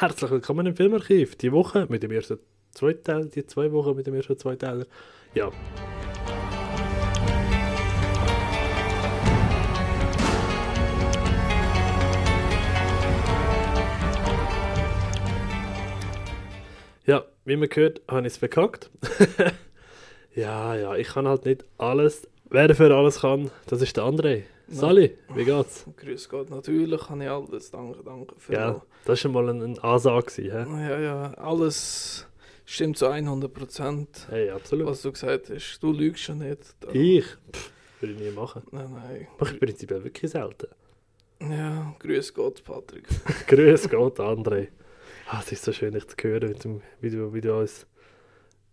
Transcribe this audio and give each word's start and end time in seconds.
Herzlich 0.00 0.30
willkommen 0.30 0.64
im 0.64 0.76
Filmarchiv. 0.76 1.34
Die 1.34 1.50
Woche 1.50 1.86
mit 1.88 2.04
dem 2.04 2.12
ersten 2.12 2.38
Zweiteil, 2.70 3.30
die 3.30 3.44
zwei 3.44 3.72
Wochen 3.72 3.96
mit 3.96 4.06
dem 4.06 4.14
ersten 4.14 4.38
Zweiteiler. 4.38 4.86
Ja. 5.34 5.50
Ja, 17.04 17.24
wie 17.44 17.56
man 17.56 17.68
gehört, 17.68 18.00
habe 18.08 18.20
ich 18.20 18.34
es 18.34 18.36
verkackt. 18.36 18.90
ja, 20.36 20.76
ja, 20.76 20.94
ich 20.94 21.08
kann 21.08 21.26
halt 21.26 21.44
nicht 21.44 21.64
alles. 21.76 22.28
Wer 22.48 22.68
dafür 22.68 22.92
alles 22.92 23.22
kann, 23.22 23.50
das 23.66 23.82
ist 23.82 23.96
der 23.96 24.04
André. 24.04 24.44
Sali, 24.68 25.16
wie 25.34 25.44
geht's? 25.44 25.86
Grüß 25.96 26.28
Gott, 26.28 26.50
natürlich 26.50 27.00
kann 27.00 27.20
ich 27.20 27.28
alles. 27.28 27.70
Danke, 27.70 28.02
danke. 28.04 28.34
Für 28.38 28.52
Ja, 28.52 28.72
das 29.00 29.08
war 29.08 29.16
schon 29.16 29.32
mal 29.32 29.48
ein, 29.48 29.62
ein 29.62 29.78
Ansage. 29.78 30.42
hä? 30.42 30.48
ja, 30.50 31.00
ja, 31.00 31.34
alles 31.34 32.26
stimmt 32.66 32.98
zu 32.98 33.06
100 33.08 33.52
Prozent, 33.52 34.26
Hey, 34.28 34.50
absolut. 34.50 34.86
was 34.88 35.02
du 35.02 35.12
gesagt 35.12 35.48
hast. 35.50 35.78
Du 35.82 35.92
lügst 35.92 36.22
schon 36.22 36.38
nicht. 36.38 36.60
Da- 36.80 36.90
Ich? 36.92 37.24
Pff, 37.52 37.72
würde 38.00 38.14
ich 38.14 38.20
nie 38.20 38.30
machen. 38.30 38.62
Nein, 38.70 38.92
nein. 38.92 39.26
Mache 39.38 39.54
ich 39.54 39.60
prinzipiell 39.60 40.04
wirklich 40.04 40.30
selten. 40.30 40.68
Ja, 41.40 41.94
grüß 42.00 42.34
Gott, 42.34 42.62
Patrick. 42.64 43.06
Grüß 43.46 43.88
Gott, 43.88 44.18
André. 44.20 44.68
Ah, 45.30 45.40
es 45.40 45.52
ist 45.52 45.64
so 45.64 45.72
schön, 45.72 45.94
dich 45.94 46.06
zu 46.08 46.16
hören, 46.22 46.48
wie 46.50 46.58
du, 46.58 46.80
wie 47.00 47.10
du, 47.10 47.32
wie 47.34 47.40
du 47.40 47.58
uns 47.58 47.86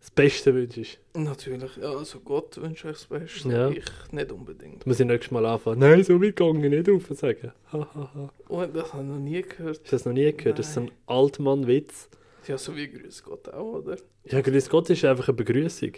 das 0.05 0.11
Beste 0.11 0.53
wünschst. 0.53 0.99
natürlich, 1.15 1.77
ja, 1.77 1.89
also 1.89 2.19
Gott 2.19 2.57
wünsche 2.61 2.89
ich 2.89 2.93
das 2.93 3.05
Beste. 3.05 3.49
Ja. 3.49 3.69
Ich 3.69 3.83
nicht 4.11 4.31
unbedingt. 4.31 4.83
Du 4.85 4.89
musst 4.89 4.99
ich 4.99 5.07
nächstes 5.07 5.31
Mal 5.31 5.45
anfangen. 5.47 5.79
Nein, 5.79 6.03
so 6.03 6.21
weit 6.21 6.39
ich 6.39 6.69
nicht 6.69 6.89
auf 6.89 7.17
sagen. 7.17 7.51
Oh, 7.73 8.65
das 8.71 8.93
habe 8.93 9.03
ich 9.03 9.09
noch 9.09 9.17
nie 9.19 9.41
gehört. 9.41 9.79
Hast 9.79 9.87
du 9.87 9.91
das 9.95 10.05
noch 10.05 10.13
nie 10.13 10.31
gehört? 10.31 10.59
Das 10.59 10.67
ist 10.67 10.73
so 10.75 10.81
ein 10.81 10.91
Altmann-Witz. 11.07 12.09
Ja, 12.47 12.57
so 12.59 12.75
wie 12.75 12.87
Grüß 12.87 13.23
Gott 13.23 13.49
auch, 13.49 13.73
oder? 13.79 13.97
Ja, 14.25 14.41
Grüß 14.41 14.69
Gott 14.69 14.89
ist 14.91 15.03
einfach 15.05 15.27
eine 15.27 15.37
Begrüßung. 15.37 15.93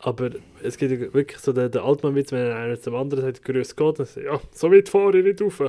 Aber 0.00 0.30
es 0.62 0.76
gibt 0.76 1.14
wirklich 1.14 1.38
so 1.38 1.52
den, 1.52 1.70
den 1.70 1.80
Altmann-Witz, 1.80 2.32
wenn 2.32 2.50
einer 2.50 2.80
zum 2.80 2.96
anderen 2.96 3.22
sagt, 3.24 3.44
Grüß 3.44 3.76
Gott, 3.76 4.00
dann 4.00 4.06
sagt 4.06 4.26
ja, 4.26 4.40
so 4.52 4.72
weit 4.72 4.88
fahre 4.88 5.16
ich 5.18 5.24
nicht 5.24 5.40
rauf. 5.40 5.60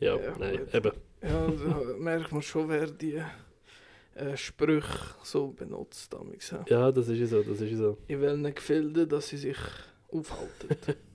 Ja, 0.00 0.16
Ja, 0.16 0.36
nein, 0.38 0.58
gut. 0.58 0.74
eben. 0.74 0.92
Ja, 1.22 1.46
da 1.46 1.94
merkt 1.98 2.32
man 2.32 2.42
schon, 2.42 2.68
wer 2.68 2.86
die 2.86 3.22
äh, 4.14 4.36
Sprüche 4.36 5.14
so 5.22 5.48
benutzt. 5.48 6.12
Damals, 6.12 6.54
ja. 6.68 6.92
Das 6.92 7.08
ist 7.08 7.30
so, 7.30 7.42
das 7.42 7.60
ist 7.60 7.76
so. 7.78 7.98
In 8.08 8.20
welchen 8.20 8.54
Gefilden, 8.54 9.08
dass 9.08 9.28
sie 9.28 9.36
sich 9.38 9.56
aufhalten. 10.10 10.96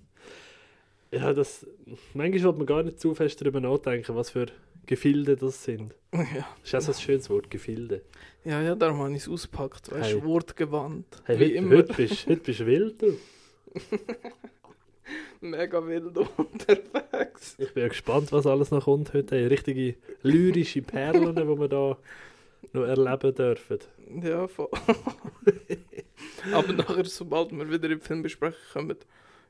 Ja, 1.10 1.32
das, 1.32 1.66
manchmal 2.14 2.42
sollte 2.42 2.58
man 2.58 2.68
gar 2.68 2.84
nicht 2.84 3.00
zu 3.00 3.16
fest 3.16 3.40
darüber 3.40 3.62
nachdenken, 3.62 4.14
was 4.14 4.30
für 4.30 4.48
Gefilde 4.88 5.38
das 5.38 5.64
sind. 5.64 5.96
ja. 6.14 6.46
Das 6.62 6.66
ist 6.66 6.76
auch 6.76 6.82
so 6.82 6.92
ein 6.92 7.02
schönes 7.02 7.30
Wort, 7.30 7.50
Gefilde. 7.50 8.02
ja, 8.44 8.62
ja, 8.62 8.76
darum 8.76 9.00
habe 9.00 9.12
ich 9.12 9.20
es 9.20 9.30
auspackt. 9.30 9.90
Weißt 9.90 10.12
du, 10.12 10.18
Hey. 10.18 10.24
wortgewandt. 10.26 11.06
Hey, 11.24 11.40
wie 11.40 11.44
heute, 11.46 11.54
immer. 11.54 11.76
heute, 11.78 11.94
bist, 11.94 12.28
heute 12.28 12.42
bist 12.42 12.60
du 12.60 12.66
wild, 12.66 13.02
du. 13.02 13.18
Mega 15.40 15.86
wild 15.88 16.18
unterwegs. 16.18 17.56
Ich 17.58 17.74
bin 17.74 17.84
ja 17.84 17.88
gespannt, 17.90 18.32
was 18.34 18.46
alles 18.46 18.72
noch 18.72 18.84
kommt 18.84 19.14
heute. 19.14 19.36
Hey, 19.38 19.48
richtige 19.48 19.96
lyrische 20.24 20.82
Perlen, 20.82 21.36
die 21.36 21.42
wir 21.60 21.68
da 21.70 21.98
noch 22.78 22.88
erleben 22.88 23.36
dürfen. 23.36 23.80
Ja, 24.22 24.48
voll. 24.48 24.70
Aber 26.54 26.74
nachher, 26.74 27.06
sobald 27.06 27.52
wir 27.52 27.70
wieder 27.70 27.90
im 27.90 28.02
Film 28.02 28.22
besprechen 28.22 28.58
kommen, 28.74 28.98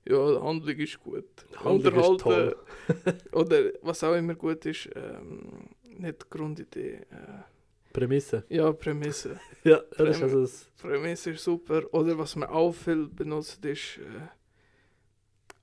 ja, 0.05 0.31
die 0.31 0.41
Handlung 0.41 0.77
ist 0.77 0.99
gut. 1.03 1.25
Die 1.51 1.57
Handlung 1.57 1.95
ist 1.95 2.21
toll. 2.21 2.55
Oder 3.33 3.71
was 3.81 4.03
auch 4.03 4.15
immer 4.15 4.35
gut 4.35 4.65
ist, 4.65 4.89
ähm, 4.95 5.69
nicht 5.83 6.23
die 6.23 6.29
Grundidee. 6.29 6.93
Äh, 7.11 7.43
Prämisse. 7.91 8.43
ja, 8.49 8.71
Prämisse. 8.71 9.39
Ja, 9.63 9.81
das 9.97 10.17
ist 10.17 10.23
also 10.23 10.41
das. 10.41 10.69
Prämisse 10.81 11.31
ist 11.31 11.43
super. 11.43 11.83
Oder 11.93 12.17
was 12.17 12.35
man 12.35 12.47
auch 12.49 12.71
viel 12.71 13.07
benutzt 13.07 13.65
ist. 13.65 13.97
Äh, 13.97 14.27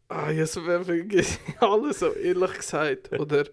ah, 0.09 0.31
jetzt 0.31 0.59
vergesse 0.59 1.39
ich 1.47 1.63
alles 1.63 2.01
so 2.01 2.13
ehrlich 2.13 2.55
gesagt. 2.55 3.13
Oder. 3.19 3.47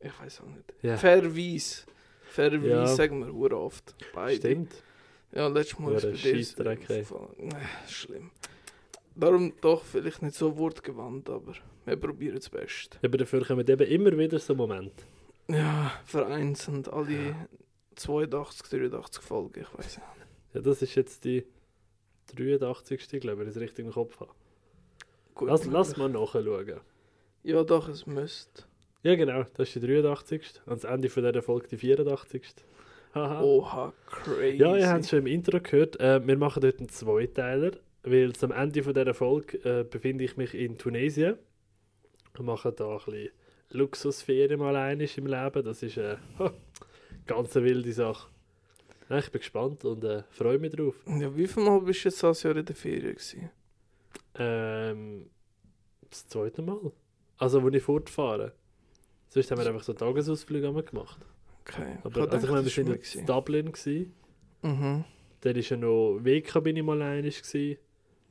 Ich 0.00 0.18
weiß 0.20 0.40
auch 0.42 0.46
nicht. 0.46 0.74
Ja, 0.82 0.96
Verweis. 0.96 1.86
Verweis 2.22 2.64
Ja. 2.68 2.86
sagen 2.86 3.20
wir 3.26 3.32
ur 3.34 3.52
oft. 3.52 3.94
Beide. 4.14 4.36
stimmt. 4.36 4.72
Ja, 5.32 5.48
letztes 5.48 5.78
Mal 5.78 5.92
Ja, 5.92 5.98
ist 6.08 6.56
bei 6.56 6.64
dir 6.76 6.90
ey. 6.90 7.00
aufgefallen. 7.02 7.54
Schlimm. 7.88 8.30
Darum 9.14 9.52
doch 9.60 9.82
vielleicht 9.84 10.22
nicht 10.22 10.36
so 10.36 10.56
wortgewandt, 10.56 11.28
aber 11.28 11.54
wir 11.84 11.96
probieren 11.96 12.36
das 12.36 12.48
Beste. 12.48 12.98
Aber 13.04 13.16
dafür 13.18 13.44
kommen 13.44 13.66
eben 13.68 13.86
immer 13.86 14.16
wieder 14.16 14.38
so 14.38 14.54
Momente. 14.54 15.04
Ja, 15.48 15.92
vereinzelt 16.04 16.88
alle 16.88 17.34
82, 17.96 18.68
83 18.68 19.22
Folgen, 19.22 19.60
ich 19.62 19.78
weiß 19.78 19.96
nicht. 19.96 20.06
Ja, 20.54 20.60
das 20.60 20.82
ist 20.82 20.94
jetzt 20.94 21.24
die 21.24 21.44
83. 22.36 23.20
glaube 23.20 23.32
ich, 23.32 23.38
wenn 23.40 23.48
ich 23.48 23.56
es 23.56 23.60
richtig 23.60 23.84
im 23.86 23.92
Kopf 23.92 24.20
habe. 24.20 24.30
Gut 25.34 25.48
Lass, 25.48 25.64
lass 25.66 25.96
mal 25.96 26.08
nachschauen. 26.08 26.80
Ja, 27.42 27.64
doch, 27.64 27.88
es 27.88 28.06
müsste. 28.06 28.64
Ja, 29.02 29.14
genau, 29.14 29.44
das 29.54 29.68
ist 29.68 29.76
die 29.76 29.86
83. 29.86 30.60
Ans 30.66 30.84
Ende 30.84 31.08
von 31.08 31.22
dieser 31.22 31.42
Folge 31.42 31.68
die 31.68 31.76
84. 31.76 32.42
Haha. 33.14 33.42
Oha, 33.42 33.92
crazy. 34.06 34.56
Ja, 34.56 34.76
ihr 34.76 34.88
habt 34.88 35.04
es 35.04 35.10
schon 35.10 35.20
im 35.20 35.26
Intro 35.26 35.60
gehört. 35.60 35.98
Äh, 36.00 36.26
wir 36.26 36.36
machen 36.36 36.60
dort 36.60 36.78
einen 36.78 36.88
Zweiteiler, 36.88 37.72
weil 38.02 38.32
am 38.40 38.52
Ende 38.52 38.82
von 38.82 38.94
dieser 38.94 39.14
Folge 39.14 39.58
äh, 39.58 39.84
befinde 39.84 40.24
ich 40.24 40.36
mich 40.36 40.54
in 40.54 40.76
Tunesien. 40.78 41.38
Wir 42.34 42.44
machen 42.44 42.72
da 42.76 42.90
ein 42.90 42.98
bisschen 43.04 43.30
Luxusferien 43.70 44.58
mal 44.58 44.76
einig 44.76 45.16
im 45.16 45.26
Leben. 45.26 45.64
Das 45.64 45.82
ist 45.82 45.98
eine 45.98 46.18
äh, 46.40 46.50
ganz 47.26 47.56
eine 47.56 47.66
wilde 47.66 47.92
Sache. 47.92 48.28
Ja, 49.08 49.18
ich 49.18 49.30
bin 49.30 49.40
gespannt 49.40 49.84
und 49.84 50.04
äh, 50.04 50.22
freue 50.30 50.58
mich 50.58 50.72
drauf. 50.72 50.94
Ja, 51.06 51.34
wie 51.34 51.46
viel 51.46 51.62
Mal 51.62 51.80
bist 51.80 52.04
du 52.04 52.08
jetzt 52.08 52.22
das 52.22 52.42
Jahr 52.42 52.56
in 52.56 52.66
der 52.66 52.76
Ferien 52.76 53.14
gewesen? 53.14 53.50
Ähm, 54.34 55.30
das 56.10 56.28
zweite 56.28 56.62
Mal. 56.62 56.92
Also, 57.38 57.62
wo 57.62 57.68
ich 57.68 57.82
fortfahre. 57.82 58.52
Sonst 59.28 59.50
haben 59.50 59.58
wir 59.60 59.66
einfach 59.66 59.82
so 59.82 59.92
Tagesausflüge 59.92 60.72
gemacht. 60.82 61.18
Okay. 61.66 61.98
Aber, 62.02 62.22
hab 62.22 62.32
also 62.32 62.46
ich 62.46 62.52
meine, 62.52 62.64
wir 62.88 62.94
jetzt 62.96 63.14
in 63.14 63.26
Dublin 63.26 63.72
gewesen. 63.72 64.12
Mhm. 64.62 65.04
Dann 65.40 65.56
ist 65.56 65.68
ja 65.68 65.76
noch 65.76 66.18
WK 66.22 66.60
bin 66.62 66.76
ich 66.76 66.82
mal 66.82 67.00
einig 67.02 67.42
gewesen. 67.42 67.78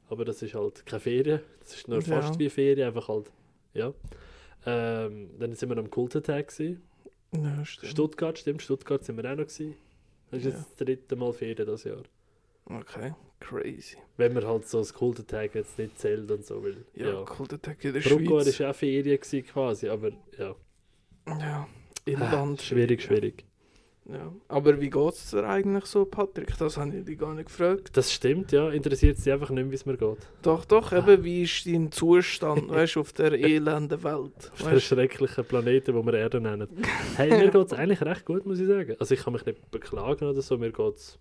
Aber 0.09 0.25
das 0.25 0.41
ist 0.41 0.53
halt 0.55 0.85
keine 0.85 0.99
Ferien. 0.99 1.41
Das 1.59 1.75
ist 1.75 1.87
nur 1.87 1.99
Ja. 1.99 2.21
fast 2.21 2.39
wie 2.39 2.49
Ferien, 2.49 2.87
einfach 2.87 3.07
halt, 3.09 3.31
ja. 3.73 3.93
Ähm, 4.65 5.29
dann 5.39 5.53
sind 5.53 5.69
wir 5.69 5.77
am 5.77 5.89
Kultentag 5.89 6.47
gewesen. 6.47 6.81
Ja, 7.35 7.63
stimmt. 7.65 7.91
Stuttgart, 7.91 8.39
stimmt, 8.39 8.61
Stuttgart 8.61 9.03
sind 9.03 9.17
wir 9.17 9.25
auch 9.31 9.35
noch 9.35 9.45
gewesen. 9.47 9.75
Das 10.31 10.39
ist 10.39 10.45
Ja. 10.45 10.51
jetzt 10.51 10.69
das 10.69 10.75
dritte 10.77 11.15
Mal 11.15 11.31
Ferien 11.33 11.65
das 11.67 11.83
Jahr. 11.83 12.03
Okay, 12.65 13.13
crazy. 13.39 13.97
Wenn 14.17 14.33
man 14.33 14.45
halt 14.45 14.67
so 14.67 14.79
das 14.79 14.93
Kultentag 14.93 15.55
jetzt 15.55 15.77
nicht 15.77 15.97
zählt 15.99 16.29
und 16.31 16.45
so, 16.45 16.61
weil, 16.63 16.85
Ja, 16.95 17.13
ja. 17.13 17.23
cooler 17.23 17.61
Tag 17.61 17.81
in 17.85 17.93
der 17.93 18.01
Brucko 18.01 18.41
Schweiz. 18.41 18.59
war 18.59 18.71
auch 18.71 18.75
Ferien 18.75 19.19
gewesen 19.19 19.45
quasi, 19.45 19.87
aber 19.87 20.11
ja. 20.37 20.55
Ja, 21.27 21.67
im 22.05 22.21
Ah, 22.21 22.31
Land. 22.31 22.61
Schwierig, 22.61 23.01
schwierig. 23.01 23.43
Ja. 24.05 24.31
Aber 24.47 24.79
wie 24.79 24.89
geht 24.89 25.13
es 25.13 25.31
dir 25.31 25.43
eigentlich 25.43 25.83
so, 25.85 26.05
Patrick? 26.05 26.57
Das 26.57 26.77
habe 26.77 26.95
ich 26.95 27.03
dich 27.03 27.19
gar 27.19 27.33
nicht 27.33 27.47
gefragt. 27.47 27.89
Das 27.97 28.13
stimmt, 28.13 28.53
ja. 28.53 28.69
Interessiert 28.69 29.17
sie 29.17 29.33
einfach 29.33 29.49
nicht, 29.49 29.69
wie 29.69 29.75
es 29.75 29.85
mir 29.85 29.97
geht. 29.97 30.19
Doch, 30.41 30.63
doch, 30.63 30.93
eben, 30.93 31.25
wie 31.25 31.43
ist 31.43 31.65
dein 31.65 31.91
Zustand, 31.91 32.69
weißt 32.69 32.95
du, 32.95 33.01
auf 33.01 33.11
der 33.11 33.33
elenden 33.33 34.01
Welt? 34.05 34.51
Auf 34.53 34.61
der 34.63 34.71
Weißt, 34.73 34.85
schrecklichen 34.85 35.43
Planeten, 35.43 35.93
die 35.93 36.05
wir 36.05 36.13
Erde 36.13 36.39
nennen. 36.39 36.69
Hey, 37.17 37.29
mir 37.31 37.51
geht 37.51 37.65
es 37.65 37.73
eigentlich 37.73 38.01
recht 38.01 38.23
gut, 38.23 38.45
muss 38.45 38.59
ich 38.59 38.67
sagen. 38.67 38.95
Also 38.97 39.13
ich 39.13 39.21
kann 39.21 39.33
mich 39.33 39.45
nicht 39.45 39.69
beklagen 39.71 40.25
oder 40.25 40.41
so. 40.41 40.57
Mir 40.57 40.71
geht's. 40.71 41.19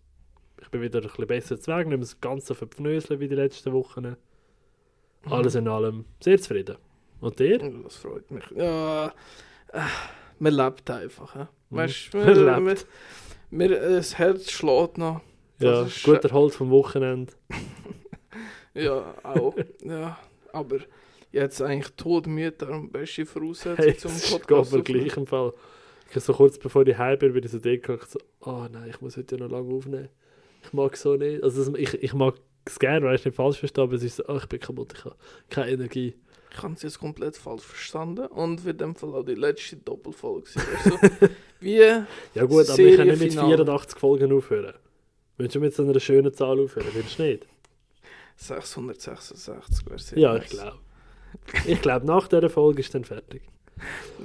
Ich 0.63 0.69
bin 0.71 0.81
wieder 0.81 1.01
ein 1.01 1.09
bisschen 1.09 1.27
besser 1.27 1.61
zu 1.61 1.71
Weg, 1.73 1.79
nicht 1.79 1.89
mehr 1.89 1.99
das 1.99 2.21
ganze 2.21 2.55
verpfnöseln 2.55 3.19
wie 3.19 3.27
die 3.29 3.35
letzten 3.35 3.73
Wochen. 3.73 4.17
Alles 5.29 5.57
in 5.57 5.67
allem 5.67 6.05
sehr 6.23 6.39
zufrieden. 6.41 6.77
Und 7.21 7.39
dir? 7.41 7.59
Das 7.59 7.97
freut 7.97 8.31
mich. 8.31 8.45
Ja, 8.55 9.13
äh, 9.73 9.81
man 10.39 10.53
lebt 10.55 10.91
einfach. 10.91 11.33
He? 11.35 11.39
Mhm. 11.71 11.77
Weißt 11.77 12.15
du, 12.15 12.19
Man 12.19 12.77
mir, 13.51 13.71
äh, 13.81 13.95
das 13.97 14.19
Herz 14.19 14.51
schlägt 14.51 14.99
noch. 14.99 15.21
Ja, 15.59 15.83
Das 15.83 15.97
ist- 15.97 16.05
gut 16.05 16.25
erholt 16.25 16.55
vom 16.55 16.71
Wochenende. 16.71 17.33
Ja, 18.75 19.15
auch. 19.23 19.55
ja, 19.83 20.19
aber 20.53 20.79
jetzt 21.33 21.63
eigentlich 21.63 21.95
todmüde, 21.97 22.53
darum 22.53 22.91
beste 22.93 23.25
Voraussetzung 23.25 23.83
Hey, 23.85 23.97
zum 23.97 24.11
das 24.13 24.31
Podcast. 24.31 24.75
aufnehmen. 24.75 24.85
gleich 24.85 25.17
im 25.17 25.27
Fall. 25.27 25.55
Ich 26.15 26.23
so 26.23 26.35
kurz 26.35 26.59
bevor 26.59 26.87
ich 26.87 26.97
heim 26.99 27.19
bin, 27.19 27.33
bin 27.33 27.43
ich 27.43 27.51
so 27.51 27.59
gedacht, 27.59 28.11
so, 28.11 28.19
oh 28.41 28.67
nein, 28.71 28.91
ich 28.91 29.01
muss 29.01 29.17
heute 29.17 29.37
ja 29.37 29.45
noch 29.45 29.51
lange 29.51 29.73
aufnehmen. 29.75 30.09
Ich 30.63 30.73
mag 30.75 30.95
so 30.97 31.17
nicht. 31.17 31.43
Also 31.43 31.65
das- 31.65 31.81
ich, 31.81 31.95
ich 32.03 32.13
mag 32.13 32.35
es 32.67 32.79
gerne, 32.79 33.07
weißt 33.07 33.25
du, 33.25 33.29
nicht 33.31 33.37
falsch 33.37 33.59
verstehen, 33.59 33.85
aber 33.85 33.95
es 33.95 34.03
ist 34.03 34.17
so, 34.17 34.25
oh, 34.29 34.37
ich 34.37 34.47
bin 34.47 34.61
kaputt, 34.61 34.93
ich 34.95 35.05
habe 35.07 35.17
keine 35.49 35.71
Energie. 35.73 36.15
Ich 36.57 36.63
habe 36.63 36.73
es 36.73 36.83
jetzt 36.83 36.99
komplett 36.99 37.37
falsch 37.37 37.65
verstanden 37.65 38.27
und 38.29 38.65
wird 38.65 38.81
in 38.81 38.89
dem 38.89 38.97
Fall 38.97 39.15
auch 39.15 39.25
die 39.25 39.35
letzte 39.35 39.77
Doppelfolge 39.77 40.49
sein. 40.49 40.65
Also, 40.75 40.99
wie, 41.61 41.77
Ja 41.77 42.45
gut, 42.47 42.71
aber 42.71 42.79
ich 42.79 42.97
kann 42.97 43.09
nicht 43.09 43.21
mit 43.21 43.33
Serienfinale. 43.33 43.57
84 43.57 43.99
Folgen 43.99 44.33
aufhören. 44.33 44.75
Willst 45.37 45.55
du 45.55 45.61
mit 45.61 45.75
so 45.75 45.83
einer 45.83 46.01
schönen 46.01 46.33
Zahl 46.33 46.59
aufhören? 46.59 46.87
Willst 46.95 47.19
du 47.19 47.25
nicht? 47.25 47.47
666 48.37 49.87
wäre 49.87 49.99
sehr 49.99 50.19
Ja, 50.19 50.37
ich 50.37 50.47
glaube. 50.47 50.79
Ich 51.67 51.83
glaube, 51.83 52.07
nach 52.07 52.27
dieser 52.27 52.49
Folge 52.49 52.81
ist 52.81 52.95
dann 52.95 53.05
fertig. 53.05 53.43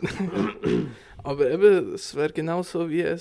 Aber 1.24 1.52
eben, 1.52 1.94
es 1.94 2.16
wäre 2.16 2.32
genauso 2.32 2.90
wie 2.90 3.04
ein 3.04 3.16
äh, 3.16 3.20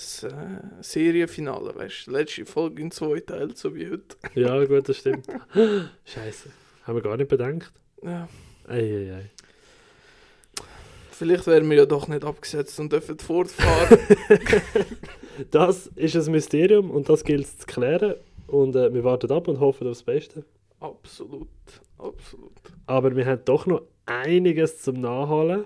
Serienfinale, 0.81 1.75
weißt 1.75 2.07
du? 2.07 2.13
Letzte 2.13 2.47
Folge 2.47 2.81
in 2.81 2.93
zwei 2.93 3.19
Teilen, 3.21 3.57
so 3.57 3.75
wie 3.75 3.91
heute. 3.91 4.17
Ja, 4.35 4.65
gut, 4.65 4.89
das 4.89 4.99
stimmt. 4.99 5.27
Scheiße. 6.05 6.51
Haben 6.85 6.95
wir 6.95 7.03
gar 7.03 7.17
nicht 7.17 7.29
bedenkt. 7.29 7.73
Ja. 8.03 8.29
Eieiei. 8.71 9.31
Vielleicht 11.11 11.47
wären 11.47 11.69
wir 11.69 11.77
ja 11.77 11.87
doch 11.87 12.09
nicht 12.09 12.25
abgesetzt 12.25 12.79
und 12.81 12.93
dürfen 12.93 13.19
fortfahren. 13.19 13.99
Das 15.51 15.87
ist 15.97 16.17
ein 16.17 16.33
Mysterium 16.33 16.91
und 16.91 17.09
das 17.09 17.25
gilt 17.25 17.47
es 17.47 17.59
zu 17.59 17.67
klären. 17.67 18.15
Und 18.47 18.77
äh, 18.77 18.93
wir 18.93 19.05
warten 19.05 19.31
ab 19.33 19.49
und 19.49 19.59
hoffen 19.61 19.87
aufs 19.89 20.03
Beste. 20.03 20.45
absolut, 20.81 21.49
absolut. 21.97 22.53
Aber 22.87 23.17
wir 23.17 23.25
haben 23.25 23.41
doch 23.47 23.65
noch 23.67 23.83
einiges 24.05 24.83
zum 24.83 25.01
Nachholen. 25.01 25.65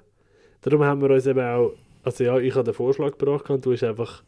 Darum 0.60 0.84
haben 0.84 1.00
wir 1.02 1.10
uns 1.10 1.26
eben 1.26 1.40
auch, 1.40 1.72
also 2.04 2.22
ja, 2.22 2.38
ich 2.38 2.54
habe 2.54 2.64
den 2.64 2.74
Vorschlag 2.74 3.18
gebracht 3.18 3.50
und 3.50 3.64
du 3.66 3.72
hast 3.72 3.82
einfach 3.82 4.22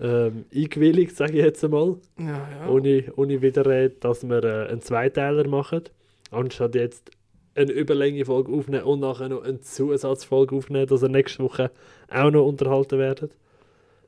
ähm, 0.00 0.46
eingewilligt, 0.54 1.14
sage 1.14 1.32
ich 1.32 1.44
jetzt 1.44 1.62
einmal, 1.62 1.96
Ja, 2.18 2.48
ja. 2.62 2.68
ohne, 2.68 3.04
ohne 3.16 3.42
Widerrede, 3.42 3.96
dass 4.00 4.26
wir 4.26 4.42
äh, 4.44 4.68
einen 4.68 4.80
Zweiteiler 4.80 5.46
machen. 5.46 5.82
Anstatt 6.30 6.74
jetzt 6.74 7.10
eine 7.54 7.72
Überlänge-Folge 7.72 8.52
aufnehmen 8.52 8.84
und 8.84 9.00
nachher 9.00 9.28
noch 9.28 9.42
eine 9.42 9.60
Zusatzfolge 9.60 10.54
aufnehmen, 10.56 10.86
dass 10.86 11.02
ihr 11.02 11.08
nächste 11.08 11.42
Woche 11.42 11.70
auch 12.08 12.30
noch 12.30 12.46
unterhalten 12.46 12.98
werdet. 12.98 13.32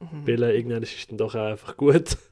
Mhm. 0.01 0.27
Weil 0.27 0.43
äh, 0.43 0.57
irgendwann 0.57 0.83
ist 0.83 0.97
es 0.97 1.07
dann 1.07 1.19
doch 1.19 1.35
auch 1.35 1.47
einfach 1.47 1.77
gut. 1.77 2.17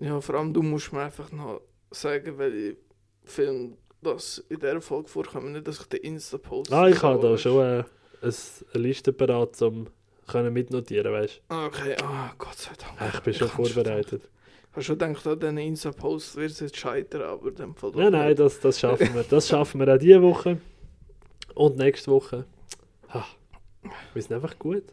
Ja, 0.00 0.20
vor 0.20 0.34
allem 0.34 0.52
du 0.52 0.62
musst 0.62 0.92
mir 0.92 1.02
einfach 1.02 1.30
noch 1.30 1.60
sagen, 1.92 2.36
welche 2.36 2.76
Filme 3.24 3.76
das 4.00 4.38
in 4.48 4.58
dieser 4.58 4.80
Folge 4.80 5.08
vorkommen, 5.08 5.52
nicht, 5.52 5.68
dass 5.68 5.80
ich 5.80 5.86
den 5.86 6.00
Insta-Post 6.00 6.72
Ah, 6.72 6.88
ich 6.88 7.00
habe 7.02 7.20
da 7.22 7.38
schon 7.38 7.60
äh, 7.64 7.84
ein, 8.22 8.34
eine 8.74 8.82
Liste 8.82 9.12
parat, 9.12 9.60
um 9.62 9.86
können 10.26 10.52
mitnotieren, 10.52 11.12
weißt 11.12 11.42
Okay, 11.48 11.94
ah, 12.02 12.32
Gott 12.36 12.56
sei 12.56 12.72
Dank. 12.78 12.98
du? 12.98 13.04
Ich 13.16 13.20
bin 13.22 13.34
schon 13.34 13.46
Ich 13.48 13.52
vorbereitet. 13.52 14.22
Ich 14.24 14.30
habe 14.72 14.82
schon 14.82 14.98
gedacht, 14.98 15.26
an 15.26 15.38
diesen 15.38 15.58
Insta-Post 15.58 16.36
wird 16.36 16.50
es 16.50 16.60
jetzt 16.60 16.76
scheitern, 16.76 17.22
aber 17.22 17.52
Fall 17.74 17.92
doch 17.92 17.94
Nein, 18.00 18.12
nein, 18.12 18.36
das, 18.36 18.60
das 18.60 18.80
schaffen 18.80 19.14
wir. 19.14 19.22
Das 19.24 19.48
schaffen 19.48 19.80
wir 19.80 19.94
auch 19.94 19.98
diese 19.98 20.22
Woche. 20.22 20.58
Und 21.54 21.76
nächste 21.76 22.10
Woche. 22.10 22.46
Ha, 23.12 23.26
wir 24.14 24.22
sind 24.22 24.32
einfach 24.32 24.58
gut. 24.58 24.84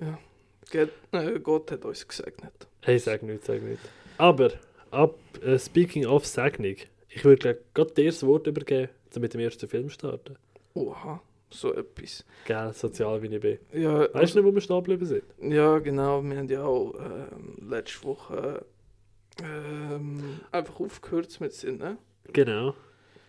Ja. 0.00 0.18
Gott, 0.70 0.90
äh, 1.12 1.38
Gott 1.40 1.70
hat 1.70 1.84
uns 1.84 2.06
gesegnet. 2.06 2.52
Hey, 2.82 2.98
sag 2.98 3.22
nicht, 3.22 3.44
sag 3.44 3.62
nicht. 3.62 3.80
Aber, 4.18 4.50
ab, 4.90 5.16
äh, 5.42 5.58
speaking 5.58 6.06
of 6.06 6.26
Segnung, 6.26 6.76
ich 7.08 7.24
würde 7.24 7.58
gerade 7.74 7.92
dir 7.92 8.06
das 8.06 8.24
Wort 8.26 8.46
übergeben, 8.46 8.90
um 9.14 9.22
mit 9.22 9.32
dem 9.34 9.40
ersten 9.40 9.68
Film 9.68 9.88
starten. 9.90 10.36
Oha, 10.74 11.22
so 11.50 11.74
etwas. 11.74 12.24
Gell, 12.46 12.72
sozial 12.72 13.22
wie 13.22 13.34
ich 13.34 13.40
bin. 13.40 13.58
Ja, 13.72 14.12
Weißt 14.14 14.34
du 14.34 14.40
nicht, 14.40 14.48
wo 14.48 14.54
wir 14.54 14.60
stehen 14.60 14.76
geblieben 14.76 15.06
sind? 15.06 15.24
Ja, 15.40 15.78
genau. 15.78 16.22
Wir 16.22 16.38
haben 16.38 16.48
ja 16.48 16.64
auch 16.64 16.94
ähm, 16.94 17.68
letzte 17.68 18.04
Woche 18.04 18.64
ähm, 19.42 20.40
einfach 20.50 20.80
aufgehört 20.80 21.40
mit 21.40 21.52
Sinn. 21.52 21.78
Ne? 21.78 21.98
Genau. 22.32 22.74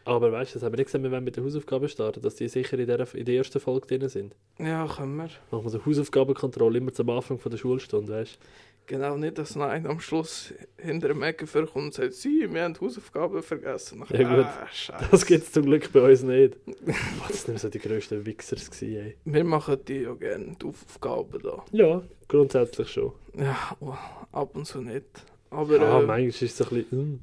Aber 0.06 0.32
weißt 0.32 0.52
du, 0.52 0.60
das 0.60 0.64
haben 0.64 0.74
wir 0.74 0.78
nicht 0.78 0.88
gesagt, 0.88 1.04
wir 1.04 1.12
wollen 1.12 1.24
mit 1.24 1.38
den 1.38 1.46
Hausaufgaben 1.46 1.88
starten, 1.88 2.22
dass 2.22 2.36
die 2.36 2.50
sicher 2.50 2.78
in 2.78 2.88
der, 2.88 3.14
in 3.14 3.26
der 3.26 3.36
ersten 3.36 3.60
Folge 3.60 3.88
drin 3.88 4.10
sind. 4.10 4.36
Ja, 4.60 4.86
können 4.86 5.16
wir. 5.16 5.30
Machen 5.52 5.64
wir 5.64 5.70
so 5.70 5.86
Hausaufgabenkontrolle 5.86 6.80
immer 6.80 6.92
zum 6.92 7.10
Anfang 7.10 7.40
von 7.40 7.52
der 7.52 7.58
Schulstunde, 7.58 8.12
weißt 8.14 8.38
Genau, 8.86 9.16
nicht, 9.16 9.38
dass 9.38 9.56
einer 9.56 9.90
am 9.90 10.02
Schluss 10.02 10.54
hinter 10.78 11.08
dem 11.08 11.24
Ecke 11.24 11.48
vorkommt 11.48 11.86
und 11.86 11.94
sagt, 11.94 12.14
sie, 12.14 12.50
wir 12.52 12.64
haben 12.64 12.74
die 12.74 12.82
Hausaufgaben 12.82 13.42
vergessen. 13.42 14.04
Ja, 14.10 14.36
gut. 14.36 14.46
Ah. 14.92 15.02
Das 15.10 15.26
gibt 15.26 15.44
es 15.44 15.54
zum 15.54 15.64
Glück 15.64 15.92
bei 15.94 16.02
uns 16.02 16.24
nicht. 16.24 16.58
Boah, 16.66 17.28
das 17.30 17.44
sind 17.44 17.60
so 17.60 17.70
die 17.70 17.80
grössten 17.80 18.26
Wichsers 18.26 18.70
gewesen, 18.70 19.06
ey. 19.06 19.18
Wir 19.24 19.46
machen 19.46 19.78
die 19.88 20.02
ja 20.02 20.14
gerne, 20.14 20.58
die 20.62 20.66
Aufgaben 20.66 21.42
da. 21.42 21.64
Ja, 21.72 22.04
grundsätzlich 22.28 22.90
schon. 22.90 23.14
Ja, 23.38 23.56
oh, 23.80 23.96
ab 24.34 24.56
und 24.58 24.66
zu 24.66 24.82
nicht. 24.82 25.06
Aber 25.54 25.78
Ja, 25.78 26.00
äh, 26.00 26.06
manchmal 26.06 26.28
ist 26.28 26.42
es 26.42 26.58
so 26.58 26.64
ein 26.66 26.70
bisschen, 26.70 26.90
hm, 26.92 27.20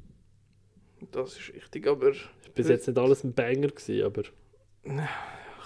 das 1.11 1.37
ist 1.37 1.53
richtig. 1.53 1.87
Aber 1.87 2.11
bis 2.55 2.67
jetzt 2.67 2.87
nicht 2.87 2.97
alles 2.97 3.23
ein 3.23 3.33
Banger 3.33 3.67
gewesen, 3.67 4.03
aber 4.05 4.23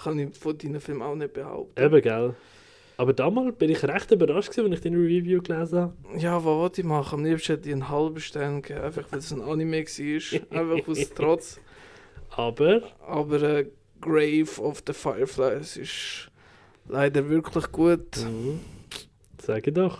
kann 0.02 0.18
ich 0.18 0.36
von 0.36 0.56
deinen 0.58 0.80
Filmen 0.80 1.02
auch 1.02 1.14
nicht 1.14 1.32
behaupten. 1.32 1.82
eben, 1.82 2.02
gell. 2.02 2.34
Aber 2.98 3.12
damals 3.12 3.56
bin 3.56 3.70
ich 3.70 3.84
recht 3.84 4.10
überrascht 4.10 4.50
gewesen, 4.50 4.70
als 4.72 4.76
ich 4.76 4.84
deine 4.84 4.96
Review 4.96 5.42
gelesen 5.42 5.78
habe. 5.80 5.94
Ja, 6.16 6.36
was 6.36 6.44
wollte 6.44 6.80
ich 6.80 6.86
machen? 6.86 7.18
Am 7.18 7.24
liebsten 7.26 7.52
hätte 7.52 7.68
ich 7.68 7.74
einen 7.74 7.88
halben 7.90 8.20
Stern 8.20 8.62
gegeben, 8.62 8.84
einfach 8.84 9.04
weil 9.10 9.18
es 9.18 9.32
ein 9.32 9.42
Anime 9.42 9.82
war. 9.84 10.58
einfach 10.60 10.88
aus 10.88 11.10
Trotz. 11.14 11.60
Aber, 12.30 12.80
Aber 13.06 13.42
äh, 13.42 13.66
Grave 14.00 14.60
of 14.62 14.82
the 14.86 14.92
Fireflies 14.94 15.76
ist 15.76 16.30
leider 16.88 17.28
wirklich 17.28 17.70
gut. 17.70 18.16
mhm, 18.24 18.60
sag 19.42 19.66
ich 19.66 19.74
doch. 19.74 19.98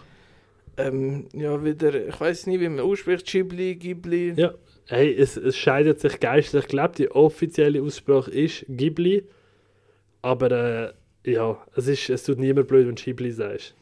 Ähm, 0.79 1.29
ja, 1.33 1.65
wieder, 1.65 2.07
ich 2.07 2.21
weiß 2.21 2.47
nicht, 2.47 2.61
wie 2.61 2.69
man 2.69 2.81
ausspricht, 2.81 3.27
Ghibli, 3.27 3.77
Ghibli. 3.77 4.35
Ja. 4.37 4.55
Hey, 4.89 5.15
es, 5.15 5.37
es 5.37 5.57
scheidet 5.57 6.01
sich 6.01 6.21
geistlich. 6.21 6.65
Ich 6.65 6.69
glaube, 6.69 6.95
die 6.95 7.11
offizielle 7.11 7.83
Aussprache 7.83 8.31
ist 8.31 8.65
Ghibli. 8.69 9.25
Aber 10.23 10.51
äh, 10.51 10.93
ja, 11.33 11.65
es, 11.75 11.89
ist, 11.89 12.09
es 12.11 12.25
tut 12.25 12.39
niemand 12.39 12.69
blöd, 12.69 12.87
wenn 12.87 12.95
du 12.95 13.03
Ghibli 13.03 13.33
sagst. 13.33 13.75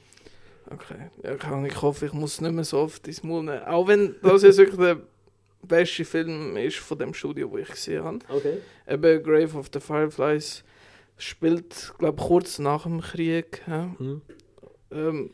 Okay, 0.71 1.11
ja, 1.23 1.35
kann, 1.37 1.65
ich 1.67 1.83
hoffe, 1.83 2.07
ich 2.07 2.13
muss 2.13 2.41
nicht 2.41 2.53
mehr 2.53 2.65
so 2.65 2.79
oft 2.79 3.07
ins 3.07 3.23
Maul 3.23 3.45
nehmen. 3.45 3.63
Auch 3.65 3.87
wenn 3.87 4.15
das 4.23 4.43
jetzt 4.43 4.57
wirklich 4.57 4.79
der 4.79 5.01
beste 5.63 6.05
Film 6.05 6.57
ist 6.57 6.79
von 6.79 6.99
dem 6.99 7.13
Studio, 7.13 7.51
wo 7.51 7.59
ich 7.59 7.69
gesehen 7.69 8.03
habe. 8.03 8.19
Okay. 8.29 8.59
Eben 8.89 9.23
Grave 9.23 9.59
of 9.59 9.71
the 9.73 9.81
Fireflies 9.81 10.65
spielt, 11.19 11.93
glaube 11.99 12.19
ich, 12.19 12.27
kurz 12.27 12.59
nach 12.59 12.85
dem 12.85 13.01
Krieg. 13.01 13.63
Ja? 13.67 13.95
Mhm. 13.99 14.23
Ähm, 14.91 15.31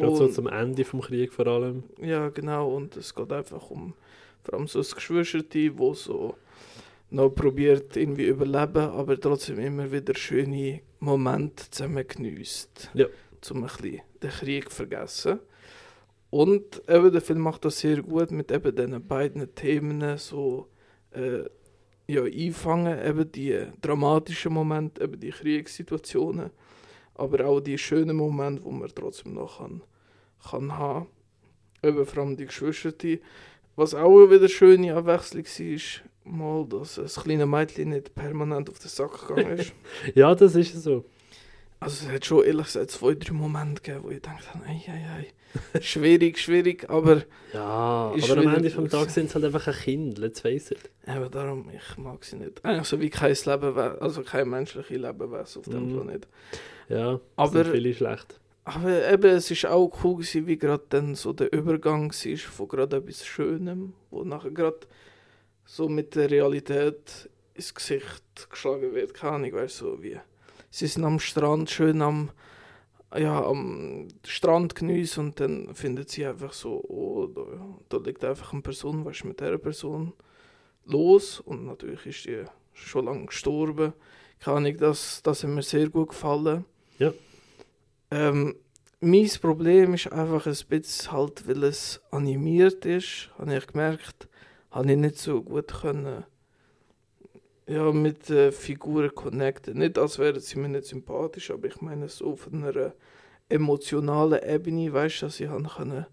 Gerade 0.00 0.16
so 0.16 0.28
zum 0.28 0.46
Ende 0.46 0.84
vom 0.84 1.00
Krieg 1.00 1.32
vor 1.32 1.46
allem. 1.46 1.84
Ja, 2.00 2.28
genau. 2.28 2.74
Und 2.74 2.96
es 2.96 3.14
geht 3.14 3.32
einfach 3.32 3.70
um 3.70 3.94
vor 4.42 4.54
allem 4.54 4.66
so 4.66 4.78
das 4.78 4.94
Geschwisterte, 4.94 5.78
wo 5.78 5.94
so 5.94 6.34
noch 7.10 7.30
probiert 7.30 7.96
irgendwie 7.96 8.26
überleben, 8.26 8.90
aber 8.90 9.20
trotzdem 9.20 9.58
immer 9.58 9.90
wieder 9.90 10.14
schöne 10.14 10.80
Momente 11.00 11.70
zusammen 11.70 12.06
geniesst. 12.06 12.90
Ja. 12.94 13.06
Um 13.50 13.58
ein 13.58 13.62
bisschen 13.62 14.00
den 14.22 14.30
Krieg 14.30 14.68
zu 14.70 14.76
vergessen. 14.76 15.40
Und 16.30 16.82
eben 16.88 17.10
der 17.10 17.20
Film 17.20 17.40
macht 17.40 17.64
das 17.64 17.80
sehr 17.80 18.02
gut 18.02 18.30
mit 18.30 18.52
eben 18.52 18.74
diesen 18.74 19.06
beiden 19.06 19.52
Themen 19.54 20.16
so 20.16 20.68
äh, 21.10 21.44
ja, 22.06 22.22
einfangen, 22.22 23.04
eben 23.04 23.32
die 23.32 23.66
dramatischen 23.80 24.52
Momente, 24.52 25.02
eben 25.02 25.18
die 25.18 25.30
Kriegssituationen, 25.30 26.50
aber 27.14 27.46
auch 27.46 27.60
die 27.60 27.78
schönen 27.78 28.16
Momente, 28.16 28.64
wo 28.64 28.70
man 28.70 28.90
trotzdem 28.94 29.34
noch 29.34 29.58
kann, 29.58 29.82
kann 30.48 30.76
haben. 30.76 31.06
Eben 31.82 32.04
vor 32.06 32.22
allem 32.22 32.36
die 32.36 32.46
Geschwister. 32.46 32.92
Was 33.76 33.94
auch 33.94 34.26
wieder 34.30 34.48
schöne 34.48 34.94
Abwechslung 34.94 35.44
war, 35.44 36.00
mal, 36.24 36.66
dass 36.68 36.96
das 36.96 37.16
kleine 37.22 37.46
Mädchen 37.46 37.90
nicht 37.90 38.14
permanent 38.14 38.68
auf 38.68 38.78
den 38.78 38.88
Sack 38.88 39.26
gegangen 39.28 39.58
ist. 39.58 39.72
Ja, 40.14 40.34
das 40.34 40.54
ist 40.54 40.74
so. 40.82 41.04
Also 41.82 42.04
es 42.06 42.12
hat 42.12 42.26
schon 42.26 42.44
ehrlich 42.44 42.66
gesagt 42.66 42.90
zwei, 42.90 43.14
drei 43.14 43.32
Momente 43.32 43.80
gegeben, 43.80 44.04
wo 44.04 44.10
ich 44.10 44.16
gedacht 44.16 44.52
habe, 44.54 44.66
ei, 44.66 44.82
ei, 44.86 45.24
ei. 45.74 45.80
schwierig, 45.80 46.38
schwierig, 46.42 46.90
aber 46.90 47.22
Ja, 47.54 48.12
aber 48.14 48.36
am 48.36 48.54
Ende 48.54 48.68
vom. 48.68 48.86
Tag 48.90 49.08
sind 49.08 49.26
es 49.30 49.34
halt 49.34 49.46
einfach 49.46 49.66
ein 49.66 49.72
Kind, 49.72 50.18
let's 50.18 50.40
face 50.40 50.72
it. 50.72 50.90
eben 51.08 51.30
darum, 51.30 51.70
ich 51.74 51.96
mag 51.96 52.22
sie 52.22 52.36
nicht. 52.36 52.62
Eigentlich 52.66 52.86
so 52.86 53.00
wie 53.00 53.08
kein 53.08 53.34
Leben, 53.46 53.78
also 53.78 54.22
kein 54.22 54.50
menschliches 54.50 54.90
Lebewesen 54.90 55.60
auf 55.60 55.64
dem 55.70 55.88
Mhm. 55.88 55.92
Planet. 55.94 56.28
Ja, 56.90 57.18
Aber- 57.36 57.64
sind 57.64 57.72
viele 57.72 57.94
schlecht. 57.94 58.38
Aber 58.64 59.10
eben, 59.10 59.30
es 59.30 59.50
ist 59.50 59.66
auch 59.66 59.90
cool 60.04 60.16
gewesen, 60.16 60.46
wie 60.46 60.58
gerade 60.58 60.84
dann 60.90 61.14
so 61.14 61.32
der 61.32 61.52
Übergang 61.52 62.12
war 62.12 62.36
von 62.36 62.68
gerade 62.68 62.96
etwas 62.98 63.26
Schönem, 63.26 63.94
wo 64.10 64.22
nachher 64.22 64.50
gerade 64.50 64.80
so 65.64 65.88
mit 65.88 66.14
der 66.14 66.30
Realität 66.30 67.30
ins 67.54 67.74
Gesicht 67.74 68.50
geschlagen 68.50 68.94
wird. 68.94 69.14
Keine 69.14 69.36
Ahnung, 69.36 69.52
weißt 69.52 69.78
so 69.78 70.02
wie. 70.02 70.18
Sie 70.70 70.86
sind 70.86 71.04
am 71.04 71.18
Strand, 71.18 71.70
schön 71.70 72.02
am, 72.02 72.30
ja, 73.16 73.42
am 73.44 74.08
Strand 74.24 74.74
geniessen 74.74 75.26
und 75.26 75.40
dann 75.40 75.74
findet 75.74 76.10
sie 76.10 76.26
einfach 76.26 76.52
so, 76.52 76.82
oh, 76.84 77.26
da, 77.26 77.42
da 77.88 78.04
liegt 78.04 78.24
einfach 78.24 78.52
eine 78.52 78.62
Person, 78.62 79.04
was 79.04 79.16
ist 79.16 79.24
mit 79.24 79.40
dieser 79.40 79.58
Person 79.58 80.12
los? 80.84 81.40
Und 81.40 81.66
natürlich 81.66 82.06
ist 82.06 82.26
die 82.26 82.44
schon 82.72 83.06
lange 83.06 83.26
gestorben. 83.26 83.94
Keine 84.38 84.56
Ahnung, 84.58 84.76
das, 84.76 85.22
das 85.22 85.42
hat 85.42 85.50
mir 85.50 85.62
sehr 85.62 85.88
gut 85.88 86.10
gefallen. 86.10 86.64
Ja. 86.98 87.12
Ähm, 88.10 88.56
mein 89.00 89.30
Problem 89.40 89.94
ist 89.94 90.12
einfach 90.12 90.46
ein 90.46 90.56
bisschen 90.68 91.12
halt, 91.12 91.48
weil 91.48 91.64
es 91.64 92.00
animiert 92.10 92.84
ist, 92.84 93.30
habe 93.38 93.56
ich 93.56 93.66
gemerkt, 93.66 94.28
habe 94.70 94.90
ich 94.90 94.98
nicht 94.98 95.18
so 95.18 95.42
gut 95.42 95.68
können 95.68 96.24
ja, 97.70 97.92
mit 97.92 98.28
den 98.28 98.50
Figuren 98.52 99.14
connecten. 99.14 99.78
Nicht, 99.78 99.96
als 99.96 100.18
wären 100.18 100.40
sie 100.40 100.58
mir 100.58 100.68
nicht 100.68 100.86
sympathisch, 100.86 101.50
aber 101.52 101.68
ich 101.68 101.80
meine 101.80 102.08
so 102.08 102.32
auf 102.32 102.48
einer 102.52 102.92
emotionalen 103.48 104.42
Ebene, 104.42 104.92
weißt 104.92 105.22
du, 105.22 105.26
dass 105.26 105.38
ich 105.40 105.48
haben 105.48 105.68
können. 105.68 106.06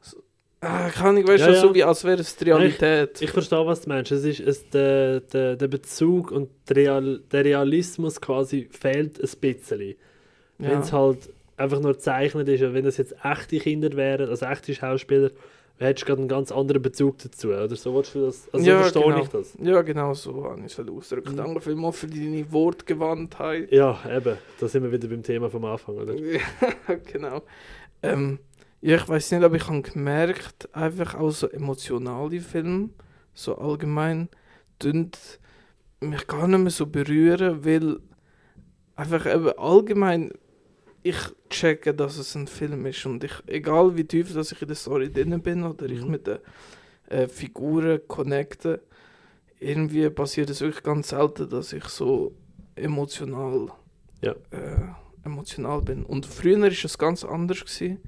So, 0.00 0.22
kann 0.60 1.16
ich, 1.16 1.26
weißt 1.26 1.40
Ja, 1.40 1.48
du, 1.48 1.54
ja. 1.54 1.60
so 1.60 1.74
wie 1.74 1.82
als 1.82 2.04
wäre 2.04 2.20
es 2.20 2.36
die 2.36 2.44
Realität. 2.44 3.20
Ich 3.20 3.30
verstehe, 3.32 3.66
was 3.66 3.82
du 3.82 3.88
meinst. 3.88 4.12
Es 4.12 4.24
ist 4.24 4.40
es, 4.40 4.68
der, 4.70 5.20
der, 5.20 5.56
der 5.56 5.68
Bezug 5.68 6.30
und 6.30 6.50
der, 6.68 6.76
Real, 6.76 7.20
der 7.32 7.44
Realismus 7.44 8.20
quasi 8.20 8.68
fehlt 8.70 9.20
ein 9.20 9.40
bisschen. 9.40 9.96
Wenn 10.58 10.70
Ja. 10.70 10.80
es 10.80 10.92
halt 10.92 11.30
einfach 11.56 11.80
nur 11.80 11.92
gezeichnet 11.94 12.48
ist. 12.48 12.62
Und 12.62 12.74
wenn 12.74 12.84
das 12.84 12.96
jetzt 12.96 13.14
echte 13.24 13.58
Kinder 13.58 13.92
wären, 13.94 14.28
also 14.28 14.46
echte 14.46 14.74
Schauspieler, 14.74 15.30
dann 15.78 15.88
hättest 15.88 16.02
du 16.04 16.06
gerade 16.06 16.20
einen 16.22 16.28
ganz 16.28 16.50
anderen 16.52 16.80
Bezug 16.82 17.18
dazu. 17.18 17.48
Oder 17.48 17.74
so 17.76 17.94
willst 17.94 18.14
du 18.14 18.24
das? 18.26 18.48
Also 18.52 18.64
so 18.64 18.70
Ja, 18.70 18.78
verstehe 18.80 19.02
genau. 19.04 19.22
ich 19.22 19.28
das. 19.28 19.58
Ja, 19.60 19.82
genau 19.82 20.14
so 20.14 20.44
habe 20.44 20.60
ich 20.60 20.78
es 20.78 20.88
ausgedrückt. 20.88 21.32
Mhm. 21.32 21.36
Danke 21.36 21.60
vielmals 21.60 21.98
für 21.98 22.06
deine 22.06 22.50
Wortgewandtheit. 22.52 23.70
Ja, 23.72 23.98
eben. 24.10 24.38
Da 24.58 24.68
sind 24.68 24.82
wir 24.84 24.92
wieder 24.92 25.08
beim 25.08 25.22
Thema 25.22 25.50
vom 25.50 25.64
Anfang, 25.66 25.96
oder? 25.96 26.14
Ja, 26.88 26.94
genau. 27.12 27.42
Ähm, 28.02 28.38
ja, 28.80 28.96
ich 28.96 29.08
weiß 29.08 29.32
nicht, 29.32 29.42
aber 29.44 29.56
ich 29.56 29.66
habe 29.68 29.82
gemerkt, 29.82 30.68
einfach 30.74 31.14
auch 31.14 31.30
so 31.30 31.48
emotionale 31.48 32.40
Filme, 32.40 32.90
so 33.34 33.56
allgemein, 33.58 34.28
tun 34.78 35.10
mich 36.00 36.26
gar 36.26 36.46
nicht 36.46 36.58
mehr 36.60 36.70
so 36.70 36.86
berühren, 36.86 37.64
weil 37.64 37.98
einfach 38.96 39.26
eben 39.26 39.50
allgemein 39.58 40.30
ich 41.08 41.16
checke, 41.50 41.94
dass 41.94 42.16
es 42.18 42.34
ein 42.34 42.46
Film 42.46 42.84
ist 42.86 43.06
und 43.06 43.22
ich, 43.24 43.32
egal 43.46 43.96
wie 43.96 44.04
tief 44.04 44.32
dass 44.34 44.52
ich 44.52 44.60
in 44.62 44.68
der 44.68 44.76
Story 44.76 45.10
drin 45.12 45.40
bin 45.40 45.62
oder 45.64 45.86
ich 45.86 46.02
Mhm. 46.02 46.10
mit 46.10 46.26
den 46.26 46.38
äh, 47.08 47.28
Figuren 47.28 48.00
connecte, 48.08 48.80
irgendwie 49.60 50.10
passiert 50.10 50.50
es 50.50 50.60
wirklich 50.60 50.82
ganz 50.82 51.08
selten, 51.10 51.48
dass 51.48 51.72
ich 51.72 51.84
so 51.84 52.32
emotional 52.74 53.68
Ja. 54.22 54.32
äh, 54.50 55.24
emotional 55.24 55.82
bin. 55.82 56.04
Und 56.04 56.26
früher 56.26 56.60
war 56.60 56.68
es 56.68 56.98
ganz 56.98 57.24
anders. 57.24 57.60
Gewesen. 57.60 57.98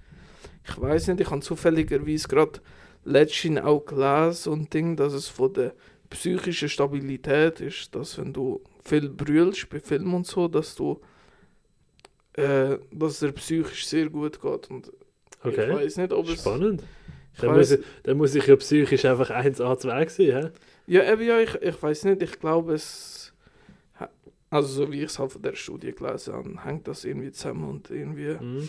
Ich 0.68 0.80
weiß 0.80 1.08
nicht, 1.08 1.20
ich 1.20 1.30
habe 1.30 1.40
zufälligerweise 1.40 2.28
gerade 2.28 2.60
letztens 3.04 3.60
auch 3.60 3.84
gelesen 3.86 4.52
und 4.52 4.72
Ding, 4.74 4.96
dass 4.96 5.12
es 5.14 5.28
von 5.28 5.52
der 5.52 5.72
psychischen 6.10 6.68
Stabilität 6.68 7.60
ist, 7.60 7.94
dass 7.94 8.18
wenn 8.18 8.32
du 8.32 8.60
viel 8.84 9.08
brüllst 9.08 9.68
bei 9.70 9.80
Filmen 9.80 10.14
und 10.14 10.26
so, 10.26 10.48
dass 10.48 10.74
du 10.74 11.00
äh, 12.38 12.78
dass 12.92 13.18
dir 13.20 13.32
psychisch 13.32 13.86
sehr 13.86 14.08
gut 14.08 14.40
geht. 14.40 14.70
Und 14.70 14.88
ich 15.44 15.44
Okay. 15.52 15.72
weiß 15.72 15.96
nicht, 15.98 16.12
ob 16.12 16.28
es. 16.28 16.40
Spannend. 16.40 16.82
Ich 17.34 17.40
Dann 17.40 17.54
muss, 17.54 17.70
ich, 17.70 17.80
dann 18.02 18.16
muss 18.16 18.34
ich 18.34 18.46
ja 18.46 18.56
psychisch 18.56 19.04
einfach 19.04 19.30
1A2 19.30 20.08
sein, 20.08 20.42
hä? 20.42 20.50
ja, 20.86 21.12
eben, 21.12 21.22
ja, 21.22 21.38
ich, 21.38 21.54
ich 21.56 21.80
weiß 21.82 22.04
nicht, 22.04 22.22
ich 22.22 22.38
glaube 22.40 22.74
es. 22.74 23.32
Also, 24.50 24.84
so 24.86 24.90
wie 24.92 25.00
ich 25.00 25.10
es 25.10 25.18
halt 25.18 25.30
von 25.32 25.42
der 25.42 25.54
Studie 25.54 25.92
gelesen 25.92 26.32
habe, 26.32 26.64
hängt 26.64 26.88
das 26.88 27.04
irgendwie 27.04 27.30
zusammen 27.32 27.68
und 27.68 27.90
irgendwie. 27.90 28.34
Mhm. 28.42 28.68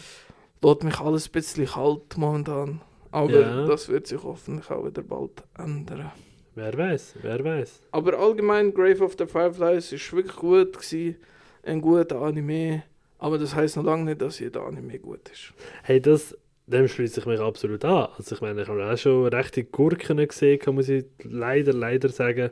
lässt 0.61 0.83
mich 0.83 0.99
alles 0.99 1.27
ein 1.29 1.31
bisschen 1.31 1.65
kalt 1.67 2.17
momentan. 2.17 2.81
Aber 3.11 3.31
Ja. 3.39 3.65
das 3.65 3.87
wird 3.87 4.05
sich 4.07 4.21
hoffentlich 4.21 4.69
auch 4.69 4.85
wieder 4.85 5.01
bald 5.01 5.41
ändern. 5.57 6.11
Wer 6.55 6.77
weiß, 6.77 7.15
wer 7.21 7.41
weiß. 7.43 7.81
Aber 7.91 8.19
allgemein, 8.19 8.73
Grave 8.73 9.01
of 9.03 9.15
the 9.17 9.25
Fireflies 9.25 9.93
ist 9.93 10.11
wirklich 10.13 10.35
gut 10.35 10.73
gewesen. 10.73 11.15
Ein 11.63 11.79
guter 11.81 12.21
Anime. 12.21 12.83
Aber 13.19 13.37
das 13.37 13.53
heißt 13.55 13.75
noch 13.77 13.83
lange 13.83 14.05
nicht, 14.05 14.21
dass 14.21 14.39
jeder 14.39 14.65
Anime 14.65 14.97
gut 14.99 15.29
ist. 15.29 15.53
Hey, 15.83 16.01
das, 16.01 16.35
dem 16.67 16.87
schließe 16.87 17.19
ich 17.19 17.25
mich 17.25 17.39
absolut 17.39 17.83
an. 17.85 18.07
Also 18.17 18.35
ich 18.35 18.41
meine, 18.41 18.61
ich 18.63 18.67
habe 18.67 18.83
auch 18.91 18.97
schon 18.97 19.27
rechte 19.27 19.63
Gurken 19.65 20.25
gesehen, 20.25 20.57
kann 20.59 20.75
muss 20.75 20.89
ich 20.89 21.05
leider, 21.23 21.73
leider 21.73 22.09
sagen. 22.09 22.49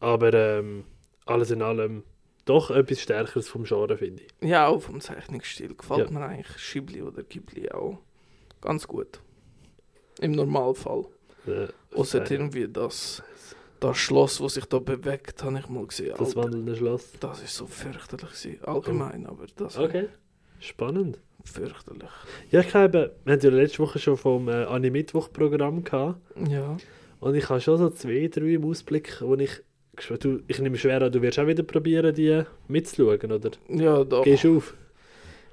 Aber 0.00 0.34
ähm, 0.34 0.84
alles 1.26 1.50
in 1.50 1.62
allem 1.62 2.02
doch 2.44 2.70
etwas 2.70 3.00
Stärkeres 3.00 3.48
vom 3.48 3.64
Genre, 3.64 3.96
finde 3.96 4.22
ich. 4.24 4.48
Ja, 4.48 4.66
auch 4.66 4.80
vom 4.82 5.00
Zeichnungsstil 5.00 5.74
gefällt 5.74 6.10
Ja. 6.10 6.18
mir 6.18 6.26
eigentlich 6.26 6.72
Ghibli 6.72 7.00
oder 7.00 7.22
Ghibli 7.22 7.70
auch 7.70 7.98
ganz 8.60 8.86
gut. 8.86 9.20
Im 10.20 10.32
Normalfall. 10.32 11.06
Äh, 11.46 11.68
Außer 11.94 12.30
irgendwie 12.30 12.68
das, 12.68 13.22
das 13.80 13.98
Schloss, 13.98 14.38
das 14.38 14.54
sich 14.54 14.64
da 14.66 14.78
bewegt, 14.78 15.42
habe 15.44 15.58
ich 15.58 15.68
mal 15.68 15.86
gesehen. 15.86 16.14
das 16.16 16.28
Alter, 16.36 16.44
wandelnde 16.44 16.76
Schloss. 16.76 17.12
das 17.20 17.42
ist 17.42 17.54
so 17.54 17.66
fürchterlich. 17.66 18.30
gewesen. 18.30 18.64
Allgemein, 18.64 19.26
aber 19.26 19.46
das 19.56 19.76
Okay, 19.78 20.08
spannend. 20.60 21.18
fürchterlich. 21.44 22.10
Ja, 22.50 22.60
ich 22.60 22.74
habe, 22.74 23.14
wir 23.24 23.32
hatten 23.32 23.44
ja 23.46 23.52
letzte 23.52 23.80
Woche 23.80 23.98
schon 23.98 24.16
vom 24.16 24.48
äh, 24.48 24.64
Anime-Mittwoch-Programm 24.64 25.84
gehabt. 25.84 26.18
Ja. 26.48 26.76
Und 27.20 27.34
ich 27.34 27.48
habe 27.48 27.60
schon 27.60 27.78
so 27.78 27.90
zwei, 27.90 28.28
drei 28.28 28.54
im 28.54 28.64
Ausblick, 28.64 29.20
wo 29.20 29.34
ich, 29.36 29.60
du, 30.20 30.40
ich 30.46 30.58
nehme 30.58 30.76
schwer 30.78 31.02
an, 31.02 31.12
du 31.12 31.20
wirst 31.22 31.38
auch 31.38 31.46
wieder 31.46 31.62
probieren, 31.62 32.14
die 32.14 32.42
mitzuschauen, 32.68 33.32
oder? 33.32 33.50
Ja, 33.68 34.04
doch. 34.04 34.24
Gehst 34.24 34.44
du 34.44 34.58
auf? 34.58 34.74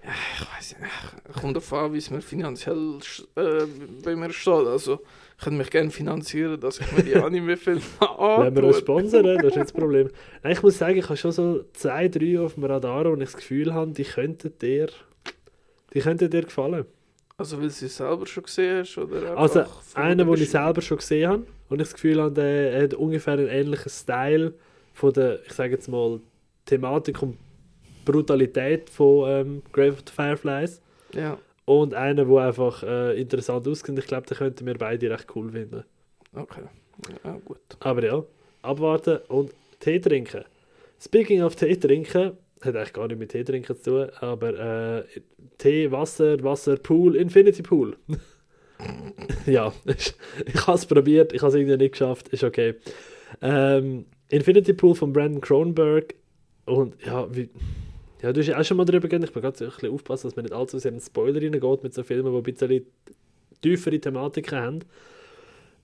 Ich 0.03 0.57
weiß 0.57 0.75
nicht. 0.79 1.39
Kommt 1.41 1.55
davon 1.55 1.79
an, 1.79 1.93
wie 1.93 1.97
es 1.99 2.09
mir 2.09 2.21
finanziell 2.21 2.97
äh, 3.35 3.65
bei 4.03 4.15
mir 4.15 4.31
steht. 4.33 4.65
Also, 4.67 5.01
ich 5.41 5.45
könnte 5.45 5.57
mich 5.57 5.71
gerne 5.71 5.89
finanzieren, 5.89 6.59
dass 6.59 6.79
ich 6.79 6.91
mir 6.91 7.01
die 7.01 7.15
Anime-Filme 7.15 7.81
Wenn 7.81 8.55
wir 8.55 8.63
uns 8.63 8.77
sponsern, 8.77 9.23
das 9.23 9.37
ist 9.37 9.43
nicht 9.43 9.57
das 9.57 9.73
Problem. 9.73 10.09
Nein, 10.43 10.53
ich 10.53 10.61
muss 10.61 10.77
sagen, 10.77 10.99
ich 10.99 11.05
habe 11.05 11.17
schon 11.17 11.31
so 11.31 11.65
zwei, 11.73 12.07
drei 12.09 12.39
auf 12.39 12.53
dem 12.53 12.65
Radar, 12.65 13.05
wo 13.05 13.13
ich 13.15 13.21
das 13.21 13.37
Gefühl 13.37 13.73
habe, 13.73 13.89
die 13.89 14.03
könnten 14.03 14.53
dir, 14.59 14.89
die 15.95 15.99
könnten 15.99 16.29
dir 16.29 16.43
gefallen. 16.43 16.85
Also, 17.37 17.59
weil 17.59 17.71
sie 17.71 17.87
es 17.87 17.97
selber 17.97 18.27
schon 18.27 18.43
gesehen 18.43 18.81
hast? 18.81 18.95
Oder 18.99 19.35
Also, 19.35 19.65
einer, 19.95 20.25
den 20.25 20.33
ich 20.35 20.51
selber 20.51 20.79
schon 20.79 20.97
gesehen 20.97 21.27
habe 21.27 21.43
und 21.69 21.81
ich 21.81 21.87
das 21.87 21.95
Gefühl 21.95 22.21
habe, 22.21 22.33
der 22.33 22.83
hat 22.83 22.93
ungefähr 22.93 23.33
einen 23.33 23.47
ähnlichen 23.47 23.89
Style 23.89 24.53
von 24.93 25.11
der, 25.11 25.39
ich 25.43 25.53
sage 25.53 25.71
jetzt 25.71 25.87
mal, 25.87 26.19
Thematik 26.67 27.19
und 27.23 27.39
Brutalität 28.05 28.91
von 28.91 29.27
ähm, 29.27 29.61
Grave 29.71 29.93
of 29.93 30.03
the 30.05 30.13
Fireflies. 30.13 30.81
Ja, 31.15 31.39
Und 31.79 31.93
einer, 31.93 32.25
der 32.25 32.37
einfach 32.37 32.83
äh, 32.83 33.19
interessant 33.19 33.65
aussieht. 33.65 33.97
Ich 33.97 34.05
glaube, 34.05 34.27
den 34.27 34.37
könnten 34.37 34.65
wir 34.65 34.77
beide 34.77 35.09
recht 35.09 35.27
cool 35.35 35.51
finden. 35.51 35.85
okay. 36.35 36.63
Ja, 37.23 37.37
gut. 37.45 37.61
Aber 37.79 38.03
ja, 38.03 38.23
abwarten 38.61 39.19
und 39.29 39.53
Tee 39.79 39.99
trinken. 39.99 40.43
Speaking 40.99 41.41
of 41.41 41.55
Tee 41.55 41.77
trinken, 41.77 42.33
hat 42.61 42.75
eigentlich 42.75 42.93
gar 42.93 43.07
nicht 43.07 43.19
mit 43.19 43.31
Tee 43.31 43.45
trinken 43.45 43.75
zu 43.77 43.83
tun, 43.89 44.09
aber 44.19 44.99
äh, 44.99 45.03
Tee, 45.57 45.89
Wasser, 45.91 46.43
Wasser, 46.43 46.75
Pool, 46.75 47.15
Infinity 47.15 47.63
Pool. 47.63 47.95
ja, 49.45 49.71
ich, 49.85 50.13
ich 50.45 50.67
habe 50.67 50.77
es 50.77 50.85
probiert, 50.85 51.31
ich 51.31 51.41
habe 51.41 51.49
es 51.49 51.55
irgendwie 51.55 51.77
nicht 51.77 51.93
geschafft, 51.93 52.27
ist 52.29 52.43
okay. 52.43 52.75
Ähm, 53.41 54.05
Infinity 54.29 54.73
Pool 54.73 54.93
von 54.93 55.13
Brandon 55.13 55.39
Cronenberg 55.39 56.15
und 56.65 56.95
ja, 57.05 57.33
wie, 57.33 57.49
ja, 58.21 58.31
du 58.31 58.39
hast 58.39 58.47
ja 58.47 58.59
auch 58.59 58.63
schon 58.63 58.77
mal 58.77 58.85
darüber 58.85 59.07
geredet, 59.07 59.29
ich 59.29 59.33
bin 59.33 59.41
gerade 59.41 59.65
ein 59.65 59.71
bisschen 59.71 59.93
aufpassen, 59.93 60.27
dass 60.27 60.35
man 60.35 60.45
nicht 60.45 60.53
allzu 60.53 60.77
sehr 60.77 60.91
in 60.91 60.99
Spoiler 60.99 61.41
reingeht 61.41 61.83
mit 61.83 61.93
so 61.93 62.03
Filmen, 62.03 62.31
die 62.31 62.37
ein 62.37 62.55
bisschen 62.55 62.85
tiefere 63.61 63.99
Thematiken 63.99 64.59
haben. 64.59 64.79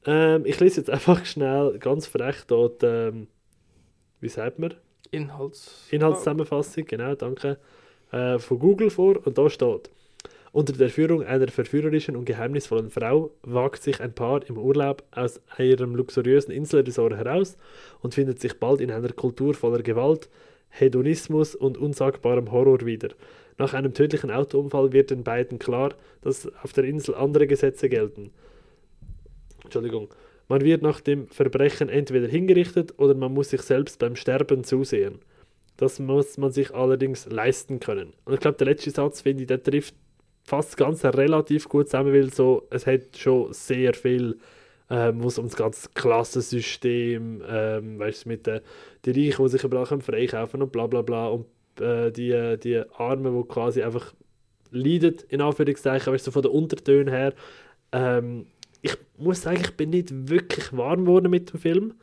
Ähm, 0.06 0.46
ich 0.46 0.60
lese 0.60 0.82
jetzt 0.82 0.89
einfach 0.91 1.25
schnell 1.25 1.77
ganz 1.79 2.06
frech 2.06 2.44
dort, 2.48 2.84
ähm, 2.84 3.27
wie 4.20 4.29
sagt 4.29 4.60
man? 4.60 4.75
Inhalts... 5.12 5.88
Inhaltszusammenfassung, 5.89 6.86
genau, 6.86 7.15
danke, 7.15 7.58
äh, 8.12 8.38
von 8.39 8.60
Google 8.60 8.89
vor 8.89 9.25
und 9.25 9.38
da 9.38 9.50
steht: 9.50 9.89
Unter 10.51 10.74
der 10.74 10.89
Führung 10.89 11.24
einer 11.24 11.48
verführerischen 11.48 12.15
und 12.15 12.25
geheimnisvollen 12.25 12.89
Frau 12.89 13.32
wagt 13.41 13.82
sich 13.82 14.00
ein 14.00 14.13
Paar 14.13 14.48
im 14.48 14.58
Urlaub 14.58 15.03
aus 15.12 15.41
ihrem 15.58 15.96
luxuriösen 15.96 16.53
Inselresort 16.53 17.13
heraus 17.13 17.58
und 18.01 18.13
findet 18.13 18.39
sich 18.39 18.60
bald 18.60 18.82
in 18.82 18.91
einer 18.91 19.13
Kultur 19.13 19.53
voller 19.53 19.82
Gewalt, 19.82 20.29
Hedonismus 20.70 21.56
und 21.56 21.78
unsagbarem 21.78 22.52
Horror 22.52 22.86
wieder. 22.86 23.10
Nach 23.58 23.74
einem 23.74 23.94
tödlichen 23.94 24.32
Autounfall 24.32 24.94
wird 24.94 25.10
den 25.10 25.24
beiden 25.24 25.60
klar, 25.60 25.96
dass 26.22 26.48
auf 26.64 26.74
der 26.74 26.84
Insel 26.84 27.16
andere 27.16 27.48
Gesetze 27.48 27.90
gelten. 27.90 28.32
Entschuldigung. 29.64 30.10
Man 30.50 30.62
wird 30.62 30.82
nach 30.82 31.02
dem 31.02 31.28
Verbrechen 31.28 31.90
entweder 31.90 32.28
hingerichtet 32.28 32.94
oder 32.98 33.16
man 33.16 33.34
muss 33.34 33.50
sich 33.50 33.62
selbst 33.64 34.00
beim 34.00 34.16
Sterben 34.16 34.64
zusehen. 34.64 35.20
Das 35.76 36.00
muss 36.00 36.38
man 36.38 36.52
sich 36.52 36.74
allerdings 36.74 37.28
leisten 37.28 37.80
können. 37.80 38.14
Und 38.26 38.34
ich 38.34 38.40
glaube, 38.40 38.58
der 38.58 38.68
letzte 38.68 38.92
Satz, 38.92 39.22
finde 39.22 39.44
ich, 39.44 39.48
der 39.48 39.62
trifft 39.62 39.94
fast 40.44 40.70
das 40.70 40.78
Ganze 40.78 41.14
relativ 41.14 41.68
gut 41.68 41.88
zusammen, 41.88 42.14
weil 42.14 42.34
so, 42.34 42.66
es 42.70 42.88
hat 42.88 43.18
schon 43.18 43.52
sehr 43.54 43.94
viel, 43.94 44.38
ähm, 44.89 45.22
wo 45.24 45.27
es 45.27 45.38
um 45.38 45.46
das 45.46 45.56
ganze 45.56 45.89
Klassensystem, 45.94 47.41
ähm, 47.48 48.00
weißt 48.00 48.25
du, 48.25 48.29
mit 48.29 48.48
den 48.48 48.62
die 49.06 49.12
Reichen, 49.12 49.44
die 49.44 49.50
sich 49.51 49.63
überall 49.63 49.86
können 49.86 50.01
freikaufen 50.01 50.62
und 50.62 50.72
bla 50.72 50.88
bla 50.88 51.01
bla 51.01 51.27
und 51.27 51.46
äh, 51.79 52.12
die, 52.12 52.58
die 52.62 52.82
Armen, 52.98 53.38
die 53.38 53.48
quasi 53.48 53.84
einfach 53.84 54.13
leiden, 54.72 55.17
in 55.29 55.41
Anführungszeichen, 55.41 56.12
weißt 56.12 56.27
du, 56.27 56.32
von 56.32 56.41
den 56.41 56.51
Untertönen 56.51 57.13
her. 57.13 57.34
Ähm, 57.91 58.48
ich 58.82 58.98
muss 59.17 59.41
sagen, 59.41 59.62
ich 59.62 59.75
bin 59.75 59.89
nicht 59.89 60.29
wirklich 60.29 60.75
warm 60.75 61.06
geworden 61.06 61.32
mit 61.32 61.51
dem 61.51 61.60
Film. 61.60 61.94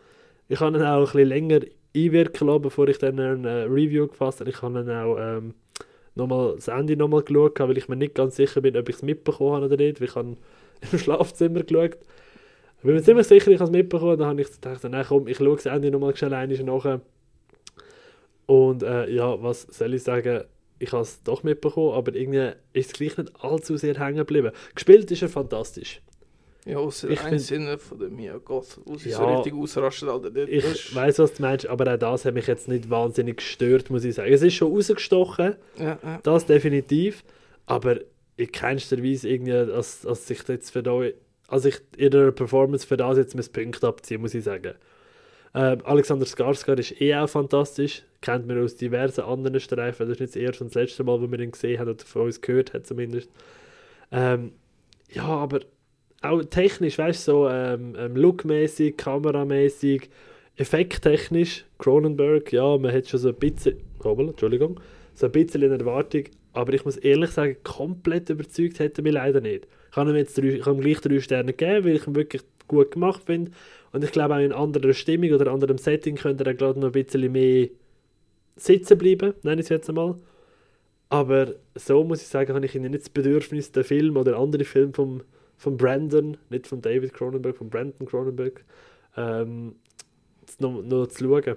Ich 0.49 0.61
habe 0.61 0.77
ihn 0.77 0.85
auch 0.85 0.99
ein 0.99 1.05
bisschen 1.05 1.29
länger 1.29 1.61
einwirken 1.97 2.49
lassen, 2.49 2.63
bevor 2.63 2.89
ich 2.89 2.99
dann 2.99 3.19
eine 3.19 3.67
Review 3.67 4.09
gefasst 4.09 4.41
habe. 4.41 4.51
Ich 4.51 4.61
habe 4.63 4.81
ihn 4.81 4.91
auch 4.91 5.17
ähm, 5.19 5.55
nochmal 6.15 6.57
das 6.57 6.69
Ende 6.69 6.97
nochmal 6.97 7.23
geschaut, 7.23 7.61
weil 7.61 7.79
ich 7.79 7.89
mir 7.89 7.97
nicht 7.97 8.15
ganz 8.15 8.37
sicher 8.37 8.61
bin, 8.61 8.77
ob 8.77 8.89
ich 8.89 8.97
es 8.97 9.03
mitbekommen 9.03 9.55
habe 9.55 9.67
oder 9.67 9.77
nicht. 9.77 10.01
Ich 10.01 10.15
habe 10.15 10.37
im 10.93 10.99
Schlafzimmer 10.99 11.63
geschaut. 11.63 11.99
Ich 12.85 12.87
bin 12.87 12.97
mir 12.97 13.03
ziemlich 13.03 13.27
sicher, 13.27 13.51
ich 13.51 13.59
habe 13.61 13.65
es 13.65 13.71
mitbekommen. 13.71 14.19
Dann 14.19 14.29
habe 14.29 14.43
ich 14.43 14.53
gedacht, 14.53 14.83
na 14.91 15.03
komm, 15.05 15.27
ich 15.27 15.39
schaue 15.39 15.57
das 15.57 15.65
Ende 15.65 15.91
nochmal 15.91 16.15
schnell 16.15 16.35
einmal 16.35 16.63
nachher. 16.65 17.01
Und 18.45 18.83
äh, 18.83 19.09
ja, 19.11 19.43
was 19.43 19.63
soll 19.63 19.95
ich 19.95 20.03
sagen? 20.03 20.43
Ich 20.79 20.93
habe 20.93 21.01
es 21.03 21.23
doch 21.23 21.43
mitbekommen, 21.45 21.95
aber 21.95 22.15
irgendwie 22.15 22.51
ist 22.75 22.89
es 22.89 22.93
gleich 22.93 23.17
nicht 23.17 23.33
allzu 23.43 23.79
sehr 23.79 23.99
hängen 23.99 24.19
geblieben. 24.19 24.51
Gespielt 24.75 25.11
ist 25.11 25.23
er 25.23 25.31
fantastisch. 25.31 26.03
Ja, 26.67 26.77
außer 26.77 27.09
Ich 27.09 27.23
ein 27.23 27.39
Sinne 27.39 27.79
von 27.79 27.99
der 28.01 28.11
Mia 28.11 28.37
Goth, 28.37 28.79
wo 28.85 28.97
sie 28.99 29.11
so 29.13 29.23
Ja. 29.23 29.37
richtig 29.37 29.55
ausrastet, 29.55 30.11
Alter. 30.11 30.31
Das 30.31 30.49
Ich 30.51 30.65
ist- 30.65 30.95
weiß, 30.95 31.19
was 31.21 31.33
du 31.33 31.43
meinst, 31.43 31.67
aber 31.67 31.91
auch 31.95 31.99
das 31.99 32.27
hat 32.27 32.35
mich 32.35 32.47
jetzt 32.47 32.69
nicht 32.69 32.91
wahnsinnig 32.91 33.39
gestört, 33.39 33.89
muss 33.89 34.05
ich 34.05 34.15
sagen. 34.15 34.31
Es 34.31 34.43
ist 34.43 34.55
schon 34.57 34.71
rausgestochen, 34.75 35.57
Ja, 35.79 35.99
ja. 36.03 36.21
das 36.23 36.45
definitiv, 36.45 37.25
aber 37.65 38.01
in 38.37 38.53
keinster 38.53 39.03
Weise 39.03 39.27
irgendwie, 39.29 39.53
als, 39.53 40.05
als 40.05 40.29
ich 40.29 40.47
jetzt 40.49 40.71
für 40.71 40.83
da, 40.83 41.01
als 41.55 41.67
ich 41.67 41.81
in 41.97 42.11
der 42.11 42.33
Performance 42.33 42.85
für 42.85 42.97
das 42.97 43.17
jetzt 43.17 43.37
mein 43.37 43.47
Punkt 43.53 43.85
abziehen, 43.85 44.21
muss 44.21 44.35
ich 44.35 44.43
sagen. 44.43 44.75
Ähm, 45.55 45.79
Alexander 45.85 46.27
Skarsgård 46.27 46.81
ist 46.81 47.01
eh 47.01 47.15
auch 47.15 47.29
fantastisch, 47.29 48.03
kennt 48.21 48.49
man 48.49 48.61
aus 48.61 48.75
diversen 48.75 49.21
anderen 49.21 49.61
Streifen, 49.61 50.09
das 50.09 50.17
ist 50.17 50.21
nicht 50.21 50.35
das 50.35 50.43
erste 50.43 50.65
und 50.65 50.75
das 50.75 50.83
letzte 50.83 51.05
Mal, 51.05 51.21
wo 51.21 51.31
wir 51.31 51.39
ihn 51.39 51.53
gesehen 51.53 51.79
haben 51.79 51.91
oder 51.91 52.05
von 52.05 52.23
uns 52.23 52.41
gehört 52.41 52.75
haben 52.75 52.83
zumindest. 52.83 53.31
Ähm, 54.11 54.51
ja, 55.13 55.23
aber 55.23 55.61
auch 56.23 56.43
technisch, 56.43 56.99
weißt 56.99 57.29
du, 57.29 57.33
so 57.33 57.49
ähm, 57.49 57.95
ähm, 57.97 58.17
lookmäßig, 58.17 58.97
kameramäßig, 58.97 60.11
effekttechnisch, 60.57 61.67
Cronenberg, 61.79 62.53
ja, 62.53 62.77
man 62.79 62.93
hat 62.93 63.07
schon 63.07 63.21
so 63.21 63.29
ein 63.29 63.37
bisschen, 63.37 63.77
hoppala, 64.03 64.31
Entschuldigung, 64.31 64.81
so 65.15 65.27
ein 65.27 65.33
bisschen 65.33 65.63
eine 65.63 65.79
Erwartung, 65.79 66.25
aber 66.53 66.73
ich 66.73 66.85
muss 66.85 66.97
ehrlich 66.97 67.31
sagen, 67.31 67.59
komplett 67.63 68.29
überzeugt 68.29 68.81
hätte 68.81 69.03
mich 69.03 69.13
leider 69.13 69.41
nicht. 69.41 69.69
Ich 69.95 69.97
habe 69.97 70.11
ihm 70.11 70.17
jetzt 70.17 70.37
drei, 70.37 70.59
habe 70.59 70.73
ihm 70.73 70.81
gleich 70.81 71.01
drei 71.01 71.21
Sterne 71.21 71.53
gegeben, 71.53 71.87
weil 71.87 71.95
ich 71.95 72.07
ihn 72.09 72.17
wirklich 72.17 72.43
gut 72.67 72.91
gemacht 72.91 73.23
finde 73.27 73.53
und 73.93 74.03
ich 74.03 74.11
glaube 74.11 74.35
auch 74.35 74.41
in 74.41 74.51
anderer 74.51 74.93
Stimmung 74.93 75.31
oder 75.31 75.53
anderem 75.53 75.79
Setting 75.79 76.17
könnte 76.17 76.45
er 76.45 76.55
gerade 76.55 76.81
noch 76.81 76.89
ein 76.89 77.05
bisschen 77.05 77.31
mehr 77.31 77.69
sitzen 78.57 78.99
bleiben, 78.99 79.35
nenne 79.45 79.61
ich 79.61 79.67
es 79.67 79.69
jetzt 79.69 79.89
einmal. 79.89 80.17
Aber 81.11 81.55
so 81.77 82.03
muss 82.03 82.23
ich 82.23 82.27
sagen, 82.27 82.55
habe 82.55 82.67
ich 82.67 82.75
ihnen 82.75 82.91
nicht 82.91 83.05
das 83.05 83.11
Bedürfnis, 83.11 83.71
den 83.71 83.85
Film 83.85 84.17
oder 84.17 84.37
andere 84.37 84.65
Filme 84.65 84.93
vom, 84.93 85.23
von 85.57 85.77
Brandon, 85.77 86.39
nicht 86.51 86.67
von 86.67 86.83
David 86.83 87.15
Cronenberg, 87.15 87.57
von 87.57 87.71
Brandon 87.71 88.05
Cronenberg, 88.05 88.65
ähm, 89.17 89.77
noch, 90.59 90.83
noch 90.83 91.07
zu 91.07 91.23
schauen. 91.25 91.57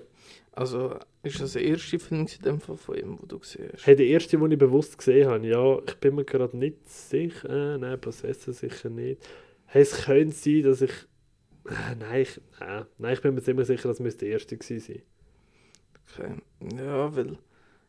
Also, 0.57 0.97
ist 1.21 1.39
das 1.39 1.53
der 1.53 1.61
erste 1.61 1.99
Film 1.99 2.25
dem 2.43 2.59
Fall 2.59 2.77
von 2.77 2.97
ihm, 2.97 3.19
wo 3.19 3.27
du 3.27 3.37
gesehen 3.37 3.69
hast? 3.71 3.85
Hey, 3.85 3.95
der 3.95 4.07
erste, 4.07 4.39
den 4.39 4.51
ich 4.51 4.57
bewusst 4.57 4.97
gesehen 4.97 5.29
habe, 5.29 5.45
ja, 5.45 5.77
ich 5.85 5.95
bin 5.97 6.15
mir 6.15 6.25
gerade 6.25 6.57
nicht 6.57 6.89
sicher. 6.89 7.75
Äh, 7.75 7.77
nein, 7.77 8.01
Possessor 8.01 8.55
sicher 8.55 8.89
nicht. 8.89 9.21
Hey, 9.67 9.83
es 9.83 10.05
könnte 10.05 10.35
sein, 10.35 10.63
dass 10.63 10.81
ich. 10.81 10.91
Äh, 11.69 11.95
nein, 11.99 12.21
ich, 12.23 12.41
nein, 12.59 12.85
nein, 12.97 13.13
ich 13.13 13.21
bin 13.21 13.35
mir 13.35 13.43
ziemlich 13.43 13.67
sicher, 13.67 13.87
dass 13.87 13.99
es 13.99 14.17
der 14.17 14.29
erste 14.29 14.57
gewesen 14.57 14.79
sein. 14.79 15.03
Okay. 16.09 16.75
Ja, 16.75 17.15
weil. 17.15 17.37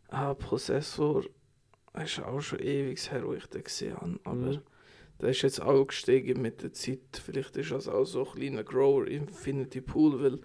Ah, 0.08 0.34
Prozessor 0.34 1.24
ist 2.04 2.20
auch 2.20 2.40
schon 2.42 2.60
ewig 2.60 3.10
her, 3.10 3.26
wo 3.26 3.32
ich 3.32 3.46
den 3.46 3.64
gesehen 3.64 3.96
habe. 3.96 4.20
Aber 4.24 4.34
Mhm. 4.36 4.60
der 5.22 5.30
ist 5.30 5.40
jetzt 5.40 5.62
auch 5.62 5.86
gestiegen 5.86 6.42
mit 6.42 6.62
der 6.62 6.74
Zeit. 6.74 7.22
Vielleicht 7.24 7.56
ist 7.56 7.70
das 7.70 7.88
auch 7.88 8.04
so 8.04 8.26
ein 8.26 8.34
kleiner 8.34 8.62
Grower 8.62 9.06
Infinity 9.06 9.80
Pool, 9.80 10.22
weil 10.22 10.38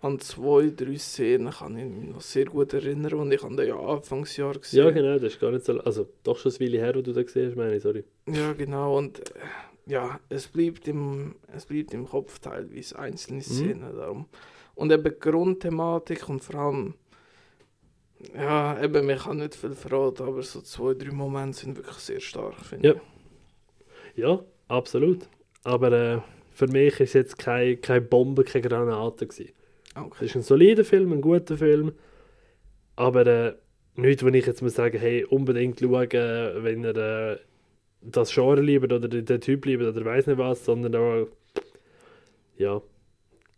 an 0.00 0.20
zwei, 0.20 0.70
drei 0.74 0.96
Szenen 0.96 1.50
kann 1.50 1.76
ich 1.76 1.84
mich 1.84 2.08
noch 2.08 2.20
sehr 2.20 2.44
gut 2.44 2.72
erinnern 2.72 3.14
und 3.14 3.32
ich 3.32 3.42
habe 3.42 3.56
den 3.56 3.66
ja 3.68 3.76
Anfangsjahr 3.78 4.54
gesehen. 4.54 4.84
Ja, 4.84 4.90
genau, 4.90 5.14
das 5.18 5.32
ist 5.34 5.40
gar 5.40 5.50
nicht 5.50 5.64
so. 5.64 5.78
Also, 5.80 6.08
doch 6.22 6.36
schon 6.38 6.52
ein 6.52 6.60
Weile 6.60 6.78
her, 6.78 6.94
wo 6.94 7.00
du 7.02 7.12
da 7.12 7.22
gesehen 7.22 7.48
hast, 7.48 7.56
meine 7.56 7.76
ich, 7.76 7.82
sorry. 7.82 8.04
Ja, 8.26 8.52
genau. 8.52 8.96
Und 8.96 9.18
äh, 9.30 9.32
ja, 9.86 10.20
es 10.28 10.46
bleibt 10.46 10.86
im, 10.86 11.34
es 11.52 11.66
bleibt 11.66 11.94
im 11.94 12.06
Kopf 12.06 12.38
teilweise 12.38 12.96
einzelne 12.98 13.42
Szenen 13.42 13.96
darum. 13.96 14.26
Und 14.76 14.92
eben 14.92 15.02
die 15.02 15.18
Grundthematik 15.18 16.28
und 16.28 16.44
vor 16.44 16.54
allem, 16.60 16.94
ja, 18.34 18.80
eben, 18.82 19.06
man 19.06 19.18
kann 19.18 19.38
nicht 19.38 19.54
viel 19.56 19.72
verraten, 19.72 20.26
aber 20.26 20.42
so 20.42 20.60
zwei, 20.60 20.94
drei 20.94 21.10
Momente 21.12 21.58
sind 21.58 21.76
wirklich 21.76 21.96
sehr 21.96 22.20
stark, 22.20 22.54
finde 22.64 22.88
Ja. 22.88 22.94
ich. 22.94 24.18
Ja, 24.22 24.40
absolut. 24.68 25.28
Aber 25.64 25.92
äh, 25.92 26.20
für 26.52 26.66
mich 26.68 26.98
ist 27.00 27.12
jetzt 27.14 27.38
keine, 27.38 27.76
keine 27.76 28.00
Bombe, 28.00 28.44
keine 28.44 28.68
Granate 28.68 29.26
gewesen. 29.26 29.52
Es 30.20 30.22
Okay. 30.22 30.30
ist 30.30 30.36
ein 30.36 30.42
solider 30.42 30.84
Film, 30.84 31.12
ein 31.12 31.20
guter 31.20 31.56
Film, 31.56 31.92
aber 32.96 33.26
äh, 33.26 33.54
nichts, 33.96 34.22
wo 34.24 34.28
ich 34.28 34.46
jetzt 34.46 34.62
muss 34.62 34.74
sagen, 34.74 34.98
hey, 34.98 35.24
unbedingt 35.24 35.80
schauen, 35.80 36.62
wenn 36.62 36.84
ihr 36.84 36.96
äh, 36.96 37.38
das 38.02 38.32
Genre 38.34 38.60
liebt 38.62 38.92
oder 38.92 39.08
den, 39.08 39.40
Typ 39.40 39.66
liebt 39.66 39.82
oder 39.84 40.04
weiß 40.04 40.26
nicht 40.28 40.38
was, 40.38 40.64
sondern 40.64 40.94
auch, 40.96 41.28
ja, 42.56 42.82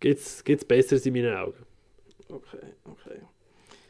gibt's, 0.00 0.44
gibt's 0.44 0.64
Besseres 0.66 1.06
in 1.06 1.14
meinen 1.14 1.34
Augen. 1.36 1.66
Okay, 2.30 2.74
okay. 2.84 3.20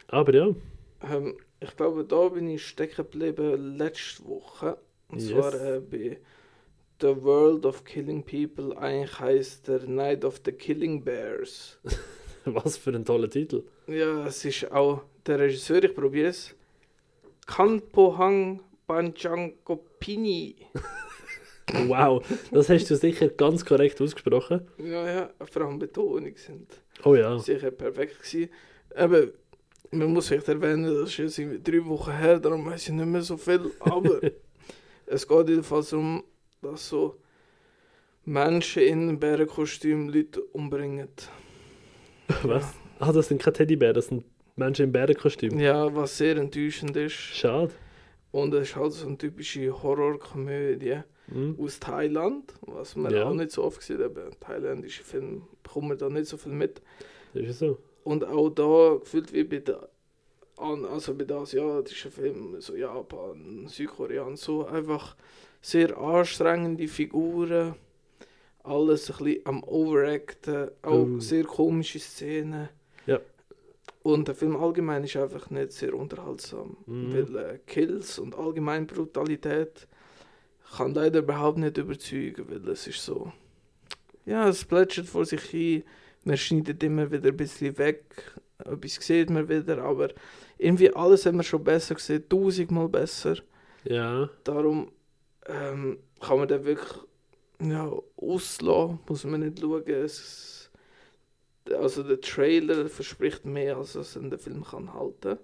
Aber 0.09 0.35
ja, 0.35 0.55
Ähm, 1.03 1.37
ich 1.61 1.77
glaube, 1.77 2.05
da 2.05 2.29
bin 2.29 2.49
ich 2.49 2.67
stecken 2.67 3.05
geblieben 3.05 3.77
letzte 3.79 4.25
Woche. 4.27 4.79
Und 5.09 5.21
Yes. 5.21 5.31
zwar 5.31 5.55
äh, 5.55 5.81
bei 5.81 6.21
The 7.01 7.23
World 7.23 7.67
of 7.67 7.85
Killing 7.85 8.25
People. 8.25 8.77
Eigentlich 8.79 9.19
heißt 9.21 9.69
der 9.69 9.87
Night 9.89 10.25
of 10.25 10.41
the 10.45 10.53
Killing 10.53 11.05
Bears. 11.05 11.81
was 12.45 12.77
für 12.77 12.91
ein 12.91 13.05
toller 13.05 13.29
Titel. 13.29 13.63
Ja, 13.87 14.27
es 14.27 14.45
ist 14.45 14.71
auch 14.71 15.03
der 15.27 15.39
Regisseur, 15.39 15.83
ich 15.83 15.95
probiere 15.95 16.29
es. 16.29 16.55
Kanpohang 17.47 18.61
Panchangopini. 18.87 20.57
Wow, 21.87 22.25
das 22.51 22.69
hast 22.69 22.91
du 22.91 22.97
sicher 22.97 23.29
ganz 23.29 23.65
korrekt 23.65 24.01
ausgesprochen. 24.01 24.67
Ja, 24.79 25.07
ja, 25.07 25.31
vor 25.45 25.63
allem 25.63 25.79
Betonung 25.79 26.37
sind 26.37 26.67
Oh 27.05 27.15
ja, 27.15 27.39
sicher 27.39 27.71
perfekt 27.71 28.19
gewesen. 28.19 28.51
Aber 28.95 29.29
man 29.93 30.13
muss 30.13 30.29
vielleicht 30.29 30.49
erwähnen, 30.49 30.93
das 31.01 31.17
ist 31.19 31.39
jetzt 31.39 31.67
drei 31.67 31.85
Wochen 31.87 32.13
her, 32.13 32.39
darum 32.39 32.67
weiß 32.67 32.89
ich 32.89 32.95
nicht 32.95 33.07
mehr 33.07 33.23
so 33.23 33.37
viel. 33.37 33.71
Aber 33.81 34.21
es 35.07 35.27
geht 35.27 35.49
jedenfalls 35.49 35.91
darum, 35.91 36.25
dass 36.61 36.89
so 36.89 37.17
Menschen 38.25 38.83
in 38.83 39.19
Bärenkostüm 39.19 40.09
Leute 40.09 40.43
umbringen. 40.43 41.09
was? 42.45 42.75
Ah, 42.99 43.13
das 43.13 43.29
sind 43.29 43.43
keine 43.43 43.55
Teddybären, 43.55 43.95
das 43.95 44.07
sind 44.09 44.25
Menschen 44.57 44.85
im 44.87 44.93
Bärenkostüm. 44.93 45.59
Ja, 45.59 45.95
was 45.95 46.19
sehr 46.19 46.37
enttäuschend 46.37 46.97
ist. 46.97 47.15
Schade. 47.15 47.71
Und 48.33 48.55
es 48.55 48.71
ist 48.71 48.77
halt 48.77 48.93
so 48.93 49.07
eine 49.07 49.19
typische 49.19 49.83
Horrorkomödie 49.83 50.99
Hm. 51.33 51.57
aus 51.63 51.79
Thailand, 51.79 52.53
was 52.63 52.97
man 52.97 53.13
Ja. 53.15 53.25
auch 53.29 53.35
nicht 53.35 53.53
so 53.53 53.63
oft 53.63 53.81
sieht. 53.83 54.01
Aber 54.01 54.31
thailändische 54.41 55.05
Filme 55.05 55.43
bekommt 55.63 55.89
man 55.89 55.99
da 55.99 56.09
nicht 56.09 56.27
so 56.27 56.37
viel 56.37 56.53
mit. 56.53 56.83
Das 57.35 57.45
ist 57.45 57.59
so. 57.61 57.79
Und 58.03 58.25
auch 58.25 58.51
da 58.51 58.97
gefühlt 58.99 59.33
wie 59.33 59.45
bei 59.45 59.59
der 59.59 59.89
an, 60.57 60.85
also 60.85 61.15
bei 61.15 61.25
das 61.25 61.43
asiatischen 61.55 62.11
Film, 62.11 62.57
so 62.61 62.75
Japan, 62.77 63.67
Südkorea 63.69 64.23
und 64.25 64.39
so, 64.39 64.67
einfach 64.67 65.17
sehr 65.63 65.97
anstrengende 65.97 66.87
Figuren, 66.89 67.75
alles 68.71 69.11
ein 69.11 69.25
bisschen 69.25 69.47
am 69.47 69.63
Overacten, 69.65 70.69
auch 70.83 71.07
Oh. 71.07 71.19
sehr 71.21 71.45
komische 71.45 71.99
Szenen. 71.99 72.69
Ja. 73.07 73.21
Und 74.03 74.29
der 74.29 74.35
Film 74.35 74.57
allgemein 74.57 75.05
ist 75.05 75.17
einfach 75.17 75.51
nicht 75.51 75.73
sehr 75.73 75.95
unterhaltsam, 75.95 76.77
Mhm. 76.87 77.13
weil 77.13 77.37
äh, 77.37 77.59
Kills 77.67 78.19
und 78.19 78.35
allgemein 78.35 78.87
Brutalität 78.87 79.87
kann 80.77 80.95
leider 80.95 81.19
überhaupt 81.21 81.59
nicht 81.59 81.77
überzeugen, 81.77 82.47
weil 82.49 82.67
es 82.69 82.87
ist 82.87 83.05
so, 83.05 83.33
ja, 84.25 84.49
es 84.49 84.65
plätschert 84.65 85.07
vor 85.07 85.25
sich 85.25 85.43
hin, 85.43 85.83
man 86.25 86.37
schneidet 86.37 86.83
immer 86.83 87.11
wieder 87.11 87.29
ein 87.31 87.37
bisschen 87.37 87.77
weg, 87.79 88.05
etwas 88.59 88.95
sieht 89.01 89.31
man 89.31 89.49
wieder, 89.49 89.79
aber 89.83 90.09
irgendwie 90.59 90.95
alles 90.95 91.27
haben 91.27 91.39
wir 91.39 91.43
schon 91.43 91.65
besser 91.65 91.95
gesehen, 91.97 92.29
tausendmal 92.29 92.89
besser. 92.89 93.37
Ja. 93.85 94.29
Darum 94.45 94.93
ähm, 95.47 95.99
kann 96.21 96.39
man 96.39 96.49
den 96.49 96.65
wirklich 96.65 96.91
ja, 97.61 97.93
auslassen, 98.17 99.01
muss 99.09 99.25
man 99.25 99.41
nicht 99.41 99.61
schauen. 99.61 99.87
Es, 99.87 100.71
also 101.71 102.03
der 102.03 102.21
Trailer 102.21 102.89
verspricht 102.89 103.45
mehr, 103.45 103.77
als 103.77 103.95
es 103.95 104.17
in 104.17 104.31
der 104.31 104.39
Film 104.39 104.65
kann 104.65 104.93
halten. 104.95 105.39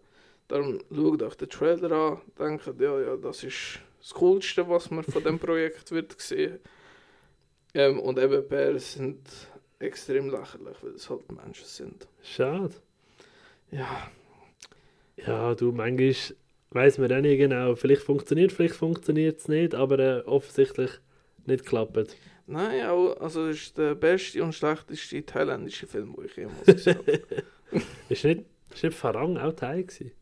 Darum 0.48 0.80
schaut 0.94 1.22
euch 1.22 1.34
den 1.36 1.48
Trailer 1.50 1.92
an, 1.92 2.20
denkt, 2.38 2.66
ja, 2.80 3.00
ja, 3.00 3.16
das 3.16 3.42
ist 3.44 3.80
das 4.00 4.14
Coolste, 4.14 4.68
was 4.68 4.90
man 4.90 5.04
von 5.04 5.22
dem 5.22 5.38
Projekt 5.40 5.90
wird 5.92 6.20
sehen. 6.20 6.60
Ähm, 7.74 8.00
und 8.00 8.18
eben 8.18 8.46
Bären 8.48 8.78
sind 8.78 9.20
extrem 9.78 10.30
lächerlich, 10.30 10.76
weil 10.82 10.92
es 10.92 11.10
halt 11.10 11.30
Menschen 11.30 11.66
sind. 11.66 12.08
Schade. 12.22 12.74
Ja, 13.70 14.10
Ja, 15.16 15.54
du, 15.54 15.72
manchmal 15.72 16.14
weiß 16.70 16.98
man 16.98 17.12
auch 17.12 17.20
nicht 17.20 17.38
genau. 17.38 17.74
Vielleicht 17.74 18.02
funktioniert, 18.02 18.52
vielleicht 18.52 18.74
funktioniert 18.74 19.40
es 19.40 19.48
nicht, 19.48 19.74
aber 19.74 19.98
äh, 19.98 20.20
offensichtlich 20.22 20.90
nicht 21.46 21.64
geklappt. 21.64 22.16
nein, 22.46 22.80
also 22.82 23.46
das 23.48 23.56
ist 23.56 23.78
der 23.78 23.94
beste 23.94 24.42
und 24.42 24.54
schlechteste 24.54 25.22
thailändische 25.24 25.86
Film, 25.86 26.14
den 26.16 26.24
ich 26.26 26.36
jemals 26.36 26.64
gesehen 26.66 26.96
habe. 26.98 27.22
Ist 28.08 28.24
nicht, 28.24 28.44
ist 28.72 28.84
nicht 28.84 28.96
Farang 28.96 29.36
auch 29.38 29.52
Teil 29.52 29.82
gewesen? 29.82 30.12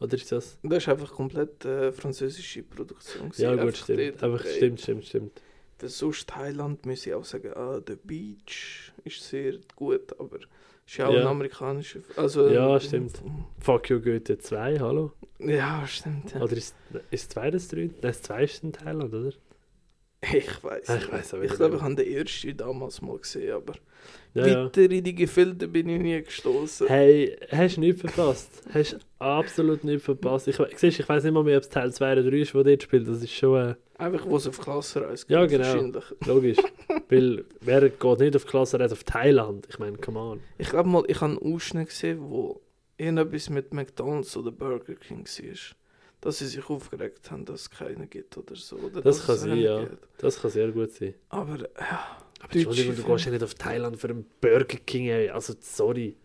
Oder 0.00 0.14
ist 0.14 0.30
das? 0.32 0.58
Das 0.64 0.78
ist 0.78 0.88
einfach 0.88 1.12
komplett 1.12 1.64
äh, 1.64 1.92
französische 1.92 2.62
Produktion. 2.64 3.28
gewesen. 3.30 3.42
Ja, 3.42 3.52
gut, 3.52 3.60
Einfach 3.60 3.76
stimmt. 3.84 4.22
Einfach 4.22 4.44
stimmt, 4.46 4.80
stimmt, 4.80 5.04
stimmt. 5.06 5.42
Für 5.78 5.88
sonst 5.88 6.28
Thailand 6.28 6.84
muss 6.86 7.06
ich 7.06 7.14
auch 7.14 7.24
sagen, 7.24 7.52
ah, 7.54 7.80
The 7.86 7.94
Beach 8.02 8.92
ist 9.04 9.22
sehr 9.28 9.54
gut, 9.76 10.18
aber 10.18 10.38
ist 10.84 10.96
ja 10.96 11.06
auch 11.06 11.14
Ja. 11.14 11.20
ein 11.20 11.26
amerikanischer. 11.28 12.00
Also, 12.16 12.48
Ja, 12.48 12.78
stimmt. 12.80 13.22
Fuck 13.60 13.90
You 13.90 14.00
Goethe 14.00 14.38
2, 14.38 14.80
hallo? 14.80 15.12
Ja, 15.38 15.86
stimmt. 15.86 16.34
Ja. 16.34 16.42
Oder 16.42 16.56
ist, 16.56 16.74
ist 17.12 17.30
2 17.32 17.50
das 17.52 17.68
3? 17.68 17.76
Nein, 17.82 17.94
das 18.00 18.22
2 18.22 18.42
ist 18.44 18.64
in 18.64 18.72
Thailand, 18.72 19.14
oder? 19.14 19.32
Ich 20.20 20.64
weiß. 20.64 20.88
Ich 20.88 21.12
weiss 21.12 21.32
auch 21.34 21.40
Ich 21.42 21.52
glaube, 21.52 21.76
ich 21.76 21.82
habe 21.82 21.94
den 21.94 22.12
ersten 22.12 22.56
damals 22.56 23.00
mal 23.00 23.18
gesehen, 23.18 23.52
aber 23.52 23.74
Ja, 24.34 24.46
ja. 24.46 24.64
weiter 24.64 24.90
in 24.90 25.04
die 25.04 25.14
Gefilde 25.14 25.68
bin 25.68 25.88
ich 25.88 26.00
nie 26.00 26.22
gestoßen. 26.22 26.88
Hey, 26.88 27.36
hast 27.50 27.76
du 27.76 27.80
nichts 27.80 28.00
verpasst? 28.00 28.62
Hast 28.74 28.98
absolut 29.20 29.84
nichts 29.84 30.04
verpasst. 30.04 30.48
Ich, 30.48 30.56
siehst, 30.76 30.98
ich 31.00 31.08
weiß 31.08 31.22
nicht 31.22 31.32
mal 31.32 31.44
mehr, 31.44 31.56
ob 31.58 31.62
es 31.62 31.68
Teil 31.68 31.92
2 31.92 32.12
oder 32.14 32.22
3 32.30 32.36
ist, 32.38 32.54
wo 32.54 32.62
dort 32.64 32.82
spielt. 32.82 33.06
Das 33.06 33.22
ist 33.22 33.32
schon 33.32 33.76
Einfach, 33.96 34.26
wo 34.26 34.36
es 34.36 34.46
auf 34.48 34.60
Klassenreise 34.60 35.24
Ja, 35.28 35.46
geht, 35.46 35.50
genau. 35.60 35.64
wahrscheinlich. 35.64 36.04
äh, 36.10 36.28
logisch. 36.28 36.58
Weil 37.08 37.44
wer 37.60 37.88
geht 37.88 38.18
nicht 38.18 38.36
auf 38.36 38.46
Klassenreise 38.46 38.92
auf 38.94 39.04
Thailand? 39.04 39.66
Ich 39.70 39.78
meine, 39.78 39.98
come 39.98 40.18
on. 40.18 40.40
Ich 40.58 40.68
glaube 40.70 40.88
mal, 40.88 41.04
ich 41.08 41.20
habe 41.20 41.38
einen 41.40 41.54
Ausschnitt 41.54 41.88
gesehen, 41.88 42.18
wo 42.28 42.60
irgendetwas 42.96 43.50
mit 43.50 43.72
McDonalds 43.72 44.36
oder 44.36 44.50
Burger 44.50 44.94
King 44.94 45.24
war. 45.26 45.76
Dass 46.20 46.38
sie 46.38 46.46
sich 46.46 46.68
aufgeregt 46.68 47.30
haben, 47.30 47.44
dass 47.44 47.60
es 47.62 47.70
keinen 47.70 48.10
gibt 48.10 48.36
oder 48.36 48.56
so. 48.56 48.76
Oder 48.76 49.00
Das 49.02 49.24
kann 49.24 49.36
sein, 49.38 49.56
ja. 49.58 49.80
gibt. 49.84 49.98
Das 50.18 50.40
kann 50.42 50.50
sehr 50.50 50.72
gut 50.72 50.90
sein. 50.92 51.14
Aber 51.28 51.58
ja, 51.58 52.18
Aber 52.40 52.54
Entschuldigung, 52.54 52.96
du 52.96 53.02
gehst 53.04 53.26
ja 53.26 53.30
nicht 53.32 53.44
auf 53.44 53.54
Thailand 53.54 53.96
für 53.98 54.08
einen 54.08 54.26
Burger 54.40 54.78
King, 54.84 55.06
ey. 55.06 55.28
Also, 55.30 55.54
sorry. 55.60 56.16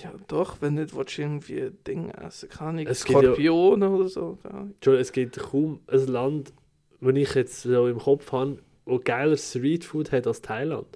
ja 0.00 0.12
doch, 0.28 0.58
wenn 0.60 0.74
nicht 0.74 0.94
willst 0.94 1.18
du 1.18 1.22
irgendwie 1.22 1.70
Dinge 1.84 2.14
essen. 2.14 2.48
Kann 2.48 2.78
ich 2.78 2.88
Es 2.88 3.04
gibt 3.04 3.22
ja- 3.22 3.30
Skorpione 3.30 3.90
oder 3.90 4.08
so. 4.08 4.38
Entschuldigung, 4.44 5.00
es 5.00 5.12
gibt 5.12 5.38
kaum 5.38 5.80
ein 5.88 6.06
Land, 6.06 6.52
das 7.00 7.16
ich 7.16 7.34
jetzt 7.34 7.62
so 7.62 7.88
im 7.88 7.98
Kopf 7.98 8.30
habe, 8.30 8.58
wo 8.84 9.00
geiler 9.00 9.36
Streetfood 9.36 10.12
hat 10.12 10.28
als 10.28 10.42
Thailand. 10.42 10.86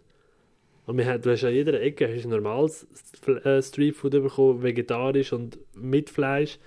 Und 0.87 0.99
wir 0.99 1.07
haben, 1.07 1.23
du 1.23 1.33
hast 1.33 1.43
an 1.45 1.53
jeder 1.55 1.81
Ecke 1.81 2.07
hast 2.14 2.27
normales 2.27 2.87
äh, 3.27 3.61
Streetfood 3.62 4.12
bekommen, 4.12 4.62
vegetarisch 4.62 5.33
und 5.33 5.59
mit 5.75 6.09
Fleisch. 6.11 6.59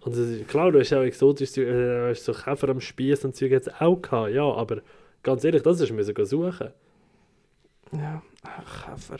Und 0.00 0.16
das 0.16 0.46
klar, 0.46 0.70
du 0.70 0.80
hast 0.80 0.92
auch 0.92 1.02
exotisches 1.02 1.54
Zeug, 1.54 1.66
äh, 1.66 1.72
du 1.72 2.08
hast 2.10 2.24
so 2.24 2.32
Käfer 2.32 2.68
am 2.68 2.80
Spieß 2.80 3.24
und 3.24 3.36
Zeug 3.36 3.50
jetzt 3.50 3.80
auch 3.80 4.00
gehabt, 4.00 4.32
ja, 4.32 4.44
aber 4.44 4.82
ganz 5.22 5.44
ehrlich, 5.44 5.62
das 5.62 5.80
ist 5.80 5.92
müssen 5.92 6.26
suchen. 6.26 6.68
Ja, 7.92 8.22
ach, 8.42 8.86
Käfer. 8.86 9.18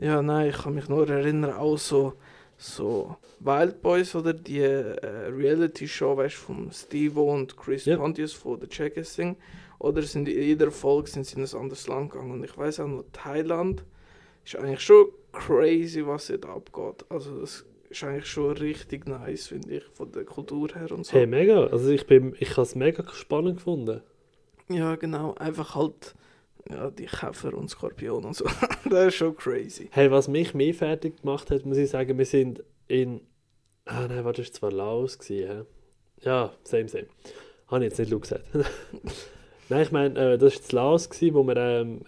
Ja, 0.00 0.22
nein, 0.22 0.50
ich 0.50 0.58
kann 0.58 0.74
mich 0.74 0.88
nur 0.88 1.08
erinnern, 1.08 1.52
auch 1.52 1.76
so, 1.76 2.14
so 2.56 3.16
Wild 3.40 3.82
Boys 3.82 4.14
oder 4.14 4.32
die 4.32 4.60
äh, 4.60 4.96
Reality-Show, 5.28 6.16
weißt 6.16 6.36
du, 6.36 6.40
von 6.40 6.72
Steve 6.72 7.20
und 7.20 7.56
Chris 7.56 7.84
Ja. 7.84 7.96
Pontius 7.96 8.32
von 8.32 8.60
The 8.60 8.66
Checkers 8.66 9.14
Thing. 9.14 9.36
Oder 9.78 10.02
sind 10.02 10.28
in 10.28 10.42
jeder 10.42 10.70
Folge 10.70 11.08
sind 11.08 11.26
sie 11.26 11.36
in 11.36 11.44
ein 11.44 11.54
anderes 11.54 11.86
Land 11.86 12.10
gegangen. 12.10 12.32
Und 12.32 12.44
ich 12.44 12.56
weiß 12.56 12.80
auch 12.80 12.88
noch, 12.88 13.04
Thailand 13.12 13.84
ist 14.44 14.56
eigentlich 14.56 14.80
schon 14.80 15.06
crazy, 15.32 16.04
was 16.04 16.26
dort 16.26 16.46
abgeht. 16.46 17.04
Also, 17.08 17.40
das 17.40 17.64
ist 17.90 18.04
eigentlich 18.04 18.26
schon 18.26 18.56
richtig 18.56 19.06
nice, 19.06 19.48
finde 19.48 19.76
ich, 19.76 19.84
von 19.92 20.12
der 20.12 20.24
Kultur 20.24 20.68
her 20.74 20.90
und 20.92 21.06
so. 21.06 21.12
Hey, 21.12 21.26
mega. 21.26 21.66
Also 21.66 21.90
ich 21.90 22.06
bin, 22.06 22.34
ich 22.38 22.50
habe 22.52 22.62
es 22.62 22.74
mega 22.74 23.04
spannend 23.12 23.56
gefunden. 23.56 24.02
Ja, 24.68 24.96
genau, 24.96 25.34
einfach 25.34 25.74
halt, 25.74 26.14
ja, 26.70 26.90
die 26.90 27.06
Käfer 27.06 27.54
und 27.54 27.70
Skorpione 27.70 28.26
und 28.26 28.36
so. 28.36 28.44
das 28.90 29.08
ist 29.08 29.14
schon 29.14 29.36
crazy. 29.36 29.88
Hey, 29.92 30.10
was 30.10 30.28
mich 30.28 30.54
mehr 30.54 30.74
fertig 30.74 31.22
gemacht 31.22 31.50
hat, 31.50 31.64
muss 31.64 31.78
ich 31.78 31.90
sagen, 31.90 32.18
wir 32.18 32.26
sind 32.26 32.62
in. 32.86 33.22
Ah 33.86 34.06
nein, 34.06 34.24
warte, 34.24 34.42
das 34.42 34.52
war 34.52 34.70
zwar 34.70 34.72
Laos. 34.72 35.18
Gewesen? 35.18 35.64
Ja, 36.20 36.52
same, 36.64 36.88
same. 36.88 37.06
Habe 37.68 37.84
ich 37.84 37.90
jetzt 37.90 37.98
nicht 37.98 38.22
gesagt. 38.22 38.44
nein, 39.68 39.82
ich 39.82 39.92
meine, 39.92 40.34
äh, 40.34 40.38
das 40.38 40.54
war 40.54 40.60
das 40.60 40.72
Laos, 40.72 41.08
gewesen, 41.08 41.34
wo 41.34 41.42
wir 41.44 41.56
ähm, 41.56 42.02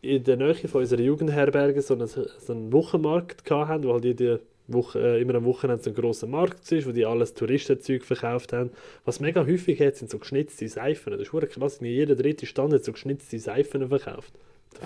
in 0.00 0.22
der 0.22 0.36
Nähe 0.36 0.54
von 0.54 0.82
unserer 0.82 1.00
Jugendherberge 1.00 1.82
so 1.82 1.94
einen, 1.94 2.06
so 2.06 2.22
einen 2.48 2.72
Wochenmarkt 2.72 3.50
hatten, 3.50 3.84
wo 3.84 3.94
halt 3.94 4.04
jede 4.04 4.40
Woche, 4.66 4.98
äh, 4.98 5.20
immer 5.20 5.34
am 5.34 5.44
Wochenende 5.44 5.82
so 5.82 5.90
ein 5.90 5.94
grosser 5.96 6.26
Markt 6.26 6.70
war, 6.72 6.86
wo 6.86 6.92
die 6.92 7.04
alles 7.04 7.34
Touristenzeug 7.34 8.04
verkauft 8.04 8.52
haben. 8.52 8.70
Was 9.04 9.20
mega 9.20 9.44
häufig 9.46 9.80
hat, 9.80 9.96
sind 9.96 10.10
so 10.10 10.18
geschnitzte 10.18 10.68
Seifen. 10.68 11.12
Das 11.12 11.20
ist 11.20 11.28
verdammt 11.28 11.52
krass, 11.52 11.78
in 11.78 11.86
jeder 11.86 12.16
dritte 12.16 12.46
Stand 12.46 12.72
hat 12.72 12.84
so 12.84 12.92
geschnitzte 12.92 13.38
Seifen 13.38 13.86
verkauft. 13.88 14.32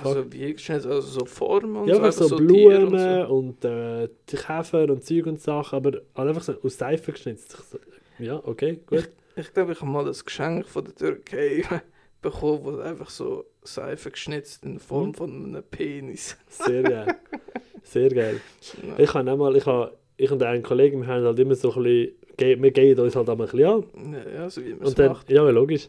Also 0.04 0.30
wie 0.32 0.52
geschnitten, 0.52 0.90
also 0.90 1.00
so 1.20 1.24
Formen 1.24 1.76
und 1.76 1.88
Ja, 1.88 1.94
so, 1.96 2.02
einfach 2.02 2.22
so, 2.24 2.36
Tiere 2.36 2.86
Blumen 2.86 3.26
und 3.26 3.30
und, 3.62 3.64
äh, 3.64 4.08
die 4.30 4.36
Käfer 4.36 4.84
und 4.90 5.02
Zeug 5.04 5.26
und 5.26 5.40
Sachen, 5.40 5.76
aber 5.76 5.92
halt 6.14 6.28
einfach 6.28 6.42
so 6.42 6.54
aus 6.62 6.76
Seife 6.76 7.12
geschnitzt. 7.12 7.56
Ich 7.58 7.64
so, 7.64 7.78
Ja, 8.18 8.40
okay, 8.44 8.80
gut. 8.86 9.00
so. 9.00 9.06
Ich 9.40 9.54
glaube, 9.54 9.72
ich 9.72 9.80
habe 9.80 9.90
mal 9.90 10.04
das 10.04 10.24
Geschenk 10.24 10.66
von 10.66 10.84
der 10.84 10.94
Türkei 10.96 11.62
bekommen, 12.20 12.60
wo 12.64 12.78
einfach 12.80 13.08
so 13.08 13.44
Seife 13.62 14.10
geschnitzt 14.10 14.64
in 14.64 14.78
Form 14.80 15.10
Mhm. 15.10 15.14
von 15.14 15.44
einem 15.46 15.62
Penis. 15.62 16.36
Sehr 16.48 16.82
geil. 16.82 17.16
Sehr 17.82 18.10
geil. 18.10 18.40
Ja, 18.86 18.98
Ich 18.98 19.14
habe 19.14 19.30
einmal, 19.30 19.56
ich, 19.56 19.66
habe, 19.66 19.92
ich 20.16 20.30
und 20.30 20.42
ein 20.42 20.62
Kollege, 20.62 20.96
wir 20.98 21.06
haben 21.06 21.24
halt 21.24 21.38
immer 21.38 21.54
so 21.54 21.72
ein 21.74 21.82
bisschen, 21.82 22.62
wir 22.62 22.70
gehen 22.70 22.98
uns 23.00 23.16
halt 23.16 23.28
einmal 23.28 23.46
ein 23.48 23.50
bisschen 23.50 23.66
an. 24.04 24.16
ja 24.34 24.50
so 24.50 24.64
wie 24.64 24.70
man 24.70 24.82
es 24.82 24.88
Und 24.90 24.98
dann, 24.98 25.08
macht. 25.08 25.30
ja, 25.30 25.48
logisch. 25.48 25.88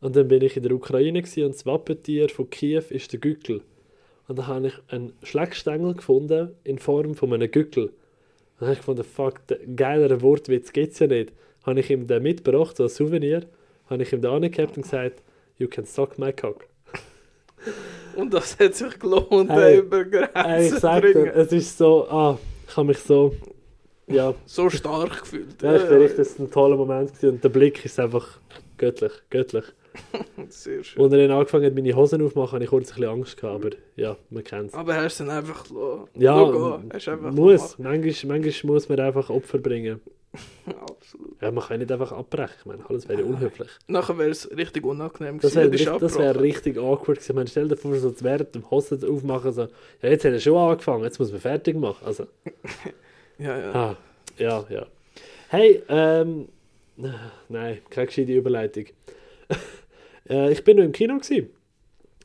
Und 0.00 0.14
dann 0.14 0.28
bin 0.28 0.42
ich 0.42 0.56
in 0.56 0.62
der 0.62 0.72
Ukraine 0.72 1.20
gewesen, 1.22 1.44
und 1.44 1.54
das 1.54 1.66
Wappentier 1.66 2.28
von 2.28 2.48
Kiew 2.50 2.82
ist 2.90 3.12
der 3.12 3.18
Gückel. 3.20 3.62
Und 4.28 4.38
da 4.38 4.46
habe 4.46 4.68
ich 4.68 4.74
einen 4.88 5.12
Schleckstängel 5.22 5.94
gefunden 5.94 6.50
in 6.62 6.78
Form 6.78 7.14
von 7.14 7.32
einem 7.32 7.50
Gückel. 7.50 7.84
Und 7.86 7.92
dann 8.60 8.68
habe 8.68 8.72
ich 8.74 8.78
gefunden, 8.78 9.04
fuck, 9.04 9.44
den 9.48 9.74
geileren 9.74 10.20
Wortwitz 10.22 10.72
gibt 10.72 10.92
es 10.92 10.98
ja 11.00 11.06
nicht. 11.06 11.32
Habe 11.64 11.80
ich 11.80 11.90
ihm 11.90 12.06
den 12.06 12.22
mitgebracht, 12.22 12.76
so 12.76 12.84
als 12.84 12.96
Souvenir, 12.96 13.42
habe 13.90 14.02
ich 14.02 14.12
ihm 14.12 14.20
da 14.20 14.34
angehabt 14.36 14.76
und 14.76 14.82
gesagt, 14.84 15.22
you 15.58 15.66
can 15.66 15.84
suck 15.84 16.18
my 16.18 16.32
cock. 16.32 16.67
Und 18.16 18.34
das 18.34 18.58
hat 18.58 18.74
sich 18.74 18.98
gelohnt, 18.98 19.50
Hey, 19.50 19.78
über 19.78 20.04
Grenzen 20.04 20.74
zu 20.74 20.80
sag 20.80 21.02
dir, 21.02 21.12
bringen. 21.12 21.32
es 21.34 21.52
ist 21.52 21.78
so, 21.78 22.08
ah, 22.08 22.38
ich 22.68 22.76
habe 22.76 22.86
mich 22.88 22.98
so, 22.98 23.34
ja, 24.06 24.34
So 24.46 24.68
stark 24.70 25.20
gefühlt. 25.20 25.60
ja 25.62 25.76
ich 25.76 25.84
bin 25.88 25.98
richtig, 25.98 26.16
das 26.18 26.38
war 26.38 26.46
ein 26.46 26.50
toller 26.50 26.76
Moment 26.76 27.10
gewesen. 27.14 27.34
und 27.34 27.44
der 27.44 27.48
Blick 27.50 27.84
ist 27.84 27.98
einfach 28.00 28.38
göttlich, 28.76 29.12
göttlich. 29.30 29.64
Sehr 30.48 30.84
schön. 30.84 31.02
Und 31.02 31.12
er 31.12 31.26
dann 31.26 31.36
angefangen 31.36 31.64
hat, 31.66 31.74
meine 31.74 31.94
Hosen 31.94 32.22
aufzumachen, 32.22 32.52
habe 32.54 32.64
ich 32.64 32.70
kurz 32.70 32.90
ein 32.90 32.94
bisschen 32.96 33.10
Angst 33.10 33.36
gehabt, 33.40 33.54
aber 33.64 33.70
ja, 33.96 34.16
man 34.30 34.44
kennt 34.44 34.68
es. 34.68 34.74
Aber 34.74 34.94
hast 34.96 35.18
du 35.20 35.24
dann 35.24 35.36
einfach 35.38 35.64
Ja, 36.14 36.44
einfach 36.44 37.32
muss. 37.32 37.78
Manchmal, 37.78 38.38
manchmal 38.40 38.72
muss 38.72 38.88
man 38.88 39.00
einfach 39.00 39.28
Opfer 39.30 39.58
bringen. 39.58 40.00
Ja, 41.40 41.50
man 41.52 41.64
kann 41.64 41.78
nicht 41.78 41.92
einfach 41.92 42.12
abbrechen. 42.12 42.54
Ich 42.58 42.66
meine, 42.66 42.84
alles 42.88 43.08
wäre 43.08 43.20
ja 43.20 43.26
unhöflich. 43.26 43.68
Nachher 43.86 44.18
wäre 44.18 44.30
es 44.30 44.50
richtig 44.56 44.84
unangenehm 44.84 45.38
Das 45.38 45.52
gewesen, 45.52 45.56
wäre 45.56 45.72
richtig, 45.72 45.98
das 46.00 46.18
wär 46.18 46.30
abgebrochen. 46.30 46.40
richtig 46.40 46.78
awkward 46.78 47.18
gewesen. 47.18 47.36
Meine, 47.36 47.48
stell 47.48 47.68
dir 47.68 47.76
vor, 47.76 47.94
so 47.94 48.10
zu 48.10 48.24
während 48.24 48.54
dem 48.54 48.70
Hosen 48.70 49.04
aufmachen, 49.08 49.52
so, 49.52 49.62
ja, 50.02 50.08
jetzt 50.08 50.24
hat 50.24 50.32
er 50.32 50.40
schon 50.40 50.56
angefangen, 50.56 51.04
jetzt 51.04 51.18
muss 51.18 51.30
man 51.30 51.40
fertig 51.40 51.76
machen. 51.76 52.04
Also, 52.04 52.26
Ja, 53.38 53.56
ja. 53.58 53.72
ah, 53.72 53.96
ja, 54.36 54.64
ja. 54.68 54.86
Hey, 55.48 55.80
ähm, 55.88 56.48
nein, 57.48 57.78
keine 57.88 58.06
gescheite 58.06 58.32
Überleitung. 58.32 58.86
äh, 60.28 60.50
ich 60.52 60.64
bin 60.64 60.76
noch 60.76 60.84
im 60.84 60.92
Kino 60.92 61.16
gewesen. 61.18 61.50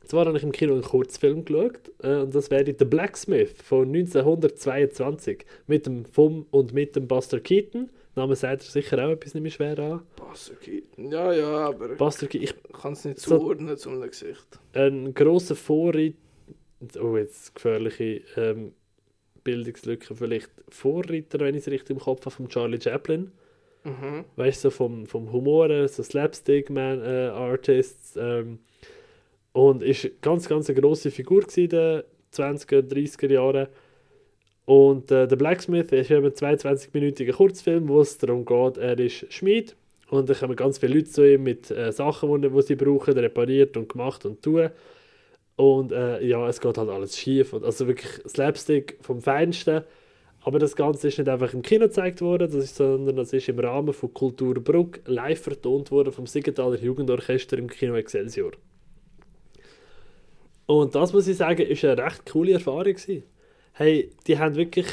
Zwar 0.04 0.26
habe 0.26 0.36
ich 0.36 0.42
im 0.42 0.52
Kino 0.52 0.74
einen 0.74 0.82
Kurzfilm 0.82 1.44
geschaut, 1.44 1.90
äh, 2.02 2.16
und 2.16 2.34
das 2.34 2.50
wäre 2.50 2.64
The 2.78 2.84
Blacksmith 2.84 3.54
von 3.62 3.88
1922 3.94 5.46
mit 5.66 5.86
dem 5.86 6.04
vom 6.04 6.46
und 6.50 6.72
mit 6.74 6.96
dem 6.96 7.06
Buster 7.08 7.40
Keaton. 7.40 7.90
Name 8.16 8.36
sagt 8.36 8.62
er 8.62 8.70
sicher 8.70 9.04
auch 9.04 9.10
etwas 9.10 9.34
nicht 9.34 9.42
mehr 9.42 9.50
schwer 9.52 9.78
an. 9.78 10.02
Passerki. 10.16 10.84
Ja, 10.96 11.32
ja, 11.32 11.68
aber 11.68 11.96
Keaton, 11.96 12.42
ich 12.42 12.54
kann 12.72 12.92
es 12.92 13.04
nicht 13.04 13.18
So- 13.18 13.38
zuordnen 13.38 13.76
zum 13.76 14.00
Gesicht. 14.00 14.46
ein 14.72 15.12
grosser 15.14 15.56
Vorreiter. 15.56 16.14
Oh, 17.00 17.16
jetzt 17.16 17.54
gefährliche 17.54 18.22
ähm, 18.36 18.72
Bildungslücke. 19.42 20.14
Vielleicht 20.14 20.50
Vorreiter, 20.68 21.40
wenn 21.40 21.54
ich 21.54 21.62
es 21.62 21.68
richtig 21.70 21.90
im 21.90 21.98
Kopf 21.98 22.26
habe, 22.26 22.34
von 22.34 22.48
Charlie 22.48 22.80
Chaplin. 22.80 23.32
Mhm. 23.84 24.24
Weißt 24.36 24.64
du, 24.64 24.70
so 24.70 24.76
vom, 24.76 25.06
vom 25.06 25.32
Humor, 25.32 25.88
so 25.88 26.02
Slapstick-Man-Artists. 26.02 28.16
ähm, 28.16 28.58
und 29.52 29.82
ist 29.82 30.20
ganz, 30.20 30.48
ganz 30.48 30.68
eine 30.68 30.80
grosse 30.80 31.10
Figur 31.10 31.44
in 31.56 31.68
den 31.68 32.02
20er, 32.32 32.82
30er 32.82 33.30
Jahren. 33.32 33.68
Und 34.66 35.10
äh, 35.10 35.28
der 35.28 35.36
Blacksmith 35.36 35.92
ist 35.92 36.10
eben 36.10 36.26
ein 36.26 36.32
22-minütiger 36.32 37.32
Kurzfilm, 37.32 37.88
wo 37.88 38.00
es 38.00 38.16
darum 38.18 38.44
geht, 38.44 38.78
er 38.78 38.98
ist 38.98 39.30
Schmied. 39.32 39.76
Und 40.08 40.28
da 40.28 40.34
kommen 40.34 40.56
ganz 40.56 40.78
viele 40.78 40.94
Leute 40.94 41.10
zu 41.10 41.34
ihm 41.34 41.42
mit 41.42 41.70
äh, 41.70 41.92
Sachen, 41.92 42.40
die 42.40 42.62
sie 42.62 42.76
brauchen, 42.76 43.14
repariert 43.14 43.76
und 43.76 43.88
gemacht 43.88 44.24
und 44.24 44.42
tun. 44.42 44.70
Und 45.56 45.92
äh, 45.92 46.24
ja, 46.24 46.48
es 46.48 46.60
geht 46.60 46.78
halt 46.78 46.88
alles 46.88 47.18
schief. 47.18 47.52
Und 47.52 47.64
also 47.64 47.86
wirklich 47.86 48.12
Slapstick 48.26 48.98
vom 49.02 49.20
Feinsten. 49.20 49.82
Aber 50.42 50.58
das 50.58 50.76
Ganze 50.76 51.08
ist 51.08 51.18
nicht 51.18 51.28
einfach 51.28 51.54
im 51.54 51.62
Kino 51.62 51.86
gezeigt 51.86 52.20
worden, 52.20 52.50
das 52.52 52.64
ist, 52.64 52.76
sondern 52.76 53.16
das 53.16 53.32
ist 53.32 53.48
im 53.48 53.58
Rahmen 53.58 53.94
von 53.94 54.12
Kultur 54.12 54.54
Bruck 54.54 55.00
live 55.06 55.40
vertont 55.40 55.90
worden 55.90 56.12
vom 56.12 56.26
Siegenthaler 56.26 56.76
Jugendorchester 56.76 57.56
im 57.56 57.68
Kino 57.68 57.94
Excelsior. 57.94 58.52
Und 60.66 60.94
das 60.94 61.12
muss 61.14 61.28
ich 61.28 61.36
sagen, 61.36 61.62
ist 61.62 61.84
eine 61.84 62.02
recht 62.02 62.26
coole 62.30 62.52
Erfahrung 62.52 62.84
gewesen. 62.84 63.22
Hey, 63.76 64.10
die 64.28 64.38
haben 64.38 64.54
wirklich, 64.54 64.86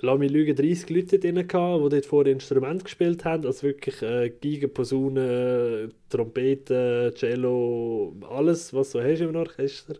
lass 0.00 0.18
mich 0.18 0.32
lügen, 0.32 0.56
30 0.56 0.90
Leute 0.90 1.20
drin 1.20 1.46
gehabt, 1.46 1.84
die 1.84 1.88
dort 1.90 2.06
vor 2.06 2.26
Instrument 2.26 2.84
gespielt 2.84 3.24
haben, 3.24 3.46
also 3.46 3.62
wirklich 3.62 4.02
äh, 4.02 4.30
Geigen, 4.30 4.74
Posaunen, 4.74 5.94
Trompeten, 6.08 7.14
Cello, 7.14 8.16
alles, 8.28 8.74
was 8.74 8.90
du 8.90 9.00
hast 9.00 9.20
im 9.20 9.36
Orchester. 9.36 9.94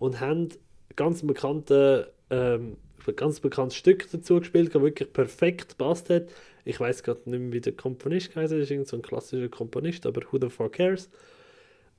Und 0.00 0.18
haben 0.18 0.48
ganz 0.96 1.24
bekannte 1.24 2.12
ähm, 2.30 2.78
ein 3.06 3.14
ganz 3.14 3.38
bekanntes 3.38 3.76
Stück 3.76 4.10
dazu 4.10 4.40
gespielt, 4.40 4.74
das 4.74 4.82
wirklich 4.82 5.12
perfekt 5.12 5.68
gepasst 5.78 6.10
hat. 6.10 6.24
Ich 6.64 6.80
weiß 6.80 7.04
gerade 7.04 7.30
nicht 7.30 7.38
mehr, 7.38 7.52
wie 7.52 7.60
der 7.60 7.74
Komponist 7.74 8.34
heißt, 8.34 8.52
ist 8.54 8.72
irgend 8.72 8.88
so 8.88 8.96
ein 8.96 9.02
klassischer 9.02 9.48
Komponist, 9.48 10.04
aber 10.04 10.22
who 10.32 10.38
the 10.40 10.50
fuck 10.50 10.72
cares? 10.72 11.08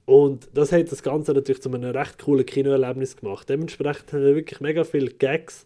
Und 0.07 0.47
das 0.53 0.71
hat 0.71 0.89
das 0.89 1.03
Ganze 1.03 1.33
natürlich 1.33 1.61
zu 1.61 1.69
einem 1.69 1.91
recht 1.91 2.17
coolen 2.17 2.45
Kinoerlebnis 2.45 3.17
gemacht. 3.17 3.49
Dementsprechend 3.49 4.13
haben 4.13 4.23
wir 4.23 4.35
wirklich 4.35 4.61
mega 4.61 4.85
viele 4.85 5.11
Gags, 5.11 5.65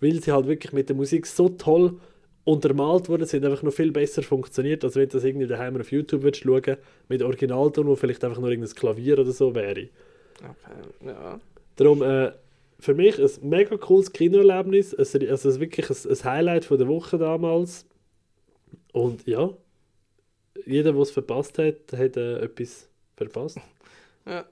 weil 0.00 0.22
sie 0.22 0.32
halt 0.32 0.46
wirklich 0.46 0.72
mit 0.72 0.88
der 0.88 0.96
Musik 0.96 1.26
so 1.26 1.50
toll 1.50 2.00
untermalt 2.44 3.10
wurden, 3.10 3.26
sind 3.26 3.44
einfach 3.44 3.62
noch 3.62 3.74
viel 3.74 3.92
besser 3.92 4.22
funktioniert, 4.22 4.82
als 4.82 4.96
wenn 4.96 5.10
du 5.10 5.18
das 5.18 5.24
irgendwie 5.24 5.46
daheim 5.46 5.78
auf 5.78 5.92
YouTube 5.92 6.22
würdest 6.22 6.42
schauen 6.42 6.78
mit 7.10 7.22
Originalton, 7.22 7.86
wo 7.86 7.94
vielleicht 7.94 8.24
einfach 8.24 8.40
nur 8.40 8.48
irgendein 8.48 8.74
Klavier 8.74 9.18
oder 9.18 9.30
so 9.30 9.54
wäre. 9.54 9.90
Okay, 10.38 11.06
ja. 11.06 11.38
Darum, 11.76 12.02
äh, 12.02 12.32
für 12.80 12.94
mich 12.94 13.18
ein 13.18 13.30
mega 13.42 13.76
cooles 13.76 14.10
Kinoerlebnis, 14.10 14.94
also 14.94 15.18
es 15.18 15.44
ist 15.44 15.60
wirklich 15.60 15.90
ein, 15.90 16.10
ein 16.10 16.24
Highlight 16.24 16.64
von 16.64 16.78
der 16.78 16.88
Woche 16.88 17.18
damals. 17.18 17.84
Und 18.94 19.26
ja, 19.26 19.50
jeder, 20.64 20.92
der 20.92 21.02
es 21.02 21.10
verpasst 21.10 21.58
hat, 21.58 21.92
hat 21.92 22.16
äh, 22.16 22.38
etwas 22.38 22.88
verpasst. 23.16 23.58
Ja. 24.24 24.44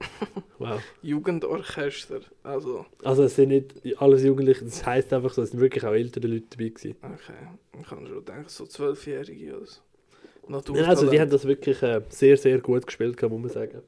Wow. 0.58 0.80
Jugendorchester, 1.00 2.20
also, 2.42 2.86
Also 3.04 3.22
es 3.24 3.36
sind 3.36 3.48
nicht 3.50 4.00
alles 4.00 4.24
Jugendliche, 4.24 4.64
das 4.64 4.84
heisst 4.84 5.12
einfach 5.12 5.32
so, 5.32 5.42
es 5.42 5.50
sind 5.50 5.60
wirklich 5.60 5.84
auch 5.84 5.92
ältere 5.92 6.26
Leute 6.26 6.46
dabei 6.50 6.68
gewesen. 6.70 6.96
okay. 7.02 7.78
Ich 7.80 7.86
kann 7.88 8.06
schon 8.06 8.24
denken, 8.24 8.44
so 8.48 8.66
Zwölfjährige 8.66 9.56
oder 9.56 9.66
so. 9.66 10.74
Ja, 10.74 10.84
also 10.86 11.08
die 11.08 11.20
haben 11.20 11.30
das 11.30 11.46
wirklich 11.46 11.80
äh, 11.82 12.00
sehr, 12.08 12.36
sehr 12.36 12.58
gut 12.58 12.84
gespielt, 12.86 13.16
kann 13.16 13.30
man 13.30 13.48
sagen. 13.48 13.82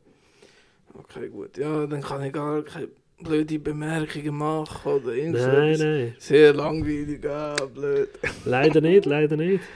Okay, 0.94 1.28
gut. 1.28 1.56
Ja, 1.56 1.86
dann 1.86 2.00
kann 2.00 2.22
ich 2.22 2.32
gar 2.32 2.62
keine 2.62 2.88
blöde 3.20 3.58
Bemerkungen 3.58 4.36
machen 4.36 4.92
oder 4.92 5.08
Nein, 5.08 5.16
irgendwas. 5.18 5.78
nein. 5.80 6.14
Sehr 6.18 6.54
langweilig, 6.54 7.26
ah, 7.26 7.56
blöd. 7.72 8.08
Leider 8.44 8.80
nicht, 8.80 9.06
leider 9.06 9.36
nicht. 9.36 9.62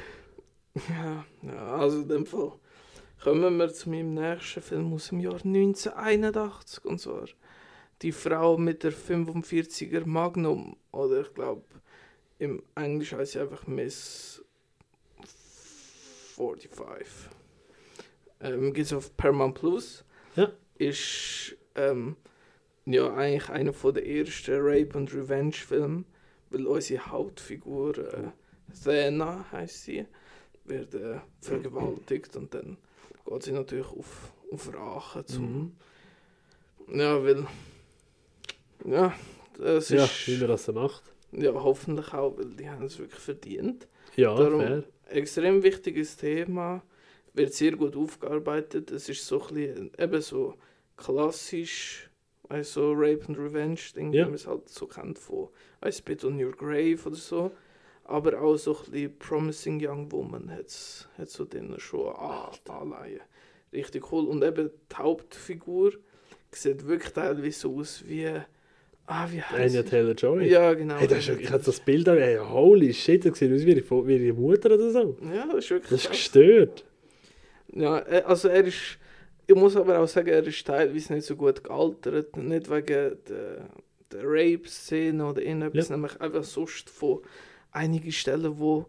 Ja, 0.90 1.24
ja, 1.42 1.76
also 1.76 2.02
in 2.02 2.08
dem 2.08 2.26
Fall 2.26 2.52
kommen 3.22 3.57
wir 3.57 3.72
zu 3.72 3.90
meinem 3.90 4.14
nächsten 4.14 4.62
Film 4.62 4.92
aus 4.92 5.09
dem 5.09 5.20
Jahr 5.20 5.35
1981 5.35 6.85
und 6.85 7.00
zwar 7.00 7.26
Die 8.02 8.12
Frau 8.12 8.59
mit 8.59 8.83
der 8.83 8.92
45er 8.92 10.07
Magnum 10.07 10.76
oder 10.92 11.22
ich 11.22 11.35
glaube 11.35 11.64
im 12.38 12.62
Englisch 12.74 13.12
heißt 13.12 13.33
sie 13.33 13.40
einfach 13.40 13.66
Miss 13.66 14.44
45. 16.37 17.07
Ähm, 18.40 18.74
Gibt 18.74 18.87
es 18.87 18.92
auf 18.92 19.16
Paramount 19.16 19.55
Plus. 19.55 20.05
Ja. 20.35 20.52
Ist 20.76 21.57
ähm, 21.74 22.16
ja 22.85 23.14
eigentlich 23.14 23.48
einer 23.48 23.72
von 23.72 23.94
der 23.94 24.07
ersten 24.07 24.61
Rape 24.61 24.98
und 24.98 25.14
Revenge 25.14 25.55
Filme, 25.55 26.05
weil 26.50 26.66
unsere 26.66 27.07
Hauptfigur 27.07 27.96
äh, 27.98 28.31
Thena 28.85 29.46
heißt 29.50 29.85
sie 29.85 30.07
wird 30.64 30.94
äh, 30.94 31.20
vergewaltigt 31.40 32.37
und 32.37 32.52
dann 32.52 32.76
geht 33.26 33.42
sie 33.42 33.52
natürlich 33.52 33.86
auf, 33.88 34.32
auf 34.52 34.72
Rache 34.74 35.24
zum. 35.24 35.72
Mhm. 36.88 36.98
Ja, 36.98 37.22
weil. 37.22 37.46
Ja, 38.84 39.14
das 39.58 39.88
Ja, 39.88 40.04
ist. 40.04 40.28
wie 40.28 40.36
man 40.38 40.48
das 40.48 40.68
macht. 40.68 41.02
Ja, 41.32 41.52
hoffentlich 41.54 42.12
auch, 42.14 42.36
weil 42.38 42.46
die 42.54 42.68
haben 42.68 42.84
es 42.84 42.98
wirklich 42.98 43.20
verdient. 43.20 43.88
Ja, 44.16 44.34
Darum- 44.34 44.60
fair. 44.60 44.84
Extrem 45.08 45.62
wichtiges 45.62 46.16
Thema, 46.16 46.82
wird 47.32 47.52
sehr 47.52 47.72
gut 47.76 47.96
aufgearbeitet. 47.96 48.90
Es 48.90 49.08
ist 49.08 49.26
so 49.26 49.40
ein 49.48 49.54
bisschen, 49.54 49.90
eben 49.98 50.20
so 50.22 50.54
klassisch, 50.96 52.08
also 52.48 52.92
Rape 52.92 53.24
and 53.28 53.38
Revenge 53.38 53.78
Ding, 53.94 54.12
Ja. 54.12 54.22
wie 54.22 54.30
man 54.30 54.34
es 54.34 54.46
halt 54.46 54.68
so 54.68 54.86
kennt 54.86 55.18
von 55.18 55.48
I 55.84 55.92
Spit 55.92 56.24
on 56.24 56.42
Your 56.42 56.52
Grave 56.52 56.98
oder 57.04 57.16
so. 57.16 57.50
Aber 58.08 58.40
auch 58.40 58.56
so 58.56 58.76
ein 58.76 58.90
bisschen 58.90 59.18
Promising 59.18 59.80
Young 59.84 60.10
Woman 60.12 60.50
hat 60.50 60.66
es 60.66 61.08
so 61.24 61.44
drin 61.44 61.74
schon 61.78 62.14
an, 62.14 62.50
anleihen. 62.68 63.20
Richtig 63.72 64.12
cool. 64.12 64.26
Und 64.26 64.44
eben 64.44 64.70
die 64.90 64.96
Hauptfigur 64.96 65.92
sieht 66.52 66.86
wirklich 66.86 67.12
teilweise 67.12 67.58
so 67.58 67.76
aus 67.76 68.04
wie. 68.06 68.28
Ah, 69.08 69.28
wie 69.30 69.42
heißt 69.42 69.76
Anya? 69.76 69.82
Taylor-Joy. 69.82 70.48
Ja, 70.48 70.74
genau. 70.74 70.96
Hey, 70.96 71.06
ist, 71.06 71.28
ich 71.28 71.50
habe 71.50 71.62
das 71.62 71.80
Bild 71.80 72.08
an, 72.08 72.18
hey, 72.18 72.38
holy 72.38 72.92
shit, 72.92 73.24
das 73.24 73.38
sieht 73.38 73.52
aus 73.52 73.64
wie 73.64 73.72
ihre, 73.72 74.06
wie 74.06 74.16
ihre 74.16 74.36
Mutter 74.36 74.74
oder 74.74 74.90
so. 74.90 75.16
Ja, 75.22 75.46
das 75.46 75.64
ist 75.64 75.70
wirklich 75.70 75.90
Das 75.90 76.02
ist 76.02 76.10
gestört. 76.10 76.84
Ja, 77.72 77.98
äh, 78.00 78.22
also 78.22 78.48
er 78.48 78.64
ist, 78.64 78.98
ich 79.46 79.54
muss 79.54 79.76
aber 79.76 79.98
auch 79.98 80.08
sagen, 80.08 80.28
er 80.28 80.44
ist 80.44 80.66
teilweise 80.66 81.12
nicht 81.12 81.26
so 81.26 81.36
gut 81.36 81.62
gealtert, 81.62 82.36
nicht 82.36 82.68
wegen 82.70 83.16
der, 83.28 83.68
der 84.12 84.22
Rape-Szene 84.24 85.24
oder 85.24 85.42
irgendetwas, 85.42 85.90
nämlich 85.90 86.20
einfach 86.20 86.44
sonst 86.44 86.90
von 86.90 87.20
einigen 87.76 88.12
Stellen, 88.12 88.58
wo 88.58 88.86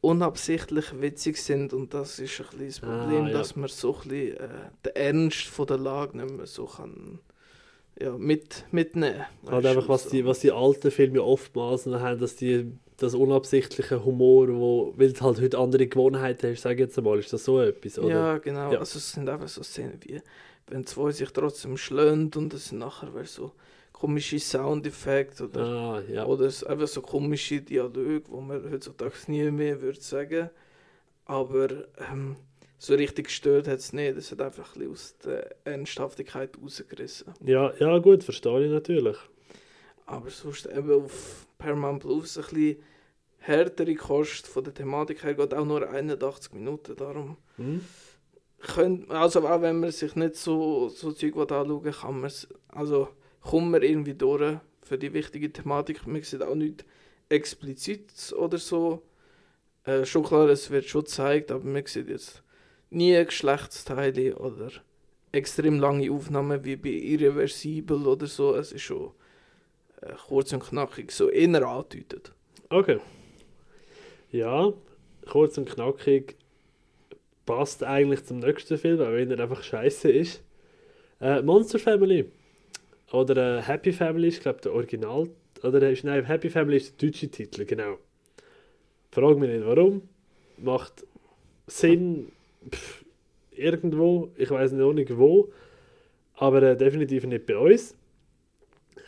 unabsichtlich 0.00 1.00
witzig 1.00 1.36
sind 1.38 1.72
und 1.72 1.94
das 1.94 2.18
ist 2.18 2.40
ein 2.40 2.58
bisschen 2.58 2.66
das 2.68 2.82
Ah, 2.82 2.98
Problem, 3.00 3.26
ja. 3.28 3.32
dass 3.32 3.56
man 3.56 3.68
so 3.68 3.94
ein 3.94 4.08
bisschen 4.08 4.36
äh, 4.36 4.48
den 4.84 4.94
Ernst 4.94 5.46
von 5.46 5.66
der 5.66 5.78
Lage 5.78 6.16
nicht 6.18 6.30
mehr 6.36 6.46
so 6.46 6.66
kann 6.66 7.18
ja, 8.00 8.12
mit, 8.16 8.66
mitnehmen. 8.72 9.24
Halt 9.48 9.64
einfach, 9.66 9.88
was 9.88 10.04
so. 10.04 10.10
die, 10.10 10.26
was 10.26 10.40
die 10.40 10.52
alten 10.52 10.90
Filme 10.90 11.22
oftmals 11.22 11.86
haben, 11.86 12.20
dass 12.20 12.36
die 12.36 12.70
das 12.98 13.14
unabsichtliche 13.14 14.04
Humor, 14.04 14.48
wo, 14.48 14.94
weil 14.96 15.12
du 15.12 15.20
halt 15.22 15.40
heute 15.40 15.58
andere 15.58 15.86
Gewohnheiten 15.86 16.50
hast, 16.50 16.62
sag 16.62 16.78
jetzt 16.78 17.00
mal, 17.00 17.18
ist 17.18 17.32
das 17.32 17.44
so 17.44 17.60
etwas, 17.60 17.98
oder? 17.98 18.08
Ja, 18.08 18.38
genau. 18.38 18.72
Ja. 18.72 18.78
Also 18.78 18.98
es 18.98 19.12
sind 19.12 19.28
einfach 19.28 19.48
so 19.48 19.62
Szenen 19.62 19.98
wie, 20.04 20.20
wenn 20.68 20.86
zwei 20.86 21.10
sich 21.10 21.30
trotzdem 21.30 21.76
schlönt 21.76 22.36
und 22.36 22.52
es 22.54 22.68
sind 22.68 22.78
nachher 22.78 23.14
wäre 23.14 23.26
so 23.26 23.52
komische 23.98 24.38
Soundeffekte 24.38 25.44
oder, 25.44 25.60
Ah, 25.64 26.02
ja. 26.12 26.26
oder 26.26 26.46
einfach 26.66 26.86
so 26.86 27.00
komische 27.00 27.62
Dialoge, 27.62 28.22
wo 28.28 28.40
man 28.42 28.70
heutzutage 28.70 29.14
nie 29.28 29.50
mehr 29.50 29.80
würde 29.80 30.00
sagen. 30.00 30.50
Aber 31.24 31.68
ähm, 32.10 32.36
so 32.78 32.94
richtig 32.94 33.28
gestört 33.28 33.66
hat 33.66 33.78
es 33.78 33.94
nicht. 33.94 34.16
Es 34.18 34.30
hat 34.30 34.42
einfach 34.42 34.76
ein 34.76 34.80
bisschen 34.80 34.92
aus 34.92 35.16
der 35.24 35.56
Ernsthaftigkeit 35.64 36.50
rausgerissen. 36.62 37.32
Ja, 37.42 37.72
ja, 37.78 37.96
gut, 37.98 38.22
verstehe 38.22 38.66
ich 38.66 38.70
natürlich. 38.70 39.16
Aber 40.04 40.28
sonst 40.30 40.66
eben 40.66 40.92
auf 41.04 41.46
Paramount 41.56 42.02
Plus 42.02 42.36
ein 42.36 42.44
bisschen 42.44 42.76
härtere 43.38 43.94
Kost 43.94 44.46
von 44.46 44.62
der 44.62 44.74
Thematik 44.74 45.24
her 45.24 45.34
geht 45.34 45.54
auch 45.54 45.64
nur 45.64 45.88
81 45.88 46.52
Minuten. 46.52 46.94
Darum 46.96 47.38
Hm? 47.56 47.80
könnt, 48.60 49.10
also 49.10 49.46
auch 49.48 49.62
wenn 49.62 49.80
man 49.80 49.90
sich 49.90 50.14
nicht 50.16 50.36
so, 50.36 50.90
so 50.90 51.12
Zeug 51.12 51.34
anschauen 51.36 51.82
kann 51.92 52.20
man 52.20 52.26
es, 52.26 52.46
also 52.68 53.08
kommt 53.46 53.70
man 53.70 53.82
irgendwie 53.82 54.14
durch 54.14 54.58
für 54.82 54.98
die 54.98 55.12
wichtige 55.12 55.52
Thematik. 55.52 56.06
Man 56.06 56.22
sieht 56.22 56.42
auch 56.42 56.54
nicht 56.54 56.84
explizit 57.28 58.32
oder 58.36 58.58
so. 58.58 59.02
Äh, 59.84 60.04
schon 60.04 60.24
klar, 60.24 60.48
es 60.48 60.70
wird 60.70 60.86
schon 60.86 61.04
gezeigt, 61.04 61.50
aber 61.50 61.64
man 61.64 61.86
sieht 61.86 62.08
jetzt 62.08 62.42
nie 62.90 63.24
Geschlechtsteile 63.24 64.36
oder 64.36 64.70
extrem 65.32 65.78
lange 65.78 66.10
Aufnahmen 66.10 66.64
wie 66.64 66.76
bei 66.76 66.90
Irreversibel 66.90 68.06
oder 68.06 68.26
so. 68.26 68.54
Es 68.54 68.72
ist 68.72 68.82
schon 68.82 69.12
äh, 70.00 70.12
kurz 70.28 70.52
und 70.52 70.64
knackig, 70.64 71.12
so 71.12 71.28
eher 71.28 71.66
andeutet. 71.66 72.32
Okay. 72.68 72.98
Ja, 74.32 74.72
kurz 75.28 75.56
und 75.56 75.68
knackig 75.68 76.36
passt 77.44 77.84
eigentlich 77.84 78.24
zum 78.24 78.40
nächsten 78.40 78.76
Film, 78.76 79.00
auch 79.00 79.12
wenn 79.12 79.30
er 79.30 79.38
einfach 79.40 79.62
scheiße 79.62 80.10
ist. 80.10 80.42
Äh, 81.20 81.42
Monster 81.42 81.78
Family. 81.78 82.28
Oder 83.16 83.58
äh, 83.58 83.62
Happy 83.62 83.92
Family 83.92 84.28
ist, 84.28 84.42
glaube 84.42 84.58
ich, 84.58 84.62
der 84.62 84.72
Original. 84.74 85.28
Oder 85.62 85.82
äh, 85.82 85.92
ist, 85.92 86.04
nein, 86.04 86.24
Happy 86.24 86.50
Family 86.50 86.76
ist 86.76 87.00
der 87.00 87.08
deutsche 87.08 87.28
Titel, 87.30 87.64
genau. 87.64 87.98
Frag 89.10 89.38
mich 89.38 89.50
nicht 89.50 89.64
warum. 89.64 90.02
Macht 90.58 91.06
Sinn 91.66 92.30
pff, 92.70 93.04
irgendwo, 93.52 94.30
ich 94.36 94.50
weiß 94.50 94.72
noch 94.72 94.92
nicht 94.92 95.16
wo, 95.16 95.50
aber 96.34 96.62
äh, 96.62 96.76
definitiv 96.76 97.24
nicht 97.24 97.46
bei 97.46 97.56
uns. 97.56 97.94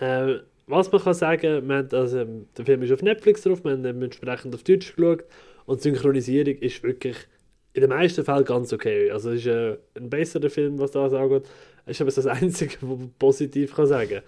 Äh, 0.00 0.38
was 0.66 0.90
man 0.90 1.02
kann 1.02 1.14
sagen, 1.14 1.68
haben, 1.70 1.88
also, 1.92 2.24
der 2.56 2.64
Film 2.64 2.82
ist 2.82 2.92
auf 2.92 3.02
Netflix 3.02 3.42
drauf, 3.42 3.64
wir 3.64 3.72
haben 3.72 4.02
entsprechend 4.02 4.54
auf 4.54 4.62
Deutsch 4.62 4.94
geschaut 4.94 5.24
und 5.66 5.80
die 5.80 5.90
Synchronisierung 5.90 6.56
ist 6.56 6.82
wirklich 6.82 7.16
in 7.74 7.82
den 7.82 7.90
meisten 7.90 8.24
Fällen 8.24 8.44
ganz 8.44 8.72
okay. 8.72 9.10
Also 9.10 9.30
es 9.30 9.40
ist 9.40 9.46
äh, 9.46 9.76
ein 9.96 10.10
besserer 10.10 10.50
Film, 10.50 10.78
was 10.78 10.92
das 10.92 11.12
angeht. 11.12 11.48
Es 11.88 11.96
ist 11.96 12.00
aber 12.02 12.10
das 12.10 12.26
Einzige, 12.42 12.74
was 12.80 12.98
man 12.98 13.10
positiv 13.18 13.74
kann 13.74 13.86
sagen 13.86 14.20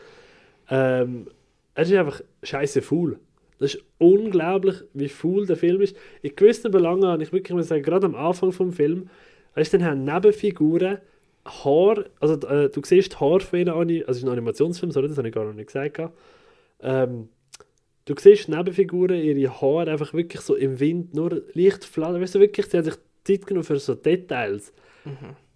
ähm, 0.70 1.26
Er 1.74 1.82
ist 1.82 1.92
einfach 1.92 2.20
scheiße 2.42 2.82
faul. 2.82 3.18
Das 3.58 3.74
ist 3.74 3.84
unglaublich, 3.98 4.76
wie 4.94 5.08
faul 5.08 5.46
der 5.46 5.56
Film 5.56 5.82
ist. 5.82 5.94
In 6.22 6.34
gewissen 6.34 6.70
Belangen 6.70 7.06
habe 7.06 7.22
ich 7.22 7.32
wirklich 7.32 7.62
sagen, 7.66 7.82
gerade 7.82 8.06
am 8.06 8.14
Anfang 8.14 8.52
vom 8.52 8.72
Film, 8.72 9.10
weißt 9.54 9.74
du, 9.74 9.78
dann 9.78 9.86
haben 9.86 10.04
Nebenfiguren 10.04 10.98
Haar, 11.44 12.04
also 12.20 12.34
äh, 12.48 12.68
du 12.70 12.80
siehst 12.84 13.12
die 13.12 13.16
Haare 13.16 13.40
von 13.40 13.58
ihnen, 13.58 13.70
also 13.70 14.02
es 14.08 14.16
ist 14.18 14.24
ein 14.24 14.28
Animationsfilm, 14.30 14.92
sorry, 14.92 15.08
das 15.08 15.16
habe 15.18 15.28
ich 15.28 15.34
gar 15.34 15.44
noch 15.44 15.54
nicht 15.54 15.66
gesagt. 15.66 16.00
Ähm, 16.82 17.28
du 18.04 18.14
siehst 18.18 18.48
Nebenfiguren, 18.48 19.20
ihre 19.20 19.60
Haare 19.60 19.90
einfach 19.90 20.12
wirklich 20.12 20.42
so 20.42 20.54
im 20.54 20.80
Wind, 20.80 21.14
nur 21.14 21.42
leicht 21.54 21.84
flattern, 21.84 22.20
weißt 22.20 22.34
du, 22.34 22.40
wirklich, 22.40 22.66
sie 22.66 22.76
haben 22.76 22.84
sich 22.84 22.96
Zeit 23.24 23.46
genommen 23.46 23.64
für 23.64 23.78
so 23.78 23.94
Details. 23.94 24.72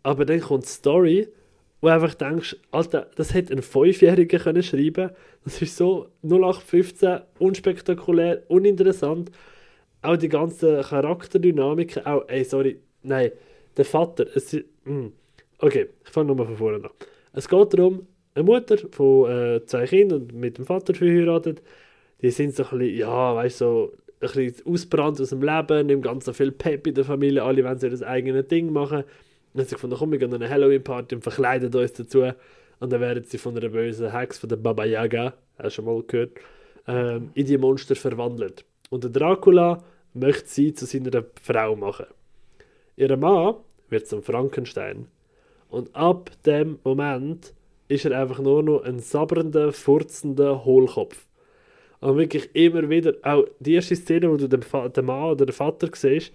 Aber 0.03 0.25
dann 0.25 0.40
kommt 0.40 0.64
die 0.64 0.69
Story, 0.69 1.29
wo 1.85 1.88
du 1.88 1.94
einfach 1.94 2.14
denkst, 2.14 2.57
Alter, 2.70 3.11
das 3.14 3.35
hätte 3.35 3.53
ein 3.53 3.61
Fünfjähriger 3.61 4.38
können 4.38 4.62
schreiben 4.62 5.11
Das 5.44 5.61
ist 5.61 5.77
so 5.77 6.09
0815, 6.23 7.20
unspektakulär, 7.38 8.42
uninteressant. 8.49 9.31
Auch 10.01 10.16
die 10.16 10.31
ganzen 10.31 10.81
Charakterdynamiken, 10.81 12.07
auch, 12.07 12.27
ey, 12.29 12.42
sorry, 12.42 12.79
nein, 13.03 13.33
der 13.77 13.85
Vater, 13.85 14.27
es 14.35 14.55
ist, 14.55 14.64
mm. 14.85 15.09
okay, 15.59 15.88
ich 16.03 16.11
fange 16.11 16.29
nochmal 16.29 16.47
von 16.47 16.57
vorne 16.57 16.85
an. 16.85 16.90
Es 17.35 17.47
geht 17.47 17.75
darum, 17.75 18.07
eine 18.35 18.44
Mutter 18.44 18.79
von 18.90 19.31
äh, 19.31 19.66
zwei 19.66 19.85
Kindern 19.87 20.23
und 20.23 20.35
mit 20.35 20.57
dem 20.57 20.64
Vater 20.64 20.94
verheiratet, 20.94 21.61
die 22.23 22.31
sind 22.31 22.57
so 22.57 22.64
ein 22.64 22.79
bisschen, 22.79 22.97
ja, 22.97 23.35
weißt 23.35 23.61
du, 23.61 23.64
so 23.64 23.92
ein 24.23 24.29
bisschen 24.33 24.73
ausbrannt 24.73 25.20
aus 25.20 25.29
dem 25.29 25.42
Leben, 25.42 25.87
nicht 25.87 26.03
ganz 26.03 26.25
so 26.25 26.33
viel 26.33 26.51
Pep 26.51 26.87
in 26.87 26.94
der 26.94 27.05
Familie, 27.05 27.42
alle 27.42 27.62
wollen 27.62 27.79
so 27.79 27.90
das 27.90 28.03
eigene 28.03 28.42
Ding 28.42 28.73
machen. 28.73 29.05
Dann 29.55 29.61
haben 29.61 29.69
sie 29.69 29.75
gefunden, 29.77 29.97
komm, 29.97 30.11
wir 30.11 30.19
gehen 30.19 30.35
an 30.35 30.43
eine 30.43 30.51
Halloween-Party 30.51 31.14
und 31.14 31.23
verkleiden 31.23 31.73
uns 31.73 31.93
dazu. 31.93 32.25
Und 32.81 32.93
dann 32.93 33.01
werden 33.01 33.25
sie 33.25 33.38
von 33.38 33.57
einer 33.57 33.69
bösen 33.69 34.11
Hex, 34.11 34.38
von 34.38 34.49
der 34.49 34.57
Baba 34.57 34.85
Yaga, 34.85 35.35
hast 35.59 35.64
du 35.67 35.71
schon 35.71 35.85
mal 35.85 36.03
gehört, 36.03 36.33
ähm, 36.88 37.31
in 37.35 37.47
die 37.47 37.57
Monster 37.57 37.95
verwandelt. 37.95 38.64
Und 38.90 39.05
der 39.05 39.11
Dracula 39.11 39.83
möchte 40.12 40.49
sie 40.49 40.75
zu 40.75 40.87
seiner 40.87 41.25
Frau 41.40 41.77
machen. 41.77 42.07
Ihr 42.97 43.17
Mann 43.17 43.57
wird 43.90 44.09
zum 44.09 44.23
Frankenstein. 44.23 45.07
Und 45.69 45.95
ab 45.95 46.31
dem 46.45 46.79
Moment 46.83 47.55
ist 47.88 48.05
er 48.05 48.21
einfach 48.21 48.40
nur 48.40 48.62
noch 48.62 48.83
ein 48.83 48.99
sabbernder, 48.99 49.73
furzender 49.73 50.64
Hohlkopf. 50.64 51.27
Und 52.01 52.19
wirklich 52.19 52.51
immer 52.55 52.88
wieder, 52.90 53.14
auch 53.23 53.45
die 53.61 53.75
erste 53.75 53.97
Szene, 53.97 54.31
wo 54.31 54.37
du 54.37 54.49
den, 54.49 54.64
den 54.93 55.05
Mann 55.05 55.31
oder 55.31 55.47
den 55.47 55.53
Vater 55.53 55.88
siehst, 55.93 56.33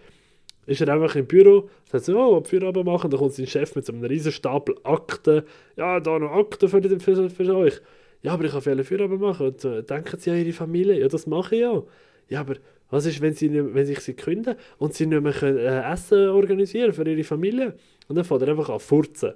ist 0.70 0.82
er 0.82 0.90
einfach 0.90 1.16
im 1.16 1.26
Büro, 1.26 1.70
sagt 1.86 2.06
so, 2.06 2.18
oh, 2.18 2.44
Feierabend 2.44 2.86
machen, 2.86 3.10
dann 3.10 3.20
kommt 3.20 3.34
sein 3.34 3.48
Chef 3.48 3.76
mit 3.76 3.86
so 3.86 3.94
einem 3.94 4.04
riesen 4.04 4.32
Stapel 4.32 4.76
Akten, 4.84 5.44
ja, 5.76 6.00
da 6.00 6.20
noch 6.20 6.32
Akten 6.32 6.70
für, 6.70 7.00
für, 7.00 7.30
für 7.30 7.56
euch. 7.56 7.82
Ja, 8.22 8.34
aber 8.34 8.46
ich 8.46 8.52
kann 8.52 8.62
viele 8.62 8.84
Feierabend 8.84 9.22
machen. 9.22 9.48
Und, 9.48 9.66
äh, 9.66 9.82
denken 9.84 10.20
Sie 10.20 10.30
an 10.30 10.38
Ihre 10.38 10.54
Familie? 10.54 11.00
Ja, 11.00 11.08
das 11.08 11.26
mache 11.26 11.56
ich 11.56 11.62
ja. 11.62 11.84
Ja, 12.28 12.42
aber 12.42 12.56
was 12.90 13.06
ist, 13.06 13.22
wenn, 13.22 13.34
sie 13.34 13.50
nicht, 13.50 13.74
wenn 13.74 13.86
sich 13.86 14.00
sie 14.00 14.14
künden 14.14 14.56
und 14.78 14.94
sie 14.94 15.06
nicht 15.06 15.22
mehr 15.22 15.34
können, 15.34 15.58
äh, 15.58 15.92
Essen 15.92 16.30
organisieren 16.30 16.94
für 16.94 17.08
ihre 17.08 17.24
Familie? 17.24 17.76
Und 18.08 18.16
dann 18.16 18.26
fängt 18.26 18.42
er 18.42 18.50
einfach 18.50 18.70
an 18.70 18.80
furzen. 18.80 19.34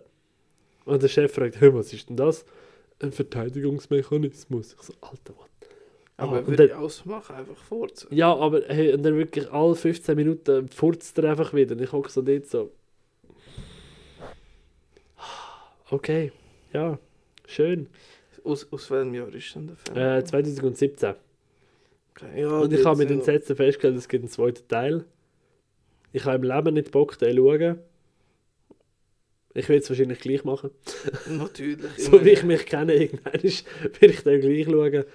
Und 0.86 1.02
der 1.02 1.08
Chef 1.08 1.34
fragt, 1.34 1.60
hey, 1.62 1.74
was 1.74 1.94
ist 1.94 2.10
denn 2.10 2.18
das? 2.18 2.46
Ein 3.00 3.12
Verteidigungsmechanismus. 3.12 4.74
Ich 4.74 4.82
so, 4.82 4.94
Alter, 5.02 5.34
was? 5.38 5.70
Aber 6.18 6.40
Ah, 6.40 6.48
würde 6.48 6.66
ich 6.68 6.74
ausmachen, 6.74 7.36
einfach 7.36 7.58
furzen. 7.58 8.08
Ja, 8.14 8.36
aber 8.36 8.62
hey, 8.68 8.94
und 8.94 9.04
dann 9.04 9.18
wirklich 9.18 9.52
alle 9.52 9.76
15 9.76 10.16
Minuten 10.16 10.70
furzt 10.70 11.18
er 11.18 11.32
einfach 11.32 11.54
wieder. 11.54 11.76
Und 11.76 11.82
ich 11.82 11.92
hocke 11.92 12.10
so 12.12 12.22
dort 12.22 12.46
so. 12.46 12.72
Okay, 15.90 16.32
ja, 16.72 16.98
schön. 17.46 17.88
Aus, 18.44 18.68
aus 18.72 18.92
welchem 18.92 19.14
Jahr 19.14 19.34
ist 19.34 19.56
denn 19.56 19.68
der 19.68 19.76
Film? 19.78 19.98
Äh, 19.98 20.24
2017. 20.24 21.14
okay. 22.12 22.42
ja, 22.42 22.60
Und 22.60 22.74
ich 22.74 22.86
habe 22.86 22.98
mit 22.98 23.10
den 23.10 23.22
Sätzen 23.22 23.56
festgestellt, 23.56 23.98
es 23.98 24.08
gibt 24.08 24.24
einen 24.24 24.30
zweiten 24.30 24.68
Teil. 24.68 25.06
Ich 26.12 26.26
habe 26.26 26.36
im 26.36 26.44
Leben 26.44 26.74
nicht 26.74 26.92
Bock, 26.92 27.18
den 27.18 27.36
zu 27.36 27.38
schauen. 27.38 27.80
Ich 29.56 29.70
will 29.70 29.78
es 29.78 29.90
wahrscheinlich 29.90 30.20
gleich 30.20 30.44
machen. 30.44 30.72
Natürlich. 31.28 31.92
So 31.98 32.24
wie 32.26 32.32
ich 32.32 32.44
mich 32.44 32.66
kenne, 32.66 32.94
irgendwann 32.96 33.34
will 33.34 34.10
ich 34.10 34.24
den 34.24 34.42
gleich 34.42 34.66
schauen. 34.66 35.06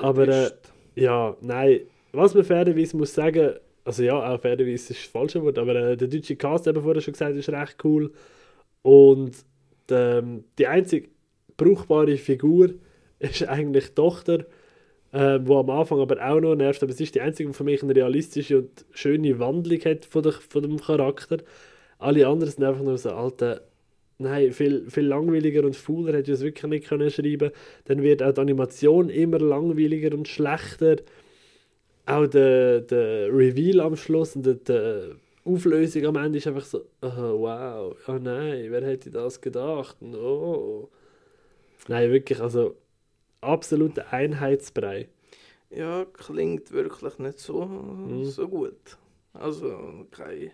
Aber, 0.00 0.28
äh. 0.28 0.50
Ja, 0.94 1.36
nein. 1.40 1.80
Was 2.12 2.34
man 2.34 2.44
fairerweise 2.44 2.96
muss 2.96 3.14
sagen, 3.14 3.54
also 3.84 4.02
ja, 4.02 4.14
auch 4.14 4.40
fairerweise 4.40 4.72
ist 4.72 4.90
das 4.90 4.98
falsche 4.98 5.42
Wort, 5.42 5.58
aber 5.58 5.74
äh, 5.74 5.96
der 5.96 6.08
deutsche 6.08 6.36
Cast, 6.36 6.66
eben 6.66 6.82
vorher 6.82 7.00
schon 7.00 7.12
gesagt, 7.12 7.36
ist 7.36 7.48
recht 7.48 7.76
cool. 7.84 8.12
Und 8.82 9.32
ähm, 9.90 10.44
die 10.58 10.66
einzige 10.66 11.08
brauchbare 11.56 12.16
Figur 12.16 12.70
ist 13.18 13.46
eigentlich 13.48 13.88
die 13.88 13.94
Tochter, 13.94 14.46
äh, 15.12 15.38
wo 15.42 15.58
am 15.58 15.70
Anfang 15.70 16.00
aber 16.00 16.16
auch 16.26 16.40
noch 16.40 16.54
nervt, 16.54 16.82
aber 16.82 16.92
es 16.92 17.00
ist 17.00 17.14
die 17.14 17.20
einzige, 17.20 17.48
die 17.48 17.54
für 17.54 17.64
mich 17.64 17.82
eine 17.82 17.94
realistische 17.94 18.58
und 18.58 18.84
schöne 18.92 19.38
Wandlung 19.38 19.80
hat 19.80 20.04
von, 20.04 20.22
der, 20.22 20.32
von 20.32 20.62
dem 20.62 20.78
Charakter. 20.80 21.38
Alle 21.98 22.26
anderen 22.26 22.52
sind 22.52 22.64
einfach 22.64 22.82
nur 22.82 22.98
so 22.98 23.10
alte, 23.10 23.62
nein, 24.18 24.52
viel, 24.52 24.90
viel 24.90 25.06
langweiliger 25.06 25.64
und 25.64 25.76
fauler 25.76 26.14
hätte 26.14 26.32
ich 26.32 26.38
es 26.38 26.44
wirklich 26.44 26.64
nicht 26.70 26.88
können 26.88 27.10
schreiben. 27.10 27.50
Dann 27.86 28.02
wird 28.02 28.22
auch 28.22 28.32
die 28.32 28.40
Animation 28.40 29.10
immer 29.10 29.38
langweiliger 29.38 30.14
und 30.16 30.28
schlechter. 30.28 30.96
Auch 32.06 32.26
der, 32.26 32.80
der 32.80 33.28
Reveal 33.32 33.80
am 33.80 33.96
Schluss 33.96 34.34
und 34.34 34.46
der, 34.46 34.54
der 34.54 35.10
Auflösung 35.44 36.06
am 36.06 36.16
Ende 36.16 36.38
ist 36.38 36.46
einfach 36.46 36.64
so, 36.64 36.84
oh, 37.02 37.40
wow, 37.40 37.96
oh 38.06 38.12
nein, 38.12 38.66
wer 38.70 38.84
hätte 38.84 39.10
das 39.10 39.40
gedacht? 39.40 39.96
Oh. 40.02 40.88
Nein, 41.88 42.10
wirklich, 42.12 42.40
also 42.40 42.76
absoluter 43.42 44.12
Einheitsbrei. 44.12 45.08
Ja, 45.70 46.04
klingt 46.12 46.72
wirklich 46.72 47.18
nicht 47.18 47.38
so, 47.40 47.64
Mhm. 47.66 48.24
so 48.24 48.48
gut. 48.48 48.98
Also 49.32 50.06
kein 50.10 50.50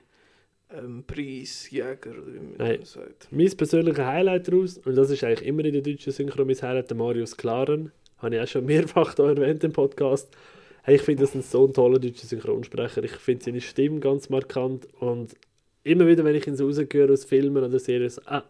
ähm, 0.79 1.05
Preisjäger, 1.07 2.11
oder 2.11 2.27
wie 2.35 2.39
man 2.41 2.55
Nein. 2.59 2.85
sagt. 2.85 3.29
Mein 3.31 3.51
persönlicher 3.57 4.07
Highlight 4.07 4.49
daraus, 4.49 4.79
und 4.79 4.95
das 4.97 5.11
ist 5.11 5.25
eigentlich 5.25 5.47
immer 5.47 5.65
in 5.65 5.73
der 5.73 5.83
deutschen 5.83 6.13
Synchro 6.13 6.45
mein 6.45 6.61
Highlight, 6.61 6.91
der 6.91 6.97
Marius 6.97 7.37
Klaren, 7.37 7.93
habe 8.19 8.37
ich 8.37 8.41
auch 8.43 8.47
schon 8.49 8.65
mehrfach 8.67 9.15
da 9.15 9.29
erwähnt 9.29 9.65
im 9.65 9.73
Podcast. 9.73 10.35
Hey, 10.83 10.97
ich 10.97 11.03
finde 11.03 11.23
das 11.23 11.35
ein 11.35 11.43
so 11.43 11.67
ein 11.67 11.73
toller 11.73 11.99
deutscher 11.99 12.27
Synchronsprecher. 12.27 13.03
Ich 13.05 13.13
finde 13.13 13.45
seine 13.45 13.61
Stimme 13.61 14.01
ganz 14.01 14.29
markant 14.29 14.87
und 15.01 15.35
immer 15.83 16.07
wieder, 16.07 16.25
wenn 16.25 16.35
ich 16.35 16.47
ihn 16.47 16.57
so 16.57 16.67
rausgehöre 16.67 17.13
aus 17.13 17.25
Filmen 17.25 17.63
oder 17.65 17.79
Serien, 17.79 18.13
ah, 18.27 18.43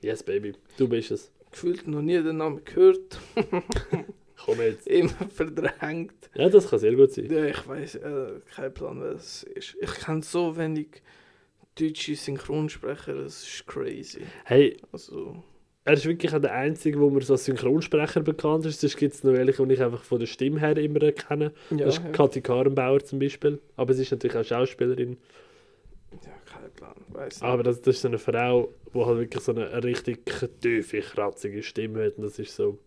yes 0.00 0.22
baby, 0.22 0.54
du 0.78 0.88
bist 0.88 1.10
es. 1.10 1.30
Gefühlt 1.50 1.86
noch 1.86 2.00
nie 2.00 2.22
den 2.22 2.36
Namen 2.36 2.64
gehört, 2.64 3.18
Komm 4.44 4.60
jetzt. 4.60 4.86
immer 4.86 5.12
verdrängt. 5.34 6.30
Ja, 6.34 6.48
das 6.48 6.70
kann 6.70 6.78
sehr 6.78 6.94
gut 6.94 7.12
sein. 7.12 7.30
Ja, 7.30 7.44
ich 7.44 7.68
weiß 7.68 7.96
äh, 7.96 8.40
kein 8.54 8.72
Plan, 8.72 9.00
wer 9.02 9.12
es 9.12 9.42
ist. 9.42 9.76
Ich 9.80 9.94
kenne 9.94 10.22
so 10.22 10.56
wenig 10.56 11.02
deutsche 11.80 12.14
Synchronsprecher, 12.14 13.14
das 13.14 13.42
ist 13.42 13.66
crazy. 13.66 14.22
Hey, 14.44 14.76
Also, 14.92 15.42
er 15.84 15.94
ist 15.94 16.04
wirklich 16.04 16.34
auch 16.34 16.40
der 16.40 16.52
Einzige, 16.52 17.00
wo 17.00 17.08
mir 17.10 17.22
so 17.22 17.34
als 17.34 17.46
Synchronsprecher 17.46 18.20
bekannt 18.20 18.66
ist. 18.66 18.80
Sonst 18.80 18.96
gibt 18.96 19.14
es 19.14 19.24
noch 19.24 19.32
welche, 19.32 19.66
die 19.66 19.74
ich 19.74 19.82
einfach 19.82 20.02
von 20.02 20.20
der 20.20 20.26
Stimme 20.26 20.60
her 20.60 20.76
immer 20.76 21.00
kenne. 21.12 21.52
ja, 21.70 21.86
das 21.86 21.98
ist 21.98 22.04
ja. 22.04 22.10
Kathi 22.10 22.40
Karenbauer 22.42 23.00
zum 23.02 23.18
Beispiel. 23.18 23.60
Aber 23.76 23.94
sie 23.94 24.02
ist 24.02 24.10
natürlich 24.10 24.36
auch 24.36 24.44
Schauspielerin. 24.44 25.16
ja, 26.12 26.30
kein 26.44 26.70
Plan, 26.72 26.94
weiß. 27.08 27.42
Aber 27.42 27.62
das, 27.62 27.80
das 27.80 27.96
ist 27.96 28.02
so 28.02 28.08
eine 28.08 28.18
Frau, 28.18 28.72
die 28.94 28.98
halt 28.98 29.18
wirklich 29.18 29.42
so 29.42 29.52
eine 29.52 29.82
richtig 29.82 30.24
tiefe, 30.60 31.00
kratzige 31.00 31.62
Stimme 31.62 32.04
hat. 32.04 32.18
Und 32.18 32.24
das 32.24 32.38
ist 32.38 32.54
so. 32.54 32.78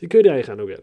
Die 0.00 0.08
höre 0.10 0.24
ich 0.24 0.30
eigentlich 0.30 0.50
auch 0.50 0.56
noch 0.56 0.66
gerne. 0.66 0.82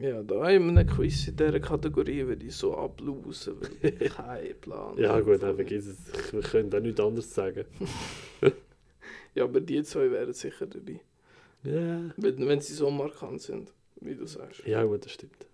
Ja, 0.00 0.22
da 0.22 0.48
in 0.48 0.70
einem 0.70 0.86
Quiz 0.86 1.28
in 1.28 1.36
dieser 1.36 1.60
Kategorie 1.60 2.26
würde 2.26 2.46
ich 2.46 2.56
so 2.56 2.74
ablosen, 2.74 3.56
weil 3.60 4.02
ich 4.02 4.10
keinen 4.16 4.58
Plan 4.58 4.96
Ja, 4.96 5.20
gut, 5.20 5.42
dann 5.42 5.56
vergiss 5.56 5.86
es. 5.88 6.32
Wir 6.32 6.40
können 6.40 6.74
auch 6.74 6.80
nichts 6.80 7.00
anderes 7.00 7.34
sagen. 7.34 7.64
Ja, 9.32 9.44
aber 9.44 9.60
die 9.60 9.80
zwei 9.84 10.10
wären 10.10 10.32
sicher 10.32 10.66
dabei. 10.66 11.00
Ja. 11.62 12.10
Wenn, 12.16 12.48
wenn 12.48 12.60
sie 12.60 12.74
so 12.74 12.90
markant 12.90 13.40
sind, 13.40 13.72
wie 14.00 14.16
du 14.16 14.26
sagst. 14.26 14.66
Ja, 14.66 14.82
gut, 14.82 15.04
das 15.04 15.12
stimmt. 15.12 15.46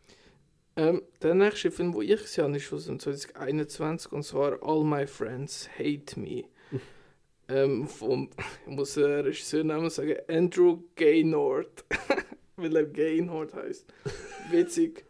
Ähm, 0.76 1.02
der 1.20 1.35
nächste 1.35 1.70
Film, 1.70 1.92
den 1.92 2.00
ich 2.00 2.22
gesehen 2.22 2.44
habe, 2.44 2.56
ist 2.56 2.72
aus 2.72 2.87
dem 2.87 2.98
2021 2.98 4.12
und 4.12 4.22
zwar 4.22 4.62
All 4.62 4.82
My 4.82 5.06
Friends 5.06 5.68
Hate 5.78 6.18
Me. 6.18 6.44
ähm, 7.48 7.87
vom, 7.87 8.30
ich 8.66 8.72
muss 8.72 8.94
den 8.94 9.04
Regisseurnamen 9.04 9.90
sagen, 9.90 10.16
Andrew 10.26 10.78
Gaynord. 10.94 11.85
Weil 12.56 12.76
er 12.76 12.84
Gaynord 12.84 13.54
heißt. 13.54 13.86
Witzig. 14.50 15.04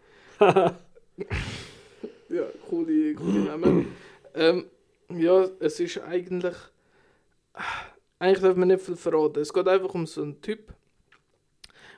Ja, 2.29 2.45
coole, 2.69 3.15
coole 3.15 3.45
Namen. 3.45 3.87
ähm, 4.35 4.67
ja, 5.11 5.49
es 5.61 5.81
ist 5.81 5.99
eigentlich. 5.99 6.57
Eigentlich 8.19 8.43
darf 8.43 8.57
man 8.57 8.69
nicht 8.69 8.83
viel 8.83 8.97
verraten. 8.97 9.41
Es 9.41 9.53
geht 9.53 9.69
einfach 9.69 9.95
um 9.95 10.07
so 10.07 10.23
einen 10.23 10.41
Typ, 10.41 10.73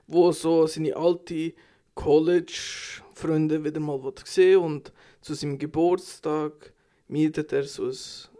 wo 0.06 0.30
so 0.32 0.66
seine 0.66 0.94
alte 0.96 1.54
College-Freunde 1.94 3.64
wieder 3.64 3.80
mal 3.80 4.00
sehen 4.24 4.60
und 4.60 4.92
zu 5.20 5.34
seinem 5.34 5.58
Geburtstag 5.58 6.72
mietet 7.08 7.52
er 7.52 7.64
so 7.64 7.86
ein 7.86 7.96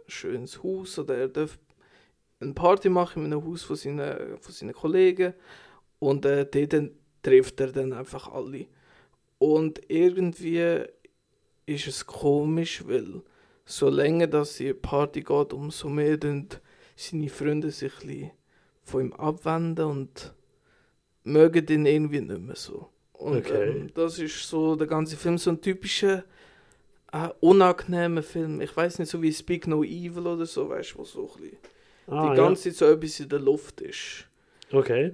schönes 0.07 0.63
Haus 0.63 0.97
oder 0.99 1.17
er 1.17 1.27
darf 1.27 1.57
eine 2.39 2.53
Party 2.53 2.89
machen 2.89 3.25
in 3.25 3.33
einem 3.33 3.45
Haus 3.45 3.63
von 3.63 3.75
seinen, 3.75 4.37
von 4.39 4.53
seinen 4.53 4.73
Kollegen 4.73 5.33
und 5.99 6.25
äh, 6.25 6.45
dort 6.45 6.73
dann 6.73 6.91
trifft 7.21 7.59
er 7.61 7.71
dann 7.71 7.93
einfach 7.93 8.27
alle. 8.29 8.67
Und 9.39 9.81
irgendwie 9.89 10.83
ist 11.65 11.87
es 11.87 12.05
komisch, 12.05 12.83
weil 12.87 13.21
so 13.65 13.89
länger 13.89 14.27
dass 14.27 14.57
die 14.57 14.73
Party 14.73 15.21
geht, 15.21 15.53
umso 15.53 15.89
mehr 15.89 16.17
dann 16.17 16.47
seine 16.95 17.29
Freunde 17.29 17.71
sich 17.71 17.93
ein 18.01 18.07
bisschen 18.07 18.31
von 18.83 19.01
ihm 19.01 19.13
abwenden 19.13 19.85
und 19.85 20.33
mögen 21.23 21.67
ihn 21.67 21.85
irgendwie 21.85 22.21
nicht 22.21 22.41
mehr 22.41 22.55
so. 22.55 22.89
Und 23.13 23.49
Okay. 23.49 23.51
ähm, 23.51 23.91
das 23.93 24.19
ist 24.19 24.47
so 24.49 24.75
der 24.75 24.87
ganze 24.87 25.17
Film, 25.17 25.37
so 25.37 25.51
ein 25.51 25.61
typischer 25.61 26.23
äh, 27.11 27.29
unangenehmer 27.41 28.23
Film. 28.23 28.61
Ich 28.61 28.75
weiß 28.75 28.99
nicht, 28.99 29.09
so 29.09 29.21
wie 29.21 29.33
Speak 29.33 29.67
No 29.67 29.83
Evil 29.83 30.27
oder 30.27 30.45
so, 30.45 30.69
weißt 30.69 30.93
du, 30.93 30.99
wo 30.99 31.03
so 31.05 31.31
ein 31.35 31.41
bisschen 31.41 31.57
Ah, 32.07 32.19
die 32.21 32.31
ganze 32.33 32.63
Zeit 32.71 32.75
so 32.75 32.85
etwas 32.85 33.19
in 33.19 33.29
der 33.29 33.39
Luft 33.39 33.81
ist. 33.81 34.27
ja. 34.71 34.79
Okay. 34.79 35.11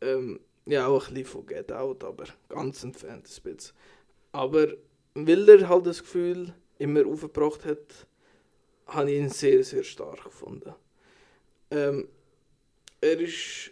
Ähm, 0.00 0.40
ja, 0.68 0.86
auch 0.86 1.08
ein 1.08 1.14
bisschen 1.14 1.26
von 1.30 1.46
Get 1.46 1.72
Out, 1.72 2.04
aber 2.04 2.24
ganz 2.48 2.82
entfernt 2.84 3.26
ein 3.26 3.42
bisschen. 3.42 3.74
Aber 4.32 4.68
weil 5.14 5.48
er 5.48 5.68
halt 5.68 5.86
das 5.86 6.00
Gefühl 6.02 6.54
immer 6.78 7.06
aufgebracht 7.06 7.64
hat, 7.64 8.06
habe 8.86 9.10
ich 9.10 9.18
ihn 9.18 9.28
sehr, 9.30 9.64
sehr 9.64 9.82
stark 9.82 10.24
gefunden. 10.24 10.74
Ähm, 11.70 12.08
er 13.00 13.20
ist 13.20 13.70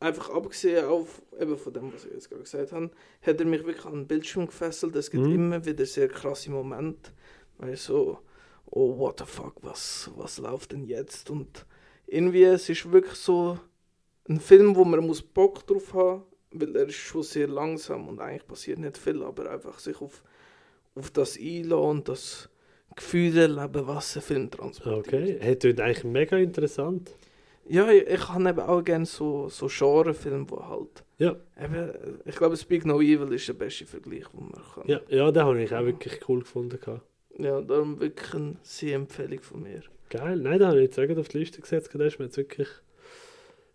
einfach 0.00 0.30
abgesehen 0.30 0.84
auf, 0.86 1.22
eben 1.38 1.56
von 1.56 1.72
dem, 1.72 1.92
was 1.92 2.04
ich 2.04 2.12
jetzt 2.12 2.28
gerade 2.28 2.42
gesagt 2.42 2.72
habe, 2.72 2.90
hat 3.22 3.40
er 3.40 3.46
mich 3.46 3.64
wirklich 3.64 3.84
an 3.84 3.92
den 3.94 4.06
Bildschirm 4.06 4.46
gefesselt. 4.46 4.94
Es 4.96 5.10
gibt 5.10 5.24
Mhm. 5.24 5.34
immer 5.34 5.64
wieder 5.64 5.86
sehr 5.86 6.08
krasse 6.08 6.50
Momente, 6.50 7.12
weil 7.58 7.76
so, 7.76 8.18
oh, 8.66 8.98
what 8.98 9.18
the 9.20 9.24
fuck, 9.26 9.54
was, 9.62 10.10
was 10.16 10.38
läuft 10.38 10.72
denn 10.72 10.84
jetzt? 10.84 11.30
Und 11.30 11.64
irgendwie, 12.06 12.44
es 12.44 12.68
ist 12.68 12.90
wirklich 12.92 13.14
so 13.16 13.58
ein 14.28 14.40
Film, 14.40 14.74
wo 14.76 14.84
man 14.84 15.06
muss 15.06 15.22
Bock 15.22 15.66
drauf 15.66 15.94
haben, 15.94 16.24
weil 16.60 16.76
er 16.76 16.88
ist 16.88 16.96
schon 16.96 17.22
sehr 17.22 17.48
langsam 17.48 18.08
und 18.08 18.20
eigentlich 18.20 18.46
passiert 18.46 18.78
nicht 18.78 18.98
viel, 18.98 19.22
aber 19.22 19.50
einfach 19.50 19.78
sich 19.78 20.00
auf, 20.00 20.22
auf 20.94 21.10
das 21.10 21.38
einlassen 21.38 21.84
und 21.84 22.08
das 22.08 22.48
Gefühl 22.94 23.36
erleben, 23.36 23.86
was 23.86 24.16
ein 24.16 24.22
Film 24.22 24.50
transportiert. 24.50 25.06
Okay, 25.06 25.36
hey, 25.40 25.56
klingt 25.56 25.80
eigentlich 25.80 26.04
mega 26.04 26.36
interessant. 26.36 27.10
Ja, 27.68 27.90
ich, 27.90 28.06
ich 28.06 28.28
habe 28.28 28.48
eben 28.48 28.60
auch 28.60 28.82
gerne 28.82 29.06
so, 29.06 29.48
so 29.48 29.66
Genrefilme, 29.66 30.48
wo 30.48 30.66
halt. 30.68 31.04
Ja. 31.18 31.36
Eben, 31.60 31.92
ich 32.24 32.36
glaube, 32.36 32.56
Speak 32.56 32.86
No 32.86 33.00
Evil 33.00 33.32
ist 33.32 33.48
der 33.48 33.54
beste 33.54 33.86
Vergleich, 33.86 34.26
den 34.28 34.50
man 34.50 34.62
kann. 34.74 34.86
Ja, 34.86 35.00
ja 35.08 35.30
den 35.30 35.42
habe 35.42 35.62
ich 35.62 35.74
auch 35.74 35.84
wirklich 35.84 36.28
cool 36.28 36.40
gefunden. 36.40 36.78
ja 37.38 37.60
darum 37.60 38.00
wirklich 38.00 38.34
eine 38.34 38.56
sehr 38.62 38.96
Empfehlung 38.96 39.40
von 39.40 39.62
mir. 39.62 39.82
Geil, 40.10 40.36
nein, 40.36 40.58
den 40.58 40.68
habe 40.68 40.78
ich 40.80 40.96
jetzt 40.96 40.98
auch 40.98 41.18
auf 41.18 41.28
die 41.28 41.38
Liste 41.38 41.60
gesetzt. 41.60 41.92
Der 41.92 42.06
ist 42.06 42.18
mir 42.18 42.26
jetzt 42.26 42.36
wirklich... 42.36 42.68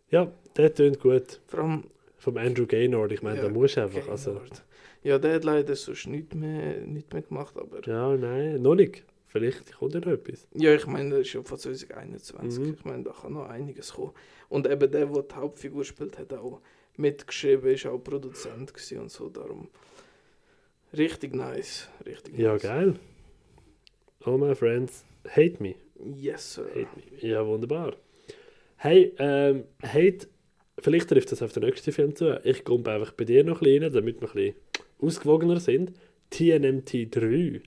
Ja, 0.09 0.31
der 0.55 0.73
tönt 0.73 0.99
gut. 0.99 1.39
Vor 1.47 1.59
allem. 1.59 1.83
Vom 2.21 2.37
Andrew 2.37 2.67
Gaynord, 2.67 3.11
ich 3.13 3.23
meine, 3.23 3.37
ja, 3.37 3.43
da 3.45 3.49
musst 3.49 3.77
du 3.77 3.81
einfach... 3.81 4.07
Also. 4.07 4.39
Ja, 5.01 5.17
der 5.17 5.33
hat 5.33 5.43
leider 5.43 5.75
sonst 5.75 6.05
nichts 6.05 6.35
mehr, 6.35 6.81
nicht 6.81 7.11
mehr 7.11 7.23
gemacht, 7.23 7.57
aber. 7.57 7.81
ja, 7.87 8.15
nein, 8.15 8.61
noch 8.61 8.75
nicht. 8.75 9.03
Vielleicht 9.25 9.73
kommt 9.73 9.95
ja 9.95 10.01
noch 10.01 10.11
etwas. 10.11 10.47
Ja, 10.53 10.75
ich 10.75 10.85
meine, 10.85 11.09
das 11.09 11.21
ist 11.21 11.33
ja 11.33 11.41
von 11.41 11.57
2021. 11.57 12.59
Mhm. 12.59 12.73
Ich 12.77 12.85
meine, 12.85 13.03
da 13.03 13.11
kann 13.11 13.33
noch 13.33 13.49
einiges 13.49 13.93
kommen. 13.93 14.11
Und 14.49 14.67
eben 14.67 14.91
der, 14.91 15.07
der 15.07 15.23
die 15.23 15.35
Hauptfigur 15.35 15.83
spielt, 15.83 16.19
hat 16.19 16.31
auch 16.33 16.61
mitgeschrieben, 16.95 17.71
ist 17.71 17.87
auch 17.87 17.97
Produzent 17.97 18.71
und 18.99 19.09
so. 19.09 19.29
Darum 19.29 19.69
richtig 20.95 21.33
nice. 21.33 21.89
Richtig 22.05 22.37
Ja, 22.37 22.53
nice. 22.53 22.61
geil. 22.61 22.95
All 24.25 24.37
my 24.37 24.53
friends 24.53 25.03
hate 25.27 25.57
me. 25.59 25.73
Yes, 26.15 26.53
sir. 26.53 26.67
Hate 26.69 26.89
me. 26.95 27.27
Ja, 27.27 27.43
wunderbar. 27.47 27.95
Hey, 28.77 29.13
ähm, 29.17 29.63
Hate, 29.81 30.27
vielleicht 30.81 31.09
trifft 31.09 31.31
das 31.31 31.41
auf 31.41 31.53
den 31.53 31.63
nächsten 31.63 31.91
Film 31.91 32.15
zu. 32.15 32.39
Ich 32.43 32.63
komme 32.63 32.89
einfach 32.89 33.11
bei 33.13 33.23
dir 33.25 33.43
noch 33.43 33.61
ein 33.61 33.65
bisschen 33.65 33.83
rein, 33.83 33.93
damit 33.93 34.21
wir 34.21 34.27
ein 34.29 34.33
bisschen 34.33 34.55
ausgewogener 34.99 35.59
sind. 35.59 35.93
TNMT 36.29 37.15
3. 37.15 37.61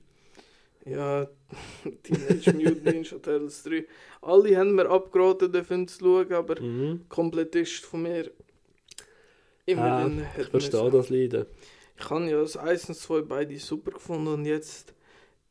Ja, 0.86 1.28
Teenage 2.02 2.52
Mutant 2.52 2.84
Ninja 2.84 3.18
Turtles 3.18 3.62
3. 3.62 3.84
Alle 4.22 4.56
haben 4.56 4.74
mir 4.74 4.88
abgeraten, 4.88 5.50
den 5.52 5.64
Film 5.64 5.88
zu 5.88 5.98
schauen, 6.00 6.32
aber 6.32 6.60
Mhm. 6.60 7.04
Komplettist 7.08 7.84
von 7.86 8.02
mir. 8.02 8.30
Immer 9.66 9.82
Ah, 9.82 10.10
Ich 10.38 10.48
verstehe 10.48 10.90
das 10.90 11.08
Leiden. 11.08 11.46
Ich 11.98 12.10
habe 12.10 12.28
ja 12.28 12.40
das 12.40 12.56
1 12.56 12.88
und 12.90 12.94
2 12.96 13.22
beide 13.22 13.56
super 13.58 13.92
gefunden 13.92 14.28
und 14.28 14.44
jetzt 14.44 14.94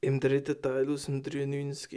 im 0.02 0.20
dritten 0.20 0.62
Teil 0.62 0.90
aus 0.92 1.06
dem 1.06 1.24
93 1.24 1.90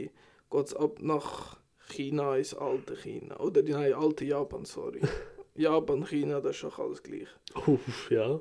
geht 0.50 0.66
es 0.66 0.74
ab 0.74 0.98
nach 1.02 1.58
China 1.88 2.36
ins 2.36 2.54
alte 2.54 2.96
China. 2.96 3.38
Oder 3.40 3.62
nein, 3.62 3.92
alte 3.92 4.24
Japan, 4.24 4.64
sorry. 4.64 5.00
Japan, 5.57 6.04
China, 6.07 6.40
das 6.40 6.57
ist 6.57 6.64
doch 6.64 6.78
alles 6.78 7.02
gleich. 7.02 7.28
Uff, 7.66 8.11
ja. 8.11 8.38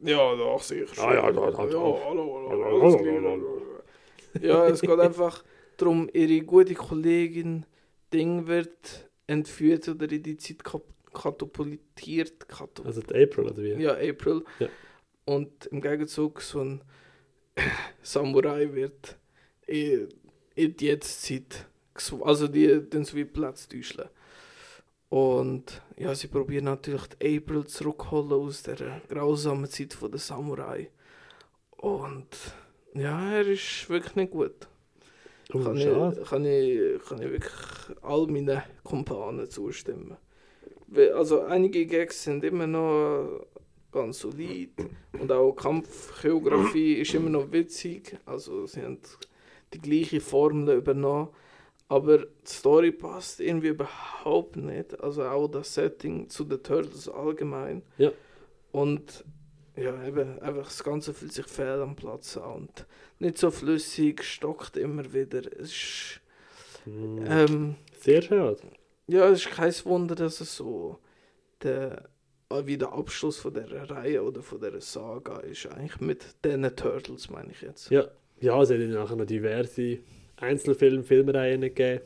Ja, 0.00 0.36
doch, 0.36 0.60
sicher. 0.62 0.86
schon. 0.94 1.04
Ah, 1.04 1.14
ja, 1.14 1.32
da- 1.32 1.50
da- 1.50 1.64
ja, 1.64 1.66
da- 1.66 1.70
hallo, 2.04 2.48
hallo, 2.50 2.80
alles 2.82 2.96
gleich. 2.98 4.42
Ja, 4.42 4.66
es 4.68 4.80
geht 4.80 4.90
einfach 5.00 5.44
darum, 5.76 6.08
ihre 6.12 6.40
gute 6.44 6.74
Kollegin 6.74 7.64
Ding 8.12 8.46
wird 8.46 9.08
entführt 9.26 9.88
oder 9.88 10.10
in 10.10 10.22
die 10.22 10.36
Zeit 10.36 10.58
katapultiert. 11.12 12.48
Katap 12.48 12.86
Also 12.86 13.00
April, 13.02 13.46
oder 13.50 13.56
wie? 13.62 13.82
ja, 13.82 13.92
April. 13.94 14.42
Ja. 14.58 14.68
Und 15.24 15.66
im 15.66 15.80
Gegenzug 15.80 16.40
so 16.40 16.60
ein 16.60 16.80
Samurai 18.02 18.72
wird 18.72 19.16
in, 19.66 20.08
in 20.54 20.76
die 20.76 20.86
Jetztzeit, 20.86 21.66
also 22.22 22.46
die 22.48 22.80
den 22.88 23.04
so 23.04 23.16
wie 23.16 23.24
Platz 23.24 23.66
täuschen. 23.68 24.04
Und 25.08 25.82
ja, 25.96 26.14
sie 26.14 26.26
probieren 26.26 26.64
natürlich 26.64 27.06
die 27.06 27.38
April 27.38 27.64
zurückholen 27.64 28.32
aus 28.32 28.62
der 28.62 29.02
grausamen 29.08 29.70
Zeit 29.70 29.94
von 29.94 30.10
der 30.10 30.20
Samurai. 30.20 30.90
Und 31.76 32.28
ja, 32.94 33.32
er 33.34 33.46
ist 33.46 33.88
wirklich 33.88 34.16
nicht 34.16 34.32
gut. 34.32 34.68
Oh, 35.52 35.60
kann, 35.60 35.78
schade. 35.78 36.18
ich, 36.20 36.28
kann, 36.28 36.44
ich, 36.44 37.08
kann 37.08 37.22
ich 37.22 37.30
wirklich 37.30 37.52
all 38.02 38.26
meinen 38.26 38.62
Kumpanen 38.82 39.48
zustimmen. 39.48 40.16
Also 41.14 41.42
einige 41.42 41.86
Gags 41.86 42.24
sind 42.24 42.42
immer 42.42 42.66
noch 42.66 43.46
ganz 43.92 44.20
solid 44.20 44.70
und 45.18 45.30
auch 45.32 45.52
Kampfchoreografie 45.52 46.94
ist 46.94 47.14
immer 47.14 47.30
noch 47.30 47.50
witzig. 47.52 48.18
Also 48.26 48.66
sie 48.66 48.82
haben 48.82 48.98
die 49.72 49.78
gleiche 49.78 50.20
Formel 50.20 50.76
übernommen, 50.76 51.28
aber 51.88 52.18
die 52.18 52.26
Story 52.46 52.92
passt 52.92 53.40
irgendwie 53.40 53.68
überhaupt 53.68 54.56
nicht. 54.56 55.00
Also 55.00 55.24
auch 55.24 55.48
das 55.48 55.74
Setting 55.74 56.28
zu 56.28 56.44
den 56.44 56.62
Turtles 56.62 57.08
allgemein. 57.08 57.82
Ja. 57.98 58.10
Und 58.72 59.24
ja, 59.76 60.06
eben, 60.06 60.38
einfach 60.40 60.64
das 60.64 60.82
Ganze 60.82 61.12
fühlt 61.14 61.32
sich 61.32 61.46
fehl 61.46 61.80
am 61.82 61.96
Platz 61.96 62.36
an 62.36 62.54
und 62.54 62.86
nicht 63.18 63.38
so 63.38 63.50
flüssig, 63.50 64.22
stockt 64.24 64.76
immer 64.76 65.12
wieder. 65.12 65.40
Es 65.58 65.70
ist, 65.70 66.20
Mhm. 66.86 67.24
ähm, 67.28 67.74
Sehr 68.00 68.22
schade. 68.22 68.58
ja, 69.08 69.28
es 69.28 69.40
ist 69.44 69.50
kein 69.50 69.72
Wunder, 69.84 70.14
dass 70.14 70.40
es 70.40 70.56
so 70.56 70.98
der, 71.62 72.08
äh, 72.48 72.62
wie 72.64 72.78
der 72.78 72.92
Abschluss 72.92 73.38
von 73.38 73.52
der 73.54 73.90
Reihe 73.90 74.22
oder 74.22 74.40
von 74.42 74.60
der 74.60 74.80
Saga 74.80 75.38
ist. 75.40 75.66
Eigentlich 75.66 76.00
mit 76.00 76.24
den 76.44 76.62
Turtles, 76.76 77.28
meine 77.28 77.50
ich 77.50 77.62
jetzt. 77.62 77.90
Ja, 77.90 78.06
ja 78.40 78.62
es 78.62 78.70
hat 78.70 78.78
ja 78.78 78.86
nachher 78.86 79.16
noch 79.16 79.26
diverse 79.26 79.98
Einzelfilme, 80.36 81.02
Filmreihen 81.02 81.60
gegeben. 81.62 82.02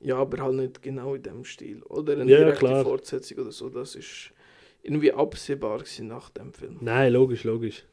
Ja, 0.00 0.16
aber 0.18 0.42
halt 0.42 0.54
nicht 0.56 0.82
genau 0.82 1.14
in 1.14 1.22
dem 1.22 1.44
Stil. 1.44 1.82
Oder 1.84 2.12
eine 2.14 2.30
Ja, 2.30 2.38
direkte 2.38 2.58
klar. 2.58 2.82
Fortsetzung 2.84 3.38
oder 3.38 3.50
so. 3.52 3.68
Das 3.70 3.94
ist 3.94 4.32
irgendwie 4.82 5.12
absehbar 5.12 5.78
gewesen 5.78 6.08
nach 6.08 6.30
dem 6.30 6.52
Film. 6.52 6.78
Nein, 6.80 7.12
logisch, 7.12 7.44
logisch. 7.44 7.84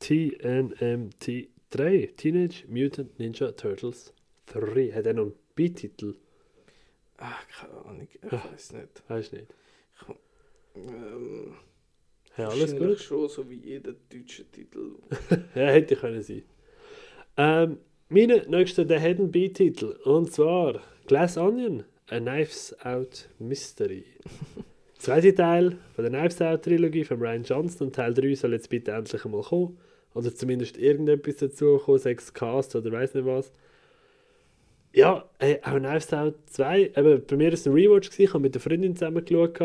TNMT 0.00 1.48
3, 1.70 2.12
Teenage 2.16 2.64
Mutant 2.68 3.18
Ninja 3.18 3.52
Turtles 3.52 4.12
3. 4.46 4.90
Hat 4.92 5.06
er 5.06 5.14
noch 5.14 5.22
einen 5.26 5.34
B-Titel? 5.54 6.16
Ah, 7.18 7.36
keine 7.56 7.74
Ahnung, 7.84 8.08
ich 8.12 8.32
Ah. 8.32 8.42
weiß 8.52 8.72
nicht. 8.72 9.02
Weiß 9.08 9.32
nicht. 9.32 9.46
Ähm, 10.74 11.54
Ja, 12.36 12.48
alles 12.48 12.76
gut. 12.76 12.98
schon, 12.98 13.28
so 13.28 13.48
wie 13.48 13.56
jeder 13.56 13.92
deutsche 14.10 14.44
Titel. 14.50 14.96
Ja, 15.54 15.66
hätte 15.68 15.96
können 15.96 16.22
sein. 16.22 16.42
Ähm, 17.36 17.78
meine 18.08 18.44
nächste, 18.48 18.84
der 18.84 19.00
hat 19.00 19.18
einen 19.18 19.30
B-Titel. 19.30 19.96
Und 20.04 20.32
zwar 20.32 20.80
Glass 21.06 21.38
Onion, 21.38 21.84
A 22.08 22.20
Knives 22.20 22.76
Out 22.84 23.28
Mystery. 23.38 24.04
Zweiter 24.98 25.34
Teil 25.34 25.76
von 25.94 26.04
der 26.04 26.10
Knives 26.10 26.40
Out 26.42 26.62
Trilogie 26.62 27.04
von 27.04 27.18
Ryan 27.18 27.42
Johnston. 27.42 27.90
Teil 27.90 28.14
3 28.14 28.34
soll 28.34 28.52
jetzt 28.52 28.68
bitte 28.68 28.92
endlich 28.92 29.24
einmal 29.24 29.42
kommen. 29.42 29.78
Oder 30.14 30.34
zumindest 30.34 30.76
irgendetwas 30.76 31.36
dazu 31.36 31.78
kommen, 31.78 31.98
sechs 31.98 32.32
Cast 32.34 32.76
oder 32.76 32.92
weiß 32.92 33.14
nicht 33.14 33.26
was. 33.26 33.50
Ja, 34.92 35.28
äh, 35.38 35.56
auch 35.62 35.78
Knives 35.78 36.12
Out 36.12 36.34
2. 36.50 36.92
Eben, 36.96 37.22
bei 37.26 37.36
mir 37.36 37.46
war 37.46 37.54
es 37.54 37.66
ein 37.66 37.72
Rewatch. 37.72 38.10
Gewesen. 38.10 38.22
Ich 38.22 38.34
habe 38.34 38.42
mit 38.42 38.54
der 38.54 38.60
Freundin 38.60 38.94
zusammen 38.94 39.24
geschaut. 39.24 39.58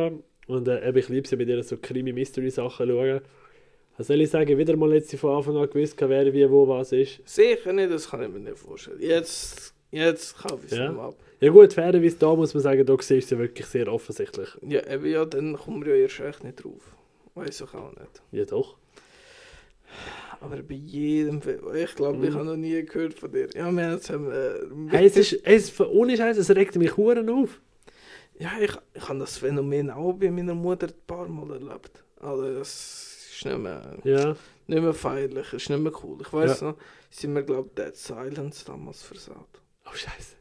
Und 0.48 0.68
äh, 0.70 0.98
ich 0.98 1.10
liebe 1.10 1.26
es 1.26 1.32
ja 1.32 1.38
mit 1.38 1.50
ihr 1.50 1.62
so 1.64 1.76
Krimi-Mystery-Sachen 1.78 2.88
schauen. 2.88 3.22
Was 3.98 4.08
soll 4.08 4.22
ich 4.22 4.30
sagen? 4.30 4.58
Wieder 4.58 4.76
mal 4.76 4.94
jetzt 4.94 5.16
von 5.16 5.36
Anfang 5.38 5.58
an 5.58 5.70
gewusst, 5.70 5.96
wer 6.00 6.32
wie 6.34 6.50
wo 6.50 6.68
was 6.68 6.92
ist. 6.92 7.20
Sicher 7.26 7.74
nicht, 7.74 7.92
das 7.92 8.10
kann 8.10 8.22
ich 8.24 8.30
mir 8.30 8.40
nicht 8.40 8.58
vorstellen. 8.60 9.02
Jetzt, 9.02 9.74
jetzt 9.92 10.38
kaufe 10.38 10.66
ich 10.66 10.72
es 10.72 10.78
Ja. 10.78 10.92
mehr 10.92 11.04
ab. 11.04 11.16
Ja 11.40 11.52
gut, 11.52 11.74
fairerweise 11.74 12.16
da 12.18 12.36
muss 12.36 12.54
man 12.54 12.64
sagen, 12.64 12.86
da 12.86 12.96
siehst 13.00 13.32
du 13.32 13.36
sie 13.36 13.40
wirklich 13.42 13.66
sehr 13.68 13.92
offensichtlich. 13.92 14.50
Ja, 14.68 14.86
eben 14.92 15.06
ja, 15.06 15.26
dann 15.26 15.56
kommen 15.56 15.86
wir 15.86 15.96
ja 15.96 16.04
erst 16.04 16.20
echt 16.20 16.44
nicht 16.44 16.64
drauf. 16.64 16.96
Weiß 17.36 17.62
ich 17.62 17.74
auch 17.74 17.92
nicht. 17.92 18.22
Ja 18.32 18.46
doch. 18.46 18.78
Aber 20.40 20.58
bei 20.58 20.76
jedem 20.76 21.42
Film, 21.42 21.62
ich 21.76 21.96
glaube, 21.96 22.24
ich 22.26 22.32
Mhm. 22.32 22.36
habe 22.36 22.46
noch 22.46 22.56
nie 22.58 22.84
gehört 22.84 23.16
von 23.16 23.32
dir. 23.32 23.48
Ja, 23.56 23.72
wir 23.72 24.00
haben 24.10 24.32
äh, 24.32 24.96
Hey, 24.96 25.08
es 25.08 25.18
ist, 25.18 25.34
es 25.44 25.70
ist 25.70 25.80
ohne 25.82 26.16
Scheiß, 26.16 26.38
es 26.38 26.50
regt 26.56 26.76
mich 26.76 26.96
Huren 26.98 27.30
auf. 27.30 27.60
Ja, 28.40 28.52
ich, 28.62 28.72
ich 28.94 29.10
habe 29.10 29.20
das 29.20 29.38
Phänomen 29.40 29.90
auch 29.90 30.14
bei 30.14 30.30
meiner 30.30 30.54
Mutter 30.54 30.88
ein 30.88 30.94
paar 31.08 31.28
Mal 31.28 31.52
erlebt. 31.54 32.04
Also 32.20 32.54
das 32.54 33.17
ist 33.38 33.46
nicht 33.46 33.58
mehr, 33.58 33.98
Ja. 34.04 34.36
nicht 34.68 34.82
mehr 34.82 34.94
feierlich, 34.94 35.54
ist 35.54 35.70
nicht 35.70 35.80
mehr 35.82 35.92
cool. 36.04 36.18
Ich 36.22 36.32
weiß 36.34 36.62
noch, 36.64 36.76
sind 37.10 37.34
wir, 37.36 37.44
glaube 37.44 37.70
ich, 37.70 37.76
Dead 37.84 37.96
Silence 37.96 38.66
damals 38.66 39.04
versaut. 39.04 39.62
Oh 39.86 39.94
Scheiße. 39.94 40.36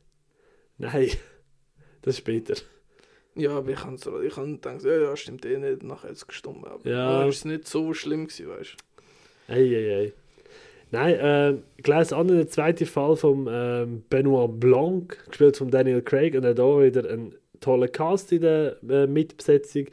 Nein. 0.78 1.10
Das 2.02 2.14
ist 2.14 2.18
später. 2.18 2.54
Ja, 3.34 3.50
aber 3.58 3.70
ich 3.70 3.84
habe 3.84 3.98
so, 3.98 4.20
ich 4.20 4.36
hab 4.36 4.44
gedacht, 4.44 4.82
ja, 4.82 4.98
ja, 4.98 5.16
stimmt 5.16 5.44
eh 5.44 5.58
nicht, 5.58 5.82
nachher 5.82 6.08
hat 6.08 6.16
es 6.16 6.26
gestummt. 6.26 6.66
Aber 6.66 6.88
Ja. 6.88 7.26
es 7.26 7.36
ist 7.38 7.44
nicht 7.44 7.68
so 7.68 7.92
schlimm 7.94 8.26
gewesen, 8.28 8.48
weißt 8.48 8.76
du. 9.48 9.52
Ei, 9.52 9.58
ei, 9.76 9.96
ei. 10.04 10.12
Nein, 10.92 11.16
ähm, 11.20 11.62
gleich 11.82 12.12
an 12.14 12.28
der 12.28 12.48
zweite 12.48 12.86
Fall 12.86 13.16
von 13.16 13.48
ähm, 13.50 14.04
Benoit 14.08 14.58
Blanc, 14.60 15.24
gespielt 15.28 15.56
von 15.56 15.70
Daniel 15.70 16.00
Craig, 16.00 16.34
und 16.34 16.46
auch 16.46 16.54
da 16.54 16.82
wieder 16.82 17.10
ein 17.10 17.34
toller 17.60 17.88
Cast 17.88 18.32
in 18.32 18.42
der 18.42 18.76
äh, 18.88 19.06
Mitbesetzung. 19.06 19.86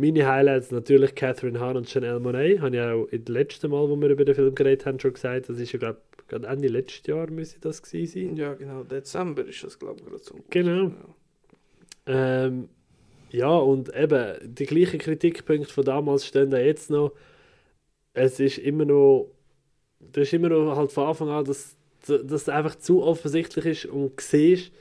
Meine 0.00 0.26
Highlights 0.26 0.70
natürlich 0.70 1.14
Catherine 1.14 1.60
Hahn 1.60 1.76
und 1.76 1.92
Janelle 1.92 2.20
Monáe. 2.20 2.60
Habe 2.60 2.74
ich 2.74 2.82
auch 2.82 3.04
im 3.06 3.24
letzten 3.26 3.70
Mal, 3.70 3.86
wo 3.86 3.96
wir 3.96 4.08
über 4.08 4.24
den 4.24 4.34
Film 4.34 4.54
geredet 4.54 4.86
haben, 4.86 4.98
schon 4.98 5.12
gesagt. 5.12 5.50
Das 5.50 5.58
ist 5.58 5.72
ja, 5.72 5.78
glaube 5.78 5.98
ich, 6.18 6.26
gerade 6.26 6.46
Ende 6.46 6.68
letztes 6.68 7.06
Jahr 7.06 7.30
müsste 7.30 7.60
das 7.60 7.82
gewesen 7.82 8.28
sein. 8.28 8.36
Ja, 8.36 8.54
genau. 8.54 8.82
Dezember 8.82 9.44
ist 9.44 9.62
das, 9.62 9.78
glaube 9.78 10.00
ich, 10.00 10.06
gerade 10.06 10.22
so. 10.22 10.36
Genau. 10.48 10.92
Ja. 12.06 12.46
Ähm, 12.46 12.70
ja, 13.30 13.50
und 13.50 13.94
eben, 13.94 14.54
die 14.54 14.64
gleichen 14.64 14.98
Kritikpunkte 14.98 15.72
von 15.72 15.84
damals 15.84 16.26
stehen 16.26 16.50
da 16.50 16.58
jetzt 16.58 16.88
noch. 16.88 17.12
Es 18.14 18.40
ist 18.40 18.56
immer 18.56 18.86
noch, 18.86 19.30
das 20.00 20.28
ist 20.28 20.32
immer 20.32 20.48
noch 20.48 20.76
halt 20.76 20.92
von 20.92 21.08
Anfang 21.08 21.28
an, 21.28 21.44
dass 21.44 21.76
dass 22.06 22.22
es 22.22 22.48
einfach 22.48 22.76
zu 22.76 23.02
offensichtlich 23.02 23.66
ist 23.66 23.84
und 23.84 24.18
siehst, 24.18 24.72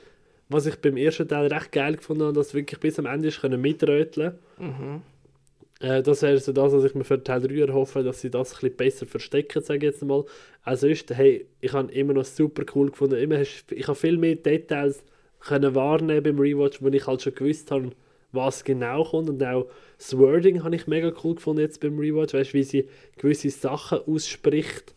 was 0.50 0.66
ich 0.66 0.76
beim 0.78 0.98
ersten 0.98 1.28
Teil 1.28 1.48
recht 1.54 1.72
geil 1.72 1.96
gefunden 1.96 2.24
habe, 2.24 2.34
dass 2.34 2.54
wirklich 2.54 2.80
bis 2.80 3.00
am 3.00 3.06
Ende 3.06 3.28
ist 3.30 3.42
können 3.42 3.62
mitröteln 3.62 4.34
Mhm. 4.58 5.02
äh, 5.80 6.02
Das 6.04 6.22
wäre 6.24 6.38
so 6.40 6.52
das, 6.52 6.74
was 6.74 6.84
ich 6.84 6.96
mir 6.96 7.04
für 7.04 7.24
Teil 7.24 7.42
3 7.42 7.60
erhoffe, 7.68 8.04
dass 8.04 8.22
sie 8.22 8.30
das 8.32 8.52
ein 8.54 8.60
bisschen 8.60 8.76
besser 8.76 9.06
verstecken, 9.06 9.62
sage 9.64 9.78
ich 9.88 9.94
jetzt 9.94 10.04
mal. 10.04 10.26
Also 10.64 10.88
ist, 10.88 11.10
hey, 11.16 11.46
ich 11.62 11.74
habe 11.74 11.92
immer 11.94 12.14
noch 12.14 12.26
super 12.26 12.64
cool 12.76 12.90
gefunden. 12.92 13.16
Immer 13.16 13.40
ich 13.42 13.88
habe 13.88 13.96
viel 13.96 14.18
mehr 14.18 14.36
Details 14.36 15.04
können 15.40 15.74
wahrnehmen 15.76 16.24
beim 16.24 16.40
Rewatch, 16.40 16.82
wo 16.82 16.90
ich 16.90 17.08
halt 17.08 17.22
schon 17.22 17.34
gewusst 17.36 17.72
habe, 17.72 17.92
was 18.32 18.64
genau 18.64 19.04
kommt. 19.06 19.30
Und 19.30 19.44
auch 19.44 19.68
das 19.98 20.18
Wording 20.18 20.64
habe 20.64 20.76
ich 20.76 20.88
mega 20.88 21.14
cool 21.24 21.36
gefunden 21.36 21.62
jetzt 21.62 21.80
beim 21.80 21.98
Rewatch. 21.98 22.34
Weißt 22.34 22.54
du, 22.54 22.58
wie 22.58 22.64
sie 22.64 22.88
gewisse 23.18 23.50
Sachen 23.52 24.00
ausspricht. 24.06 24.94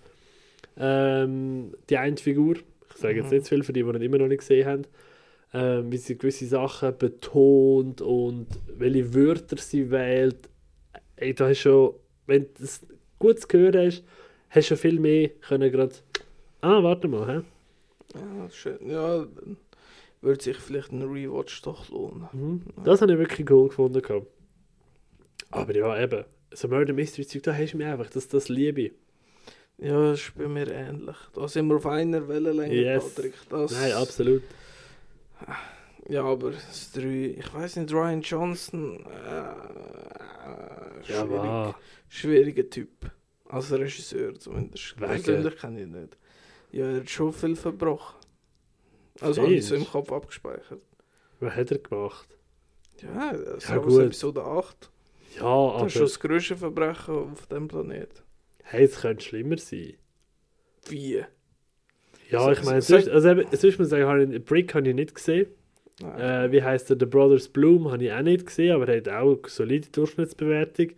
Ähm, 0.79 1.75
die 1.91 1.97
eine 1.99 2.17
Figur, 2.17 2.57
ich 2.57 2.97
sage 2.97 3.17
jetzt 3.19 3.31
Mhm. 3.31 3.37
nicht 3.39 3.49
viel 3.49 3.63
für 3.63 3.73
die, 3.73 3.83
die 3.83 3.89
ihn 3.91 4.03
immer 4.03 4.19
noch 4.19 4.29
nicht 4.29 4.41
gesehen 4.41 4.67
haben, 4.67 4.85
ähm, 5.53 5.91
wie 5.93 5.97
sie 5.99 6.17
gewisse 6.17 6.47
Sachen 6.47 6.97
betont 6.97 8.01
und 8.01 8.47
welche 8.79 9.15
Wörter 9.15 9.57
sie 9.59 9.91
wählt. 9.91 10.49
Ey, 11.17 11.35
da 11.35 11.49
hast 11.49 11.59
schon, 11.61 11.95
wenn 12.27 12.43
du 12.45 12.49
das 12.61 12.81
gut 13.19 13.41
zu 13.41 13.47
hören 13.59 13.87
hast, 13.87 14.03
hast 14.51 14.65
du 14.65 14.69
schon 14.69 14.77
viel 14.79 14.99
mehr 15.01 15.29
können 15.41 15.71
gerade. 15.71 15.95
Ah, 16.61 16.83
warte 16.83 17.09
mal, 17.09 17.27
hä? 17.29 17.43
Ja, 18.15 18.51
schön. 18.51 18.79
Ja, 18.89 19.19
dann 19.19 19.57
würde 20.21 20.43
sich 20.43 20.57
vielleicht 20.57 20.93
ein 20.93 21.03
Rewatch 21.03 21.63
doch 21.63 21.89
lohnen. 21.91 22.29
Mhm. 22.33 22.63
Das 22.85 23.01
habe 23.03 23.13
ich 23.13 23.19
wirklich 23.19 23.51
cool 23.51 23.69
gefunden. 23.69 24.01
gehabt. 24.01 24.27
Aber 25.51 25.75
ja, 25.77 26.01
eben, 26.03 26.25
so 26.53 26.69
Murder 26.69 26.93
Mystery 26.93 27.27
Zeug, 27.27 27.43
da 27.43 27.55
hast 27.55 27.73
du 27.73 27.77
mich 27.79 27.87
einfach, 27.87 28.09
das, 28.11 28.29
das 28.29 28.49
liebe 28.49 28.83
ich. 28.83 28.93
Ja, 29.79 30.11
das 30.11 30.21
ist 30.21 30.37
bei 30.37 30.47
mir 30.47 30.69
ähnlich. 30.71 31.17
Da 31.35 31.49
sind 31.49 31.67
wir 31.67 31.77
auf 31.77 31.87
einer 31.87 32.27
Wellenlänge, 32.29 32.75
Yes. 32.75 33.15
Patrick. 33.15 33.35
Das, 33.51 33.73
Nein, 33.73 33.93
absolut. 33.93 34.43
Ja, 36.09 36.25
aber 36.25 36.51
das 36.51 36.91
3, 36.93 37.37
ich 37.39 37.55
weiß 37.55 37.77
nicht, 37.77 37.93
Ryan 37.93 38.23
Johnson, 38.23 39.05
äh, 39.07 41.05
schwierig, 41.05 41.75
schwieriger 42.09 42.69
Typ. 42.71 43.11
Als 43.49 43.71
Regisseur 43.71 44.35
zumindest. 44.39 44.97
Persönlich 44.97 45.57
kenne 45.59 45.81
ich 45.81 45.87
ihn 45.87 45.93
nicht. 45.93 46.17
Ja, 46.73 46.87
er 46.91 46.97
hat 47.01 47.11
schon 47.11 47.33
viel 47.33 47.55
verbrochen. 47.55 48.17
Also 49.21 49.43
habe 49.43 49.53
ich 49.55 49.67
so 49.67 49.75
im? 49.75 49.87
Kopf 49.87 50.11
abgespeichert. 50.11 50.81
Was 51.41 51.55
hat 51.55 51.71
er 51.71 51.79
gemacht? 51.79 52.29
Ja, 53.03 53.33
das 53.33 53.69
Ja, 53.69 53.77
ist. 53.77 53.99
Episode 53.99 54.43
8. 54.43 54.91
Ja, 55.37 55.43
Das 55.43 55.75
aber 55.75 55.87
ist 55.87 55.93
schon 55.93 56.03
das 56.03 56.21
größte 56.21 56.57
Verbrechen 56.57 57.15
auf 57.15 57.47
dem 57.47 57.69
Planet. 57.69 58.23
hey, 58.65 58.85
es 58.85 59.01
könnte 59.01 59.23
schlimmer 59.25 59.59
sein. 59.59 59.95
Wie? 60.89 61.23
Ja, 62.33 62.45
So- 62.45 62.51
ich 62.53 62.63
meine, 62.65 62.83
so- 62.83 62.95
sonst, 62.95 63.09
also 63.09 63.29
eben, 63.31 63.47
sonst 63.51 63.79
muss 63.79 63.87
ich 63.87 63.91
sagen, 63.91 64.45
Brick 64.45 64.75
habe 64.75 64.89
ich 64.89 64.95
nicht 64.95 65.15
gesehen. 65.15 65.47
Äh, 66.19 66.51
wie 66.51 66.63
heißt 66.63 66.91
der? 66.91 66.97
The 66.99 67.07
Brothers 67.07 67.49
Bloom 67.49 67.91
habe 67.93 68.03
ich 68.05 68.13
auch 68.13 68.23
nicht 68.23 68.47
gesehen, 68.47 68.75
aber 68.75 68.89
er 68.89 68.97
hat 68.99 69.09
auch 69.09 69.39
eine 69.39 69.49
solide 69.49 69.89
Durchschnittsbewertung. 69.91 70.89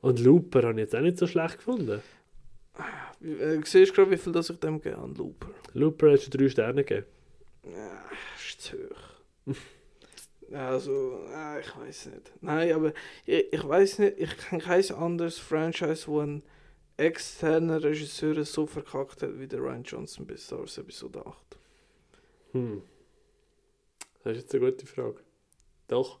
Und 0.00 0.20
Looper 0.20 0.62
habe 0.62 0.72
ich 0.74 0.78
jetzt 0.80 0.94
auch 0.94 1.00
nicht 1.00 1.18
so 1.18 1.26
schlecht 1.26 1.58
gefunden. 1.58 2.02
Wie- 3.20 3.32
äh, 3.32 3.60
siehst 3.64 3.92
du 3.92 3.94
gerade, 3.96 4.10
wie 4.10 4.16
viel 4.18 4.32
das 4.32 4.50
ich 4.50 4.60
dem 4.60 4.80
gebe 4.80 4.98
an 4.98 5.14
Looper? 5.14 5.48
Looper 5.72 6.12
hat 6.12 6.22
schon 6.22 6.30
drei 6.32 6.48
Sterne 6.48 6.84
gegeben. 6.84 7.06
Ja, 7.64 8.02
ist 8.36 8.60
zu 8.60 8.76
hoch. 8.76 9.54
also, 10.52 11.20
äh, 11.34 11.60
ich 11.60 11.76
weiß 11.76 12.06
nicht. 12.06 12.32
Nein, 12.42 12.72
aber 12.72 12.92
ich, 13.24 13.52
ich 13.52 13.66
weiß 13.66 13.98
nicht, 14.00 14.18
ich 14.18 14.36
kenne 14.36 14.62
kein 14.62 14.90
anderes 14.92 15.38
Franchise, 15.38 16.06
wo 16.06 16.20
ein 16.20 16.42
externer 16.96 17.82
Regisseur 17.82 18.44
so 18.44 18.66
verkackt 18.66 19.22
hat 19.22 19.38
wie 19.38 19.46
der 19.46 19.60
Ryan 19.60 19.82
Johnson 19.82 20.26
bis 20.26 20.46
Star 20.46 20.60
Wars 20.60 20.78
Episode 20.78 21.24
8. 21.26 21.36
Hm. 22.52 22.82
Das 24.22 24.36
ist 24.36 24.42
jetzt 24.44 24.54
eine 24.54 24.70
gute 24.70 24.86
Frage. 24.86 25.16
Doch. 25.88 26.18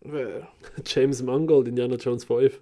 Wer? 0.00 0.48
James 0.86 1.22
Mangold, 1.22 1.68
Indiana 1.68 1.96
Jones 1.96 2.24
5. 2.24 2.60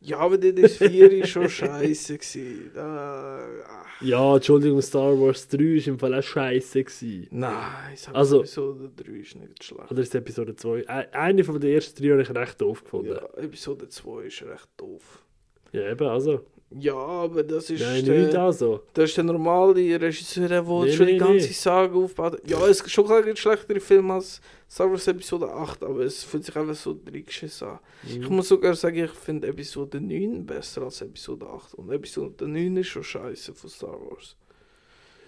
Ja, 0.00 0.18
aber 0.18 0.36
die 0.36 0.54
das 0.54 0.76
4 0.76 1.20
war 1.20 1.26
schon 1.26 1.48
scheiße. 1.48 2.18
gewesen. 2.18 2.70
Da, 2.74 3.40
ach, 3.66 4.02
Ja, 4.02 4.34
Entschuldigung, 4.36 4.82
Star 4.82 5.18
Wars 5.18 5.48
3 5.48 5.58
war 5.58 5.86
im 5.88 5.98
Fall 5.98 6.14
auch 6.14 6.22
scheiße. 6.22 6.84
Gewesen. 6.84 7.28
nein, 7.30 7.94
ich 7.94 8.00
sag 8.02 8.14
Also- 8.14 8.40
Episode 8.40 8.90
3 8.94 9.12
ist 9.12 9.34
nicht 9.36 9.64
schlecht. 9.64 9.90
Oder 9.90 10.02
ist 10.02 10.14
Episode 10.14 10.54
2? 10.54 10.80
Äh, 10.82 11.08
Eine 11.12 11.42
von 11.44 11.58
den 11.58 11.72
ersten 11.72 12.00
drei 12.02 12.10
habe 12.10 12.22
ich 12.22 12.30
recht 12.30 12.60
doof 12.60 12.84
gefunden. 12.84 13.12
Ja, 13.12 13.24
Episode 13.42 13.88
2 13.88 14.24
ist 14.24 14.42
recht 14.42 14.68
doof. 14.76 15.24
Ja, 15.72 15.90
eben, 15.90 16.06
also. 16.06 16.44
Ja, 16.70 16.94
aber 16.96 17.44
das 17.44 17.70
ist. 17.70 17.80
Nein, 17.80 18.04
der- 18.04 18.24
nicht 18.26 18.34
also. 18.34 18.82
Das 18.92 19.10
ist 19.10 19.16
der 19.16 19.24
normale 19.24 20.00
Regisseur, 20.00 20.48
der 20.48 20.62
Nee, 20.62 20.92
schon 20.92 21.06
nee, 21.06 21.12
die 21.12 21.18
ganze 21.18 21.46
nee. 21.46 21.52
Sage 21.52 21.94
aufbaut. 21.96 22.42
Ja, 22.44 22.58
es 22.66 22.80
ist 22.80 22.90
schon 22.90 23.06
klar 23.06 23.24
ein 23.24 23.36
schlechtere 23.36 23.78
Film 23.78 24.10
als 24.10 24.40
Star 24.68 24.90
Wars 24.90 25.06
Episode 25.06 25.48
8, 25.48 25.84
aber 25.84 26.00
es 26.00 26.24
fühlt 26.24 26.44
sich 26.44 26.56
einfach 26.56 26.74
so 26.74 26.98
reingeschissen 27.06 27.68
an. 27.68 27.78
Ich 28.04 28.18
Mhm. 28.28 28.34
muss 28.36 28.48
sogar 28.48 28.74
sagen, 28.74 29.04
ich 29.04 29.10
finde 29.12 29.46
Episode 29.46 30.00
9 30.00 30.44
besser 30.44 30.82
als 30.82 31.00
Episode 31.02 31.46
8. 31.46 31.74
Und 31.74 31.92
Episode 31.92 32.48
9 32.48 32.76
ist 32.78 32.88
schon 32.88 33.04
scheiße 33.04 33.54
von 33.54 33.70
Star 33.70 33.98
Wars. 34.00 34.36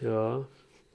Ja, 0.01 0.45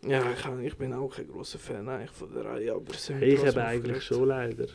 Ja, 0.06 0.22
ich, 0.34 0.66
ich 0.68 0.78
bin 0.78 0.92
auch 0.94 1.08
kein 1.16 1.30
großer 1.30 1.58
Fan 1.58 1.88
eigentlich 1.88 2.12
von 2.12 2.34
der 2.34 2.44
Reihe, 2.44 2.74
aber 2.74 2.92
es 2.94 3.10
hey, 3.10 3.36
ich 3.36 3.46
habe 3.46 3.64
eigentlich 3.64 4.04
schon 4.04 4.28
leider. 4.28 4.68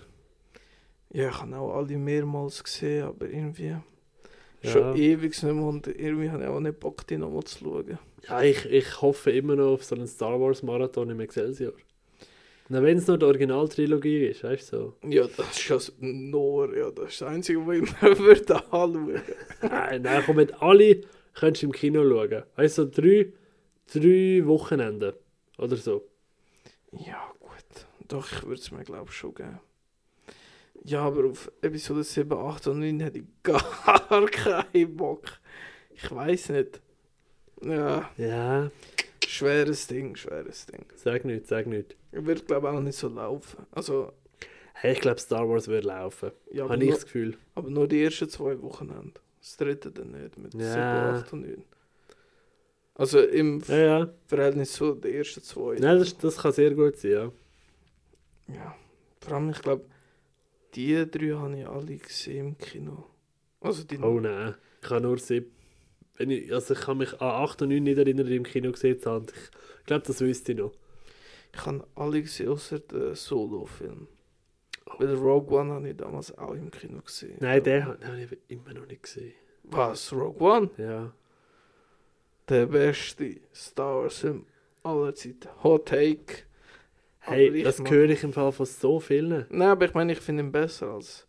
Ja, 1.13 1.29
ich 1.29 1.41
habe 1.43 1.57
auch 1.59 1.77
alle 1.77 1.99
mehrmals 1.99 2.65
gesehen, 2.65 3.05
aber 3.05 3.27
irgendwie 3.29 3.77
Ja. 4.63 4.71
schon 4.71 4.97
ewig 4.97 5.43
nicht 5.43 5.55
mehr 5.55 5.65
und 5.65 5.87
irgendwie 5.87 6.31
habe 6.31 6.43
ich 6.43 6.49
auch 6.49 6.61
nicht 6.61 6.81
Bock, 6.81 7.07
die 7.07 7.17
nochmal 7.17 7.45
zu 7.45 7.59
schauen. 7.59 7.99
Ja, 8.29 8.43
ich, 8.43 8.65
ich 8.67 9.01
hoffe 9.01 9.31
immer 9.31 9.55
noch 9.55 9.75
auf 9.75 9.85
so 9.85 9.95
einen 9.95 10.07
Star 10.07 10.41
Wars 10.41 10.63
Marathon 10.63 11.11
im 11.11 11.21
Excelsior. 11.21 11.73
Na, 12.69 12.83
wenn 12.83 12.99
es 12.99 13.07
nur 13.07 13.19
die 13.19 13.25
Originaltrilogie 13.25 14.27
ist, 14.27 14.45
weißt 14.45 14.73
du 14.73 14.77
so. 14.77 15.09
Ja, 15.09 15.27
das 15.27 15.51
ist 15.57 15.69
ja 15.69 15.79
nur, 16.01 16.77
ja, 16.77 16.91
das 16.91 17.09
ist 17.13 17.21
das 17.23 17.29
Einzige, 17.29 17.67
was 17.67 17.77
ich 17.77 18.03
mir 18.03 18.19
würde 18.19 18.57
anschauen. 18.57 19.23
Nein, 19.63 20.03
nein, 20.03 20.23
komm, 20.27 20.37
mit 20.37 20.61
alle 20.61 21.01
könntest 21.35 21.63
du 21.63 21.67
im 21.69 21.73
Kino 21.73 22.03
schauen. 22.03 22.43
Weißt 22.57 22.79
du, 22.79 22.83
so 22.83 22.91
drei, 22.91 23.33
drei 23.95 24.43
Wochenenden 24.45 25.15
oder 25.57 25.77
so. 25.77 26.05
Ja, 26.93 27.33
gut. 27.41 27.87
Doch, 28.09 28.31
ich 28.31 28.43
würde 28.43 28.61
es 28.61 28.71
mir, 28.71 28.85
glaube 28.85 29.07
ich, 29.09 29.17
schon 29.17 29.35
geben. 29.35 29.61
Ja, 30.85 31.03
aber 31.03 31.27
auf 31.29 31.51
Episode 31.61 32.03
7, 32.05 32.33
8 32.33 32.67
und 32.69 32.81
9 32.81 33.01
hätte 33.01 33.19
ich 33.19 33.25
gar 33.43 33.61
keinen 34.31 34.97
Bock. 34.97 35.25
Ich 35.95 36.11
weiß 36.11 36.51
nicht. 36.51 36.81
Ja, 37.63 38.09
Ja, 38.17 38.71
schweres 39.27 39.87
Ding, 39.89 40.15
schweres 40.17 40.67
Ding. 40.67 40.87
sag 40.95 41.25
nicht, 41.25 41.47
sag 41.47 41.67
nicht. 41.67 41.97
Wird, 42.13 42.47
glaube 42.47 42.69
ich, 42.69 42.75
auch 42.75 42.81
nicht 42.81 42.97
so 42.99 43.09
laufen. 43.09 43.67
Also, 43.73 44.13
Hey, 44.81 44.93
ich 44.93 45.01
glaube, 45.01 45.19
Star 45.19 45.49
Wars 45.49 45.67
wird 45.67 45.85
laufen. 45.85 46.31
ja, 46.53 46.63
Habe 46.63 46.77
ich 46.77 46.83
nur, 46.85 46.95
das 46.95 47.05
Gefühl. 47.05 47.37
aber 47.57 47.69
nur 47.69 47.89
die 47.89 48.01
ersten 48.05 48.29
zwei 48.29 48.63
Wochenende. 48.63 49.21
Das 49.41 49.57
dritte 49.57 49.91
dann 49.91 50.13
nicht, 50.13 50.39
mit 50.39 50.55
Ja. 50.55 51.15
7, 51.17 51.25
8 51.25 51.33
und 51.33 51.41
9. 51.43 51.65
Also 52.95 53.21
im 53.21 53.61
Ja, 53.67 53.77
ja. 53.77 54.09
Verhältnis 54.29 54.73
zu 54.73 54.95
den 54.95 55.15
ersten 55.15 55.43
zwei. 55.43 55.77
Nein, 55.81 55.99
das, 55.99 56.17
das 56.17 56.37
kann 56.37 56.53
sehr 56.53 56.73
gut 56.75 56.97
sein, 56.97 57.11
ja. 57.11 57.33
Ja, 58.55 58.75
vor 59.21 59.35
allem, 59.35 59.51
ich 59.51 59.61
glaube, 59.61 59.85
die 60.75 61.11
drei 61.11 61.31
habe 61.35 61.59
ich 61.59 61.67
alle 61.67 61.97
gesehen 61.97 62.49
im 62.49 62.59
Kino. 62.59 63.05
Also 63.61 63.85
die 63.85 63.99
Oh 63.99 64.21
nein, 64.21 64.55
ich 64.83 64.91
habe 64.91 65.01
nur 65.01 65.19
sieben. 65.19 65.51
Ich, 66.19 66.53
also 66.53 66.75
ich 66.75 66.81
kann 66.81 66.99
mich 66.99 67.13
an 67.21 67.43
8 67.45 67.63
und 67.63 67.69
9 67.69 67.83
nicht 67.83 67.99
erinnern, 67.99 68.27
die 68.27 68.37
im 68.37 68.43
Kino 68.45 68.73
gesehen 68.73 69.01
habe. 69.05 69.27
Ich 69.81 69.87
glaube, 69.87 70.05
das 70.07 70.21
wüsste 70.21 70.53
ich 70.53 70.59
noch. 70.59 70.73
Ich 71.55 71.65
habe 71.65 71.87
alle 71.95 72.23
gesehen, 72.23 72.49
außer 72.49 72.81
den 72.81 73.15
Solo-Film. 73.15 74.09
Weil 74.99 75.15
Rogue 75.15 75.59
One 75.61 75.73
habe 75.73 75.89
ich 75.91 75.97
damals 75.97 76.37
auch 76.37 76.55
im 76.55 76.71
Kino 76.71 77.01
gesehen. 77.01 77.37
Nein, 77.41 77.63
den, 77.63 77.87
ha- 77.87 77.95
den 77.95 78.09
habe 78.09 78.21
ich 78.23 78.39
immer 78.49 78.75
noch 78.75 78.87
nicht 78.87 79.03
gesehen. 79.05 79.33
Was? 79.65 80.13
Rogue 80.13 80.41
One? 80.41 80.71
Ja. 80.77 81.13
Der 82.49 82.67
beste 82.67 83.37
Star 83.55 84.03
Wars-Film 84.03 84.47
aller 84.83 85.15
Zeiten. 85.15 85.49
Hot 85.63 85.87
Take. 85.87 86.45
Hey, 87.29 87.63
das 87.63 87.79
höre 87.85 88.09
ich 88.11 88.23
im 88.23 88.33
Fall 88.33 88.53
von 88.53 88.67
so 88.67 89.01
vielen. 89.01 89.47
Nein, 89.51 89.69
aber 89.69 89.85
ich 89.87 89.95
meine, 89.95 90.13
ich 90.13 90.21
finde 90.21 90.43
ihn 90.45 90.53
besser 90.53 90.89
als. 90.95 91.27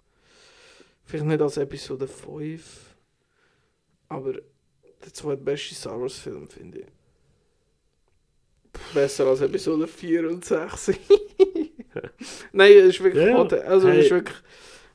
Vielleicht 1.05 1.25
nicht 1.25 1.41
als 1.41 1.57
Episode 1.57 2.07
5. 2.07 2.95
Aber 4.07 4.33
der 4.33 5.13
zweitbeste 5.13 5.75
Star 5.75 5.99
Wars-Film 5.99 6.47
finde 6.47 6.79
ich. 6.79 6.85
Besser 8.93 9.27
als 9.27 9.41
Episode 9.41 9.87
4 9.87 10.29
und 10.29 10.45
6. 10.45 10.91
Nein, 12.53 12.71
es 12.73 12.85
ist 12.95 13.03
wirklich 13.03 13.25
Ja. 13.25 13.35
Also, 13.65 13.89
Hey. 13.89 14.01
ist 14.01 14.11
wirklich. 14.11 14.37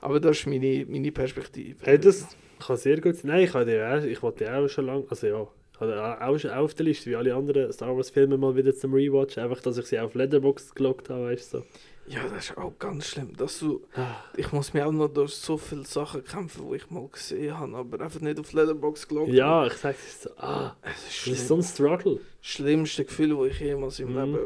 Aber 0.00 0.20
das 0.20 0.38
ist 0.38 0.46
meine, 0.46 0.86
meine 0.88 1.12
Perspektive. 1.12 1.84
Hey, 1.84 1.98
das 1.98 2.26
kann 2.64 2.76
sehr 2.76 3.00
gut 3.00 3.16
sein. 3.16 3.30
Nein, 3.30 3.44
ich, 3.44 3.55
auch, 3.55 4.05
ich 4.05 4.22
wollte 4.22 4.52
auch 4.55 4.68
schon 4.68 4.86
lange, 4.86 5.05
also 5.09 5.26
ja, 5.26 5.46
habe 5.81 6.39
die 6.41 6.49
auch, 6.51 6.57
auf 6.57 6.75
der 6.75 6.85
Liste, 6.87 7.11
wie 7.11 7.16
alle 7.16 7.35
anderen 7.35 7.72
Star 7.72 7.97
Wars 7.97 8.11
Filme 8.11 8.37
mal 8.39 8.55
wieder 8.57 8.75
zum 8.75 8.95
Rewatch, 8.95 9.39
einfach, 9.39 9.61
dass 9.61 9.77
ich 9.79 9.87
sie 9.87 9.99
auf 9.99 10.14
Letterboxd 10.14 10.75
gelockt 10.77 11.11
habe, 11.11 11.25
weißt 11.27 11.55
du. 11.55 11.59
So. 11.59 11.64
Ja, 12.07 12.20
das 12.29 12.51
ist 12.51 12.59
auch 12.59 12.79
ganz 12.79 13.07
schlimm. 13.07 13.35
Dass 13.37 13.59
du, 13.61 13.83
Ah, 13.97 14.16
ich 14.37 14.53
muss 14.53 14.75
mir 14.75 14.87
auch 14.87 14.93
noch 14.93 15.09
durch 15.09 15.33
so 15.35 15.57
viele 15.57 15.85
Sachen 15.87 16.22
kämpfen, 16.22 16.68
die 16.70 16.77
ich 16.77 16.91
mal 16.91 17.09
gesehen 17.09 17.59
habe, 17.59 17.75
aber 17.77 18.01
einfach 18.05 18.20
nicht 18.20 18.39
auf 18.39 18.53
Letterbox 18.53 19.09
gelockt 19.09 19.29
habe. 19.29 19.37
Ja, 19.39 19.66
ich 19.66 19.72
sage 19.72 19.97
es 19.99 20.22
so, 20.25 20.31
ah, 20.37 20.77
Es 20.83 20.93
ist 20.99 21.07
das 21.07 21.14
schlimm. 21.14 21.35
ist 21.35 21.49
so 21.49 21.57
ein 21.57 21.62
Struggle. 21.62 22.20
schlimmste 22.43 23.05
Gefühl, 23.07 23.31
das 23.37 23.47
ich 23.55 23.61
jemals 23.61 23.99
im 24.01 24.11
Mhm. 24.12 24.18
Leben 24.35 24.39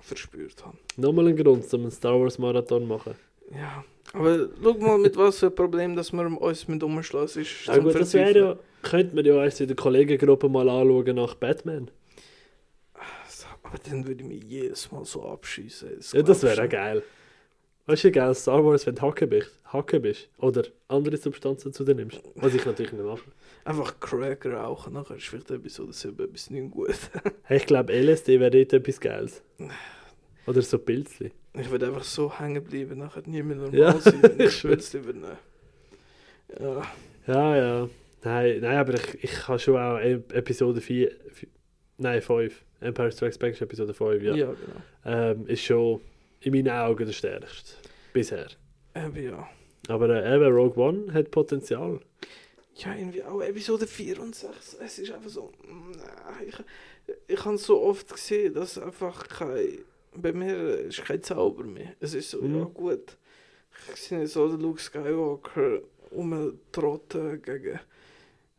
verspürt 0.00 0.64
habe. 0.64 0.76
Nochmal 0.96 1.28
ein 1.28 1.36
Grund, 1.36 1.72
um 1.72 1.80
einen 1.82 1.90
Star 1.90 2.20
Wars 2.20 2.38
Marathon 2.38 2.82
zu 2.82 2.86
machen. 2.88 3.14
Ja, 3.52 3.84
aber 4.12 4.48
schau 4.62 4.74
mal, 4.74 4.98
mit 4.98 5.16
was 5.16 5.38
für 5.38 5.46
ein 5.46 5.54
Problem, 5.54 5.94
dass 5.96 6.12
wir 6.12 6.40
uns 6.40 6.66
mit 6.68 6.82
umschlagen. 6.82 7.26
Ist 7.40 7.66
Ja 7.66 7.78
gut, 7.78 7.94
das 7.94 8.12
wäre 8.14 8.58
könnte 8.90 9.14
man 9.14 9.24
ja 9.24 9.42
erst 9.42 9.60
in 9.60 9.68
der 9.68 9.76
Kollegengruppe 9.76 10.48
mal 10.48 10.68
anschauen 10.68 11.16
nach 11.16 11.34
Batman. 11.34 11.90
Aber 13.62 13.78
dann 13.88 14.06
würde 14.06 14.22
ich 14.22 14.28
mich 14.28 14.44
jedes 14.44 14.92
Mal 14.92 15.04
so 15.04 15.24
abschießen. 15.24 15.88
Ja, 16.12 16.22
das 16.22 16.42
wäre 16.42 16.64
auch 16.64 16.68
geil. 16.68 17.02
Weißt 17.86 18.04
du, 18.04 18.10
geil, 18.12 18.34
Star 18.34 18.64
Wars, 18.64 18.84
wenn 18.86 18.96
du 18.96 19.02
Hacke 19.02 19.26
bist, 19.28 19.52
Hacke 19.72 20.00
bist 20.00 20.28
oder 20.38 20.64
andere 20.88 21.16
Substanzen 21.16 21.72
zu 21.72 21.84
dir 21.84 21.94
nimmst. 21.94 22.20
Was 22.34 22.54
ich 22.54 22.64
natürlich 22.64 22.92
nicht 22.92 23.04
mache. 23.04 23.22
Einfach 23.64 23.98
Crack 24.00 24.44
rauchen, 24.46 24.92
nachher 24.92 25.16
ist 25.16 25.26
vielleicht 25.26 25.50
etwas 25.52 25.78
oder 25.78 25.92
so 25.92 26.08
etwas 26.08 26.50
nicht 26.50 26.70
gut. 26.70 26.94
Hey, 27.44 27.58
ich 27.58 27.66
glaube, 27.66 27.92
LSD 27.92 28.40
wäre 28.40 28.50
dort 28.50 28.72
etwas 28.72 28.98
Geiles. 29.00 29.42
Oder 30.46 30.62
so 30.62 30.78
Pilzli. 30.78 31.30
Ich 31.54 31.70
würde 31.70 31.86
einfach 31.86 32.02
so 32.04 32.36
hängen 32.38 32.62
bleiben, 32.62 32.98
nachher 32.98 33.22
nie 33.26 33.42
mehr 33.42 33.56
normal 33.56 33.78
Ja, 33.78 34.00
sein, 34.00 34.20
wenn 34.22 34.40
ich 34.40 34.46
ich 34.56 34.62
Pilz 34.62 34.94
übernehmen. 34.94 35.38
Ja, 36.60 36.82
Ja, 37.26 37.56
ja. 37.56 37.88
Nein, 38.26 38.58
nein 38.60 38.76
aber 38.76 38.94
ich, 38.94 39.22
ich 39.22 39.46
habe 39.46 39.60
schon 39.60 39.76
auch 39.76 39.98
Episode 39.98 40.80
4, 40.80 41.12
nein 41.98 42.20
5, 42.20 42.64
Empire 42.80 43.12
Strikes 43.12 43.38
Back 43.38 43.52
ist 43.52 43.60
Episode 43.60 43.94
5, 43.94 44.20
ja. 44.20 44.34
ja. 44.34 44.46
genau. 44.46 44.82
Ähm, 45.04 45.46
ist 45.46 45.62
schon 45.62 46.00
in 46.40 46.52
meinen 46.52 46.70
Augen 46.70 47.06
der 47.06 47.12
stärkste. 47.12 47.76
Bisher. 48.12 48.48
Eben 48.96 49.22
ja. 49.22 49.48
Aber 49.86 50.08
äh, 50.08 50.34
eben 50.34 50.52
Rogue 50.52 50.76
One 50.76 51.14
hat 51.14 51.30
Potenzial. 51.30 52.00
Ja, 52.74 52.96
irgendwie 52.96 53.22
auch 53.22 53.40
Episode 53.42 53.86
4 53.86 54.20
und 54.20 54.34
6. 54.34 54.78
Es 54.84 54.98
ist 54.98 55.12
einfach 55.12 55.30
so. 55.30 55.52
ich, 56.44 56.56
ich 57.28 57.44
habe 57.44 57.58
so 57.58 57.80
oft 57.80 58.12
gesehen, 58.12 58.54
dass 58.54 58.76
einfach 58.76 59.28
kein. 59.28 59.78
Bei 60.16 60.32
mir 60.32 60.78
ist 60.78 61.04
kein 61.04 61.22
Zauber 61.22 61.62
mehr. 61.62 61.92
Es 62.00 62.12
ist 62.12 62.30
so, 62.30 62.42
Mhm. 62.42 62.58
ja 62.58 62.64
gut. 62.64 63.16
Ich 63.94 64.00
sehe 64.00 64.26
so 64.26 64.48
den 64.48 64.60
Luke 64.60 64.80
Skywalker 64.80 65.80
umtrotten 66.10 67.40
gegen 67.40 67.78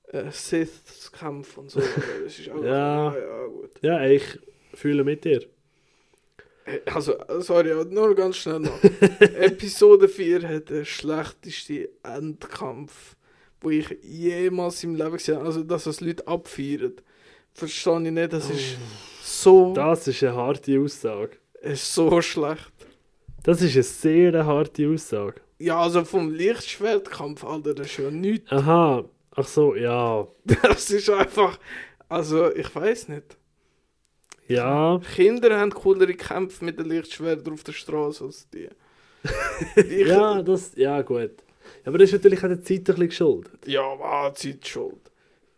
äh, 0.07 0.31
Sith 0.31 1.11
kämpfen 1.11 1.61
und 1.61 1.71
so. 1.71 1.79
es 2.25 2.39
ist 2.39 2.49
auch 2.49 2.63
Ja. 2.63 3.13
ja, 3.13 3.19
ja, 3.19 3.45
gut. 3.47 3.71
Ja, 3.81 4.05
ich 4.05 4.23
fühle 4.73 5.03
mit 5.03 5.23
dir. 5.25 5.41
Äh, 6.65 6.79
Also, 6.93 7.15
sorry, 7.39 7.73
nur 7.89 8.15
ganz 8.15 8.37
schnell 8.37 8.59
noch. 8.59 8.83
Episode 9.19 10.07
4 10.09 10.47
hat 10.47 10.69
den 10.69 10.85
schlechtesten 10.85 11.87
Endkampf, 12.03 13.15
wo 13.61 13.69
ich 13.69 13.89
jemals 14.03 14.83
im 14.83 14.95
Leben 14.95 15.13
gesehen 15.13 15.35
habe. 15.37 15.45
Also, 15.47 15.63
dass 15.63 15.85
das 15.85 16.01
Leute 16.01 16.27
abfeiern. 16.27 16.93
Verstehe 17.53 18.03
ich 18.03 18.11
nicht. 18.11 18.33
Das 18.33 18.49
ist 18.49 18.77
so, 19.23 19.73
Das 19.73 20.07
ist 20.07 20.21
eine 20.23 20.35
harte 20.35 20.79
Aussage. 20.79 21.37
ist 21.61 21.93
so 21.93 22.21
schlecht. 22.21 22.71
Das 23.43 23.61
ist 23.61 23.73
eine 23.75 23.83
sehr 23.83 24.45
harte 24.45 24.87
Aussage. 24.89 25.41
Ja, 25.59 25.79
also 25.81 26.03
vom 26.05 26.31
Lichtschwertkampf, 26.31 27.43
Alter, 27.43 27.73
das 27.73 27.87
ist 27.87 27.97
ja 27.97 28.11
nichts. 28.11 28.51
Aha, 28.51 29.05
ach 29.37 29.47
so, 29.47 29.75
ja. 29.75 30.27
Das 30.63 30.89
ist 30.91 31.09
einfach. 31.09 31.57
Also, 32.09 32.53
ich 32.53 32.73
weiß 32.75 33.07
nicht. 33.09 33.37
Ja, 34.47 34.99
Kinder 35.15 35.59
haben 35.59 35.71
coolere 35.71 36.13
Kämpfe 36.13 36.63
mit 36.63 36.79
den 36.79 36.87
Lichtschwertern 36.87 37.53
auf 37.53 37.63
der 37.63 37.73
Straße 37.73 38.23
als 38.23 38.47
die. 38.49 38.69
Ich- 39.75 40.07
ja, 40.07 40.41
das, 40.41 40.71
ja 40.75 41.01
gut. 41.01 41.31
Aber 41.85 41.97
das 41.97 42.09
ist 42.09 42.13
natürlich 42.13 42.39
auch 42.43 42.47
der 42.47 42.63
Zeit 42.63 42.77
ein 42.79 42.83
bisschen 42.85 43.07
geschuldet. 43.09 43.67
Ja, 43.67 43.81
war 43.99 44.33
Zeit 44.35 44.65
schuld. 44.65 45.11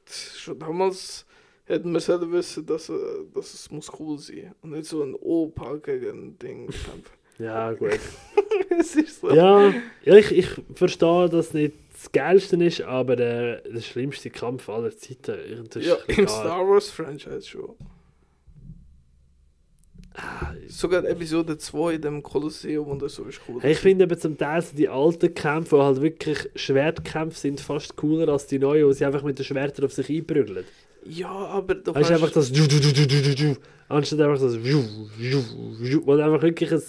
Schon 0.07 0.57
damals 0.57 1.25
hätten 1.65 1.91
wir 1.91 1.99
sollen 1.99 2.32
wissen, 2.32 2.65
dass, 2.65 2.89
äh, 2.89 2.93
dass 3.34 3.53
es 3.53 3.69
muss 3.69 3.91
cool 3.99 4.17
sein 4.17 4.55
und 4.63 4.71
nicht 4.71 4.86
so 4.86 5.03
ein 5.03 5.13
Opa 5.13 5.75
gegen 5.75 6.09
ein 6.09 6.39
Ding 6.39 6.65
kämpfen. 6.67 7.03
Ja, 7.38 7.71
gut. 7.73 7.99
es 8.80 8.95
ist 8.95 9.21
so. 9.21 9.30
Ja, 9.32 9.71
ja 10.03 10.15
ich, 10.15 10.32
ich 10.32 10.47
verstehe, 10.73 11.30
dass 11.30 11.47
es 11.49 11.53
nicht 11.53 11.73
das 12.00 12.12
Geilste 12.14 12.56
ist, 12.64 12.82
aber 12.82 13.18
der, 13.18 13.62
der 13.62 13.82
schlimmste 13.82 14.30
Kampf 14.30 14.70
aller 14.70 14.95
Zeiten. 14.95 15.36
Ja, 15.82 15.95
im 16.08 16.28
Star 16.28 16.66
Wars 16.66 16.89
Franchise 16.89 17.43
schon. 17.43 17.76
Ah, 20.14 20.54
Sogar 20.68 21.04
Episode 21.06 21.58
2 21.58 21.95
in 21.95 22.02
dem 22.02 22.24
Kolosseum 22.24 22.88
und 22.88 23.10
so 23.10 23.26
ist 23.26 23.41
cool. 23.47 23.62
Hey, 23.62 23.74
ich 23.74 23.80
finde 23.80 24.06
eben 24.06 24.18
zum 24.18 24.38
Teil 24.38 24.62
so 24.62 24.76
die 24.76 24.88
alten 24.88 25.34
Kämpfe, 25.34 25.76
die 25.76 25.82
halt 25.82 26.02
wirklich 26.02 26.50
Schwertkämpfe 26.56 27.38
sind, 27.38 27.60
fast 27.60 27.95
cooler 27.97 28.30
als 28.30 28.47
die 28.47 28.60
neuen, 28.60 28.86
wo 28.88 28.91
sie 28.93 29.06
einfach 29.06 29.24
mit 29.24 29.38
den 29.38 29.45
Schwertern 29.45 29.86
auf 29.86 29.93
sich 29.93 30.10
einprügeln. 30.10 30.64
ja, 31.06 31.30
aber 31.30 31.76
du 31.76 31.93
Weißt 31.93 32.12
einfach 32.12 32.32
das 32.32 32.52
anstatt 33.89 34.22
einfach 34.22 34.39
das 34.39 34.56
wo 34.56 36.12
einfach 36.14 36.41
wirklich 36.41 36.72
ein... 36.72 36.82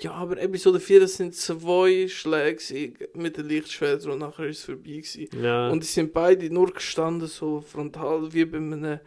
Ja, 0.00 0.12
aber 0.12 0.40
Episode 0.40 0.78
4 0.80 1.00
das 1.00 1.14
sind 1.16 1.34
zwei 1.34 2.06
Schläge 2.08 2.92
mit 3.14 3.36
den 3.36 3.46
Lichtschwertern 3.46 4.12
und 4.12 4.18
nachher 4.20 4.46
ist 4.46 4.58
es 4.60 4.64
vorbei 4.64 4.82
gewesen. 4.82 5.28
Ja, 5.42 5.68
Und 5.70 5.82
die 5.82 5.86
sind 5.88 6.12
beide 6.12 6.52
nur 6.52 6.72
gestanden, 6.72 7.26
so 7.28 7.60
frontal, 7.60 8.32
wie 8.32 8.44
bei 8.44 8.58
einem 8.58 9.00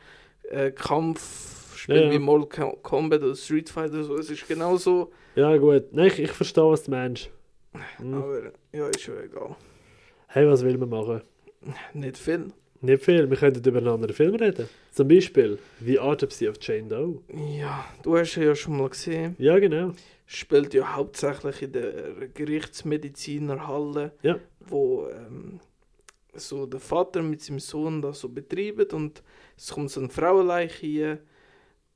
äh, 0.49 0.71
Kampfspiel 0.71 1.95
Ja, 1.95 2.01
ja. 2.03 2.11
wie 2.11 2.19
Mortal 2.19 2.75
Kombat 2.81 3.23
oder 3.23 3.35
Street 3.35 3.69
Fighter. 3.69 4.03
So. 4.03 4.17
Es 4.17 4.29
ist 4.29 4.47
genau 4.47 4.77
so, 4.77 5.11
ja 5.35 5.55
gut. 5.57 5.85
Nein, 5.91 6.07
ich, 6.07 6.19
ich 6.19 6.31
verstehe, 6.31 6.65
was 6.65 6.83
du 6.83 6.91
meinst. 6.91 7.29
Hm. 7.97 8.13
aber 8.13 8.51
ja, 8.71 8.87
ist 8.89 9.01
schon 9.01 9.15
egal. 9.23 9.55
Hey, 10.27 10.47
was 10.47 10.63
will 10.63 10.77
man 10.77 10.89
machen? 10.89 11.21
Nicht 11.93 12.17
viel. 12.17 12.47
Nicht 12.81 13.03
viel, 13.03 13.29
wir 13.29 13.37
könnten 13.37 13.67
über 13.67 13.77
einen 13.79 13.87
anderen 13.87 14.13
Film 14.13 14.35
reden. 14.35 14.67
Zum 14.91 15.07
Beispiel 15.07 15.57
The 15.83 15.99
Autopsy 15.99 16.49
of 16.49 16.57
Jane 16.59 16.87
Doe. 16.89 17.21
Ja, 17.57 17.85
du 18.03 18.17
hast 18.17 18.35
ihn 18.35 18.43
ja 18.43 18.53
schon 18.55 18.77
mal 18.77 18.89
gesehen. 18.89 19.35
Ja, 19.39 19.57
genau. 19.57 19.93
Spielt 20.25 20.73
ja 20.73 20.95
hauptsächlich 20.95 21.61
in 21.63 21.71
der 21.73 22.27
Gerichtsmedizinerhalle, 22.29 24.13
Ja. 24.21 24.39
wo 24.61 25.07
ähm, 25.09 25.59
so 26.33 26.65
der 26.65 26.79
Vater 26.79 27.21
mit 27.21 27.41
seinem 27.41 27.59
Sohn 27.59 28.01
das 28.01 28.19
so 28.21 28.29
betreibt 28.29 28.93
und 28.93 29.21
es 29.57 29.71
kommt 29.71 29.91
so 29.91 29.99
eine 29.99 30.09
Frauenleiche 30.09 30.79
hier 30.79 31.19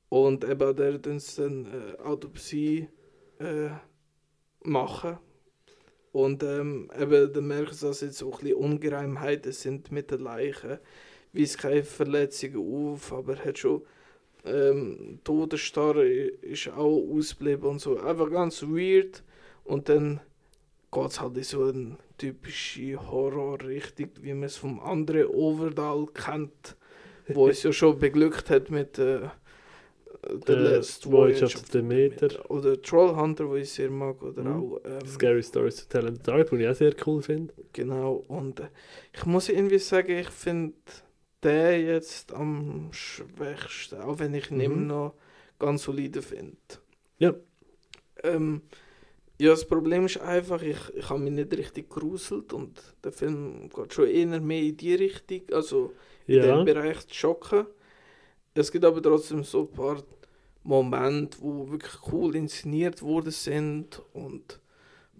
und 0.08 0.44
eben 0.44 0.76
der 0.76 0.98
dann 0.98 1.20
eine 1.38 1.96
äh, 1.98 2.02
Autopsie 2.02 2.88
äh, 3.38 3.70
machen 4.62 5.18
und 6.12 6.42
ähm, 6.42 6.90
eben 6.98 7.32
dann 7.32 7.46
merken 7.46 7.74
sie, 7.74 7.86
dass 7.86 8.00
jetzt 8.00 8.18
so 8.18 8.30
ein 8.32 8.38
bisschen 8.38 8.54
Ungereimheiten 8.56 9.52
sind 9.52 9.90
mit 9.90 10.10
der 10.10 10.18
Leiche, 10.18 10.80
weist 11.32 11.58
keine 11.58 11.82
Verletzungen 11.84 12.56
auf, 12.92 13.12
aber 13.12 13.36
hat 13.36 13.58
schon 13.58 13.82
ähm, 14.48 15.18
Todesstarre 15.24 16.06
ist 16.06 16.68
auch 16.70 17.02
ausgeblieben 17.14 17.68
und 17.70 17.80
so. 17.80 17.98
Einfach 17.98 18.30
ganz 18.30 18.62
weird. 18.62 19.22
Und 19.64 19.88
dann 19.88 20.20
geht 20.90 21.06
es 21.10 21.20
halt 21.20 21.36
in 21.36 21.42
so 21.42 21.64
eine 21.64 21.96
typische 22.16 22.96
Horrorrichtung, 23.10 24.08
wie 24.22 24.32
man 24.34 24.44
es 24.44 24.56
vom 24.56 24.80
anderen 24.80 25.26
Overdal 25.26 26.06
kennt, 26.14 26.76
wo 27.28 27.48
es 27.48 27.62
ja 27.62 27.72
schon 27.72 27.98
beglückt 27.98 28.48
hat 28.50 28.70
mit 28.70 28.98
äh, 28.98 29.20
The 30.46 30.52
Äh, 30.52 30.56
Last 30.56 31.10
Voyage 31.10 31.44
of 31.44 31.56
the 31.66 31.78
Demeter. 31.78 32.50
Oder 32.50 32.80
Trollhunter, 32.82 33.48
wo 33.48 33.54
ich 33.54 33.70
sehr 33.70 33.90
mag, 33.90 34.20
oder 34.22 34.42
Mhm. 34.42 34.48
auch 34.50 34.80
ähm, 34.84 35.06
Scary 35.06 35.42
Stories 35.42 35.76
to 35.76 35.84
Tell 35.88 36.08
in 36.08 36.16
the 36.16 36.22
Dark, 36.22 36.50
den 36.50 36.60
ich 36.60 36.68
auch 36.68 36.74
sehr 36.74 36.94
cool 37.06 37.22
finde. 37.22 37.54
Genau, 37.72 38.24
und 38.26 38.60
äh, 38.60 38.68
ich 39.12 39.24
muss 39.26 39.48
irgendwie 39.48 39.78
sagen, 39.78 40.18
ich 40.18 40.28
finde 40.30 40.74
den 41.44 41.86
jetzt 41.86 42.32
am 42.32 42.90
schwächsten, 42.92 44.00
auch 44.02 44.18
wenn 44.20 44.34
ich 44.34 44.50
ihn 44.50 44.60
Mhm. 44.60 44.60
immer 44.60 44.82
noch 44.82 45.14
ganz 45.58 45.84
solide 45.84 46.22
finde. 46.22 46.56
Ja. 47.18 47.34
Ähm, 48.22 48.62
ja, 49.40 49.50
das 49.50 49.66
Problem 49.66 50.06
ist 50.06 50.18
einfach, 50.20 50.62
ich, 50.62 50.78
ich 50.96 51.10
habe 51.10 51.20
mich 51.20 51.32
nicht 51.32 51.52
richtig 51.56 51.90
geruselt 51.90 52.52
und 52.52 52.80
der 53.04 53.12
Film 53.12 53.70
geht 53.70 53.94
schon 53.94 54.08
eher 54.08 54.40
mehr 54.40 54.62
in 54.62 54.76
die 54.76 54.94
Richtung, 54.94 55.42
also 55.52 55.94
in 56.28 56.40
Ja, 56.42 56.62
dem 56.62 56.64
Bereich 56.64 57.06
zu 57.08 57.14
schocken. 57.14 57.66
Es 58.54 58.72
gibt 58.72 58.84
aber 58.84 59.02
trotzdem 59.02 59.44
so 59.44 59.62
ein 59.62 59.72
paar 59.72 60.02
Momente, 60.64 61.38
wo 61.42 61.70
wirklich 61.70 61.94
cool 62.12 62.36
inszeniert 62.36 63.02
worden 63.02 63.32
sind 63.32 64.02
und 64.14 64.60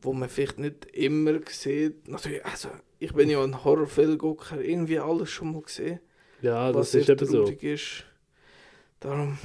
wo 0.03 0.12
man 0.12 0.29
vielleicht 0.29 0.59
nicht 0.59 0.87
immer 0.95 1.41
sieht. 1.51 2.09
Natürlich, 2.09 2.45
also 2.47 2.71
ich 3.01 3.14
bin 3.14 3.31
ja 3.31 3.43
ein 3.43 3.64
Horrorfilmgucker, 3.64 4.61
irgendwie 4.62 4.99
alles 5.01 5.31
schon 5.31 5.53
mal 5.53 5.62
gesehen, 5.62 6.01
ja 6.43 6.72
das 6.72 6.95
ist 6.95 7.09
eben 7.09 7.26
so. 7.26 7.45
ist. 7.45 8.05
Darum, 9.01 9.39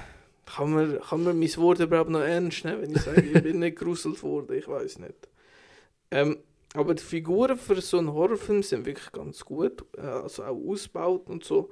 Kann 0.46 0.74
man, 0.74 1.00
kann 1.00 1.24
man 1.24 1.40
mein 1.40 1.58
Wort 1.58 1.80
überhaupt 1.80 2.10
noch 2.10 2.20
ernst 2.22 2.66
nehmen, 2.66 2.82
wenn 2.82 2.92
ich 2.92 3.02
sage, 3.02 3.22
ich 3.22 3.44
bin 3.44 3.60
nicht 3.60 3.78
geruselt 3.80 4.22
worden? 4.24 4.58
Ich 4.58 4.68
weiß 4.68 5.00
nicht. 5.00 5.16
Ähm, 6.12 6.38
aber 6.76 6.96
die 6.96 7.04
Figuren 7.04 7.58
für 7.58 7.80
so 7.82 7.98
einen 8.00 8.14
Horrorfilm 8.14 8.62
sind 8.64 8.86
wirklich 8.86 9.12
ganz 9.12 9.44
gut. 9.46 9.86
Äh, 9.98 10.02
also 10.02 10.44
auch 10.44 10.70
ausgebaut 10.70 11.30
und 11.30 11.44
so. 11.44 11.70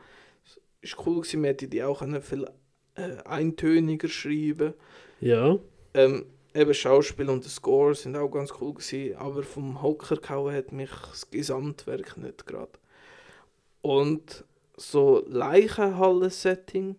Ist 0.82 0.98
cool 1.06 1.22
gewesen, 1.22 1.42
man 1.42 1.50
hätte 1.50 1.68
die 1.68 1.84
auch 1.84 2.04
viel 2.22 2.48
äh, 2.96 3.18
eintöniger 3.26 4.08
schreiben 4.08 4.74
Ja. 5.20 5.58
ähm, 5.94 6.26
Eben 6.54 6.74
Schauspiel 6.74 7.30
und 7.30 7.46
der 7.46 7.52
Score 7.52 7.96
sind 7.96 8.18
auch 8.18 8.30
ganz 8.30 8.52
cool 8.60 8.74
gewesen, 8.74 9.16
aber 9.16 9.42
vom 9.42 9.82
Hocker 9.82 10.18
gehauen 10.18 10.54
hat 10.54 10.74
mich 10.74 10.90
das 11.10 11.30
Gesamtwerk 11.32 12.18
nicht 12.18 12.46
gerade. 12.46 12.72
Und 13.82 14.44
so 14.78 15.24
Leichenhalle-Setting 15.28 16.96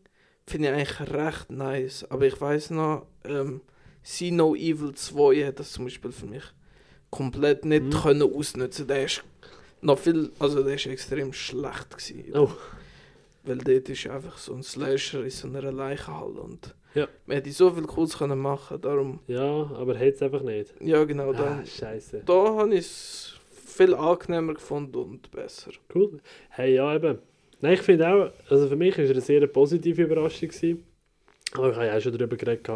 finde 0.46 0.68
ich 0.68 0.74
eigentlich 0.74 1.12
recht 1.14 1.50
nice. 1.50 2.04
Aber 2.10 2.26
ich 2.26 2.40
weiß 2.40 2.70
noch, 2.70 3.06
ähm, 3.24 3.60
See 4.02 4.30
No 4.30 4.54
Evil 4.54 4.94
2 4.94 5.46
hat 5.46 5.60
das 5.60 5.72
zum 5.72 5.84
Beispiel 5.84 6.12
für 6.12 6.26
mich 6.26 6.42
komplett 7.10 7.64
nicht 7.64 7.84
Mhm. 7.84 7.90
können 7.90 8.34
ausnutzen. 8.34 8.86
Der 8.86 9.04
ist 9.04 9.22
noch 9.80 9.98
viel, 9.98 10.30
also 10.38 10.62
der 10.62 10.74
ist 10.74 10.86
extrem 10.86 11.32
schlecht 11.32 11.90
gewesen. 11.96 12.36
Oh. 12.36 12.50
Weil 13.44 13.58
dort 13.58 13.88
ist 13.88 14.06
einfach 14.06 14.38
so 14.38 14.54
ein 14.54 14.62
Slasher 14.62 15.24
in 15.24 15.30
so 15.30 15.48
einer 15.48 15.72
Leichenhalle 15.72 16.40
und 16.40 16.74
Ja. 16.94 17.08
man 17.26 17.36
hätte 17.36 17.50
so 17.52 17.70
viel 17.70 17.84
Cooles 17.84 18.16
können 18.18 18.38
machen. 18.38 18.80
Darum, 18.80 19.20
Ja, 19.26 19.42
aber 19.74 19.94
hat 19.94 20.14
es 20.14 20.22
einfach 20.22 20.42
nicht. 20.42 20.74
ja 20.80 21.02
genau, 21.04 21.32
da, 21.32 21.60
Ah, 21.60 21.64
scheiße. 21.66 22.22
da 22.24 22.32
habe 22.56 22.74
ich 22.74 22.80
es 22.86 23.34
viel 23.66 23.94
angenehmer 23.94 24.54
gefunden 24.54 24.96
und 24.96 25.30
besser. 25.30 25.70
Cool. 25.94 26.20
Hey, 26.50 26.74
ja, 26.74 26.94
eben. 26.94 27.18
Nein, 27.62 27.74
ich 27.74 27.82
finde 27.82 28.08
auch, 28.08 28.32
also 28.50 28.66
für 28.66 28.74
mich 28.74 28.98
war 28.98 29.04
es 29.04 29.10
eine 29.10 29.20
sehr 29.20 29.46
positive 29.46 30.02
Überraschung. 30.02 30.48
Gewesen. 30.48 30.84
Aber 31.52 31.70
ich 31.70 31.76
habe 31.76 31.86
ja 31.86 31.96
auch 31.96 32.00
schon 32.00 32.12
darüber 32.12 32.36
geredet, 32.36 32.68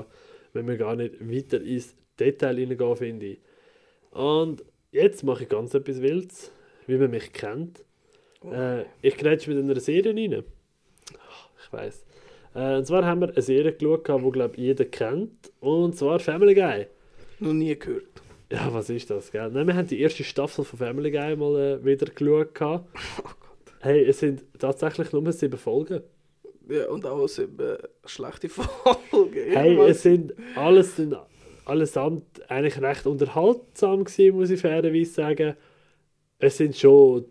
wenn 0.52 0.68
wir 0.68 0.76
gar 0.76 0.94
nicht 0.94 1.14
weiter 1.20 1.60
ins 1.60 1.96
Detail 2.18 2.54
reingehen, 2.56 2.96
finde 2.96 3.26
ich. 3.26 3.38
Und 4.12 4.64
jetzt 4.92 5.24
mache 5.24 5.42
ich 5.42 5.48
ganz 5.48 5.74
etwas 5.74 6.00
Wildes, 6.00 6.52
wie 6.86 6.98
man 6.98 7.10
mich 7.10 7.32
kennt. 7.32 7.84
Äh, 8.44 8.84
ich 9.02 9.16
grätsche 9.16 9.50
mit 9.50 9.58
einer 9.58 9.80
Serie 9.80 10.14
rein. 10.14 10.44
Ich 11.64 11.72
weiß. 11.72 12.06
Äh, 12.54 12.76
und 12.76 12.86
zwar 12.86 13.04
haben 13.04 13.22
wir 13.22 13.30
eine 13.30 13.42
Serie 13.42 13.72
geschaut, 13.72 14.06
die, 14.06 14.30
glaube 14.30 14.54
ich, 14.54 14.62
jeder 14.62 14.84
kennt. 14.84 15.50
Und 15.58 15.96
zwar 15.96 16.20
Family 16.20 16.54
Guy. 16.54 16.86
Noch 17.40 17.52
nie 17.52 17.76
gehört. 17.76 18.04
Ja, 18.52 18.72
was 18.72 18.88
ist 18.88 19.10
das, 19.10 19.32
gell? 19.32 19.50
Nein, 19.50 19.66
wir 19.66 19.74
haben 19.74 19.88
die 19.88 20.00
erste 20.00 20.22
Staffel 20.22 20.64
von 20.64 20.78
Family 20.78 21.10
Guy 21.10 21.34
mal 21.34 21.80
äh, 21.80 21.84
wieder 21.84 22.06
geschaut. 22.06 22.54
gehabt. 22.54 22.88
Hey, 23.86 24.04
es 24.04 24.18
sind 24.18 24.44
tatsächlich 24.58 25.12
nur 25.12 25.30
sieben 25.32 25.56
Folgen. 25.56 26.02
Ja, 26.68 26.88
und 26.88 27.06
auch 27.06 27.28
sieben 27.28 27.76
schlechte 28.04 28.48
Folgen. 28.48 29.52
Hey, 29.52 29.78
es 29.88 30.02
sind 30.02 30.34
alles 30.56 30.96
sind 30.96 31.16
allesamt 31.64 32.24
eigentlich 32.50 32.80
recht 32.80 33.06
unterhaltsam 33.06 34.02
gewesen, 34.02 34.36
muss 34.36 34.50
ich 34.50 34.60
fairerweise 34.60 35.12
sagen. 35.12 35.54
Es 36.40 36.56
sind 36.56 36.76
schon, 36.76 37.26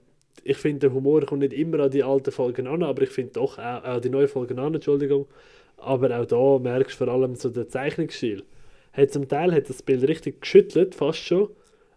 ich 0.46 0.56
finde, 0.56 0.88
der 0.88 0.94
Humor 0.94 1.26
kommt 1.26 1.42
nicht 1.42 1.52
immer 1.52 1.82
an 1.82 1.92
die 1.92 2.04
alten 2.04 2.32
Folgen 2.32 2.68
an, 2.68 2.84
aber 2.84 3.02
ich 3.02 3.10
finde 3.10 3.34
doch 3.34 3.60
auch, 3.60 3.84
auch 3.84 4.00
die 4.00 4.10
neuen 4.10 4.30
Folgen 4.30 4.58
an, 4.58 4.76
Entschuldigung. 4.76 5.28
Aber 5.76 6.18
auch 6.18 6.26
da 6.26 6.58
merkst 6.58 7.02
du 7.02 7.06
vor 7.06 7.14
allem 7.14 7.36
so 7.36 7.50
den 7.50 7.68
Zeichnungsstil. 7.68 8.44
Hey, 8.92 9.10
zum 9.10 9.28
Teil 9.28 9.54
hat 9.54 9.68
das 9.68 9.84
Bild 9.84 10.08
richtig 10.08 10.40
geschüttelt, 10.40 10.96
fast 10.96 11.20
schon. 11.20 11.50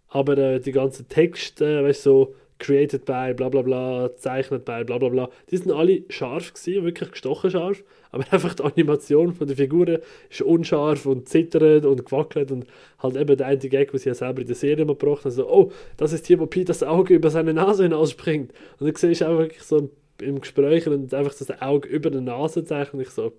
Aber 0.08 0.36
äh, 0.36 0.58
die 0.58 0.72
ganzen 0.72 1.08
Texte, 1.08 1.78
äh, 1.78 1.84
weißt 1.84 2.06
du, 2.06 2.10
so 2.10 2.34
created 2.58 3.04
by, 3.04 3.32
bla 3.34 3.48
bla 3.48 3.62
bla, 3.62 4.10
zeichnet 4.16 4.64
by, 4.64 4.84
bla 4.84 4.98
bla 4.98 5.08
bla, 5.08 5.30
die 5.50 5.56
sind 5.56 5.70
alle 5.72 6.02
scharf 6.08 6.52
gewesen, 6.54 6.84
wirklich 6.84 7.10
gestochen 7.12 7.50
scharf. 7.50 7.84
Aber 8.10 8.24
einfach 8.30 8.54
die 8.54 8.62
Animation 8.62 9.34
von 9.34 9.46
der 9.46 9.56
Figuren 9.56 9.98
ist 10.30 10.42
unscharf 10.42 11.06
und 11.06 11.28
zitternd 11.28 11.84
und 11.84 12.04
gewackelt 12.04 12.50
und 12.50 12.66
halt 12.98 13.16
eben 13.16 13.36
der 13.36 13.46
einzige 13.46 13.76
Gag, 13.76 13.90
den 13.90 14.00
sie 14.00 14.08
ja 14.08 14.14
selber 14.14 14.40
in 14.40 14.46
der 14.46 14.56
Serie 14.56 14.84
mal 14.84 14.96
gebracht 14.96 15.24
haben, 15.24 15.32
so, 15.32 15.48
oh, 15.48 15.72
das 15.96 16.12
ist 16.12 16.26
hier, 16.26 16.40
wo 16.40 16.46
Pete 16.46 16.66
das 16.66 16.82
Auge 16.82 17.14
über 17.14 17.30
seine 17.30 17.54
Nase 17.54 17.84
hinausspringt. 17.84 18.52
Und 18.78 18.86
dann 18.86 18.94
siehst 18.94 19.20
du 19.20 19.28
auch 19.28 19.38
wirklich 19.38 19.62
so 19.62 19.90
im 20.20 20.40
Gespräch 20.40 20.86
und 20.88 21.14
einfach 21.14 21.34
das 21.34 21.62
Auge 21.62 21.88
über 21.88 22.10
der 22.10 22.22
Nase 22.22 22.64
zeichnen 22.64 23.00
und 23.00 23.06
ich 23.06 23.10
so, 23.10 23.32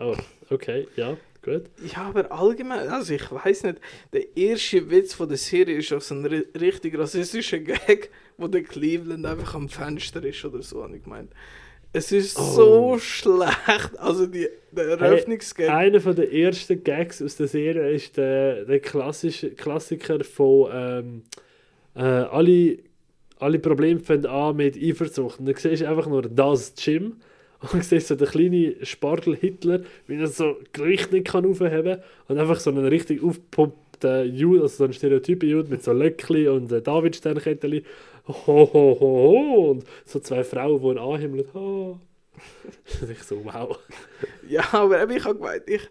oh, 0.00 0.14
okay, 0.50 0.86
ja, 0.96 1.16
gut. 1.42 1.64
Ja, 1.94 2.02
aber 2.08 2.30
allgemein, 2.32 2.88
also 2.88 3.14
ich 3.14 3.30
weiß 3.30 3.64
nicht, 3.64 3.80
der 4.12 4.36
erste 4.36 4.90
Witz 4.90 5.14
von 5.14 5.28
der 5.28 5.38
Serie 5.38 5.76
ist 5.78 5.92
auch 5.92 6.00
so 6.00 6.14
ein 6.14 6.26
ri- 6.26 6.60
richtig 6.60 6.98
rassistischer 6.98 7.58
Gag, 7.58 8.10
wo 8.36 8.46
der 8.48 8.62
Cleveland 8.62 9.24
einfach 9.26 9.54
am 9.54 9.68
Fenster 9.68 10.22
ist 10.24 10.44
oder 10.44 10.62
so, 10.62 10.82
habe 10.82 10.96
ich 10.96 11.02
gemeint. 11.04 11.30
Es 11.92 12.12
ist 12.12 12.38
Oh. 12.38 12.42
so 12.94 12.98
schlecht, 13.00 13.98
also 13.98 14.26
die, 14.26 14.48
der 14.70 14.90
Eröffnungsgag. 15.00 15.70
Einer 15.70 16.00
von 16.00 16.14
der 16.14 16.32
ersten 16.32 16.84
Gags 16.84 17.20
aus 17.20 17.36
der 17.36 17.48
Serie 17.48 17.90
ist 17.90 18.16
der, 18.16 18.64
der 18.64 18.78
klassische 18.78 19.50
Klassiker 19.50 20.22
von 20.22 20.70
ähm, 20.72 21.22
äh, 21.96 22.00
alle, 22.02 22.78
alle 23.40 23.58
Probleme 23.58 23.98
fangen 23.98 24.26
an 24.26 24.54
mit 24.54 24.76
Eifersucht. 24.80 25.40
Und 25.40 25.46
dann 25.46 25.56
siehst 25.56 25.82
du 25.82 25.88
einfach 25.88 26.06
nur 26.06 26.22
das 26.22 26.74
Jim 26.78 27.16
und 27.60 27.84
siehst 27.84 28.10
du 28.10 28.14
so 28.14 28.24
den 28.24 28.28
kleinen 28.28 28.86
Spargel 28.86 29.36
Hitler, 29.36 29.80
wie 30.06 30.16
er 30.16 30.26
so 30.26 30.56
Gewicht 30.72 31.12
nicht 31.12 31.26
kann 31.26 31.46
aufheben 31.46 31.98
und 32.28 32.38
einfach 32.38 32.58
so 32.58 32.70
einen 32.70 32.86
richtig 32.86 33.22
aufgepumpten 33.22 34.34
Jude, 34.34 34.62
also 34.62 34.76
so 34.76 34.84
einen 34.84 34.92
Stereotypen 34.92 35.48
Jude 35.48 35.68
mit 35.68 35.82
so 35.84 35.92
Löckli 35.92 36.48
und 36.48 36.72
äh, 36.72 36.80
Davidsternketteli. 36.80 37.84
Ho, 38.28 38.32
ho, 38.46 38.72
ho, 38.72 39.00
ho. 39.00 39.70
Und 39.72 39.84
so 40.04 40.20
zwei 40.20 40.44
Frauen, 40.44 40.80
die 40.80 40.88
ihn 40.88 40.98
anhimmeln. 40.98 41.46
Oh. 41.54 41.98
ich 43.10 43.22
so, 43.22 43.44
wow. 43.44 43.78
Ja, 44.48 44.66
aber 44.72 45.08
ich 45.10 45.24
habe 45.24 45.36
gemeint, 45.36 45.64
ich, 45.66 45.88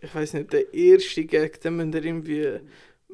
ich 0.00 0.14
weiß 0.14 0.34
nicht, 0.34 0.52
der 0.52 0.72
erste 0.72 1.24
Gag, 1.24 1.60
den 1.60 1.76
müsst 1.76 1.94
ihr 1.94 2.04
irgendwie 2.04 2.60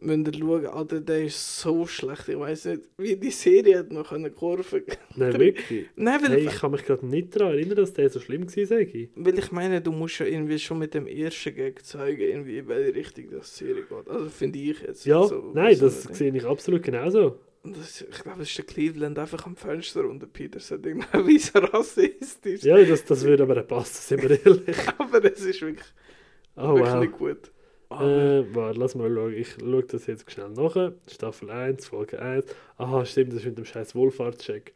müsst 0.00 0.26
ihr 0.34 0.38
schauen, 0.40 0.66
Alter, 0.66 1.00
der 1.00 1.24
ist 1.24 1.60
so 1.60 1.86
schlecht. 1.86 2.28
Ich 2.28 2.38
weiß 2.38 2.64
nicht, 2.66 2.82
wie 2.98 3.16
die 3.16 3.30
Serie 3.30 3.78
hat 3.78 3.90
noch 3.92 4.12
eine 4.12 4.30
Kurve. 4.30 4.82
Nein, 5.16 5.38
wirklich. 5.38 5.86
Nein, 5.96 6.20
weil, 6.22 6.30
Hey, 6.32 6.46
ich 6.46 6.56
kann 6.58 6.70
mich 6.72 6.84
gerade 6.84 7.06
nicht 7.06 7.34
daran 7.36 7.52
erinnern, 7.54 7.76
dass 7.76 7.92
der 7.94 8.10
so 8.10 8.20
schlimm 8.20 8.42
war, 8.54 8.66
sage 8.66 8.82
ich. 8.84 9.08
weil 9.14 9.38
ich 9.38 9.52
meine, 9.52 9.80
du 9.80 9.92
musst 9.92 10.18
ja 10.18 10.26
irgendwie 10.26 10.58
schon 10.58 10.78
mit 10.78 10.94
dem 10.94 11.06
ersten 11.06 11.54
Gag 11.54 11.84
zeigen, 11.84 12.20
irgendwie, 12.20 12.58
in 12.58 12.68
welche 12.68 12.94
Richtung 12.94 13.30
das 13.30 13.56
Serie 13.56 13.82
geht. 13.82 14.08
Also 14.08 14.28
finde 14.28 14.58
ich 14.58 14.80
jetzt. 14.80 15.06
Ja, 15.06 15.22
so, 15.26 15.52
nein, 15.54 15.76
so 15.76 15.86
das 15.86 16.02
sehe 16.04 16.34
ich 16.36 16.44
absolut 16.44 16.82
genauso. 16.82 17.38
Das, 17.66 18.02
ich 18.02 18.22
glaube, 18.22 18.42
es 18.42 18.50
ist 18.50 18.58
der 18.58 18.66
Cleveland 18.66 19.18
einfach 19.18 19.46
am 19.46 19.56
Fenster 19.56 20.04
und 20.06 20.20
der 20.20 20.26
Peter 20.26 20.60
sagt 20.60 20.84
irgendwie 21.12 21.38
so 21.38 21.58
rassistisch. 21.60 22.62
Ja, 22.62 22.76
das, 22.84 23.06
das 23.06 23.24
würde 23.24 23.44
aber 23.44 23.62
passen, 23.62 24.18
sind 24.18 24.28
wir 24.28 24.38
ehrlich. 24.46 24.76
Aber 24.98 25.24
es 25.24 25.40
ist 25.44 25.62
wirklich, 25.62 25.86
Oh, 26.56 26.74
wirklich 26.74 26.92
wow. 26.92 27.00
nicht 27.00 27.12
gut. 27.12 27.52
Äh, 28.00 28.54
warte, 28.54 28.78
lass 28.78 28.94
mal 28.94 29.12
schauen. 29.12 29.34
Ich 29.34 29.56
schaue 29.58 29.82
das 29.82 30.06
jetzt 30.06 30.30
schnell 30.30 30.50
nach. 30.50 30.92
Staffel 31.10 31.50
1, 31.50 31.88
Folge 31.88 32.20
1. 32.20 32.44
Aha, 32.78 33.04
stimmt, 33.04 33.32
das 33.32 33.40
ist 33.40 33.46
mit 33.46 33.58
dem 33.58 33.64
scheiß 33.64 33.94
Wohlfahrtscheck. 33.94 34.74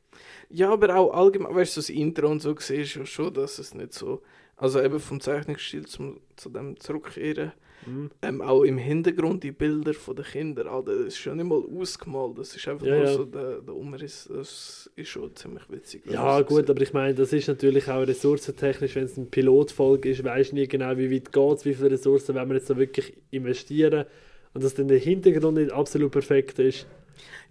ja, 0.51 0.71
aber 0.71 0.97
auch 0.97 1.13
allgemein, 1.13 1.55
weißt 1.55 1.77
du, 1.77 1.81
das 1.81 1.91
Intro 1.91 2.29
und 2.29 2.41
so 2.41 2.55
siehst 2.59 2.97
du 2.97 3.05
schon, 3.07 3.33
dass 3.35 3.59
es 3.59 3.75
nicht 3.75 3.95
so. 3.95 4.23
Also 4.57 4.83
eben 4.83 4.99
vom 4.99 5.21
Zeichnungsstil 5.21 5.87
zum, 5.87 6.21
zu 6.37 6.51
dem 6.51 6.79
Zurückkehren. 6.81 7.53
Hm. 7.85 8.11
Ähm, 8.23 8.41
auch 8.43 8.65
im 8.65 8.77
Hintergrund 8.77 9.45
die 9.45 9.53
Bilder 9.53 9.95
von 9.95 10.17
den 10.17 10.25
Kindern, 10.25 10.67
Alter, 10.67 10.97
das 10.97 11.07
ist 11.09 11.19
schon 11.19 11.37
nicht 11.37 11.47
mal 11.47 11.63
ausgemalt, 11.63 12.37
das 12.39 12.55
ist 12.57 12.67
einfach 12.67 12.87
Ja, 12.87 12.97
nur 12.97 13.05
ja. 13.05 13.13
so 13.13 13.25
der, 13.25 13.61
der 13.61 13.75
Umriss, 13.75 14.29
das 14.33 14.91
ist 14.97 15.09
schon 15.09 15.35
ziemlich 15.37 15.63
witzig. 15.71 16.03
wenn 16.05 16.15
Ja, 16.15 16.41
gut, 16.43 16.67
sieht. 16.67 16.71
aber 16.71 16.83
ich 16.83 16.93
meine, 16.93 17.15
das 17.15 17.33
ist 17.33 17.47
natürlich 17.49 17.89
auch 17.89 18.07
ressourcentechnisch, 18.07 18.95
wenn 18.97 19.05
es 19.05 19.17
ein 19.17 19.31
Pilotfolge 19.31 20.11
ist, 20.11 20.25
du 20.25 20.55
nie 20.55 20.67
genau, 20.67 20.97
wie 20.97 21.11
weit 21.15 21.33
geht 21.33 21.65
wie 21.65 21.75
viele 21.75 21.93
Ressourcen 21.93 22.35
wollen 22.35 22.49
wir 22.49 22.57
jetzt 22.57 22.67
so 22.67 22.77
wirklich 22.77 23.15
investieren. 23.31 24.07
Und 24.55 24.65
dass 24.65 24.75
dann 24.75 24.89
der 24.89 24.99
Hintergrund 24.99 25.59
nicht 25.59 25.73
absolut 25.73 26.11
perfekt 26.11 26.59
ist, 26.59 26.87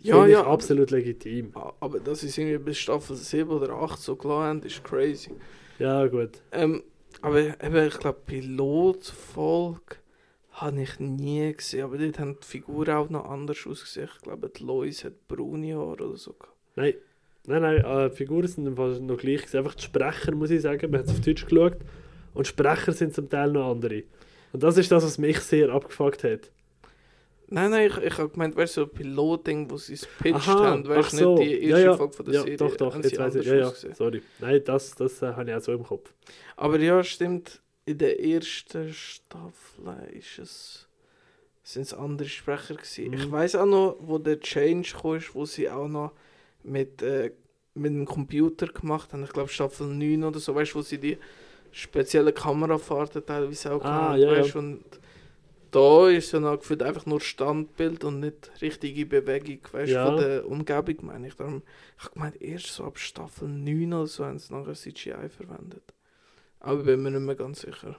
Ja, 0.02 0.16
finde 0.16 0.32
ja, 0.34 0.42
ich 0.42 0.46
absolut 0.48 0.92
legitim. 0.92 1.52
aber, 1.54 1.76
aber 1.80 2.00
dass 2.00 2.20
sie 2.22 2.28
es 2.28 2.38
irgendwie 2.38 2.58
bis 2.58 2.78
Staffel 2.78 3.16
7 3.16 3.50
oder 3.50 3.70
8 3.74 4.00
so 4.00 4.16
gelassen 4.16 4.44
haben, 4.44 4.64
ist 4.64 4.84
crazy. 4.84 5.32
Ja, 5.80 6.06
gut. 6.08 6.42
Ähm, 6.52 6.84
aber 7.22 7.40
eben, 7.40 7.88
ich 7.88 7.98
glaube, 7.98 8.20
Pilotfolge 8.26 9.98
habe 10.62 10.82
ich 10.82 11.00
nie 11.00 11.54
gesehen, 11.54 11.84
aber 11.84 11.98
dort 11.98 12.20
haben 12.20 12.38
die 12.42 12.46
Figuren 12.48 12.90
auch 12.96 13.10
noch 13.10 13.26
anders 13.26 13.66
ausgesehen. 13.66 14.10
Ich 14.16 14.22
glaube, 14.22 14.50
die 14.50 14.64
Lois 14.64 15.04
hat 15.04 15.28
braune 15.28 15.76
Haare 15.76 16.06
oder 16.08 16.18
so. 16.18 16.36
Nein, 16.76 16.94
nein, 17.46 17.62
nein, 17.62 17.78
äh, 17.86 18.10
die 18.10 18.16
Figuren 18.16 18.48
sind 18.48 18.66
im 18.68 18.76
Fall 18.76 19.00
noch 19.00 19.18
gleich. 19.18 19.56
Einfach 19.56 19.76
die 19.76 19.84
Sprecher, 19.84 20.34
muss 20.36 20.50
ich 20.52 20.62
sagen. 20.62 20.90
Man 20.92 21.00
hat 21.02 21.08
es 21.08 21.14
auf 21.14 21.22
Deutsch 21.22 21.46
geschaut. 21.46 21.78
Und 22.34 22.48
Sprecher 22.48 22.92
sind 22.92 23.14
zum 23.14 23.30
Teil 23.30 23.52
noch 23.52 23.72
andere. 23.72 24.04
Und 24.54 24.64
das 24.64 24.78
ist 24.78 24.92
das, 24.92 25.04
was 25.04 25.18
mich 25.18 25.40
sehr 25.40 25.70
abgefuckt 25.70 26.24
hat. 26.24 26.52
Nein, 27.50 27.72
nein, 27.72 27.88
ich, 27.88 27.98
ich 27.98 28.18
habe 28.18 28.30
gemeint, 28.30 28.56
weißt 28.58 28.76
du, 28.78 28.82
so 28.82 28.88
Piloting, 28.88 29.70
wo 29.72 29.78
sie 29.78 29.94
es 29.94 30.06
pitched 30.06 30.36
Aha, 30.50 30.66
haben, 30.72 30.88
weißt 30.88 31.14
du, 31.14 31.18
so. 31.18 31.38
nicht 31.38 31.50
die 31.62 31.68
Ja, 31.68 31.78
erste 31.78 31.86
ja. 31.86 31.98
Folge 31.98 32.14
von 32.14 32.26
der 32.26 32.34
Ja, 32.34 32.42
Serie. 32.42 32.58
doch, 32.58 32.76
doch, 32.76 32.96
jetzt 33.04 33.18
weiß 33.18 33.36
ich. 33.36 33.46
Ja, 33.46 33.56
ja, 33.56 33.72
sorry. 33.72 34.22
Nein, 34.40 34.62
das, 34.66 34.96
das 34.96 35.22
äh, 35.22 35.28
habe 35.28 35.50
ich 35.50 35.56
auch 35.56 35.62
so 35.62 35.72
im 35.72 35.84
Kopf. 35.84 36.14
Aber 36.58 36.78
ja, 36.80 37.02
stimmt, 37.04 37.62
in 37.88 37.98
der 37.98 38.20
ersten 38.24 38.94
Staffel 38.94 40.10
ist 40.12 40.40
es, 40.40 40.88
sind 41.64 41.84
es 41.84 41.94
andere 41.94 42.28
Sprecher 42.28 42.76
gewesen. 42.76 43.08
Mhm. 43.08 43.14
Ich 43.14 43.32
weiß 43.32 43.56
auch 43.56 43.66
noch, 43.66 43.96
wo 44.02 44.18
der 44.18 44.40
Change 44.40 44.94
kam, 45.02 45.22
wo 45.34 45.46
sie 45.46 45.70
auch 45.70 45.88
noch 45.88 46.12
mit, 46.64 47.02
äh, 47.02 47.32
mit 47.76 47.92
dem 47.94 48.06
Computer 48.06 48.68
gemacht 48.68 49.14
haben. 49.14 49.24
Ich 49.24 49.32
glaube 49.32 49.50
Staffel 49.50 49.88
9 49.88 50.24
oder 50.26 50.40
so, 50.40 50.54
weißt 50.54 50.74
du, 50.74 50.80
wo 50.80 50.82
sie 50.82 50.98
die 50.98 51.18
speziellen 51.72 52.34
Kamerafahrten 52.34 53.26
teilweise 53.26 53.72
auch 53.74 53.84
Ah, 53.86 54.16
gehabt, 54.16 54.20
ja, 54.20 54.34
ja. 54.34 54.40
weißt, 54.44 54.56
und 54.58 54.84
da 55.72 56.10
ist 56.10 56.32
ja 56.34 56.40
noch 56.40 56.58
gefühlt 56.60 56.82
einfach 56.84 57.06
nur 57.06 57.22
Standbild 57.22 58.04
und 58.04 58.20
nicht 58.22 58.52
richtige 58.62 59.06
Bewegung 59.06 59.60
weißt, 59.72 59.92
Ja. 59.94 60.08
von 60.08 60.18
der 60.18 60.46
Umgebung, 60.48 60.98
meine 61.06 61.28
ich. 61.28 61.36
Darum, 61.36 61.62
ich 61.98 62.04
habe 62.06 62.14
gemeint, 62.16 62.42
erst 62.42 62.68
so 62.68 62.84
ab 62.84 62.98
Staffel 63.00 63.48
9 63.48 63.94
oder 63.94 64.08
so 64.08 64.26
haben 64.26 64.40
sie 64.40 64.54
nachher 64.54 64.74
CGI 64.74 65.30
verwendet. 65.30 65.94
Aber 66.60 66.80
ich 66.80 66.86
bin 66.86 67.04
mir 67.04 67.12
nicht 67.12 67.22
mehr 67.22 67.36
ganz 67.36 67.62
sicher. 67.62 67.96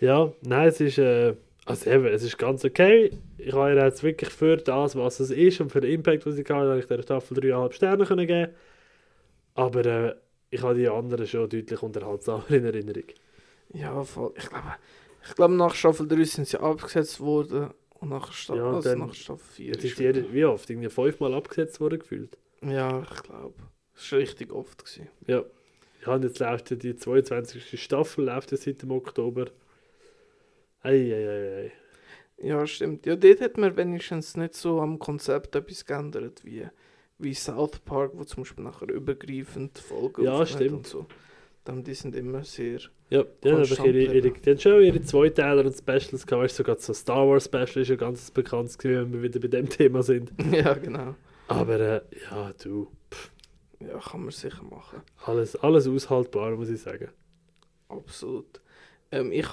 Ja, 0.00 0.32
nein, 0.42 0.68
es 0.68 0.80
ist, 0.80 0.98
äh, 0.98 1.34
also 1.64 1.90
eben, 1.90 2.06
es 2.06 2.22
ist 2.22 2.38
ganz 2.38 2.64
okay. 2.64 3.10
Ich 3.38 3.52
habe 3.52 3.74
ihr 3.74 3.84
jetzt 3.84 4.02
wirklich 4.02 4.30
für 4.30 4.56
das, 4.56 4.94
was 4.94 5.20
es 5.20 5.30
ist 5.30 5.60
und 5.60 5.70
für 5.70 5.80
den 5.80 5.92
Impact, 5.92 6.26
was 6.26 6.36
ich 6.36 6.48
hatte, 6.48 6.68
habe 6.68 6.78
ich 6.78 6.86
der 6.86 7.02
Staffel 7.02 7.38
3,5 7.38 7.72
Sterne 7.72 8.04
können 8.04 8.26
geben. 8.26 8.52
Aber 9.54 9.84
äh, 9.86 10.14
ich 10.50 10.62
habe 10.62 10.74
die 10.74 10.88
anderen 10.88 11.26
schon 11.26 11.48
deutlich 11.48 11.82
unterhaltsamer 11.82 12.50
in 12.50 12.64
Erinnerung. 12.64 13.04
Ja, 13.72 14.02
voll. 14.04 14.32
Ich 14.36 14.48
glaube, 14.48 14.74
ich 15.26 15.34
glaube 15.34 15.54
nach 15.54 15.74
Staffel 15.74 16.06
3 16.06 16.24
sind 16.24 16.46
sie 16.46 16.60
abgesetzt 16.60 17.20
worden 17.20 17.70
und 18.00 18.10
nach, 18.10 18.32
Sta 18.32 18.54
Ja, 18.54 18.72
also 18.74 18.94
nach 18.94 19.14
Staffel 19.14 19.44
4 19.54 19.66
Jetzt 19.66 19.84
ist 19.84 19.98
jede, 19.98 20.32
wie 20.32 20.44
oft? 20.44 20.68
Irgendwie 20.70 20.88
fünfmal 20.88 21.34
abgesetzt 21.34 21.80
worden 21.80 21.98
gefühlt. 21.98 22.38
Ja, 22.62 23.02
ich 23.02 23.22
glaube. 23.22 23.54
Das 23.94 24.12
war 24.12 24.18
richtig 24.18 24.52
oft. 24.52 24.84
Gewesen. 24.84 25.08
Ja. 25.26 25.42
Ja, 26.06 26.16
jetzt 26.16 26.38
läuft 26.38 26.70
ja 26.70 26.76
die 26.76 26.96
22. 26.96 27.82
Staffel, 27.82 28.26
läuft 28.26 28.52
ja 28.52 28.56
seit 28.56 28.82
dem 28.82 28.92
Oktober. 28.92 29.46
Eieiei. 30.82 31.72
Ja, 32.38 32.66
stimmt. 32.66 33.06
Ja, 33.06 33.16
dort 33.16 33.40
hat 33.40 33.56
man 33.56 33.76
wenigstens 33.76 34.36
nicht 34.36 34.54
so 34.54 34.80
am 34.80 34.98
Konzept 34.98 35.56
etwas 35.56 35.84
geändert 35.86 36.44
wie, 36.44 36.66
wie 37.18 37.34
South 37.34 37.80
Park, 37.80 38.12
wo 38.14 38.24
zum 38.24 38.42
Beispiel 38.42 38.64
nachher 38.64 38.88
übergreifend 38.90 39.78
Folgen 39.78 40.24
Ja, 40.24 40.44
stimmt. 40.44 40.72
und 40.72 40.86
so. 40.86 41.06
Dann, 41.64 41.82
die 41.82 41.94
sind 41.94 42.14
immer 42.14 42.44
sehr... 42.44 42.78
Ja, 43.10 43.24
die 43.42 43.48
haben, 43.50 43.56
Konstant 43.56 43.88
ihre, 43.88 44.14
ihre, 44.14 44.30
die 44.30 44.50
haben 44.50 44.58
schon 44.58 44.82
ihre 44.82 45.00
Zweiteiler 45.00 45.64
und 45.64 45.76
Specials 45.76 46.26
gehabt. 46.26 46.44
Weißt 46.44 46.56
sogar 46.56 46.78
so 46.78 46.92
Star 46.92 47.26
Wars 47.26 47.46
Special 47.46 47.82
ist 47.82 47.88
ja 47.88 47.96
ganz 47.96 48.30
bekannt 48.30 48.78
gewesen, 48.78 49.00
wenn 49.00 49.12
wir 49.14 49.22
wieder 49.22 49.40
bei 49.40 49.48
dem 49.48 49.68
Thema 49.70 50.02
sind. 50.02 50.32
ja, 50.52 50.74
genau. 50.74 51.16
Aber 51.48 51.80
äh, 51.80 52.00
ja, 52.30 52.52
du, 52.62 52.88
Ja, 53.80 53.98
kann 53.98 54.22
man 54.22 54.30
sicher 54.30 54.62
machen. 54.64 55.02
alles, 55.24 55.56
alles 55.56 55.86
aushaltbar, 55.86 56.52
muss 56.56 56.68
ich 56.70 56.80
sagen. 56.80 57.08
Absolut. 57.88 58.60
Ähm, 59.12 59.30
ich 59.32 59.46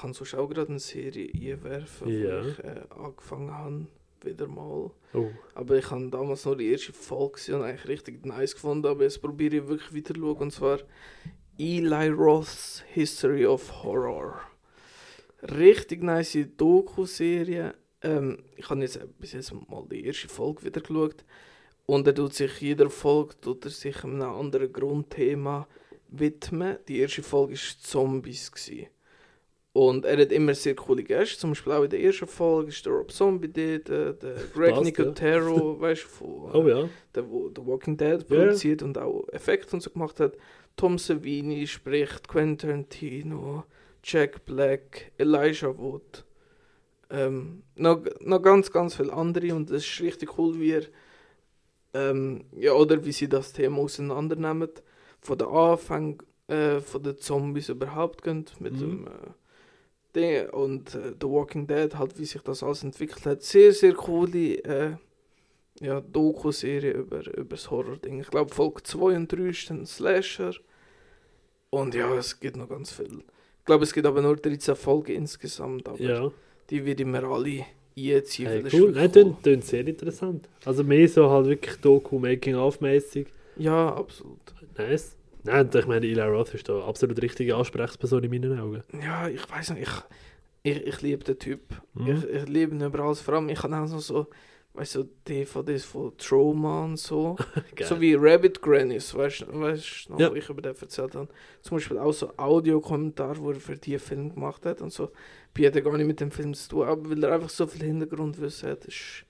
kann 0.00 0.12
sonst 0.12 0.34
auch 0.34 0.48
gerade 0.48 0.68
eine 0.68 0.78
Serie 0.78 1.30
einwerfen, 1.34 2.08
Ja. 2.08 2.44
wo 2.44 2.48
ich 2.48 2.58
äh, 2.60 2.82
angefangen 2.90 3.50
habe, 3.52 3.86
wieder 4.22 4.46
mal. 4.46 4.90
Oh, 5.14 5.30
Aber 5.54 5.76
ich 5.78 5.90
habe 5.90 6.08
damals 6.10 6.44
nur 6.44 6.56
die 6.56 6.70
erste 6.70 6.92
Folge 6.92 7.32
gesehen 7.34 7.56
und 7.56 7.62
eigentlich 7.62 7.88
richtig 7.88 8.24
nice 8.26 8.54
gefunden, 8.54 8.86
aber 8.86 9.02
jetzt 9.02 9.20
probiere 9.20 9.56
ich 9.56 9.66
wirklich 9.68 9.92
wieder 9.92 10.14
zu 10.14 10.20
schauen, 10.20 10.36
und 10.36 10.52
zwar 10.52 10.78
Eli 11.58 12.08
Roth's 12.08 12.84
History 12.92 13.46
of 13.46 13.82
Horror. 13.82 14.40
Richtig 15.42 16.02
nice 16.02 16.36
Doku-Serie. 16.56 17.74
Ähm, 18.02 18.44
ich 18.56 18.68
habe 18.70 18.80
jetzt 18.80 19.00
bis 19.18 19.32
jetzt 19.32 19.52
mal 19.52 19.86
die 19.90 20.04
erste 20.06 20.28
Folge 20.28 20.64
wieder 20.64 20.80
geschaut 20.80 21.24
und 21.90 22.06
er 22.06 22.14
tut 22.14 22.34
sich 22.34 22.60
jeder 22.60 22.88
Folge 22.88 23.34
tut 23.40 23.64
er 23.64 23.70
sich 23.72 24.04
einem 24.04 24.22
anderen 24.22 24.72
Grundthema 24.72 25.66
widmen. 26.08 26.78
Die 26.86 27.00
erste 27.00 27.24
Folge 27.24 27.54
war 27.54 27.82
Zombies. 27.82 28.52
Gewesen. 28.52 28.86
Und 29.72 30.04
er 30.04 30.20
hat 30.20 30.30
immer 30.30 30.54
sehr 30.54 30.76
coole 30.76 31.02
Gäste, 31.02 31.38
zum 31.38 31.50
Beispiel 31.50 31.72
auch 31.72 31.82
in 31.82 31.90
der 31.90 32.00
ersten 32.00 32.28
Folge 32.28 32.68
ist 32.68 32.86
der 32.86 32.92
Rob 32.92 33.10
Zombie 33.10 33.48
dort, 33.48 33.88
der, 33.88 34.12
der 34.12 34.34
Greg 34.54 34.70
Passt, 34.70 34.76
ja. 34.76 34.82
Nicotero, 34.82 35.80
weißt 35.80 36.04
du, 36.04 36.08
von 36.08 36.50
oh 36.52 36.68
ja. 36.68 36.88
der, 37.12 37.24
The 37.24 37.66
Walking 37.66 37.96
Dead 37.96 38.24
produziert 38.26 38.82
und 38.84 38.96
auch 38.96 39.26
Effekte 39.32 39.72
und 39.72 39.82
so 39.82 39.90
gemacht 39.90 40.20
hat. 40.20 40.36
Tom 40.76 40.96
Savini 40.96 41.66
spricht, 41.66 42.28
Quentin 42.28 42.56
Tarantino, 42.58 43.64
Jack 44.04 44.44
Black, 44.44 45.10
Elijah 45.18 45.76
Wood. 45.76 46.24
Ähm, 47.10 47.64
noch, 47.74 48.00
noch 48.20 48.42
ganz, 48.42 48.70
ganz 48.70 48.94
viele 48.94 49.12
andere 49.12 49.56
und 49.56 49.70
es 49.70 49.84
ist 49.84 50.00
richtig 50.00 50.38
cool, 50.38 50.60
wie 50.60 50.70
er, 50.70 50.84
ähm, 51.94 52.44
ja, 52.56 52.72
oder 52.72 53.04
wie 53.04 53.12
sie 53.12 53.28
das 53.28 53.52
Thema 53.52 53.78
auseinandernehmen. 53.78 54.70
Von 55.20 55.38
den 55.38 55.48
Anfang 55.48 56.22
äh, 56.48 56.80
von 56.80 57.02
den 57.02 57.18
Zombies 57.18 57.68
überhaupt 57.68 58.22
gehen, 58.22 58.46
mit 58.58 58.72
Mhm. 58.74 58.78
dem 58.78 59.06
äh, 59.06 59.10
Ding 60.16 60.50
und 60.50 60.94
äh, 60.94 61.12
The 61.20 61.26
Walking 61.28 61.66
Dead, 61.66 61.94
halt 61.96 62.18
wie 62.18 62.24
sich 62.24 62.42
das 62.42 62.62
alles 62.62 62.82
entwickelt 62.82 63.24
hat. 63.26 63.42
Sehr, 63.42 63.72
sehr 63.72 63.94
coole 63.94 64.56
äh, 64.64 64.96
ja, 65.80 66.00
Doku-Serie 66.00 66.92
über, 66.92 67.26
über 67.36 67.56
das 67.56 67.70
Horror-Ding. 67.70 68.20
Ich 68.20 68.28
glaube, 68.30 68.52
Folge 68.52 68.82
2 68.82 69.16
und 69.16 69.30
3 69.32 69.48
ist 69.50 69.70
dann 69.70 69.86
Slasher. 69.86 70.52
Und 71.70 71.94
ja, 71.94 72.12
es 72.16 72.40
gibt 72.40 72.56
noch 72.56 72.68
ganz 72.68 72.90
viel. 72.92 73.22
Ich 73.60 73.64
glaube, 73.64 73.84
es 73.84 73.92
gibt 73.92 74.06
aber 74.06 74.20
nur 74.22 74.36
13 74.36 74.74
Folgen 74.74 75.12
insgesamt, 75.14 75.88
aber 75.88 76.00
Ja, 76.00 76.30
die 76.70 76.84
würde 76.84 77.02
ich 77.02 77.08
mir 77.08 77.22
alle 77.96 78.16
einziehen. 78.16 78.48
hey, 78.48 78.64
cool. 78.72 78.92
Nein, 78.92 79.12
tönt, 79.12 79.42
tönt 79.42 79.64
sehr 79.64 79.86
interessant. 79.86 80.48
Also 80.64 80.84
mehr 80.84 81.08
so 81.08 81.30
halt 81.30 81.46
wirklich 81.46 81.76
Doku-Making-of-mäßig. 81.76 83.26
Ja, 83.56 83.94
absolut. 83.94 84.38
Nice. 84.76 85.16
Nein, 85.42 85.70
ich 85.72 85.86
meine, 85.86 86.06
Eli 86.06 86.20
Roth 86.20 86.54
ist 86.54 86.68
da 86.68 86.80
absolut 86.84 87.20
richtige 87.22 87.56
Ansprechperson 87.56 88.22
in 88.24 88.30
meinen 88.30 88.58
Augen. 88.58 88.82
Ja, 89.02 89.28
ich 89.28 89.48
weiß 89.50 89.70
nicht, 89.70 89.88
ich, 90.62 90.76
ich, 90.76 90.86
ich 90.86 91.02
liebe 91.02 91.24
den 91.24 91.38
Typ. 91.38 91.60
Mhm. 91.94 92.10
Ich, 92.10 92.24
ich 92.24 92.48
liebe 92.48 92.74
ihn 92.74 92.82
über 92.82 93.00
alles. 93.00 93.20
Vor 93.20 93.34
allem, 93.34 93.48
ich 93.48 93.62
habe 93.62 93.74
auch 93.74 93.88
noch 93.88 94.00
so, 94.00 94.26
weißt 94.74 94.94
du, 94.96 95.04
DVDs 95.28 95.84
von 95.84 96.16
Trauma 96.16 96.84
und 96.84 96.96
so. 96.96 97.36
So 97.82 98.00
wie 98.00 98.14
Rabbit 98.14 98.60
Grannies, 98.62 99.14
weißt 99.14 99.42
du, 99.42 99.60
weißt 99.60 100.08
du 100.08 100.12
noch, 100.12 100.20
Ja. 100.20 100.30
wo 100.30 100.34
ich 100.34 100.48
über 100.48 100.62
den 100.62 100.74
erzählt 100.76 101.14
habe. 101.14 101.28
Zum 101.62 101.76
Beispiel 101.76 101.98
auch 101.98 102.12
so 102.12 102.32
Audiokommentar, 102.36 103.36
wo 103.38 103.50
er 103.50 103.56
für 103.60 103.76
die 103.76 103.98
Film 103.98 104.34
gemacht 104.34 104.64
hat 104.66 104.80
und 104.80 104.92
so. 104.92 105.10
Bei 105.54 105.66
hat 105.66 105.82
gar 105.82 105.96
nicht 105.96 106.06
mit 106.06 106.20
dem 106.20 106.30
Film 106.30 106.54
zu 106.54 106.68
tun, 106.68 106.86
aber 106.86 107.10
weil 107.10 107.24
er 107.24 107.32
einfach 107.32 107.50
so 107.50 107.66
viel 107.66 107.84
Hintergrundwissen 107.84 108.70
hat, 108.70 108.84
ist 108.84 109.24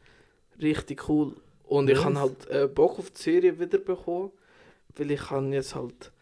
richtig 0.61 1.09
cool. 1.09 1.35
Und 1.65 1.89
ich 1.89 1.97
Nice. 1.97 2.05
habe 2.05 2.21
halt 2.21 2.49
äh, 2.51 2.67
Bock 2.69 2.99
auf 2.99 3.11
die 3.11 3.23
Serie 3.23 3.59
wieder 3.59 3.79
bekommen, 3.79 4.31
weil 4.97 5.11
ich 5.13 5.31
habe 5.31 5.47
jetzt 5.49 5.75
halt 5.75 6.13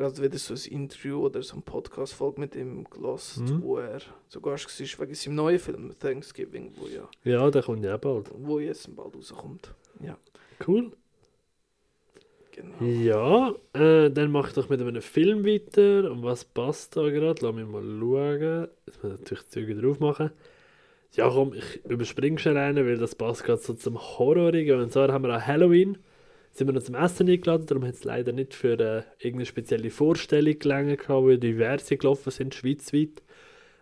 gerade 0.00 0.22
wieder 0.22 0.38
so 0.38 0.54
ein 0.54 0.72
Interview 0.72 1.24
oder 1.26 1.42
so 1.42 1.56
ein 1.56 1.62
Podcast-Folge 1.62 2.40
mit 2.40 2.56
ihm 2.56 2.84
gelost, 2.90 3.40
Mhm. 3.40 3.62
wo 3.62 3.76
er 3.78 4.00
Gast 4.42 4.80
war 4.80 5.06
wegen 5.06 5.14
seinem 5.14 5.34
neuen 5.36 5.58
Film 5.58 5.92
Thanksgiving, 5.98 6.72
wo 6.76 6.86
ja, 6.88 7.08
Ja, 7.24 7.50
der 7.50 7.62
kommt 7.62 7.84
ja 7.84 7.94
auch 7.96 8.00
bald. 8.00 8.30
wo 8.36 8.58
jetzt 8.58 8.94
bald 8.96 9.14
rauskommt. 9.14 9.74
Ja, 10.02 10.16
Cool. 10.66 10.92
genau. 12.52 12.82
Ja, 12.84 13.54
äh, 13.74 14.10
dann 14.10 14.30
mache 14.30 14.48
ich 14.48 14.54
doch 14.54 14.68
mit 14.68 14.80
einem 14.80 15.02
Film 15.02 15.44
weiter. 15.44 16.10
Und 16.10 16.22
was 16.22 16.44
passt 16.44 16.96
da 16.96 17.08
gerade? 17.10 17.44
Lass 17.44 17.54
mich 17.54 17.66
mal 17.66 17.82
schauen. 17.82 18.68
Jetzt 18.86 19.02
muss 19.02 19.12
ich 19.14 19.18
natürlich 19.20 19.44
die 19.44 19.50
Züge 19.50 19.74
drauf 19.80 20.00
machen. 20.00 20.30
Ja, 21.12 21.28
komm, 21.28 21.54
ich 21.54 21.84
überspringe 21.86 22.38
schon 22.38 22.56
rein, 22.56 22.76
weil 22.76 22.96
das 22.96 23.14
passt 23.16 23.42
gerade 23.44 23.60
so 23.60 23.74
zum 23.74 23.98
Horrorigen. 24.00 24.80
Und 24.80 24.92
zwar 24.92 25.12
haben 25.12 25.24
wir 25.24 25.34
an 25.34 25.44
Halloween, 25.46 25.98
sind 26.52 26.66
wir 26.68 26.72
noch 26.72 26.82
zum 26.82 26.94
Essen 26.96 27.28
eingeladen, 27.28 27.66
darum 27.66 27.86
hat 27.86 27.94
es 27.94 28.04
leider 28.04 28.32
nicht 28.32 28.54
für 28.54 28.78
äh, 28.78 29.02
irgendeine 29.18 29.46
spezielle 29.46 29.90
Vorstellung 29.90 30.58
gelangen 30.58 30.96
gehabt, 30.96 31.26
weil 31.26 31.38
diverse 31.38 31.96
gelaufen 31.96 32.30
sind, 32.30 32.54
schweizweit. 32.54 33.22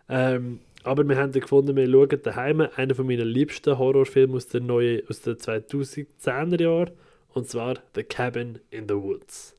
Ähm, 0.08 0.60
aber 0.84 1.04
wir 1.08 1.16
haben 1.16 1.32
gefunden, 1.32 1.76
wir 1.76 1.90
schauen 1.90 2.22
daheim 2.22 2.60
einen 2.76 2.94
von 2.94 3.06
meinen 3.06 3.26
liebsten 3.28 3.78
Horrorfilmen 3.78 4.36
aus 4.36 4.46
den, 4.46 4.66
neuen, 4.66 5.02
aus 5.08 5.20
den 5.22 5.36
2010er 5.36 6.60
Jahren. 6.62 6.90
Und 7.34 7.48
zwar 7.48 7.74
The 7.94 8.04
Cabin 8.04 8.60
in 8.70 8.88
the 8.88 8.94
Woods. 8.94 9.54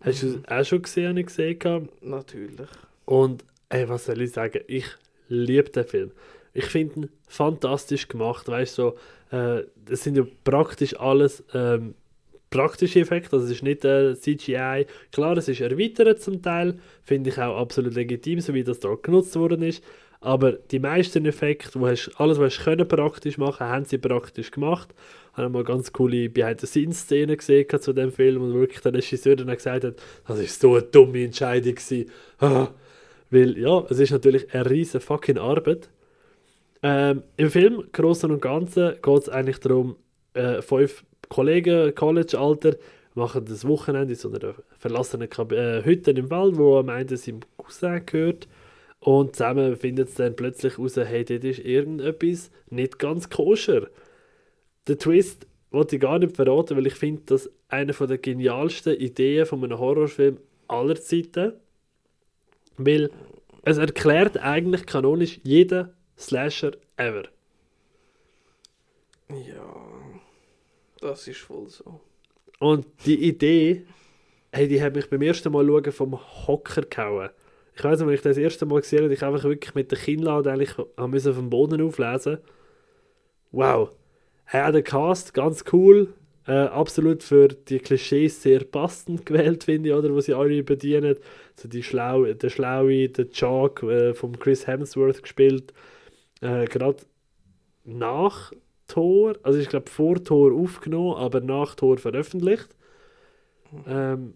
Hast 0.00 0.22
du 0.22 0.26
Mhm. 0.26 0.42
es 0.46 0.50
auch 0.50 0.64
schon 0.64 0.82
gesehen, 0.82 1.08
habe 1.08 1.20
ich 1.20 1.26
gesehen? 1.26 1.58
gehabt? 1.58 2.02
Natürlich. 2.02 2.68
Und 3.04 3.44
ey, 3.68 3.88
was 3.88 4.06
soll 4.06 4.20
ich 4.20 4.32
sagen? 4.32 4.60
Ich 4.66 4.86
liebe 5.28 5.70
den 5.70 5.84
Film. 5.84 6.10
Ich 6.52 6.66
finde 6.66 7.00
ihn 7.00 7.08
fantastisch 7.28 8.08
gemacht. 8.08 8.48
Weißt 8.48 8.78
du, 8.78 8.82
so, 8.82 8.98
äh, 9.30 9.62
das 9.84 10.02
sind 10.02 10.16
ja 10.16 10.24
praktisch 10.44 10.98
alles 10.98 11.44
ähm, 11.54 11.94
praktische 12.50 13.00
Effekte. 13.00 13.36
Also 13.36 13.46
es 13.46 13.52
ist 13.52 13.62
nicht 13.62 13.84
äh, 13.84 14.14
CGI. 14.14 14.86
Klar, 15.12 15.36
es 15.36 15.48
ist 15.48 15.60
erweitert 15.60 16.20
zum 16.20 16.42
Teil. 16.42 16.78
Finde 17.02 17.30
ich 17.30 17.38
auch 17.38 17.58
absolut 17.58 17.94
legitim, 17.94 18.40
so 18.40 18.54
wie 18.54 18.64
das 18.64 18.80
dort 18.80 19.02
genutzt 19.02 19.36
worden 19.36 19.62
ist. 19.62 19.82
Aber 20.20 20.52
die 20.52 20.78
meisten 20.78 21.26
Effekte, 21.26 21.78
wo 21.78 21.86
hast, 21.86 22.10
alles, 22.16 22.38
was 22.38 22.58
können 22.58 22.88
praktisch 22.88 23.38
machen 23.38 23.66
haben 23.66 23.84
sie 23.84 23.98
praktisch 23.98 24.50
gemacht. 24.50 24.94
Ich 25.32 25.38
habe 25.38 25.50
mal 25.50 25.64
ganz 25.64 25.92
coole 25.92 26.30
Behind-the-Scenes-Szenen 26.30 27.36
gesehen 27.36 27.68
zu 27.80 27.92
dem 27.92 28.10
Film 28.10 28.42
und 28.42 28.54
wirklich 28.54 28.80
der 28.80 28.94
Regisseur 28.94 29.36
dann 29.36 29.54
gesagt 29.54 29.84
hat, 29.84 29.94
das 30.26 30.38
ist 30.38 30.60
so 30.60 30.74
eine 30.74 30.82
dumme 30.82 31.24
Entscheidung. 31.24 31.74
Weil, 33.30 33.58
ja, 33.58 33.84
es 33.90 33.98
ist 33.98 34.12
natürlich 34.12 34.52
eine 34.54 34.70
riesen 34.70 35.00
fucking 35.00 35.36
Arbeit. 35.36 35.90
Ähm, 36.88 37.24
Im 37.36 37.50
Film, 37.50 37.82
Großen 37.90 38.30
und 38.30 38.40
Ganzen, 38.40 38.94
geht 39.02 39.22
es 39.22 39.28
eigentlich 39.28 39.58
darum, 39.58 39.96
äh, 40.34 40.62
fünf 40.62 41.04
Kollegen, 41.28 41.92
College-Alter, 41.92 42.76
machen 43.14 43.44
das 43.44 43.66
Wochenende 43.66 44.12
in 44.12 44.18
so 44.18 44.30
einer 44.30 44.54
verlassenen 44.78 45.28
Kab 45.28 45.50
äh, 45.50 45.84
Hütte 45.84 46.12
im 46.12 46.30
Wald, 46.30 46.56
wo 46.56 46.78
am 46.78 46.88
Ende 46.88 47.16
seinem 47.16 47.40
Cousin 47.56 48.06
gehört. 48.06 48.46
Und 49.00 49.34
zusammen 49.34 49.74
findet 49.74 50.10
es 50.10 50.14
dann 50.14 50.36
plötzlich 50.36 50.78
raus, 50.78 50.96
hey, 50.96 51.24
dort 51.24 51.42
ist 51.42 51.58
irgendetwas 51.58 52.52
nicht 52.70 53.00
ganz 53.00 53.30
koscher. 53.30 53.88
Der 54.86 54.96
Twist 54.96 55.48
wollte 55.72 55.96
ich 55.96 56.02
gar 56.02 56.20
nicht 56.20 56.36
verraten, 56.36 56.76
weil 56.76 56.86
ich 56.86 56.94
finde, 56.94 57.22
das 57.26 57.50
eine 57.66 57.94
der 57.94 58.18
genialsten 58.18 58.94
Ideen 58.94 59.44
von 59.44 59.64
einem 59.64 59.80
Horrorfilm 59.80 60.38
aller 60.68 60.94
Zeiten. 60.94 61.54
Weil 62.76 63.10
es 63.64 63.78
erklärt 63.78 64.38
eigentlich 64.38 64.86
kanonisch 64.86 65.40
jeden 65.42 65.95
Slasher 66.18 66.72
ever. 66.96 67.24
Ja, 69.28 69.74
das 71.00 71.26
ist 71.28 71.40
voll 71.40 71.68
so. 71.68 72.00
Und 72.58 72.86
die 73.04 73.28
Idee, 73.28 73.84
hey, 74.52 74.68
die 74.68 74.82
hat 74.82 74.94
mich 74.94 75.10
beim 75.10 75.22
ersten 75.22 75.52
Mal 75.52 75.66
schauen 75.66 75.92
vom 75.92 76.18
Hocker 76.46 76.82
gehauen. 76.82 77.30
Ich 77.74 77.84
weiß 77.84 77.98
nicht, 77.98 78.06
wenn 78.06 78.14
ich 78.14 78.22
das 78.22 78.38
erste 78.38 78.64
Mal 78.64 78.80
gesehen 78.80 79.04
habe, 79.04 79.12
ich 79.12 79.22
einfach 79.22 79.44
wirklich 79.44 79.74
mit 79.74 79.90
der 79.90 79.98
Kinnlade 79.98 80.50
eigentlich 80.50 80.74
müssen 80.96 81.30
auf 81.30 81.36
dem 81.36 81.50
Boden 81.50 81.82
auflesen. 81.82 82.38
Wow. 83.52 83.90
Hey, 84.46 84.72
der 84.72 84.82
Cast, 84.82 85.34
ganz 85.34 85.64
cool. 85.72 86.14
Äh, 86.46 86.52
absolut 86.52 87.24
für 87.24 87.48
die 87.48 87.80
Klischees 87.80 88.40
sehr 88.40 88.60
passend 88.60 89.26
gewählt, 89.26 89.64
finde 89.64 89.88
ich, 89.88 89.94
oder, 89.94 90.14
wo 90.14 90.20
sie 90.20 90.32
alle 90.32 90.62
bedienen. 90.62 91.16
So 91.56 91.68
die 91.68 91.82
Schlau 91.82 92.24
der 92.24 92.48
Schlaue, 92.48 93.08
der 93.08 93.26
Jock 93.26 93.82
äh, 93.82 94.14
von 94.14 94.38
Chris 94.38 94.66
Hemsworth 94.66 95.22
gespielt. 95.22 95.74
Äh, 96.46 96.66
Gerade 96.66 97.02
nach 97.84 98.52
Tor, 98.86 99.36
also 99.42 99.58
ich 99.58 99.68
glaube 99.68 99.90
vor 99.90 100.22
Tor 100.22 100.52
aufgenommen, 100.52 101.16
aber 101.16 101.40
nach 101.40 101.74
Tor 101.74 101.98
veröffentlicht. 101.98 102.68
Ähm, 103.86 104.34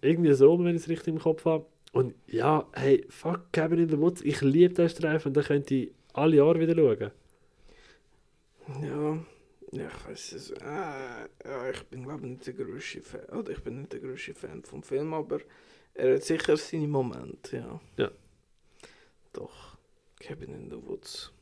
irgendwie 0.00 0.32
so, 0.34 0.58
wenn 0.58 0.76
ich 0.76 0.82
es 0.82 0.88
richtig 0.88 1.14
im 1.14 1.18
Kopf 1.18 1.44
habe. 1.44 1.66
Und 1.92 2.14
ja, 2.26 2.66
hey, 2.72 3.04
fuck 3.08 3.52
Cabin 3.52 3.80
in 3.80 3.88
the 3.88 3.98
Woods, 3.98 4.22
ich 4.22 4.40
liebe 4.40 4.74
den 4.74 4.88
Streifen 4.88 5.28
und 5.28 5.36
den 5.36 5.44
könnt 5.44 5.70
ihr 5.70 5.88
alle 6.12 6.36
Jahre 6.36 6.60
wieder 6.60 6.74
schauen. 6.74 7.10
Ja, 8.80 9.18
ja 9.72 9.88
ich 9.88 10.08
weiß 10.08 10.32
es. 10.32 10.50
Äh, 10.52 10.64
ja, 10.64 11.70
ich 11.70 11.82
bin 11.88 12.04
glaube 12.04 12.26
nicht 12.26 12.46
der 12.46 12.54
größte 12.54 13.02
Fan. 13.02 13.24
Oder 13.36 13.50
ich 13.50 13.62
bin 13.62 13.80
nicht 13.80 13.92
der 13.92 14.00
größte 14.00 14.34
Fan 14.34 14.62
vom 14.62 14.82
Film, 14.82 15.12
aber 15.12 15.40
er 15.94 16.14
hat 16.14 16.22
sicher 16.22 16.56
seine 16.56 16.86
Momente, 16.86 17.56
ja. 17.56 17.80
Ja. 17.96 18.10
Doch, 19.32 19.71
Cabin 20.22 20.54
in 20.54 20.70
the 20.70 20.76
Woods. 20.76 21.32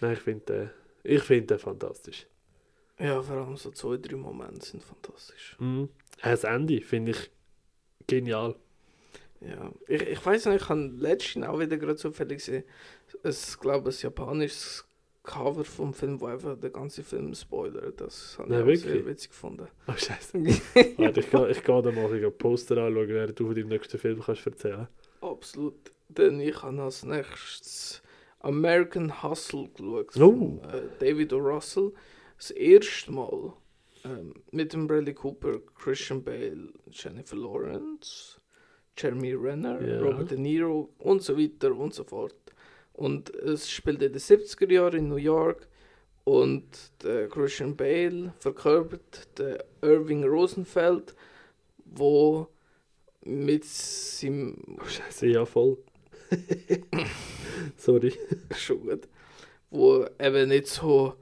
Nein, 0.00 0.12
ich 0.14 0.20
finde 0.20 0.44
den, 0.46 0.70
ich 1.04 1.22
find 1.22 1.50
den 1.50 1.58
fantastisch. 1.58 2.26
Ja, 2.98 3.22
vor 3.22 3.36
allem 3.36 3.56
so 3.56 3.70
zwei, 3.70 3.96
drei 3.96 4.16
Momente 4.16 4.66
sind 4.66 4.82
fantastisch. 4.82 5.56
Mhm. 5.58 5.88
Das 6.22 6.44
Ende 6.44 6.80
finde 6.80 7.12
ich 7.12 7.30
genial. 8.06 8.56
Ja, 9.40 9.72
ich, 9.88 10.02
ich 10.02 10.26
weiß 10.26 10.46
nicht, 10.46 10.62
ich 10.62 10.68
habe 10.68 10.90
letztens 10.98 11.46
auch 11.46 11.58
wieder 11.58 11.78
gerade 11.78 11.96
zufällig 11.96 12.38
gesehen, 12.38 12.64
es 13.22 13.58
glaube 13.58 13.88
ein 13.90 13.96
japanisches 13.98 14.84
Cover 15.22 15.64
vom 15.64 15.94
Film, 15.94 16.20
wo 16.20 16.26
einfach 16.26 16.58
der 16.58 16.70
ganze 16.70 17.02
Film 17.02 17.34
spoilert. 17.34 18.00
Das 18.00 18.36
habe 18.38 18.50
Nein, 18.50 18.68
ich 18.68 18.80
sehr 18.80 19.06
witzig 19.06 19.30
gefunden. 19.30 19.68
Oh, 19.86 19.92
Scheiße. 19.92 20.38
Warte, 20.98 21.20
ich 21.20 21.30
gehe 21.30 21.50
ich 21.50 21.60
da 21.60 21.92
mal 21.92 22.12
ein 22.12 22.38
Poster 22.38 22.78
anschauen, 22.78 23.08
während 23.08 23.38
du 23.38 23.46
von 23.46 23.54
deinem 23.54 23.68
nächsten 23.68 23.98
Film 23.98 24.20
kannst 24.20 24.46
erzählen 24.46 24.88
Absolut. 25.20 25.92
Denn 26.16 26.40
ich 26.40 26.62
habe 26.62 26.82
als 26.82 27.04
nächstes 27.04 28.02
American 28.40 29.22
Hustle 29.22 29.68
geschaut. 29.68 30.16
Oh. 30.16 30.60
Von, 30.60 30.60
äh, 30.70 30.82
David 30.98 31.32
O. 31.32 31.38
Russell. 31.38 31.92
Das 32.36 32.50
erste 32.50 33.12
Mal 33.12 33.52
ähm, 34.04 34.34
mit 34.50 34.72
dem 34.72 34.86
Bradley 34.86 35.14
Cooper, 35.14 35.60
Christian 35.74 36.22
Bale, 36.22 36.72
Jennifer 36.90 37.36
Lawrence, 37.36 38.40
Jeremy 38.96 39.34
Renner, 39.34 39.80
Ja. 39.86 40.00
Robert 40.00 40.30
De 40.30 40.38
Niro 40.38 40.90
und 40.98 41.22
so 41.22 41.38
weiter 41.38 41.76
und 41.76 41.94
so 41.94 42.04
fort. 42.04 42.34
Und 42.94 43.30
es 43.34 43.70
spielt 43.70 44.02
in 44.02 44.12
den 44.12 44.20
70er 44.20 44.72
Jahren 44.72 44.98
in 44.98 45.08
New 45.08 45.16
York 45.16 45.68
und 46.24 46.66
der 47.02 47.28
Christian 47.28 47.76
Bale 47.76 48.32
verkörpert 48.38 49.38
den 49.38 49.58
Irving 49.82 50.24
Rosenfeld, 50.24 51.14
wo 51.84 52.48
mit 53.22 53.64
seinem 53.64 54.78
Scheiße, 54.86 55.26
ja, 55.28 55.44
voll. 55.44 55.76
Sorry. 57.76 58.12
schon 58.56 58.80
gut, 58.82 59.08
wo 59.70 60.06
eben 60.20 60.48
nicht 60.48 60.68
so 60.68 61.14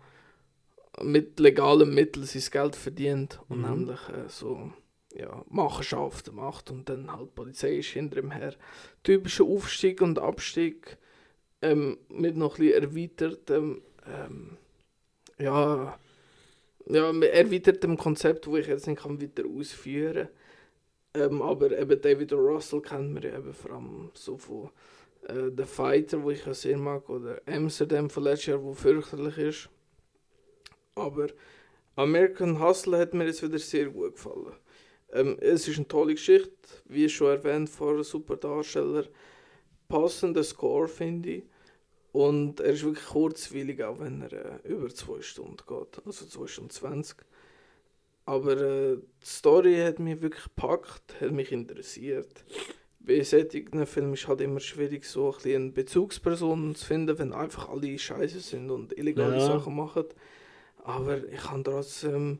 mit 1.03 1.39
legalen 1.39 1.95
Mitteln 1.95 2.27
sein 2.27 2.43
Geld 2.51 2.77
verdient 2.77 3.41
und 3.49 3.61
Mhm. 3.61 3.71
nämlich 3.71 4.01
äh, 4.09 4.29
so 4.29 4.73
ja, 5.15 5.45
Machenschaften 5.49 6.35
macht 6.35 6.71
und 6.71 6.89
dann 6.89 7.13
halt 7.13 7.35
Polizei 7.35 7.77
ist 7.79 7.89
hinter 7.91 8.19
ihm 8.19 8.31
her. 8.31 8.55
Typischer 9.03 9.45
Aufstieg 9.45 10.03
und 10.03 10.19
Abstieg 10.19 10.99
ähm, 11.63 11.99
mit 12.09 12.37
noch 12.37 12.59
ein 12.59 12.67
bisschen 12.67 12.83
erweitertem 12.83 13.83
ähm, 14.07 14.57
ja, 15.39 15.99
ja, 16.87 17.13
erweitertem 17.13 17.97
Konzept, 17.97 18.47
wo 18.47 18.57
ich 18.57 18.67
jetzt 18.67 18.87
nicht 18.87 19.03
kann 19.03 19.21
weiter 19.23 19.45
ausführen 19.47 20.29
ähm, 21.15 21.43
aber 21.43 21.77
eben 21.79 22.01
David. 22.01 22.33
Russell 22.33 22.83
kennt 22.83 23.13
man 23.13 23.23
ja 23.23 23.37
eben 23.39 23.55
vor 23.55 23.73
allem 23.73 24.11
so 24.15 24.37
von 24.39 24.71
äh, 25.29 25.51
The 25.57 25.65
Fighter, 25.65 26.23
wo 26.23 26.31
ich 26.31 26.45
ja 26.45 26.55
sehr 26.55 26.79
mag, 26.79 27.09
oder 27.09 27.41
Amsterdam 27.47 28.11
von 28.11 28.25
letztes 28.25 28.47
Jahr, 28.47 28.63
wo 28.63 28.75
fürchterlich 28.75 29.39
ist. 29.39 29.69
Aber 30.95 31.29
American 31.97 32.61
Hustle 32.61 32.99
hat 32.99 33.15
mir 33.15 33.27
jetzt 33.27 33.43
wieder 33.43 33.59
sehr 33.59 33.87
gut 33.87 34.15
gefallen. 34.15 34.53
Ähm, 35.13 35.37
es 35.41 35.67
ist 35.69 35.77
eine 35.77 35.89
tolle 35.89 36.15
Geschichte, 36.15 36.53
wie 36.87 37.09
schon 37.09 37.29
erwähnt, 37.29 37.71
von 37.71 38.03
super 38.03 38.37
Darsteller. 38.37 39.05
Passender 39.89 40.45
Score, 40.45 40.89
finde 40.89 41.31
ich. 41.31 41.45
Und 42.13 42.61
er 42.61 42.73
ist 42.73 42.85
wirklich 42.85 43.07
kurzweilig, 43.07 43.83
auch 43.83 44.01
wenn 44.01 44.23
er 44.23 44.33
äh, 44.65 44.69
über 44.69 44.89
zwei 44.91 45.21
Stunden 45.23 45.57
geht. 45.57 46.07
Also 46.07 46.27
zwei 46.27 46.47
Stunden 46.47 46.71
20. 46.71 47.17
Aber 48.25 48.53
äh, 48.53 48.97
die 48.97 49.27
Story 49.27 49.77
hat 49.79 49.99
mich 49.99 50.21
wirklich 50.21 50.45
gepackt, 50.45 51.21
hat 51.21 51.33
mich 51.33 51.51
interessiert. 51.51 52.45
Bei 53.01 53.23
solchen 53.23 53.87
Filmen 53.87 54.15
ist 54.15 54.27
halt 54.29 54.41
immer 54.41 54.61
schwierig, 54.61 55.05
so 55.05 55.29
ein 55.31 55.35
bisschen 55.37 55.63
eine 55.63 55.73
Bezugsperson 55.73 56.75
zu 56.75 56.85
finden, 56.85 57.19
wenn 57.19 57.33
einfach 57.33 57.69
alle 57.69 57.99
scheiße 57.99 58.41
sind 58.41 58.71
und 58.71 58.97
illegale 58.99 59.37
Ja. 59.39 59.47
Sachen 59.47 59.77
machen. 59.77 60.05
Aber 60.85 61.25
ich 61.29 61.51
habe 61.51 61.63
trotzdem 61.63 62.39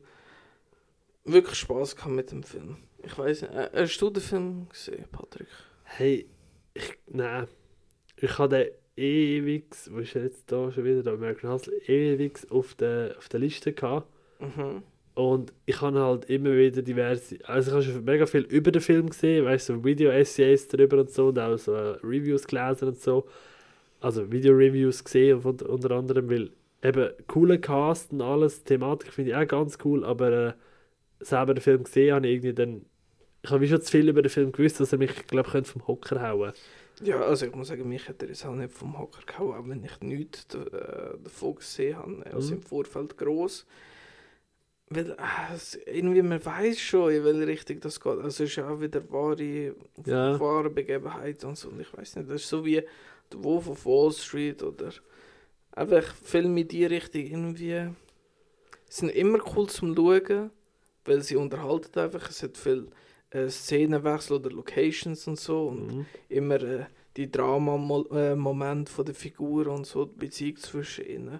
wirklich 1.23 1.55
Spaß 1.55 1.95
gehabt 1.95 2.13
mit 2.13 2.31
dem 2.31 2.43
Film. 2.43 2.77
Ich 3.03 3.17
weiß 3.17 3.43
nicht, 3.43 3.53
äh, 3.53 3.69
hast 3.73 3.97
du 3.99 4.09
den 4.09 4.21
Film 4.21 4.69
gesehen, 4.69 5.05
Patrick? 5.11 5.47
Hey, 5.83 6.27
ich, 6.73 6.97
nein. 7.07 7.47
Ich 8.17 8.37
habe 8.37 8.49
den 8.49 8.71
ewig, 8.97 9.65
wo 9.89 9.99
ist 9.99 10.15
er 10.15 10.23
jetzt 10.23 10.51
da 10.51 10.71
schon 10.71 10.83
wieder, 10.83 11.03
da 11.03 11.13
American 11.13 11.51
Hustle, 11.51 11.77
ewig 11.87 12.39
auf 12.51 12.75
der, 12.75 13.15
auf 13.17 13.29
der 13.29 13.39
Liste 13.39 13.71
gehabt. 13.73 14.07
Mhm. 14.39 14.83
Und 15.19 15.51
ich 15.65 15.81
habe 15.81 15.99
halt 15.99 16.25
immer 16.29 16.55
wieder 16.55 16.81
diverse, 16.81 17.37
also 17.43 17.71
ich 17.71 17.73
habe 17.75 17.83
schon 17.83 18.05
mega 18.05 18.25
viel 18.25 18.43
über 18.43 18.71
den 18.71 18.81
Film 18.81 19.09
gesehen, 19.09 19.43
weißt 19.45 19.67
du, 19.69 19.73
so 19.75 19.83
Video-Essays 19.83 20.69
darüber 20.69 20.99
und 20.99 21.11
so, 21.11 21.27
und 21.27 21.39
auch 21.39 21.57
so 21.57 21.73
Reviews 22.03 22.47
gelesen 22.47 22.87
und 22.89 23.01
so. 23.01 23.27
Also 24.01 24.31
Video-Reviews 24.31 25.03
gesehen 25.03 25.39
und, 25.41 25.63
unter 25.63 25.91
anderem, 25.91 26.29
weil 26.29 26.51
eben 26.83 27.09
cooler 27.27 27.57
Cast 27.57 28.13
und 28.13 28.21
alles, 28.21 28.63
Thematik 28.63 29.13
finde 29.13 29.31
ich 29.31 29.37
auch 29.37 29.47
ganz 29.47 29.77
cool, 29.85 30.05
aber 30.05 30.31
äh, 30.49 30.53
selber 31.21 31.53
den 31.55 31.61
Film 31.61 31.83
gesehen 31.83 32.15
habe 32.15 32.27
ich 32.27 32.33
irgendwie 32.35 32.53
dann, 32.53 32.85
ich 33.43 33.51
habe 33.51 33.67
schon 33.67 33.81
zu 33.81 33.91
viel 33.91 34.09
über 34.09 34.21
den 34.21 34.29
Film 34.29 34.51
gewusst, 34.53 34.79
dass 34.79 34.93
er 34.93 34.99
mich, 34.99 35.27
glaube 35.27 35.49
ich, 35.59 35.67
vom 35.67 35.87
Hocker 35.87 36.21
hauen 36.21 36.53
Ja, 37.01 37.21
also 37.21 37.45
ich 37.45 37.55
muss 37.55 37.67
sagen, 37.69 37.87
mich 37.89 38.07
hat 38.09 38.21
er 38.21 38.29
jetzt 38.29 38.45
auch 38.45 38.55
nicht 38.55 38.73
vom 38.73 38.97
Hocker 38.99 39.21
gehauen, 39.25 39.57
auch 39.57 39.69
wenn 39.69 39.83
ich 39.83 39.99
nichts 40.01 40.47
äh, 40.55 41.17
davon 41.23 41.55
gesehen 41.55 41.97
habe. 41.97 42.25
Also 42.33 42.53
Mhm. 42.53 42.53
im 42.55 42.63
Vorfeld 42.63 43.17
gross. 43.17 43.65
Weil 44.91 45.11
äh, 45.11 45.15
es, 45.55 45.75
irgendwie 45.85 46.21
man 46.23 46.43
weiß 46.43 46.79
schon, 46.79 47.11
in 47.13 47.23
welche 47.23 47.45
Richtung 47.47 47.79
das 47.79 47.99
geht. 47.99 48.13
Also 48.13 48.27
es 48.27 48.39
ist 48.39 48.55
ja 48.55 48.69
auch 48.69 48.81
wieder 48.81 49.07
wahre, 49.11 49.75
Ja. 50.05 50.39
wahre 50.39 50.69
Begebenheit 50.69 51.43
und 51.43 51.57
so. 51.57 51.69
Und 51.69 51.79
ich 51.79 51.95
weiß 51.95 52.15
nicht, 52.15 52.29
das 52.29 52.41
ist 52.41 52.49
so 52.49 52.65
wie 52.65 52.81
der 53.31 53.43
Wolf 53.43 53.67
of 53.67 53.85
Wall 53.85 54.11
Street 54.11 54.63
oder 54.63 54.89
einfach 55.73 56.03
Filme 56.15 56.61
in 56.61 56.67
die 56.67 56.85
Richtung 56.85 57.21
irgendwie. 57.21 57.89
sind 58.87 59.09
immer 59.09 59.39
cool 59.55 59.67
zum 59.69 59.93
Schauen, 59.95 60.49
weil 61.05 61.21
sie 61.21 61.35
unterhalten 61.35 61.99
einfach. 61.99 62.27
Es 62.29 62.41
hat 62.41 62.57
viel 62.57 62.87
äh, 63.29 63.47
Szenenwechsel 63.47 64.37
oder 64.37 64.49
Locations 64.49 65.27
und 65.27 65.39
so. 65.39 65.67
Und 65.67 65.87
Mhm. 65.97 66.05
immer 66.29 66.61
äh, 66.63 66.85
die 67.15 67.29
Drama-Moment 67.29 68.89
von 68.89 69.05
der 69.05 69.13
Figur 69.15 69.67
und 69.67 69.85
so, 69.85 70.05
die 70.05 70.17
Beziehung 70.17 70.55
zwischen 70.57 71.05
ihnen. 71.05 71.39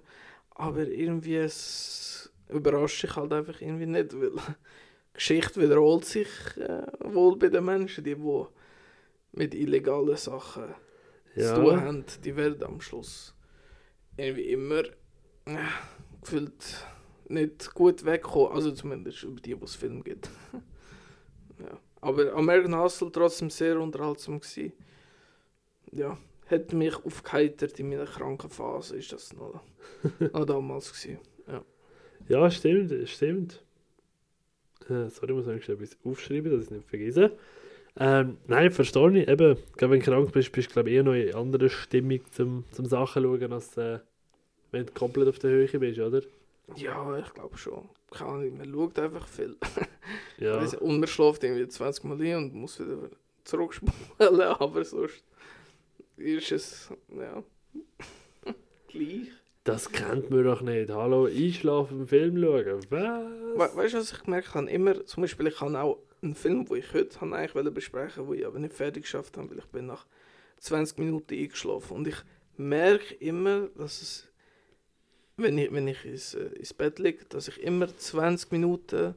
Aber 0.51 0.87
irgendwie 0.87 1.37
es 1.37 2.18
überrascht 2.49 3.01
sich 3.01 3.15
halt 3.15 3.31
einfach 3.33 3.61
irgendwie 3.61 3.85
nicht, 3.85 4.13
weil 4.13 4.31
die 4.31 4.41
Geschichte 5.13 5.61
wiederholt 5.61 6.05
sich 6.05 6.27
äh, 6.57 6.87
wohl 7.01 7.37
bei 7.37 7.49
den 7.49 7.65
Menschen, 7.65 8.03
die 8.03 8.19
wo 8.19 8.49
mit 9.31 9.53
illegalen 9.53 10.17
Sachen 10.17 10.73
zu 11.37 11.53
tun 11.53 11.75
Ja, 11.75 11.81
haben, 11.81 12.05
die 12.23 12.35
werden 12.35 12.63
am 12.63 12.81
Schluss 12.81 13.35
irgendwie 14.17 14.51
immer 14.51 14.83
äh, 15.45 15.57
gefühlt 16.21 16.85
nicht 17.27 17.73
gut 17.73 18.03
wegkommen, 18.05 18.51
also 18.51 18.71
zumindest 18.71 19.23
über 19.23 19.39
die, 19.39 19.55
die 19.55 19.63
es 19.63 19.75
Film 19.75 20.03
gibt. 20.03 20.29
ja. 21.59 21.79
Aber 22.01 22.33
American 22.33 22.75
Hustle 22.75 23.11
trotzdem 23.11 23.49
sehr 23.49 23.79
unterhaltsam 23.79 24.39
gewesen. 24.39 24.73
Ja, 25.91 26.17
hat 26.47 26.73
mich 26.73 26.95
aufgeheitert 27.05 27.79
in 27.79 27.89
meiner 27.89 28.05
kranken 28.05 28.49
Phase, 28.49 28.97
ist 28.97 29.13
das 29.13 29.33
noch, 29.33 29.61
noch 30.19 30.45
damals 30.45 30.91
gewesen. 30.91 31.19
ja 31.47 31.63
stimmt, 32.51 33.09
stimmt. 33.09 33.63
Äh, 34.89 35.09
sorry, 35.09 35.31
ich 35.31 35.35
muss 35.35 35.47
eigentlich 35.47 35.69
etwas 35.69 35.97
aufschreiben, 36.03 36.51
dass 36.51 36.61
ich 36.61 36.67
es 36.67 36.71
nicht 36.71 36.87
vergesse. 36.87 37.31
Ähm, 37.97 38.37
nein, 38.47 38.71
verstehe 38.71 39.21
ich. 39.21 39.27
Eben, 39.27 39.57
gerade 39.77 39.91
wenn 39.91 39.99
du 39.99 40.05
krank 40.05 40.31
bist, 40.31 40.51
bist 40.51 40.69
du 40.69 40.73
glaube 40.73 40.89
ich 40.89 40.95
eher 40.95 41.03
noch 41.03 41.13
in 41.13 41.35
anderer 41.35 41.69
Stimmung 41.69 42.21
zum, 42.31 42.63
zum 42.71 42.85
Sachen 42.85 43.23
schauen, 43.23 43.53
als 43.53 43.77
äh, 43.77 43.99
wenn 44.71 44.85
du 44.85 44.93
komplett 44.93 45.27
auf 45.27 45.39
der 45.39 45.51
Höhe 45.51 45.67
bist, 45.67 45.99
oder? 45.99 46.21
Ja, 46.75 47.17
ich 47.17 47.33
glaube 47.33 47.57
schon. 47.57 47.89
Keine 48.11 48.29
Ahnung, 48.29 48.57
man 48.57 48.71
schaut 48.71 48.99
einfach 48.99 49.27
viel. 49.27 49.57
Ja. 50.37 50.57
Und 50.79 50.99
man 51.01 51.07
schläft 51.07 51.43
irgendwie 51.43 51.67
20 51.67 52.05
Mal 52.05 52.21
ein 52.21 52.37
und 52.37 52.55
muss 52.55 52.79
wieder 52.79 53.09
zurückspulen, 53.43 54.41
aber 54.41 54.85
sonst 54.85 55.21
ist 56.15 56.51
es, 56.51 56.89
ja, 57.15 57.43
gleich. 58.87 59.27
Das 59.69 59.91
kennt 59.91 60.31
man 60.31 60.43
doch 60.43 60.61
nicht. 60.61 60.89
Hallo, 60.89 61.25
einschlafen, 61.25 62.07
Film 62.07 62.41
schauen. 62.41 62.81
Was? 62.89 63.71
We 63.71 63.77
weißt 63.77 63.93
du, 63.93 63.97
was 63.99 64.11
ich 64.13 64.23
gemerkt 64.23 64.55
habe? 64.55 64.67
Immer, 64.67 65.05
zum 65.05 65.21
Beispiel, 65.21 65.45
ich 65.45 65.61
habe 65.61 65.79
auch 65.79 65.99
einen 66.23 66.33
Film, 66.33 66.65
den 66.65 66.77
ich 66.77 66.91
heute 66.91 67.21
habe 67.21 67.35
eigentlich 67.35 67.73
besprechen 67.75 68.25
wollte, 68.25 68.37
den 68.37 68.41
ich 68.41 68.47
aber 68.47 68.57
nicht 68.57 68.73
fertig 68.73 69.03
geschafft 69.03 69.37
habe, 69.37 69.51
weil 69.51 69.59
ich 69.59 69.67
bin 69.67 69.85
nach 69.85 70.07
20 70.57 70.97
Minuten 70.97 71.35
eingeschlafen. 71.35 71.97
Und 71.97 72.07
ich 72.07 72.15
merke 72.57 73.13
immer, 73.13 73.67
dass 73.75 74.01
es, 74.01 74.27
wenn 75.37 75.55
ich, 75.59 75.71
wenn 75.71 75.87
ich 75.87 76.03
ins, 76.03 76.33
äh, 76.33 76.47
ins 76.47 76.73
Bett 76.73 76.97
liege, 76.97 77.25
dass 77.29 77.47
ich 77.47 77.61
immer 77.61 77.95
20 77.95 78.51
Minuten 78.51 79.13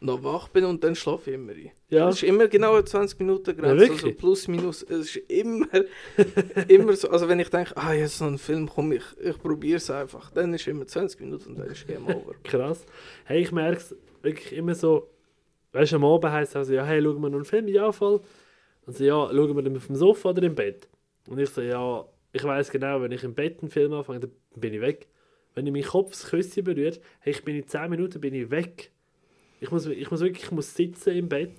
noch 0.00 0.22
wach 0.24 0.48
bin 0.48 0.64
und 0.64 0.82
dann 0.84 0.94
schlafe 0.94 1.30
ich 1.30 1.34
immer 1.36 1.52
ein. 1.52 1.70
Ja, 1.88 2.08
Es 2.08 2.16
ist 2.16 2.22
immer 2.24 2.48
genau 2.48 2.74
eine 2.74 2.84
20 2.84 3.18
Minuten 3.20 3.50
Ja, 3.50 3.54
Grenze, 3.54 3.82
also 3.82 3.94
wirklich? 3.94 4.16
plus 4.18 4.48
minus. 4.48 4.82
Es 4.82 5.14
ist 5.14 5.16
immer, 5.30 5.66
immer 6.68 6.94
so. 6.96 7.08
Also 7.10 7.28
wenn 7.28 7.40
ich 7.40 7.48
denke, 7.50 7.76
ah, 7.76 7.92
jetzt 7.92 8.18
so 8.18 8.24
ein 8.26 8.38
Film, 8.38 8.68
komm, 8.68 8.92
ich, 8.92 9.02
ich 9.22 9.38
probiere 9.38 9.76
es 9.76 9.90
einfach. 9.90 10.30
Dann 10.30 10.52
ist 10.54 10.66
immer 10.68 10.86
20 10.86 11.20
Minuten 11.20 11.50
und 11.50 11.58
dann 11.58 11.68
ist 11.68 11.86
Game 11.86 12.06
Over. 12.06 12.34
krass. 12.44 12.84
Hey, 13.24 13.42
ich 13.42 13.52
merke 13.52 13.78
es 13.78 13.96
wirklich 14.22 14.52
immer 14.52 14.74
so. 14.74 15.10
Weißt 15.72 15.92
du, 15.92 15.96
am 15.96 16.04
Abend 16.04 16.32
heisst 16.32 16.52
es 16.52 16.56
also, 16.56 16.72
ja, 16.74 16.84
hey, 16.84 17.02
schauen 17.02 17.20
wir 17.20 17.28
noch 17.30 17.36
einen 17.36 17.44
Film? 17.44 17.68
Ja, 17.68 17.90
voll. 17.92 18.20
Und 18.86 18.96
so, 18.96 19.02
ja, 19.04 19.28
schauen 19.30 19.56
wir 19.56 19.62
den 19.62 19.76
auf 19.76 19.86
dem 19.86 19.96
Sofa 19.96 20.30
oder 20.30 20.42
im 20.42 20.54
Bett? 20.54 20.88
Und 21.28 21.38
ich 21.38 21.50
so, 21.50 21.60
ja, 21.62 22.04
ich 22.32 22.44
weiß 22.44 22.70
genau, 22.70 23.00
wenn 23.02 23.12
ich 23.12 23.24
im 23.24 23.34
Bett 23.34 23.60
einen 23.62 23.70
Film 23.70 23.92
anfange, 23.92 24.20
dann 24.20 24.30
bin 24.56 24.74
ich 24.74 24.80
weg. 24.80 25.08
Wenn 25.54 25.66
ich 25.66 25.72
meinen 25.72 25.84
Kopf 25.84 26.10
das 26.10 26.26
Küsschen 26.30 26.64
berührt, 26.64 27.00
hey, 27.20 27.32
ich 27.32 27.44
bin 27.44 27.56
in 27.56 27.66
10 27.66 27.88
Minuten 27.90 28.20
bin 28.20 28.34
ich 28.34 28.50
weg. 28.50 28.90
Ich 29.60 29.70
muss, 29.70 29.86
ich 29.86 30.10
muss 30.10 30.20
wirklich 30.20 30.44
ich 30.44 30.50
muss 30.50 30.74
sitzen 30.74 31.16
im 31.16 31.28
Bett, 31.28 31.52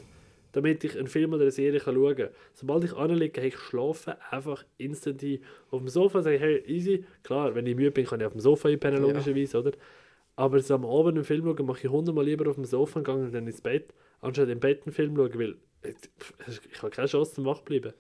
damit 0.51 0.83
ich 0.83 0.97
einen 0.97 1.07
Film 1.07 1.33
oder 1.33 1.41
eine 1.43 1.51
Serie 1.51 1.79
kann 1.79 1.95
schauen 1.95 2.15
kann. 2.15 2.29
Sobald 2.53 2.83
ich 2.83 2.93
anliege, 2.93 3.41
hey, 3.41 3.49
ich 3.49 3.57
schlafe 3.57 4.17
einfach 4.31 4.63
instant 4.77 5.21
ein. 5.23 5.39
Auf 5.71 5.79
dem 5.79 5.87
Sofa 5.89 6.21
sage 6.21 6.35
ich, 6.35 6.41
hey, 6.41 6.63
easy. 6.67 7.05
Klar, 7.23 7.55
wenn 7.55 7.65
ich 7.65 7.75
müde 7.75 7.91
bin, 7.91 8.05
kann 8.05 8.19
ich 8.19 8.25
auf 8.25 8.33
dem 8.33 8.41
Sofa 8.41 8.69
einpennen, 8.69 9.01
Ja. 9.01 9.07
logischerweise, 9.07 9.59
oder? 9.59 9.71
Aber 10.37 10.59
so 10.59 10.75
am 10.75 10.85
Abend 10.85 11.15
einen 11.15 11.23
Film 11.23 11.45
schauen, 11.45 11.65
mache 11.65 11.79
ich 11.87 11.89
hundertmal 11.91 12.25
lieber 12.25 12.49
auf 12.49 12.55
dem 12.55 12.65
Sofa 12.65 12.99
und 12.99 13.05
gehe 13.05 13.31
dann 13.31 13.47
ins 13.47 13.61
Bett, 13.61 13.93
anstatt 14.21 14.49
im 14.49 14.59
Bett 14.59 14.83
einen 14.85 14.93
Film 14.93 15.15
schauen, 15.15 15.33
weil 15.39 15.55
äh, 15.81 15.93
ich 16.71 16.81
habe 16.81 16.91
keine 16.91 17.07
Chance 17.07 17.33
zum 17.35 17.45
wach 17.45 17.61
bleiben. 17.61 17.93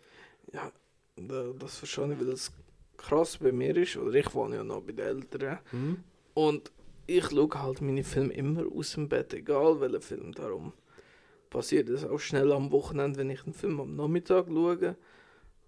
Ja, 0.53 0.71
da- 1.15 1.53
das 1.57 1.77
verstehe 1.79 2.11
ich, 2.11 2.19
weil 2.19 2.27
das 2.27 2.51
krass 2.97 3.37
bei 3.37 3.51
mir 3.53 3.75
ist. 3.77 3.95
Oder 3.97 4.13
ich 4.15 4.33
wohne 4.33 4.57
ja 4.57 4.63
noch 4.63 4.81
bei 4.81 4.91
den 4.91 5.05
Eltern. 5.05 5.59
Hm? 5.71 5.97
Und 6.33 6.71
ich 7.07 7.25
schaue 7.29 7.49
halt 7.61 7.81
meine 7.81 8.03
Filme 8.03 8.33
immer 8.33 8.65
aus 8.71 8.93
dem 8.93 9.07
Bett, 9.09 9.33
egal 9.33 9.79
welcher 9.81 10.01
Film. 10.01 10.31
Darum 10.33 10.73
passiert 11.49 11.89
es 11.89 12.03
auch 12.05 12.19
schnell 12.19 12.51
am 12.51 12.71
Wochenende, 12.71 13.19
wenn 13.19 13.29
ich 13.29 13.43
einen 13.43 13.53
Film 13.53 13.79
am 13.79 13.95
Nachmittag 13.95 14.47
schaue, 14.47 14.95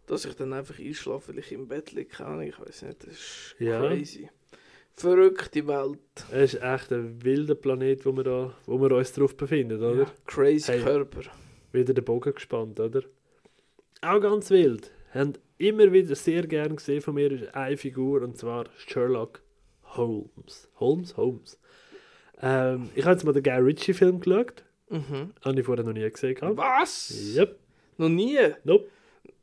dass 0.06 0.26
ich 0.26 0.34
dann 0.36 0.54
einfach 0.54 0.80
einschlafe, 0.80 1.30
weil 1.34 1.40
ich 1.40 1.52
im 1.52 1.68
Bett 1.68 1.92
liege. 1.92 2.10
Ich 2.44 2.60
weiß 2.60 2.82
nicht, 2.84 3.04
das 3.06 3.14
ist 3.14 3.56
Ja. 3.60 3.80
crazy. 3.80 4.30
Verrückte 4.96 5.68
Welt. 5.68 6.00
Es 6.32 6.56
ist 6.56 6.64
echt 6.64 6.92
ein 6.92 7.24
wilder 7.24 7.54
Planet, 7.54 8.04
wo 8.06 8.14
wir, 8.14 8.24
da, 8.24 8.58
wo 8.66 8.80
wir 8.82 8.92
uns 8.96 9.14
drauf 9.14 9.38
befinden, 9.38 9.78
oder? 9.78 9.94
Ja, 9.96 10.12
crazy 10.26 10.72
Hey. 10.72 10.82
Körper. 10.82 11.22
Wieder 11.72 11.94
den 11.94 12.04
Bogen 12.04 12.34
gespannt, 12.34 12.80
oder? 12.80 13.04
Auch 14.02 14.20
ganz 14.20 14.50
wild. 14.50 14.92
Haben 15.14 15.34
immer 15.60 15.92
wieder 15.92 16.16
sehr 16.16 16.48
gern 16.48 16.76
gesehen 16.78 17.02
von 17.02 17.14
mir 17.14 17.32
ist 17.32 17.54
eine 17.54 17.78
Figur, 17.78 18.24
und 18.24 18.38
zwar 18.38 18.66
Sherlock 18.78 19.42
Holmes. 19.98 20.70
Holmes? 20.80 21.18
Holmes. 21.18 21.60
Ähm, 22.42 22.90
ich 22.96 23.04
habe 23.04 23.14
jetzt 23.16 23.24
mal 23.24 23.34
den 23.34 23.44
Guy 23.44 23.54
Ritchie-Film 23.58 24.20
geschaut. 24.20 24.64
Mhm. 24.90 25.34
Habe 25.44 25.60
ich 25.60 25.66
vorher 25.66 25.84
noch 25.84 25.94
nie 25.94 26.10
gesehen. 26.10 26.36
gehabt. 26.36 26.56
Was? 26.58 27.14
Yep. 27.36 27.58
Noch 27.98 28.10
nie? 28.10 28.38
Nope. 28.64 28.88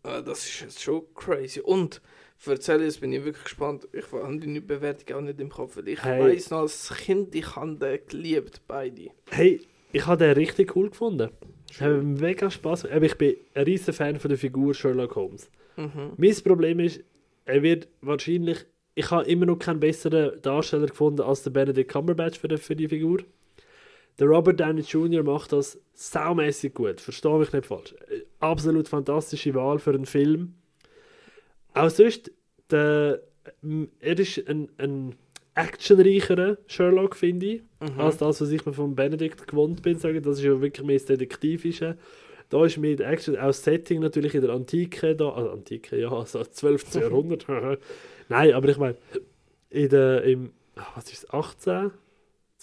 Ah, 0.05 0.21
das 0.21 0.45
ist 0.47 0.61
jetzt 0.61 0.83
schon 0.83 1.03
crazy. 1.15 1.61
Und 1.61 2.01
erzähl 2.47 2.83
jetzt 2.83 3.01
bin 3.01 3.13
ich 3.13 3.25
wirklich 3.25 3.45
gespannt. 3.45 3.89
Ich 3.93 4.11
habe 4.13 4.37
die 4.39 4.61
Bewertung 4.61 5.17
auch 5.17 5.21
nicht 5.23 5.41
im 5.41 5.49
Kopf. 5.51 5.79
Ich 5.85 6.03
Hey. 6.05 6.21
weiß 6.23 6.51
noch 6.51 6.61
als 6.61 6.93
Kind, 6.95 7.35
ich 7.35 7.57
habe 7.57 7.75
den 7.77 7.99
geliebt, 8.07 8.63
beide. 8.69 9.09
Hey, 9.31 9.61
ich 9.93 10.07
habe 10.07 10.25
den 10.25 10.33
richtig 10.35 10.77
cool 10.77 10.91
gefunden. 10.91 11.31
Ich 11.71 11.81
habe 11.81 12.03
mega 12.03 12.51
Spaß. 12.51 12.85
Ich 12.85 13.19
bin 13.19 13.37
ein 13.55 13.65
riesen 13.65 13.93
Fan 13.93 14.21
von 14.21 14.29
der 14.29 14.39
Figur 14.39 14.73
Sherlock 14.75 15.17
Holmes. 15.17 15.51
Mhm. 15.77 16.13
Mein 16.17 16.35
Problem 16.45 16.81
ist, 16.81 17.03
er 17.45 17.63
wird 17.63 17.89
wahrscheinlich. 18.01 18.65
Ich 18.95 19.11
habe 19.11 19.25
immer 19.29 19.47
noch 19.47 19.57
keinen 19.59 19.81
besseren 19.81 20.41
Darsteller 20.43 20.87
gefunden 20.87 21.21
als 21.23 21.43
der 21.43 21.51
Benedict 21.51 21.91
Cumberbatch 21.91 22.39
für 22.39 22.49
die, 22.49 22.59
für 22.59 22.77
die 22.77 22.89
Figur. 22.89 23.19
Der 24.19 24.29
Robert 24.29 24.61
Downey 24.61 24.83
Jr. 24.83 25.25
macht 25.25 25.53
das 25.53 25.81
saumäßig 25.95 26.75
gut. 26.75 27.01
Verstehe 27.01 27.39
mich 27.39 27.53
nicht 27.53 27.67
falsch. 27.67 27.93
Äh, 28.09 28.21
Absolut 28.39 28.87
fantastische 28.89 29.55
Wahl 29.55 29.79
für 29.81 29.91
einen 29.91 30.07
Film. 30.07 30.55
Auch 31.73 31.91
sonst, 31.91 32.31
der, 32.71 33.21
er 34.01 34.19
ist 34.19 34.49
ein, 34.49 34.69
ein 34.79 35.17
actionreicherer 35.57 36.59
Sherlock, 36.69 37.17
finde 37.17 37.47
ich, 37.47 37.63
Mhm. 37.81 38.01
als 38.01 38.19
das, 38.19 38.41
was 38.41 38.51
ich 38.51 38.65
mir 38.65 38.73
von 38.73 38.95
Benedict 38.95 39.47
gewohnt 39.49 39.83
bin. 39.83 39.99
Sagen. 39.99 40.23
Das 40.23 40.39
ist 40.39 40.45
ja 40.45 40.61
wirklich 40.61 40.87
mehr 40.87 40.97
das 40.97 41.07
Detektivische. 41.07 41.99
Da 42.51 42.65
ist 42.65 42.79
mit 42.79 43.01
Action, 43.01 43.37
auch 43.37 43.47
das 43.49 43.65
Setting 43.65 44.01
natürlich 44.01 44.35
in 44.35 44.43
der 44.43 44.51
Antike, 44.51 45.17
da, 45.17 45.31
also 45.31 45.51
Antike, 45.51 45.99
ja, 45.99 46.13
also 46.13 46.45
12. 46.45 46.95
Jahrhundert. 47.01 47.47
Nein, 48.29 48.53
aber 48.53 48.69
ich 48.69 48.79
meine, 48.79 48.97
in 49.71 49.89
der, 49.89 50.23
im, 50.25 50.53
ah, 50.77 50.87
was 50.95 51.13
ist 51.13 51.25
es, 51.25 51.31
18. 51.31 51.91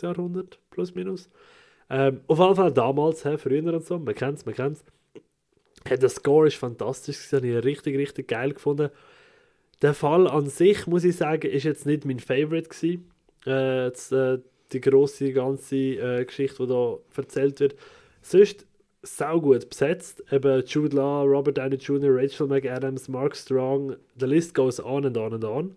Jahrhundert, 0.01 0.59
plus 0.71 0.95
minus. 0.95 1.29
Ähm, 1.89 2.21
auf 2.27 2.39
jeden 2.39 2.55
Fall 2.55 2.71
damals, 2.71 3.25
hä, 3.25 3.37
früher 3.37 3.73
und 3.73 3.85
so, 3.85 3.99
man 3.99 4.15
kennt 4.15 4.39
es, 4.39 4.45
man 4.45 4.55
kennt 4.55 4.77
es. 4.77 4.85
Hey, 5.85 5.97
der 5.97 6.09
Score 6.09 6.47
ist 6.47 6.55
fantastisch, 6.55 7.17
das 7.17 7.33
habe 7.33 7.47
ich 7.47 7.63
richtig, 7.63 7.97
richtig 7.97 8.27
geil 8.27 8.53
gefunden. 8.53 8.89
Der 9.81 9.93
Fall 9.93 10.27
an 10.27 10.47
sich, 10.47 10.87
muss 10.87 11.03
ich 11.03 11.15
sagen, 11.15 11.49
ist 11.49 11.63
jetzt 11.63 11.85
nicht 11.85 12.05
mein 12.05 12.19
Favorite 12.19 12.69
gewesen. 12.69 13.11
Äh, 13.45 13.85
jetzt, 13.85 14.11
äh, 14.11 14.39
die 14.71 14.81
grosse 14.81 15.33
ganze 15.33 15.75
äh, 15.75 16.25
Geschichte, 16.25 16.63
die 16.63 16.69
da 16.69 16.97
erzählt 17.15 17.59
wird. 17.59 17.75
Sonst 18.21 18.65
sau 19.03 19.41
gut 19.41 19.69
besetzt. 19.69 20.23
Eben 20.31 20.63
Jude 20.65 20.95
Law, 20.95 21.23
Robert 21.23 21.57
Downey 21.57 21.77
Jr., 21.77 22.11
Rachel 22.15 22.47
McAdams, 22.47 23.07
Mark 23.09 23.35
Strong. 23.35 23.95
The 24.19 24.25
list 24.27 24.53
goes 24.53 24.79
on 24.79 25.05
and 25.05 25.17
on 25.17 25.33
and 25.33 25.43
on. 25.43 25.75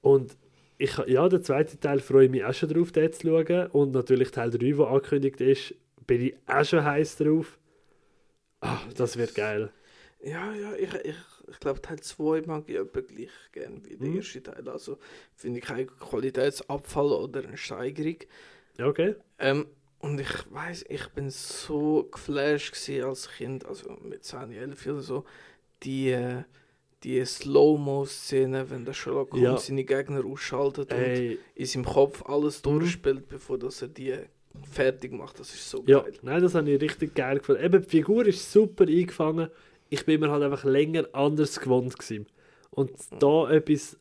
Und 0.00 0.36
ich, 0.78 0.96
ja, 1.06 1.28
der 1.28 1.42
zweite 1.42 1.78
Teil 1.78 1.98
freue 2.00 2.26
ich 2.26 2.30
mich 2.30 2.44
auch 2.44 2.54
schon 2.54 2.68
drauf, 2.68 2.92
den 2.92 3.12
zu 3.12 3.26
schauen. 3.26 3.66
Und 3.68 3.92
natürlich 3.92 4.30
Teil 4.30 4.50
3, 4.50 4.72
der 4.72 4.86
angekündigt 4.86 5.40
ist, 5.40 5.74
bin 6.06 6.22
ich 6.22 6.34
auch 6.46 6.64
schon 6.64 6.84
heiß 6.84 7.16
drauf. 7.16 7.58
Ah, 8.60 8.80
das 8.94 9.16
wird 9.16 9.34
geil. 9.34 9.72
Ja, 10.20 10.52
ja, 10.54 10.74
ich, 10.74 10.92
ich, 10.94 11.16
ich 11.48 11.60
glaube, 11.60 11.80
Teil 11.80 12.00
2 12.00 12.42
mag 12.42 12.68
ich 12.68 12.76
etwa 12.76 13.00
gleich 13.00 13.30
gerne 13.52 13.84
wie 13.84 13.96
der 13.96 14.10
Mhm. 14.10 14.16
erste 14.16 14.42
Teil. 14.42 14.68
Also 14.68 14.98
finde 15.36 15.60
ich 15.60 15.64
keinen 15.64 15.86
Qualitätsabfall 15.86 17.12
oder 17.12 17.44
eine 17.44 17.56
Steigerung. 17.56 18.16
Ja, 18.78 18.86
okay. 18.86 19.16
Ähm, 19.38 19.66
und 20.00 20.20
ich 20.20 20.28
weiß, 20.52 20.84
ich 20.88 21.08
bin 21.08 21.30
so 21.30 22.08
geflasht 22.10 22.74
als 23.02 23.28
Kind, 23.30 23.64
also 23.66 23.96
mit 24.02 24.24
10, 24.24 24.52
11 24.52 24.86
oder 24.86 25.00
so, 25.00 25.24
die, 25.82 26.10
äh, 26.10 26.42
die 27.04 27.24
Slow-Mo-Szene, 27.24 28.70
wenn 28.70 28.84
der 28.84 28.92
Sherlock 28.92 29.32
Holmes 29.32 29.42
Ja. 29.44 29.56
seine 29.58 29.84
Gegner 29.84 30.24
ausschaltet 30.24 30.92
und 30.92 30.98
Ey, 30.98 31.38
in 31.54 31.66
seinem 31.66 31.84
Kopf 31.84 32.22
alles 32.26 32.58
Mhm. 32.64 32.80
durchspielt, 32.80 33.28
bevor 33.28 33.58
dass 33.58 33.82
er 33.82 33.88
die 33.88 34.16
fertig 34.70 35.12
macht. 35.12 35.38
Das 35.38 35.52
ist 35.54 35.68
so 35.70 35.82
ja, 35.86 36.00
geil. 36.00 36.12
nein, 36.22 36.42
das 36.42 36.54
habe 36.54 36.70
ich 36.70 36.80
richtig 36.80 37.14
geil 37.14 37.38
gefunden. 37.38 37.62
Eben, 37.64 37.82
die 37.82 37.88
Figur 37.88 38.26
ist 38.26 38.50
super 38.50 38.84
eingefangen. 38.84 39.48
Ich 39.90 40.04
bin 40.04 40.20
mir 40.20 40.30
halt 40.30 40.42
einfach 40.42 40.64
länger 40.64 41.06
anders 41.12 41.60
gewohnt 41.60 41.96
gewesen. 41.98 42.26
Und 42.70 42.90
da 43.20 43.50
etwas, 43.50 43.96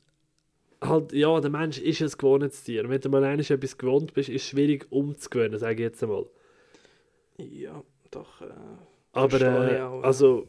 halt, 0.81 1.13
ja, 1.13 1.39
der 1.39 1.49
Mensch 1.49 1.79
ist 1.79 2.01
ein 2.01 2.17
gewohntes 2.17 2.63
Tier. 2.63 2.87
Wenn 2.89 3.01
du 3.01 3.09
mal 3.09 3.23
einmal 3.23 3.45
etwas 3.45 3.77
gewohnt 3.77 4.13
bist, 4.13 4.29
ist 4.29 4.43
es 4.43 4.47
schwierig 4.49 4.87
umzugewöhnen, 4.91 5.59
sage 5.59 5.75
ich 5.75 5.79
jetzt 5.79 6.03
einmal. 6.03 6.25
Ja, 7.37 7.83
doch. 8.11 8.41
Äh, 8.41 8.45
Aber 9.13 9.41
äh, 9.41 9.81
auch, 9.81 10.03
also 10.03 10.47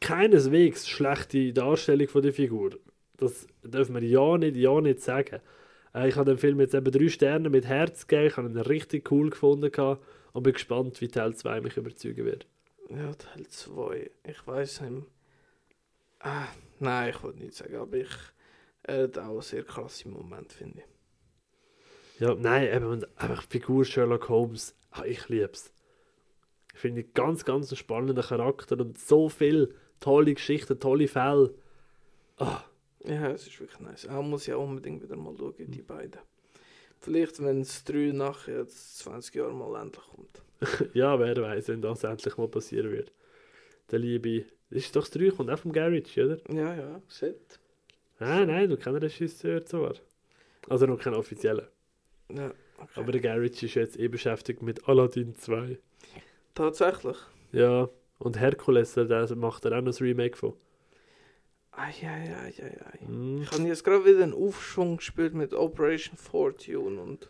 keineswegs 0.00 0.88
schlechte 0.88 1.52
Darstellung 1.52 2.08
von 2.08 2.22
der 2.22 2.32
Figur. 2.32 2.70
Das 3.16 3.46
darf 3.62 3.88
man 3.88 4.04
ja 4.04 4.38
nicht, 4.38 4.56
ja 4.56 4.80
nicht 4.80 5.02
sagen. 5.02 5.40
Äh, 5.94 6.08
ich 6.08 6.16
habe 6.16 6.30
dem 6.30 6.38
Film 6.38 6.60
jetzt 6.60 6.74
eben 6.74 6.90
drei 6.90 7.08
Sterne 7.08 7.50
mit 7.50 7.66
Herz 7.66 8.06
gegeben, 8.06 8.28
ich 8.28 8.36
habe 8.36 8.48
ihn 8.48 8.56
richtig 8.58 9.10
cool 9.10 9.30
gefunden 9.30 9.70
und 10.32 10.42
bin 10.42 10.52
gespannt, 10.52 11.00
wie 11.00 11.08
Teil 11.08 11.34
2 11.34 11.60
mich 11.60 11.76
überzeugen 11.76 12.24
wird. 12.24 12.46
Ja, 12.90 13.12
Teil 13.14 13.46
2. 13.46 14.10
Ich 14.24 14.46
weiß 14.46 14.82
nicht. 14.82 15.06
Ah, 16.20 16.46
nein, 16.78 17.10
ich 17.10 17.22
wollte 17.22 17.38
nicht 17.40 17.54
sagen, 17.54 17.76
aber 17.76 17.96
ich. 17.96 18.08
Er 18.88 19.04
hat 19.04 19.18
auch 19.18 19.30
einen 19.30 19.42
sehr 19.42 19.64
krassen 19.64 20.12
Moment, 20.12 20.52
finde 20.52 20.80
ich. 20.80 22.20
Ja, 22.20 22.34
nein, 22.34 22.68
eben, 22.74 23.04
einfach 23.16 23.44
die 23.44 23.58
Figur 23.58 23.84
Sherlock 23.84 24.28
Holmes, 24.28 24.74
ah, 24.90 25.04
ich 25.04 25.28
liebe 25.28 25.50
es. 25.52 25.72
Finde 26.74 27.02
ich 27.02 27.12
ganz, 27.12 27.44
ganz 27.44 27.70
einen 27.70 27.76
spannenden 27.76 28.24
Charakter 28.24 28.80
und 28.80 28.98
so 28.98 29.28
viele 29.28 29.74
tolle 30.00 30.34
Geschichten, 30.34 30.80
tolle 30.80 31.06
Fälle. 31.06 31.54
Ah, 32.38 32.62
Ja, 33.04 33.30
es 33.30 33.46
ist 33.46 33.60
wirklich 33.60 33.80
nice. 33.80 34.08
Auch 34.08 34.22
muss 34.22 34.48
ich 34.48 34.54
auch 34.54 34.64
unbedingt 34.64 35.02
wieder 35.02 35.16
mal 35.16 35.36
schauen, 35.36 35.54
die 35.58 35.82
beiden. 35.82 36.20
Vielleicht, 37.00 37.40
wenn 37.42 37.60
es 37.60 37.84
drei 37.84 38.12
nachher 38.12 38.60
jetzt 38.60 38.98
20 38.98 39.34
Jahre 39.34 39.54
mal 39.54 39.80
endlich 39.80 40.04
kommt. 40.04 40.42
ja, 40.94 41.18
wer 41.20 41.36
weiß, 41.36 41.68
wenn 41.68 41.82
das 41.82 42.04
endlich 42.04 42.36
mal 42.36 42.48
passieren 42.48 42.90
wird. 42.90 43.12
Der 43.90 43.98
liebe, 43.98 44.46
ist 44.70 44.96
doch 44.96 45.02
das 45.02 45.10
3, 45.10 45.30
kommt 45.30 45.50
auch 45.50 45.58
vom 45.58 45.72
Garage, 45.72 46.24
oder? 46.24 46.38
Ja, 46.52 46.74
ja, 46.74 47.02
Set. 47.06 47.60
Nein, 48.18 48.68
du 48.68 48.76
kennst 48.76 49.02
den 49.02 49.08
Regisseur 49.08 49.64
zwar. 49.64 49.94
Also 50.68 50.86
noch 50.86 50.98
keinen 50.98 51.14
offiziellen. 51.14 51.66
Ja, 52.30 52.52
okay. 52.76 53.00
Aber 53.00 53.12
der 53.12 53.20
Garage 53.20 53.66
ist 53.66 53.74
jetzt 53.74 53.98
eh 53.98 54.08
beschäftigt 54.08 54.62
mit 54.62 54.88
Aladdin 54.88 55.34
2. 55.34 55.78
Tatsächlich. 56.54 57.16
Ja, 57.52 57.88
und 58.18 58.38
Herkules, 58.38 58.94
der 58.94 59.36
macht 59.36 59.64
er 59.64 59.78
auch 59.78 59.82
noch 59.82 59.98
ein 59.98 60.04
Remake 60.04 60.36
von. 60.36 60.54
Eieieiei. 61.70 63.06
Mhm. 63.06 63.42
Ich 63.42 63.52
habe 63.52 63.62
jetzt 63.62 63.84
gerade 63.84 64.04
wieder 64.04 64.24
einen 64.24 64.34
Aufschwung 64.34 64.96
gespielt 64.96 65.34
mit 65.34 65.54
Operation 65.54 66.16
Fortune 66.16 67.00
und 67.00 67.28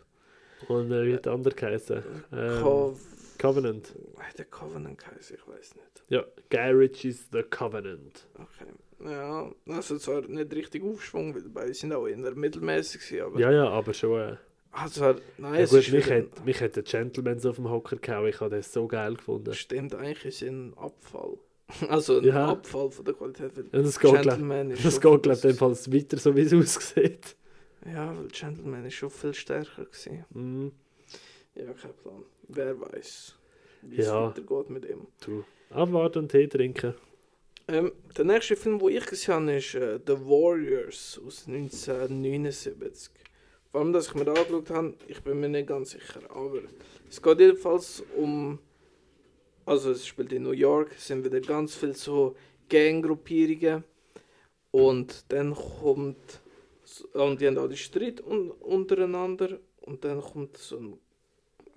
Und 0.67 0.91
äh, 0.91 1.05
wie 1.05 1.13
hat 1.13 1.25
der 1.25 1.33
andere 1.33 1.53
geheißen? 1.53 2.03
Ähm, 2.33 2.61
Co 2.61 2.97
Covenant. 3.37 3.95
Äh, 4.17 4.35
der 4.37 4.45
Covenant 4.45 5.05
heißt, 5.05 5.31
ich 5.31 5.47
weiß 5.47 5.75
nicht. 5.75 6.03
Ja, 6.09 6.25
Guy 6.49 6.71
Ritchie's 6.71 7.29
The 7.31 7.43
Covenant. 7.43 8.27
Okay. 8.33 8.71
Ja, 9.03 9.51
also 9.67 9.97
zwar 9.97 10.21
nicht 10.21 10.53
richtig 10.53 10.83
Aufschwung, 10.83 11.33
weil 11.33 11.43
beide 11.49 11.73
sind 11.73 11.93
auch 11.93 12.05
eher 12.07 12.17
mittelmäßig 12.35 13.21
aber 13.21 13.39
Ja, 13.39 13.51
ja, 13.51 13.69
aber 13.69 13.93
schon. 13.93 14.19
Äh, 14.19 14.35
also, 14.71 15.15
nein, 15.37 15.55
ja, 15.55 15.59
es 15.61 15.69
gut, 15.71 15.91
mich 15.91 16.09
hat, 16.11 16.45
mich 16.45 16.61
hat 16.61 16.75
der 16.75 16.83
Gentleman 16.83 17.39
so 17.39 17.49
auf 17.51 17.55
dem 17.55 17.69
Hocker 17.69 17.95
gehauen. 17.95 18.27
Ich 18.27 18.39
habe 18.39 18.55
das 18.57 18.71
so 18.71 18.87
geil 18.87 19.15
gefunden. 19.15 19.53
Stimmt, 19.53 19.95
eigentlich 19.95 20.25
ist 20.25 20.41
es 20.41 20.49
ein 20.49 20.73
Abfall. 20.77 21.37
Also 21.89 22.17
ein 22.17 22.23
Ja. 22.25 22.49
Abfall 22.49 22.89
von 22.91 23.05
der 23.05 23.13
Qualität. 23.13 23.55
Weil 23.55 23.65
Ja, 23.71 23.81
das 23.81 23.99
geht, 23.99 24.11
Gentleman 24.11 24.71
ist 24.71 24.83
Das 24.85 24.99
geht, 24.99 25.23
glaube 25.23 25.49
ich, 25.49 25.61
weiter, 25.61 26.17
so 26.17 26.35
wie 26.35 26.41
es 26.41 26.53
aussieht. 26.53 27.35
Ja, 27.85 28.15
weil 28.15 28.27
Gentleman 28.27 28.85
ist 28.85 28.95
schon 28.95 29.09
viel 29.09 29.33
stärker 29.33 29.85
gewesen. 29.85 30.25
Mhm. 30.31 30.71
Ja, 31.55 31.65
kein 31.73 31.93
Plan. 31.93 32.23
Wer 32.47 32.79
weiß, 32.79 33.35
wie 33.83 33.97
es 33.97 34.07
Ja. 34.07 34.27
weitergeht 34.27 34.69
mit 34.69 34.85
ihm. 34.85 35.07
Du. 35.21 35.43
Abwarten 35.69 36.19
und 36.19 36.31
Tee 36.31 36.47
trinken. 36.47 36.95
Ähm, 37.71 37.91
der 38.17 38.25
nächste 38.25 38.55
Film, 38.55 38.79
den 38.79 38.89
ich 38.89 39.05
gesehen 39.05 39.35
habe, 39.35 39.53
ist 39.57 39.75
äh, 39.75 39.99
The 40.03 40.13
Warriors 40.13 41.21
aus 41.23 41.47
1979. 41.47 43.13
Vor 43.71 43.81
allem, 43.81 43.93
dass 43.93 44.07
ich 44.07 44.15
mir 44.15 44.27
angeschaut 44.27 44.71
habe, 44.71 44.95
ich 45.07 45.21
bin 45.21 45.39
mir 45.39 45.49
nicht 45.49 45.67
ganz 45.67 45.91
sicher. 45.91 46.21
Aber 46.29 46.61
es 47.07 47.21
geht 47.21 47.39
jedenfalls 47.39 48.03
um. 48.17 48.57
Also, 49.67 49.91
es 49.91 50.07
spielt 50.07 50.33
in 50.33 50.41
New 50.43 50.51
York, 50.51 50.93
es 50.97 51.05
sind 51.05 51.23
wieder 51.23 51.39
ganz 51.41 51.75
viele 51.75 51.93
so 51.93 52.35
Ganggruppierungen. 52.69 53.83
Und 54.71 55.25
dann 55.31 55.53
kommt. 55.53 56.41
Und 57.13 57.39
die 57.39 57.45
haben 57.45 57.59
alle 57.59 57.77
Streit 57.77 58.19
un 58.25 58.49
untereinander. 58.49 59.59
Und 59.81 60.03
dann 60.03 60.21
kommt 60.21 60.57
so 60.57 60.77
ein, 60.77 60.99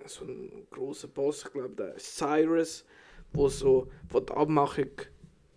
so 0.07 0.25
ein 0.25 0.65
großer 0.71 1.07
Boss, 1.07 1.43
ich 1.45 1.53
glaube, 1.53 1.75
der 1.75 1.99
Cyrus, 1.99 2.83
wo 3.31 3.47
so 3.47 3.91
von 4.09 4.25
der 4.25 4.37
Abmachung 4.37 4.89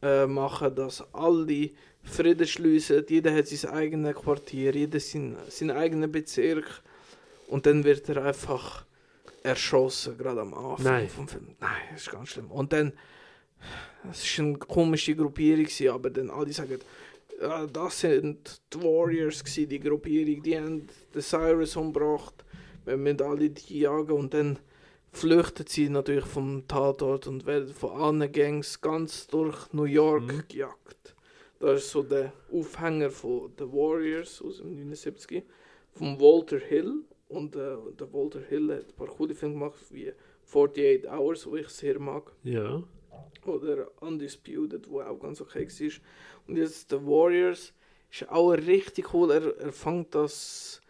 äh, 0.03 0.27
machen, 0.27 0.75
dass 0.75 1.03
alle 1.13 1.71
Frieden 2.03 2.47
schließen. 2.47 3.05
Jeder 3.09 3.35
hat 3.35 3.49
sein 3.49 3.71
eigenes 3.71 4.15
Quartier, 4.15 4.75
jeder 4.75 5.01
sein, 5.01 5.37
seinen 5.49 5.77
eigenen 5.77 6.11
Bezirk. 6.11 6.83
Und 7.49 7.67
dann 7.67 7.85
wird 7.85 8.09
er 8.09 8.25
einfach 8.25 8.85
erschossen, 9.43 10.19
gerade 10.19 10.41
am 10.41 10.55
Anfang 10.55 10.85
Nein. 10.85 11.09
vom 11.09 11.29
Film. 11.29 11.57
Nein, 11.61 11.71
das 11.93 12.03
ist 12.03 12.11
ganz 12.11 12.31
schlimm. 12.31 12.51
Und 12.51 12.73
dann, 12.73 12.93
es 14.11 14.39
war 14.39 14.45
eine 14.45 14.59
komische 14.59 15.15
Gruppierung, 15.15 15.67
aber 15.95 16.11
dann 16.11 16.31
alle 16.31 16.53
sagen, 16.53 16.79
das 17.73 18.01
sind 18.01 18.61
die 18.73 18.83
Warriors, 18.83 19.43
die 19.45 19.81
Gruppierung, 19.81 20.43
die 20.43 20.57
haben 20.57 20.87
den 21.15 21.23
Cyrus 21.23 21.77
umgebracht. 21.77 22.45
Wir 22.85 22.97
müssen 22.97 23.21
alle 23.23 23.51
die 23.51 23.81
jagen 23.81 24.13
und 24.13 24.33
dann 24.33 24.59
flüchten 25.17 25.67
sie 25.67 25.89
natürlich 25.89 26.27
vom 26.27 26.67
Tatort 26.69 27.27
und 27.27 27.47
werden 27.47 27.73
von 27.73 27.91
allen 28.01 28.31
Gangs 28.33 28.81
ganz 28.81 29.27
durch 29.27 29.73
New 29.73 29.85
York 29.85 30.23
Mhm. 30.25 30.43
gejagt. 30.49 31.15
Das 31.59 31.81
ist 31.85 31.91
so 31.91 32.03
der 32.03 32.33
Aufhänger 32.53 33.11
von 33.11 33.51
The 33.59 33.65
Warriors 33.65 34.43
aus 34.43 34.59
dem 34.59 34.75
79 34.75 35.43
von 35.95 36.21
Walter 36.21 36.59
Hill. 36.59 37.03
Und 37.29 37.57
äh, 37.57 37.77
der 37.99 38.13
Walter 38.13 38.41
Hill 38.41 38.73
hat 38.73 38.89
ein 38.89 38.95
paar 38.95 39.09
coole 39.09 39.35
Filme 39.35 39.55
gemacht, 39.55 39.79
wie 39.91 40.13
48 40.45 41.11
Hours, 41.11 41.47
wo 41.47 41.57
ich 41.57 41.69
sehr 41.71 41.99
mag. 41.99 42.31
Ja. 42.45 42.83
Oder 43.47 43.89
Undisputed, 44.03 44.89
wo 44.91 45.01
auch 45.01 45.19
ganz 45.19 45.41
okay 45.41 45.67
war. 45.67 45.93
Und 46.47 46.57
jetzt 46.57 46.91
The 46.91 46.97
Warriors 46.97 47.73
ist 48.13 48.29
auch 48.31 48.51
richtig 48.53 49.13
cool. 49.15 49.31
Er, 49.31 49.57
er 49.59 49.73
fängt 49.73 50.15
das 50.15 50.81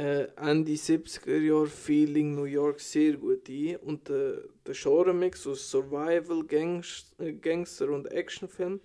äh, 0.00 0.28
Ende 0.36 0.72
70er 0.72 1.38
Jahre 1.38 1.66
Feeling 1.66 2.34
New 2.34 2.44
York 2.44 2.80
sehr 2.80 3.18
gut 3.18 3.46
ein. 3.50 3.76
Und 3.76 4.08
äh, 4.08 4.38
der 4.66 4.74
Genre-Mix 4.74 5.46
aus 5.46 5.70
Survival, 5.70 6.42
Gangs 6.44 7.12
äh, 7.18 7.32
Gangster 7.32 7.90
und 7.90 8.10
Actionfilm 8.10 8.80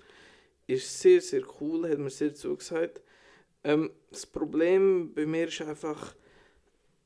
ist 0.67 0.99
sehr, 0.99 1.21
sehr 1.21 1.43
cool, 1.61 1.89
hat 1.89 1.99
mir 1.99 2.09
sehr 2.09 2.33
zugesagt. 2.33 3.01
Ähm, 3.63 3.91
das 4.11 4.25
Problem 4.25 5.13
bei 5.13 5.25
mir 5.25 5.47
ist 5.47 5.61
einfach, 5.61 6.15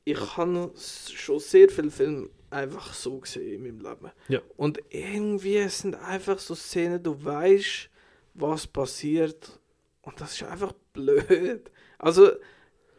ich 0.04 0.36
habe 0.36 0.72
schon 0.76 1.38
sehr 1.38 1.68
viele 1.68 1.92
Filme 1.92 2.30
einfach 2.50 2.92
so 2.92 3.20
gesehen 3.20 3.54
in 3.54 3.62
meinem 3.62 3.78
Leben. 3.80 4.10
Ja. 4.26 4.40
Und 4.56 4.80
irgendwie 4.88 5.68
sind 5.68 5.94
einfach 5.94 6.40
so 6.40 6.56
Szenen, 6.56 7.00
du 7.00 7.24
weißt, 7.24 7.88
was 8.34 8.66
passiert. 8.66 9.60
Und 10.02 10.20
das 10.20 10.32
ist 10.32 10.42
einfach 10.42 10.72
blöd. 10.92 11.70
Also, 11.98 12.32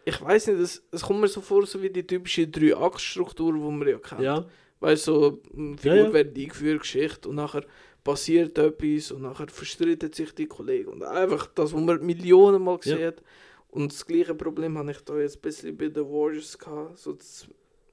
ich 0.06 0.22
weiß 0.22 0.48
nicht, 0.48 0.60
es, 0.60 0.84
es 0.92 1.02
kommt 1.04 1.22
mir 1.22 1.28
so 1.28 1.42
vor, 1.42 1.66
so 1.66 1.82
wie 1.82 1.90
die 1.90 2.06
typische 2.06 2.48
Drei-Akt-Struktur, 2.48 3.54
die 3.54 3.60
man 3.60 3.88
ja 3.88 3.98
kennt. 4.00 4.22
Ja. 4.22 4.46
Weißt 4.80 5.08
du, 5.08 5.14
so, 5.14 5.42
eine 5.56 5.78
Figur 5.78 5.96
Ja, 5.98 6.04
ja. 6.06 6.14
wird 6.14 6.38
eingeführt, 6.38 6.80
Geschichte, 6.82 7.30
und 7.30 7.36
nachher 7.36 7.64
passiert 8.04 8.58
etwas, 8.58 9.12
und 9.12 9.22
nachher 9.22 9.48
verstreiten 9.48 10.12
sich 10.12 10.34
die 10.34 10.48
Kollegen. 10.48 10.90
Und 10.90 11.04
einfach 11.04 11.48
das, 11.48 11.72
was 11.74 11.82
man 11.82 12.04
Millionen 12.04 12.64
Mal 12.64 12.72
Ja. 12.72 12.78
gesehen 12.78 13.08
hat. 13.08 13.24
Und 13.70 13.94
das 13.94 14.06
gleiche 14.06 14.34
Problem 14.36 14.78
habe 14.78 14.92
ich 14.92 15.00
da 15.02 15.18
jetzt 15.20 15.38
ein 15.38 15.42
bisschen 15.42 15.78
bei 15.78 15.86
The 15.88 16.02
Warriors 16.02 16.58
gehabt, 16.58 16.98
so 16.98 17.14
zu, 17.14 17.48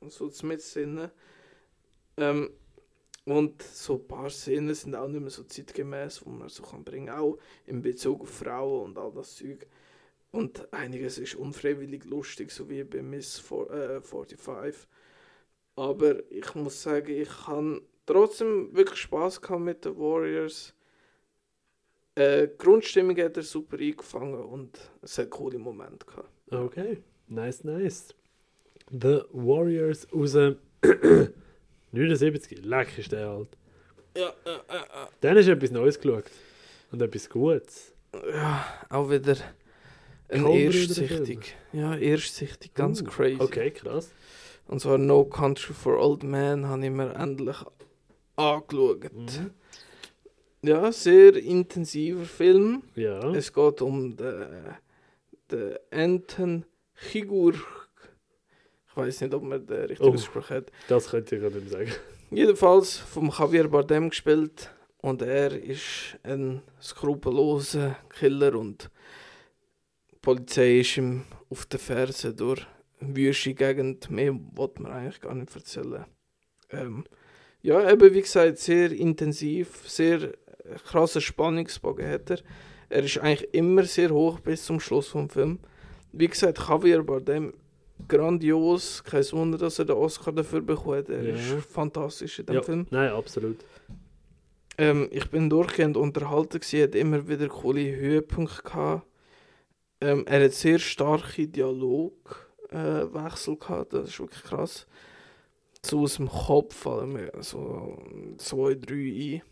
so 0.08 0.28
zu 0.28 0.46
mitsinnen. 0.46 1.10
Ähm, 2.16 2.50
und 3.26 3.62
so 3.62 3.94
ein 3.96 4.08
paar 4.08 4.30
Szenen 4.30 4.74
sind 4.74 4.94
auch 4.96 5.06
nicht 5.06 5.20
mehr 5.20 5.30
so 5.30 5.42
zeitgemäß, 5.42 6.24
wo 6.24 6.30
man 6.30 6.48
so 6.48 6.62
kann 6.62 6.82
bringen, 6.82 7.10
auch 7.10 7.36
in 7.66 7.82
Bezug 7.82 8.22
auf 8.22 8.30
Frauen 8.30 8.86
und 8.86 8.98
all 8.98 9.12
das 9.12 9.36
Zeug. 9.36 9.66
Und 10.38 10.72
einiges 10.72 11.18
ist 11.18 11.34
unfreiwillig 11.34 12.04
lustig, 12.04 12.52
so 12.52 12.70
wie 12.70 12.84
bei 12.84 13.02
Miss 13.02 13.40
For 13.40 13.68
äh, 13.72 14.00
45. 14.00 14.86
Aber 15.74 16.22
ich 16.30 16.54
muss 16.54 16.80
sagen, 16.80 17.10
ich 17.10 17.46
habe 17.48 17.82
trotzdem 18.06 18.72
wirklich 18.72 19.00
Spaß 19.00 19.40
gehabt 19.40 19.62
mit 19.62 19.84
den 19.84 19.98
Warriors. 19.98 20.74
Äh, 22.14 22.46
die 22.46 22.56
Grundstimmung 22.56 23.16
hat 23.18 23.36
er 23.36 23.42
super 23.42 23.78
eingefangen 23.78 24.40
und 24.44 24.78
es 25.02 25.18
hat 25.18 25.30
coole 25.30 25.58
Momente 25.58 26.06
gehabt. 26.06 26.30
Okay. 26.52 27.02
Nice, 27.26 27.64
nice. 27.64 28.14
The 28.92 29.22
Warriors 29.32 30.06
aus 30.12 30.34
dem 30.34 30.56
79. 31.90 32.64
Leck 32.64 32.96
ist 32.96 33.10
der 33.10 33.28
alt. 33.28 33.48
Ja, 34.16 34.32
ja, 34.46 34.60
ja, 34.68 35.08
Dann 35.20 35.36
hast 35.36 35.48
du 35.48 35.52
etwas 35.52 35.72
Neues 35.72 35.98
geschaut. 35.98 36.30
Und 36.92 37.02
etwas 37.02 37.28
Gutes. 37.28 37.92
ja. 38.14 38.86
auch 38.88 39.10
wieder 39.10 39.36
ein 40.28 40.42
Coen-Brüder-Film. 40.42 41.08
erstsichtig. 41.10 41.56
Ja, 41.72 41.96
erstsichtig, 41.96 42.74
ganz 42.74 43.00
Uh, 43.02 43.04
crazy. 43.04 43.36
Okay, 43.40 43.70
krass. 43.70 44.10
Und 44.66 44.80
zwar 44.80 44.98
No 44.98 45.24
Country 45.24 45.72
for 45.72 45.98
Old 45.98 46.22
Men 46.22 46.66
habe 46.68 46.84
ich 46.84 46.90
mir 46.90 47.14
endlich 47.14 47.56
angeschaut. 48.36 49.12
Mhm. 49.14 49.50
Ja, 50.62 50.90
sehr 50.92 51.36
intensiver 51.36 52.24
Film. 52.24 52.82
Ja. 52.94 53.30
Es 53.32 53.52
geht 53.52 53.80
um 53.80 54.16
den, 54.16 54.44
den 55.50 55.76
Anton 55.90 56.64
Chigurh. 57.10 57.54
Ich 58.90 58.96
weiß 58.96 59.20
nicht, 59.22 59.32
ob 59.34 59.44
man 59.44 59.64
den 59.64 59.82
richtig 59.86 60.00
Oh. 60.06 60.10
ausgesprochen 60.12 60.56
hat. 60.56 60.72
Das 60.88 61.08
könnte 61.10 61.36
ich 61.36 61.42
gerade 61.42 61.56
nicht 61.58 61.70
sagen. 61.70 61.92
Jedenfalls 62.30 62.96
vom 62.98 63.30
Javier 63.36 63.68
Bardem 63.68 64.10
gespielt. 64.10 64.70
Und 65.00 65.22
er 65.22 65.52
ist 65.52 66.18
ein 66.24 66.60
skrupelloser 66.82 67.96
Killer 68.18 68.56
und 68.58 68.90
Polizei 70.28 70.80
ist 70.80 70.98
ihm 70.98 71.22
auf 71.48 71.64
der 71.64 71.78
Ferse 71.80 72.34
durch 72.34 72.66
wüste 73.00 73.54
Gegend. 73.54 74.10
Mehr 74.10 74.38
wollte 74.56 74.82
man 74.82 74.92
eigentlich 74.92 75.22
gar 75.22 75.34
nicht 75.34 75.54
erzählen. 75.56 76.04
Ähm, 76.68 77.04
ja, 77.62 77.90
eben 77.90 78.12
wie 78.12 78.20
gesagt, 78.20 78.58
sehr 78.58 78.92
intensiv, 78.92 79.88
sehr 79.88 80.34
krasser 80.84 81.22
Spannungsbogen 81.22 82.06
hat 82.06 82.28
er. 82.28 82.40
Er 82.90 83.04
ist 83.04 83.16
eigentlich 83.16 83.54
immer 83.54 83.84
sehr 83.84 84.10
hoch 84.10 84.38
bis 84.40 84.66
zum 84.66 84.80
Schluss 84.80 85.08
vom 85.08 85.30
Film. 85.30 85.60
Wie 86.12 86.28
gesagt, 86.28 86.58
Javier 86.58 87.02
Bardem 87.02 87.54
grandios. 88.06 89.02
Kein 89.04 89.24
Wunder, 89.32 89.56
dass 89.56 89.78
er 89.78 89.86
den 89.86 89.96
Oscar 89.96 90.32
dafür 90.32 90.60
bekommt. 90.60 91.08
Er 91.08 91.22
Ja. 91.24 91.36
ist 91.36 91.72
fantastisch 91.72 92.38
in 92.40 92.44
dem 92.44 92.54
Ja, 92.56 92.62
Film. 92.62 92.86
nein, 92.90 93.12
absolut. 93.12 93.64
Ähm, 94.76 95.08
ich 95.10 95.30
bin 95.30 95.48
durchgehend 95.48 95.96
unterhalten, 95.96 96.60
gewesen, 96.60 96.82
hat 96.82 96.94
immer 96.94 97.26
wieder 97.26 97.48
coole 97.48 97.96
Höhepunkte 97.96 98.62
gehabt. 98.62 99.07
Ähm, 100.00 100.24
er 100.26 100.44
hat 100.44 100.52
sehr 100.52 100.78
starke 100.78 101.48
Dialogwechsel 101.48 103.54
äh, 103.54 103.56
gehabt, 103.56 103.92
das 103.92 104.08
ist 104.10 104.20
wirklich 104.20 104.42
krass. 104.44 104.86
So 105.84 106.02
aus 106.02 106.16
dem 106.16 106.28
Kopf 106.28 106.86
so 107.40 107.98
zwei, 108.38 108.74
drei 108.74 108.94
ein, 108.94 109.42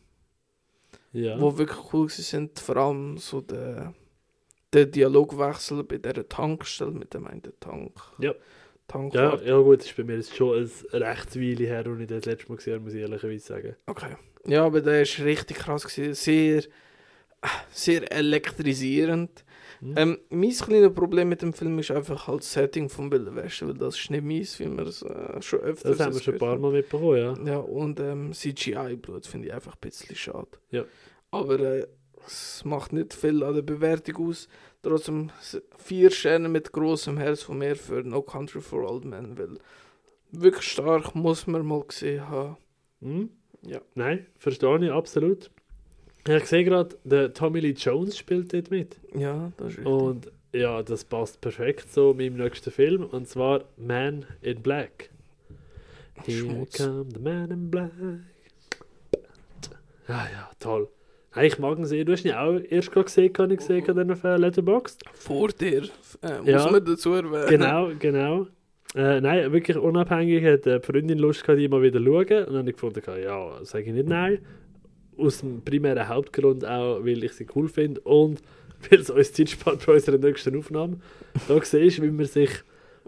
Ja. 1.13 1.41
wo 1.41 1.57
wirklich 1.57 1.93
cool 1.93 2.09
sind. 2.09 2.59
Vor 2.59 2.77
allem 2.77 3.17
so 3.19 3.41
der, 3.41 3.95
der 4.73 4.87
Dialogwechsel 4.87 5.85
bei 5.85 5.99
dieser 5.99 6.29
Tankstelle 6.29 6.91
mit 6.93 7.15
dem 7.15 7.27
einen 7.27 7.43
Tank. 7.61 7.93
Ja. 8.19 8.35
Tank 8.89 9.15
Ja, 9.15 9.37
ja 9.43 9.59
gut, 9.59 9.81
das 9.81 9.87
ist 9.87 9.97
bei 9.97 10.05
mir 10.05 10.17
jetzt 10.17 10.37
schon 10.37 10.59
ein 10.59 10.71
Rechtsweile 11.03 11.67
her, 11.67 11.85
als 11.87 12.01
ich 12.01 12.07
das 12.07 12.25
letzte 12.25 12.49
Mal 12.49 12.57
gesehen 12.57 12.75
habe, 12.75 12.85
muss 12.85 12.95
ich 12.95 13.01
ehrlicherweise 13.01 13.45
sagen. 13.47 13.77
Okay. 13.87 14.17
Ja, 14.47 14.65
aber 14.65 14.81
der 14.81 15.03
ist 15.03 15.19
richtig 15.21 15.59
krass 15.59 15.85
gewesen. 15.85 16.15
Sehr, 16.15 16.63
sehr 17.71 18.13
elektrisierend. 18.13 19.45
Mhm. 19.87 19.95
Ähm, 19.97 20.19
mein 20.31 20.51
kleines 20.51 20.93
Problem 20.93 21.29
mit 21.29 21.43
dem 21.43 21.53
Film 21.53 21.79
ist 21.79 21.91
einfach 21.93 22.27
halt 22.27 22.41
das 22.41 22.53
Setting 22.53 22.89
vom 22.89 23.11
Wilden 23.13 23.37
Westen, 23.37 23.69
weil 23.69 23.75
das 23.75 23.99
ist 23.99 24.11
nicht 24.11 24.25
meins, 24.25 24.59
wie 24.59 24.67
wir 24.67 24.87
es 24.87 25.03
äh, 25.03 25.41
schon 25.41 25.61
öfters 25.61 25.97
Das 25.97 26.07
haben 26.07 26.15
wir 26.15 26.21
schon 26.21 26.35
ein 26.35 26.41
paar 26.41 26.59
Mal 26.59 26.73
mitbekommen, 26.73 27.17
ja. 27.19 27.37
Ja, 27.45 27.59
und 27.59 28.01
ähm, 28.01 28.33
CGI-Blut 28.33 29.27
finde 29.27 29.49
ich 29.49 29.55
einfach 29.55 29.75
ein 29.75 29.81
bisschen 29.81 30.17
schade. 30.17 30.49
Ja. 30.71 30.85
Aber 31.31 31.61
äh, 31.61 31.87
es 32.27 32.65
macht 32.65 32.93
nicht 32.93 33.15
viel 33.15 33.45
an 33.45 33.55
der 33.55 33.63
Bewertung 33.63 34.29
aus. 34.29 34.49
Trotzdem 34.83 35.31
vier 35.79 36.11
Sterne 36.11 36.49
mit 36.49 36.73
großem 36.73 37.19
Herz 37.19 37.43
von 37.43 37.59
mir 37.59 37.77
für 37.77 38.03
No 38.03 38.23
Country 38.23 38.61
for 38.61 38.91
Old 38.91 39.05
Men, 39.05 39.39
weil 39.39 39.59
wirklich 40.33 40.65
stark 40.65 41.15
muss 41.15 41.47
man 41.47 41.65
mal 41.65 41.85
gesehen 41.85 42.29
haben. 42.29 42.57
Mhm. 43.01 43.31
Ja. 43.63 43.81
Nein, 43.95 44.27
verstehe 44.39 44.85
ich 44.85 44.91
absolut. 44.91 45.51
Ich 46.29 46.45
sehe 46.47 46.65
gerade, 46.65 46.97
der 47.05 47.33
Tommy 47.33 47.61
Lee 47.61 47.71
Jones 47.77 48.17
spielt 48.19 48.53
dort 48.53 48.71
mit. 48.71 48.97
Ja, 49.15 49.53
das 49.57 49.69
ist 49.73 49.79
richtig. 49.79 49.87
Und 49.93 50.33
ja, 50.53 50.83
das 50.83 51.05
passt 51.05 51.41
perfekt 51.41 51.93
so 51.93 52.15
mit 52.15 52.33
meinem 52.33 52.45
nächsten 52.45 52.71
Film. 52.71 53.05
Und 53.05 53.29
zwar 53.29 53.65
Man 53.77 54.25
in 54.43 54.61
Black. 54.63 55.11
Here 56.25 56.39
Schmutz. 56.39 56.79
come 56.79 57.07
the 57.15 57.21
Man 57.21 57.51
in 57.51 57.71
Black. 57.71 57.91
Ja, 60.09 60.27
ja, 60.33 60.51
toll. 60.61 60.89
Hey, 61.33 61.49
ich 61.49 61.59
mag 61.59 61.79
ihn 61.79 61.85
sehr. 61.85 62.05
Du 62.05 62.13
hast 62.13 62.25
ihn 62.25 62.33
auch 62.33 62.59
erst 62.71 62.91
gerade 62.93 63.05
gesehen, 63.05 63.33
kann 63.33 63.51
ich 63.51 63.59
gesehen, 63.59 63.85
dann 63.87 64.11
auf 64.11 64.23
Letterboxd. 64.23 65.03
Vor 65.13 65.49
dir, 65.49 65.83
äh, 66.23 66.39
muss 66.39 66.49
Ja. 66.49 66.71
man 66.71 66.85
dazu 66.85 67.13
erwähnen. 67.13 67.49
Genau, 67.49 67.91
genau. 67.99 68.47
Äh, 68.95 69.21
nein, 69.21 69.53
wirklich 69.53 69.77
unabhängig 69.77 70.43
hat 70.45 70.65
die 70.65 70.81
Freundin 70.81 71.19
Lust 71.19 71.45
gehabt, 71.45 71.61
die 71.61 71.69
mal 71.69 71.83
wieder 71.83 72.01
schauen. 72.01 72.21
Und 72.21 72.47
dann 72.47 72.57
habe 72.59 72.71
ich 72.71 72.77
gefunden, 72.77 73.03
ja, 73.23 73.65
sage 73.65 73.85
ich 73.85 73.93
nicht 73.93 74.09
nein. 74.09 74.39
Aus 75.19 75.41
dem 75.41 75.63
primären 75.63 76.09
Hauptgrund 76.09 76.65
auch, 76.65 77.05
weil 77.05 77.25
ich 77.25 77.33
sie 77.33 77.47
cool 77.55 77.69
finde 77.69 78.01
und 78.03 78.41
weil 78.91 79.01
es 79.01 79.11
uns 79.11 79.33
Zeit 79.33 79.51
spart 79.51 79.87
bei 79.87 79.95
unserer 79.95 80.19
nächsten 80.19 80.57
Aufnahme. 80.57 80.99
Da 81.49 81.61
siehst 81.63 81.99
du, 81.99 82.03
wie 82.03 82.11
man 82.11 82.27
sich 82.27 82.51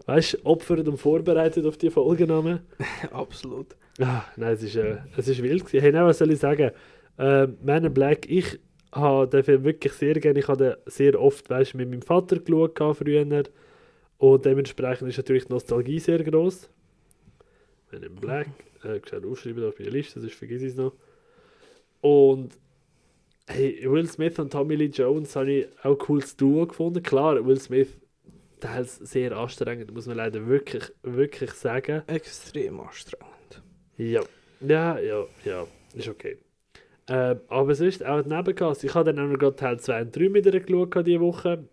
weißt, 0.07 0.45
opfert 0.45 0.89
und 0.89 0.97
vorbereitet 0.97 1.67
auf 1.67 1.77
die 1.77 1.91
Folgennamen. 1.91 2.61
Absolut. 3.13 3.77
Ah, 4.01 4.25
nein, 4.37 4.55
es 4.55 4.63
ist, 4.63 4.77
äh, 4.77 4.99
es 5.17 5.29
ist 5.29 5.43
wild 5.43 5.65
gewesen. 5.65 5.83
Hey, 5.83 5.93
nein, 5.93 6.07
was 6.07 6.19
soll 6.19 6.31
ich 6.31 6.39
sagen? 6.39 6.71
Äh, 7.19 7.49
Man 7.63 7.85
in 7.85 7.93
Black, 7.93 8.31
ich 8.31 8.59
habe 8.93 9.29
den 9.29 9.43
Film 9.43 9.65
wirklich 9.65 9.93
sehr 9.93 10.15
gerne. 10.15 10.39
Ich 10.39 10.49
habe 10.49 10.65
den 10.65 10.75
sehr 10.87 11.21
oft, 11.21 11.51
weißt, 11.51 11.75
mit 11.75 11.91
meinem 11.91 12.03
Vater 12.03 12.39
geschaut 12.39 12.79
früher. 12.97 13.45
Und 14.19 14.45
dementsprechend 14.45 15.09
ist 15.09 15.17
natürlich 15.17 15.47
die 15.47 15.53
Nostalgie 15.53 15.99
sehr 15.99 16.23
groß. 16.23 16.71
Man 17.93 18.03
in 18.03 18.15
Black, 18.15 18.49
äh, 18.85 19.01
schnell 19.07 19.27
aufschreiben 19.27 19.67
auf 19.67 19.79
meine 19.79 19.91
Liste, 19.91 20.21
sonst 20.21 20.35
vergesse 20.35 20.67
ich 20.67 20.73
es 20.73 20.77
noch. 20.77 20.93
Und 22.01 22.51
hey, 23.47 23.81
Will 23.91 24.07
Smith 24.07 24.39
und 24.39 24.53
Tommy 24.53 24.77
Lee 24.77 24.87
Jones 24.87 25.35
habe 25.37 25.53
ich 25.53 25.67
auch 25.83 25.93
ein 25.93 25.99
cooles 25.99 26.37
Duo 26.37 26.67
gefunden. 26.67 27.03
Klar, 27.03 27.45
Will 27.45 27.61
Smith 27.61 27.89
teils 28.61 28.97
sehr 28.97 29.33
anstrengend, 29.37 29.93
muss 29.93 30.07
man 30.07 30.17
leider 30.17 30.47
wirklich, 30.47 30.85
wirklich 31.03 31.53
sagen. 31.53 32.03
Extrem 32.07 32.81
anstrengend. 32.81 33.63
Ja, 33.97 34.23
ja, 34.61 34.99
ja, 34.99 35.25
ja, 35.45 35.67
ist 35.95 36.09
okay. 36.09 36.39
Ähm, 37.09 37.41
aber 37.49 37.75
sonst 37.75 38.05
auch 38.05 38.23
die 38.23 38.29
Nebencast. 38.29 38.85
Ich 38.85 38.95
habe 38.95 39.13
dann 39.13 39.25
auch 39.25 39.31
noch 39.31 39.39
gerade 39.39 39.57
Teil 39.57 39.81
2 39.81 40.03
und 40.03 40.17
3 40.17 40.29
mit 40.29 40.47
ihr 40.47 40.61
geschaut 40.61 41.07
diese 41.07 41.21
Woche. 41.21 41.65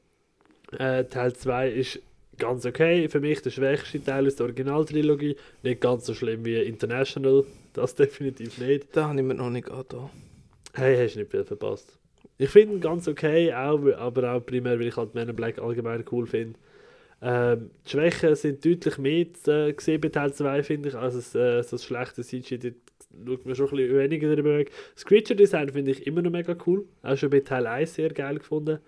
Äh, 0.78 1.04
Teil 1.06 1.34
2 1.34 1.70
ist 1.72 2.02
ganz 2.38 2.66
okay. 2.66 3.10
Für 3.10 3.20
mich 3.20 3.42
der 3.42 3.50
schwächste 3.50 4.02
Teil 4.02 4.28
aus 4.28 4.38
der 4.38 4.46
Originaltrilogie. 4.46 5.36
Nicht 5.62 5.82
ganz 5.82 6.06
so 6.06 6.14
schlimm 6.14 6.46
wie 6.46 6.62
International. 6.62 7.44
Das 7.76 7.94
definitiv 7.94 8.58
nicht. 8.58 8.96
Da 8.96 9.10
habe 9.10 9.20
ich 9.20 9.26
mir 9.26 9.34
noch 9.34 9.50
nicht 9.50 9.68
da. 9.68 10.10
Hey, 10.74 10.96
hast 10.98 11.16
du 11.16 11.20
nicht 11.20 11.32
viel 11.32 11.44
verpasst. 11.44 12.00
Ich 12.38 12.50
finde 12.50 12.76
ihn 12.76 12.82
ganz 12.82 13.06
okay, 13.08 13.54
auch, 13.54 13.86
aber 13.98 14.34
auch 14.34 14.46
primär, 14.46 14.80
weil 14.80 14.88
ich 14.88 14.96
halt 14.96 15.14
Man 15.14 15.28
in 15.28 15.36
Black 15.36 15.60
allgemein 15.60 16.06
cool 16.10 16.26
finde. 16.26 16.58
Ähm, 17.22 17.72
die 17.86 17.90
Schwächen 17.90 18.34
sind 18.36 18.64
deutlich 18.64 18.98
mehr 18.98 19.26
äh, 19.48 19.74
gesehen 19.74 20.00
bei 20.00 20.08
Teil 20.08 20.34
2, 20.34 20.64
finde 20.64 20.90
ich, 20.90 20.96
als 20.96 21.16
es, 21.16 21.36
äh, 21.36 21.62
so 21.64 21.72
das 21.72 21.84
schlechte 21.84 22.24
CG. 22.24 22.58
Dort 22.58 22.76
schaut 23.28 23.46
man 23.46 23.56
schon 23.56 23.68
ein 23.68 23.76
bisschen 23.76 23.98
weniger 23.98 24.30
darüber 24.30 24.58
weg. 24.58 24.72
Das 24.94 25.04
Creature 25.04 25.36
Design 25.36 25.70
finde 25.70 25.92
ich 25.92 26.08
immer 26.08 26.22
noch 26.22 26.32
mega 26.32 26.56
cool. 26.66 26.86
Auch 27.04 27.18
schon 27.18 27.30
bei 27.30 27.42
Teil 27.42 27.68
1 27.68 27.94
sehr 27.94 28.10
geil 28.10 28.38
gefunden. 28.38 28.80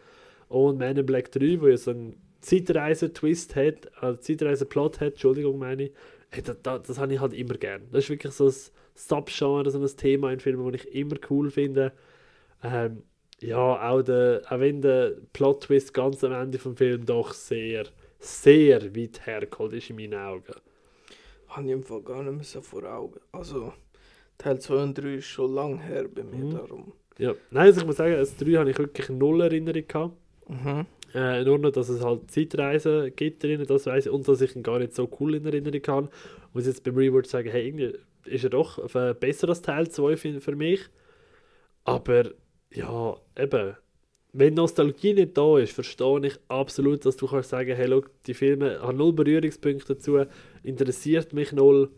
Und 0.48 0.80
Man 0.80 0.96
in 0.96 1.06
Black 1.06 1.30
3, 1.34 1.60
wo 1.60 1.68
ja 1.68 1.76
so 1.76 1.92
einen 1.92 2.16
Zeitreise-Twist 2.40 3.58
hat, 3.58 3.92
also 4.02 4.18
Zeitreise-Plot 4.22 5.02
hat, 5.02 5.14
Entschuldigung, 5.14 5.60
meine 5.60 5.84
ich. 5.84 5.92
Hey, 6.30 6.42
das, 6.42 6.58
das, 6.62 6.84
das 6.84 7.00
habe 7.00 7.14
ich 7.14 7.20
halt 7.20 7.34
immer 7.34 7.56
gern. 7.56 7.84
Das 7.92 8.06
ist 8.06 8.10
wirklich 8.10 8.34
so 8.34 8.48
ein 8.48 8.54
Subgenre, 8.98 9.70
so 9.70 9.80
ein 9.80 9.88
Thema 9.98 10.32
in 10.32 10.40
Filmen, 10.40 10.72
das 10.72 10.82
ich 10.84 10.96
immer 10.96 11.16
cool 11.30 11.50
finde. 11.52 11.92
Ähm, 12.64 13.04
ja, 13.40 13.58
auch, 13.92 14.02
der, 14.02 14.42
auch 14.50 14.60
wenn 14.60 14.82
der 14.82 15.14
Plot-Twist 15.34 15.94
ganz 15.94 16.24
am 16.24 16.32
Ende 16.34 16.58
vom 16.58 16.76
Film 16.76 17.06
doch 17.06 17.34
sehr, 17.34 17.86
sehr 18.20 18.96
weit 18.96 19.26
hergeholt 19.28 19.74
ist 19.74 19.90
in 19.92 19.98
meinen 19.98 20.16
Augen. 20.16 20.54
Habe 21.50 21.68
ich 21.68 21.72
im 21.74 21.84
Fall 21.84 22.02
gar 22.02 22.24
nicht 22.24 22.34
mehr 22.34 22.44
so 22.44 22.62
vor 22.62 22.84
Augen. 22.84 23.20
Also, 23.32 23.74
Teil 24.40 24.60
2 24.60 24.76
und 24.84 24.98
3 24.98 25.16
ist 25.16 25.26
schon 25.26 25.54
lang 25.54 25.78
her 25.80 26.08
bei 26.14 26.24
mir, 26.24 26.46
Mhm. 26.46 26.52
darum. 26.52 26.94
Ja, 27.20 27.34
nein, 27.52 27.68
also 27.68 27.82
ich 27.82 27.88
muss 27.88 27.98
sagen, 27.98 28.14
das 28.16 28.36
3 28.38 28.54
habe 28.54 28.72
ich 28.72 28.78
wirklich 28.78 29.10
null 29.10 29.42
Erinnerung 29.42 29.88
gehabt. 29.88 30.16
Mhm. 30.48 30.86
Äh, 31.14 31.44
nur 31.46 31.58
noch, 31.60 31.72
dass 31.72 31.90
es 31.90 32.04
halt 32.04 32.30
Zeitreisen 32.32 33.16
gibt 33.16 33.42
drin, 33.44 33.64
das 33.68 33.86
weiß 33.86 34.08
ich, 34.08 34.12
und 34.12 34.28
dass 34.28 34.42
ich 34.42 34.56
ihn 34.56 34.64
gar 34.64 34.78
nicht 34.80 34.94
so 34.94 35.10
cool 35.20 35.36
in 35.36 35.46
Erinnerung 35.46 35.82
habe. 35.88 36.10
Muss 36.54 36.66
jetzt 36.68 36.84
beim 36.84 36.96
Reward 36.96 37.28
sagen, 37.28 37.50
hey, 37.50 37.68
irgendwie 37.68 37.94
ist 38.28 38.44
er 38.44 38.50
doch 38.50 38.94
äh, 38.96 39.14
besser 39.14 39.50
als 39.50 39.62
Teil 39.62 39.90
2 39.90 40.18
für, 40.18 40.42
für 40.42 40.56
mich. 40.56 40.82
Aber 41.84 42.32
ja, 42.72 43.16
eben, 43.38 43.76
wenn 44.34 44.54
Nostalgie 44.54 45.14
nicht 45.14 45.38
da 45.38 45.58
ist, 45.58 45.74
verstehe 45.74 46.28
ich 46.28 46.38
absolut, 46.48 47.06
dass 47.06 47.18
du 47.18 47.28
kannst 47.28 47.50
sagen, 47.50 47.76
hey, 47.76 47.88
look, 47.88 48.12
die 48.24 48.34
Filme 48.34 48.80
haben 48.82 48.98
null 48.98 49.14
Berührungspunkte 49.14 49.96
dazu, 49.96 50.26
interessiert 50.64 51.34
mich 51.34 51.52
null, 51.54 51.90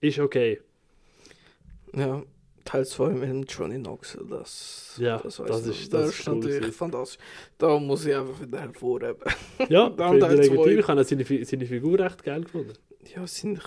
ist 0.00 0.18
okay. 0.18 0.60
Ja, 1.94 2.22
Teil 2.68 2.84
2 2.86 3.08
mit 3.10 3.28
dem 3.30 3.44
Johnny 3.44 3.78
Knoxville, 3.78 4.26
das, 4.28 4.96
Ja, 5.00 5.16
das, 5.18 5.36
das 5.36 5.66
ist- 5.66 5.90
das, 5.92 6.00
das 6.02 6.18
ist 6.18 6.28
cool 6.28 6.34
natürlich 6.40 6.74
fantastisch. 6.76 7.18
Da 7.56 7.78
muss 7.78 8.04
ich 8.04 8.14
einfach 8.14 8.40
wieder 8.42 8.60
hervorheben. 8.60 9.16
Ja, 9.70 9.86
ich 9.96 10.88
habe 10.88 11.04
seine, 11.04 11.44
seine 11.44 11.66
Figur 11.66 11.98
recht 11.98 12.22
geil 12.22 12.42
gefunden. 12.42 12.72
Ja, 13.14 13.26
sein, 13.26 13.58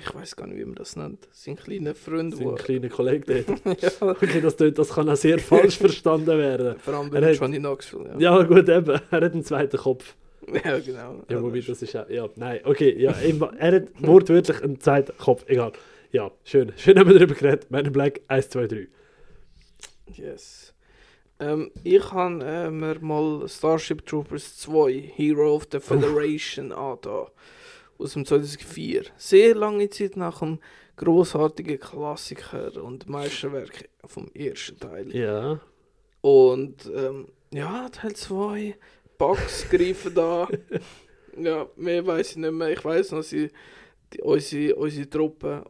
ich 0.00 0.14
weiß 0.14 0.34
gar 0.34 0.48
nicht, 0.48 0.58
wie 0.58 0.64
man 0.64 0.74
das 0.74 0.96
nennt. 0.96 1.28
Sein 1.30 1.54
kleiner 1.54 1.94
Freund, 1.94 2.36
Sein 2.36 2.56
kleiner 2.56 2.88
Kollege 2.88 3.44
dort. 3.44 3.80
ja, 3.82 3.90
Okay, 4.00 4.40
das, 4.40 4.56
das 4.56 4.88
kann 4.88 5.08
auch 5.08 5.16
sehr 5.16 5.38
falsch 5.38 5.78
verstanden 5.78 6.26
werden. 6.38 6.76
vor 6.80 6.94
allem 6.94 7.10
bei 7.10 7.32
Johnny 7.32 7.58
Knoxville. 7.58 8.16
Ja, 8.18 8.38
Ja, 8.38 8.42
gut, 8.42 8.68
eben. 8.68 8.90
Er 9.10 9.20
hat 9.20 9.32
einen 9.32 9.44
zweiten 9.44 9.76
Kopf. 9.76 10.16
ja 10.64 10.78
genau. 10.80 11.22
Ja, 11.28 11.40
wobei 11.40 11.60
das 11.60 11.82
ist 11.82 11.94
auch. 11.94 12.08
Ja, 12.10 12.28
nein, 12.34 12.60
okay. 12.64 13.00
Ja, 13.00 13.12
er 13.58 13.72
hat 13.76 13.84
wortwörtlich 14.00 14.60
einen 14.64 14.80
zweiten 14.80 15.16
Kopf. 15.18 15.44
Egal. 15.46 15.70
Ja, 16.12 16.32
schön. 16.42 16.72
Schön 16.76 16.98
haben 16.98 17.08
wir 17.08 17.18
darüber 17.18 17.34
geredet. 17.34 17.70
Man 17.70 17.86
in 17.86 17.92
Black 17.92 18.20
1, 18.26 18.50
2, 18.50 18.66
3. 18.66 18.88
Yes. 20.12 20.74
Ähm, 21.38 21.70
ich 21.84 22.10
habe 22.10 22.44
äh, 22.44 22.68
mir 22.68 22.98
mal 23.00 23.48
Starship 23.48 24.04
Troopers 24.04 24.56
2 24.56 24.92
Hero 25.14 25.54
of 25.54 25.68
the 25.70 25.78
Federation 25.78 26.72
angetan. 26.72 27.26
Aus 27.96 28.14
dem 28.14 28.26
2004. 28.26 29.04
Sehr 29.16 29.54
lange 29.54 29.88
Zeit 29.90 30.16
nach 30.16 30.40
dem 30.40 30.58
großartigen 30.96 31.78
Klassiker 31.78 32.82
und 32.82 33.08
Meisterwerk 33.08 33.88
vom 34.04 34.28
ersten 34.34 34.80
Teil. 34.80 35.14
Ja. 35.14 35.60
Und 36.22 36.90
ähm, 36.92 37.28
ja, 37.52 37.88
Teil 37.88 38.14
2, 38.16 38.74
Bugs 39.16 39.64
greifen 39.70 40.14
da. 40.14 40.48
Ja, 41.38 41.68
mehr 41.76 42.04
weiß 42.04 42.32
ich 42.32 42.36
nicht 42.38 42.52
mehr. 42.52 42.70
Ich 42.70 42.84
weiß 42.84 43.12
noch, 43.12 43.22
sie, 43.22 43.50
die, 44.12 44.20
unsere, 44.22 44.74
unsere 44.74 45.08
Truppe 45.08 45.64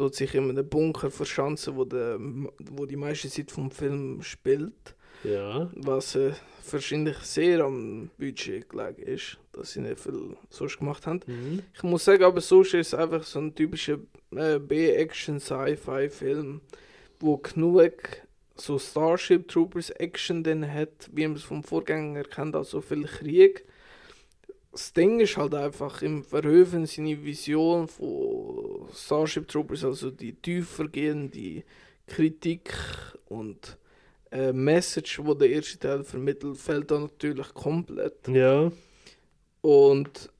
tut 0.00 0.14
sich 0.14 0.34
in 0.34 0.48
einem 0.48 0.66
Bunker 0.66 1.10
verschanzen, 1.10 1.76
wo, 1.76 1.84
der, 1.84 2.16
wo 2.18 2.86
die 2.86 2.96
meiste 2.96 3.28
Zeit 3.28 3.50
vom 3.50 3.70
Film 3.70 4.22
spielt. 4.22 4.94
Ja. 5.24 5.70
Was 5.74 6.14
äh, 6.14 6.32
wahrscheinlich 6.70 7.18
sehr 7.18 7.62
am 7.62 8.08
Budget 8.16 8.70
gelegen 8.70 9.02
ist. 9.02 9.36
dass 9.52 9.72
sie 9.72 9.82
nicht 9.82 10.00
viel 10.00 10.38
sonst 10.48 10.78
gemacht 10.78 11.06
haben. 11.06 11.20
Mhm. 11.26 11.62
Ich 11.74 11.82
muss 11.82 12.06
sagen, 12.06 12.24
aber 12.24 12.40
sonst 12.40 12.72
ist 12.72 12.86
es 12.88 12.94
einfach 12.94 13.24
so 13.24 13.40
ein 13.40 13.54
typischer 13.54 13.98
äh, 14.34 14.58
B-Action-Sci-Fi-Film, 14.58 16.62
wo 17.18 17.36
genug 17.36 17.92
so 18.54 18.78
Starship 18.78 19.48
Troopers 19.48 19.90
Action 19.90 20.42
dann 20.42 20.72
hat, 20.72 21.10
wie 21.12 21.26
man 21.26 21.36
es 21.36 21.42
vom 21.42 21.62
Vorgänger 21.62 22.24
kennt, 22.24 22.56
also 22.56 22.80
viel 22.80 23.04
Krieg. 23.04 23.66
Das 24.72 24.92
Ding 24.92 25.18
ist 25.18 25.36
halt 25.36 25.54
einfach 25.54 26.00
im 26.02 26.22
Verhöfen 26.22 26.86
seine 26.86 27.24
Vision 27.24 27.88
von 27.88 28.88
Starship 28.94 29.48
Troopers, 29.48 29.84
also 29.84 30.10
die 30.10 30.32
tiefergehende 30.32 31.64
Kritik 32.06 32.72
und 33.26 33.78
äh, 34.30 34.52
Message, 34.52 35.20
wo 35.24 35.34
der 35.34 35.50
erste 35.50 35.78
Teil 35.78 36.04
vermittelt, 36.04 36.56
fällt 36.56 36.90
da 36.90 37.00
natürlich 37.00 37.52
komplett. 37.52 38.28
Ja. 38.28 38.70
Und 39.60 40.30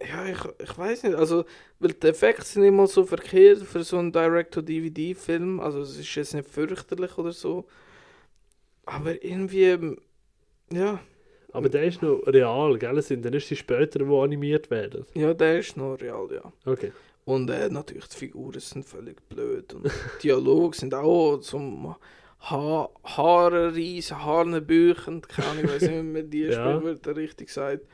ja, 0.00 0.26
ich, 0.26 0.38
ich 0.58 0.78
weiß 0.78 1.02
nicht, 1.04 1.14
also, 1.14 1.44
weil 1.78 1.92
die 1.92 2.06
Effekte 2.08 2.44
sind 2.44 2.64
immer 2.64 2.86
so 2.86 3.04
verkehrt 3.04 3.62
für 3.62 3.84
so 3.84 3.98
einen 3.98 4.12
Direct-to-DVD-Film, 4.12 5.60
also 5.60 5.80
es 5.80 5.96
ist 5.98 6.14
jetzt 6.14 6.34
nicht 6.34 6.48
fürchterlich 6.48 7.18
oder 7.18 7.32
so, 7.32 7.66
aber 8.86 9.22
irgendwie, 9.22 9.96
ja, 10.72 11.00
Aber 11.52 11.68
der 11.68 11.84
ist 11.84 12.02
noch 12.02 12.20
real, 12.26 12.78
gell? 12.78 13.00
Sind 13.02 13.24
dann 13.24 13.32
ist 13.34 13.50
die 13.50 13.56
später, 13.56 13.98
die 13.98 14.04
animiert 14.04 14.70
werden. 14.70 15.04
ja, 15.14 15.34
der 15.34 15.58
ist 15.58 15.76
noch 15.76 15.94
real, 16.00 16.28
ja. 16.32 16.52
Okay. 16.64 16.92
Und 17.24 17.50
äh, 17.50 17.68
natürlich, 17.68 18.06
die 18.08 18.16
Figuren 18.16 18.58
sind 18.60 18.84
völlig 18.84 19.20
blöd 19.28 19.72
und 19.74 19.84
die 19.86 20.22
Dialoge 20.22 20.76
sind 20.76 20.94
auch 20.94 21.38
zum 21.38 21.94
ha 22.40 22.88
Haare 23.04 23.74
reissen, 23.74 24.24
Haarnebüchen, 24.24 25.20
keine 25.22 25.48
Ahnung, 25.48 25.64
ich 25.64 25.70
weiß 25.70 25.82
nicht, 25.82 25.92
wie 25.92 26.02
man 26.02 26.30
die 26.30 26.40
Ja. 26.44 26.52
Sprichwörter 26.52 27.16
richtig 27.16 27.50
sagt. 27.50 27.86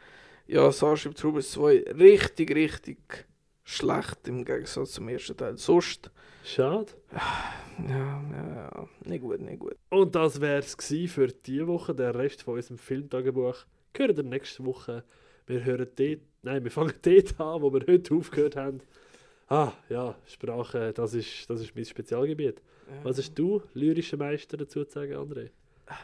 Ja, 0.47 0.71
Starship 0.71 1.17
Troopers 1.17 1.51
2, 1.53 1.85
richtig, 1.99 2.55
richtig 2.55 2.99
schlecht 3.65 4.29
im 4.29 4.45
Gegensatz 4.45 4.93
zum 4.93 5.09
ersten 5.09 5.37
Teil. 5.37 5.57
Sonst, 5.59 6.11
Schade. 6.47 6.93
ja, 7.89 8.23
ja, 8.31 8.55
ja, 8.55 8.89
nicht 9.05 9.21
gut, 9.21 9.41
nicht 9.41 9.59
gut. 9.59 9.77
Und 9.91 10.15
das 10.15 10.41
wäre 10.41 10.61
es 10.61 10.77
für 11.11 11.27
diese 11.27 11.67
Woche. 11.67 11.93
Der 11.93 12.15
Rest 12.15 12.45
von 12.45 12.55
unserem 12.55 12.79
Filmtagebuch 12.79 13.57
hören 13.97 14.17
wir 14.17 14.23
nächste 14.23 14.65
Woche. 14.65 15.03
Wir 15.49 15.65
hören 15.65 15.89
dort, 15.97 16.21
nein, 16.43 16.63
wir 16.63 16.71
fangen 16.71 16.95
dort 17.03 17.41
an, 17.41 17.63
wo 17.63 17.73
wir 17.73 17.85
heute 17.89 18.15
aufgehört 18.15 18.55
haben. 18.55 18.81
Ah, 19.49 19.73
ja, 19.89 20.17
Sprache, 20.25 20.93
das 20.93 21.15
ist, 21.15 21.51
das 21.51 21.61
ist 21.61 21.75
mein 21.75 21.85
Spezialgebiet. 21.85 22.63
Was 23.03 23.19
hast 23.19 23.35
du, 23.35 23.63
lyrischer 23.75 24.17
Meister, 24.17 24.57
dazu 24.57 24.85
zu 24.85 24.93
sagen, 24.93 25.15
André? 25.15 25.51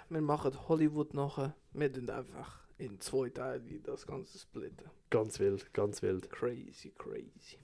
Wir 0.08 0.20
machen 0.20 0.68
Hollywood 0.68 1.14
nachher. 1.14 1.54
Wir 1.72 1.92
tun 1.92 2.10
einfach 2.10 2.58
in 2.78 3.00
zwei 3.00 3.30
Teile 3.30 3.62
das 3.84 4.04
Ganze 4.08 4.40
splitten. 4.40 4.90
Ganz 5.08 5.38
wild, 5.38 5.72
ganz 5.72 6.02
wild. 6.02 6.28
Crazy, 6.30 6.92
crazy. 6.98 7.58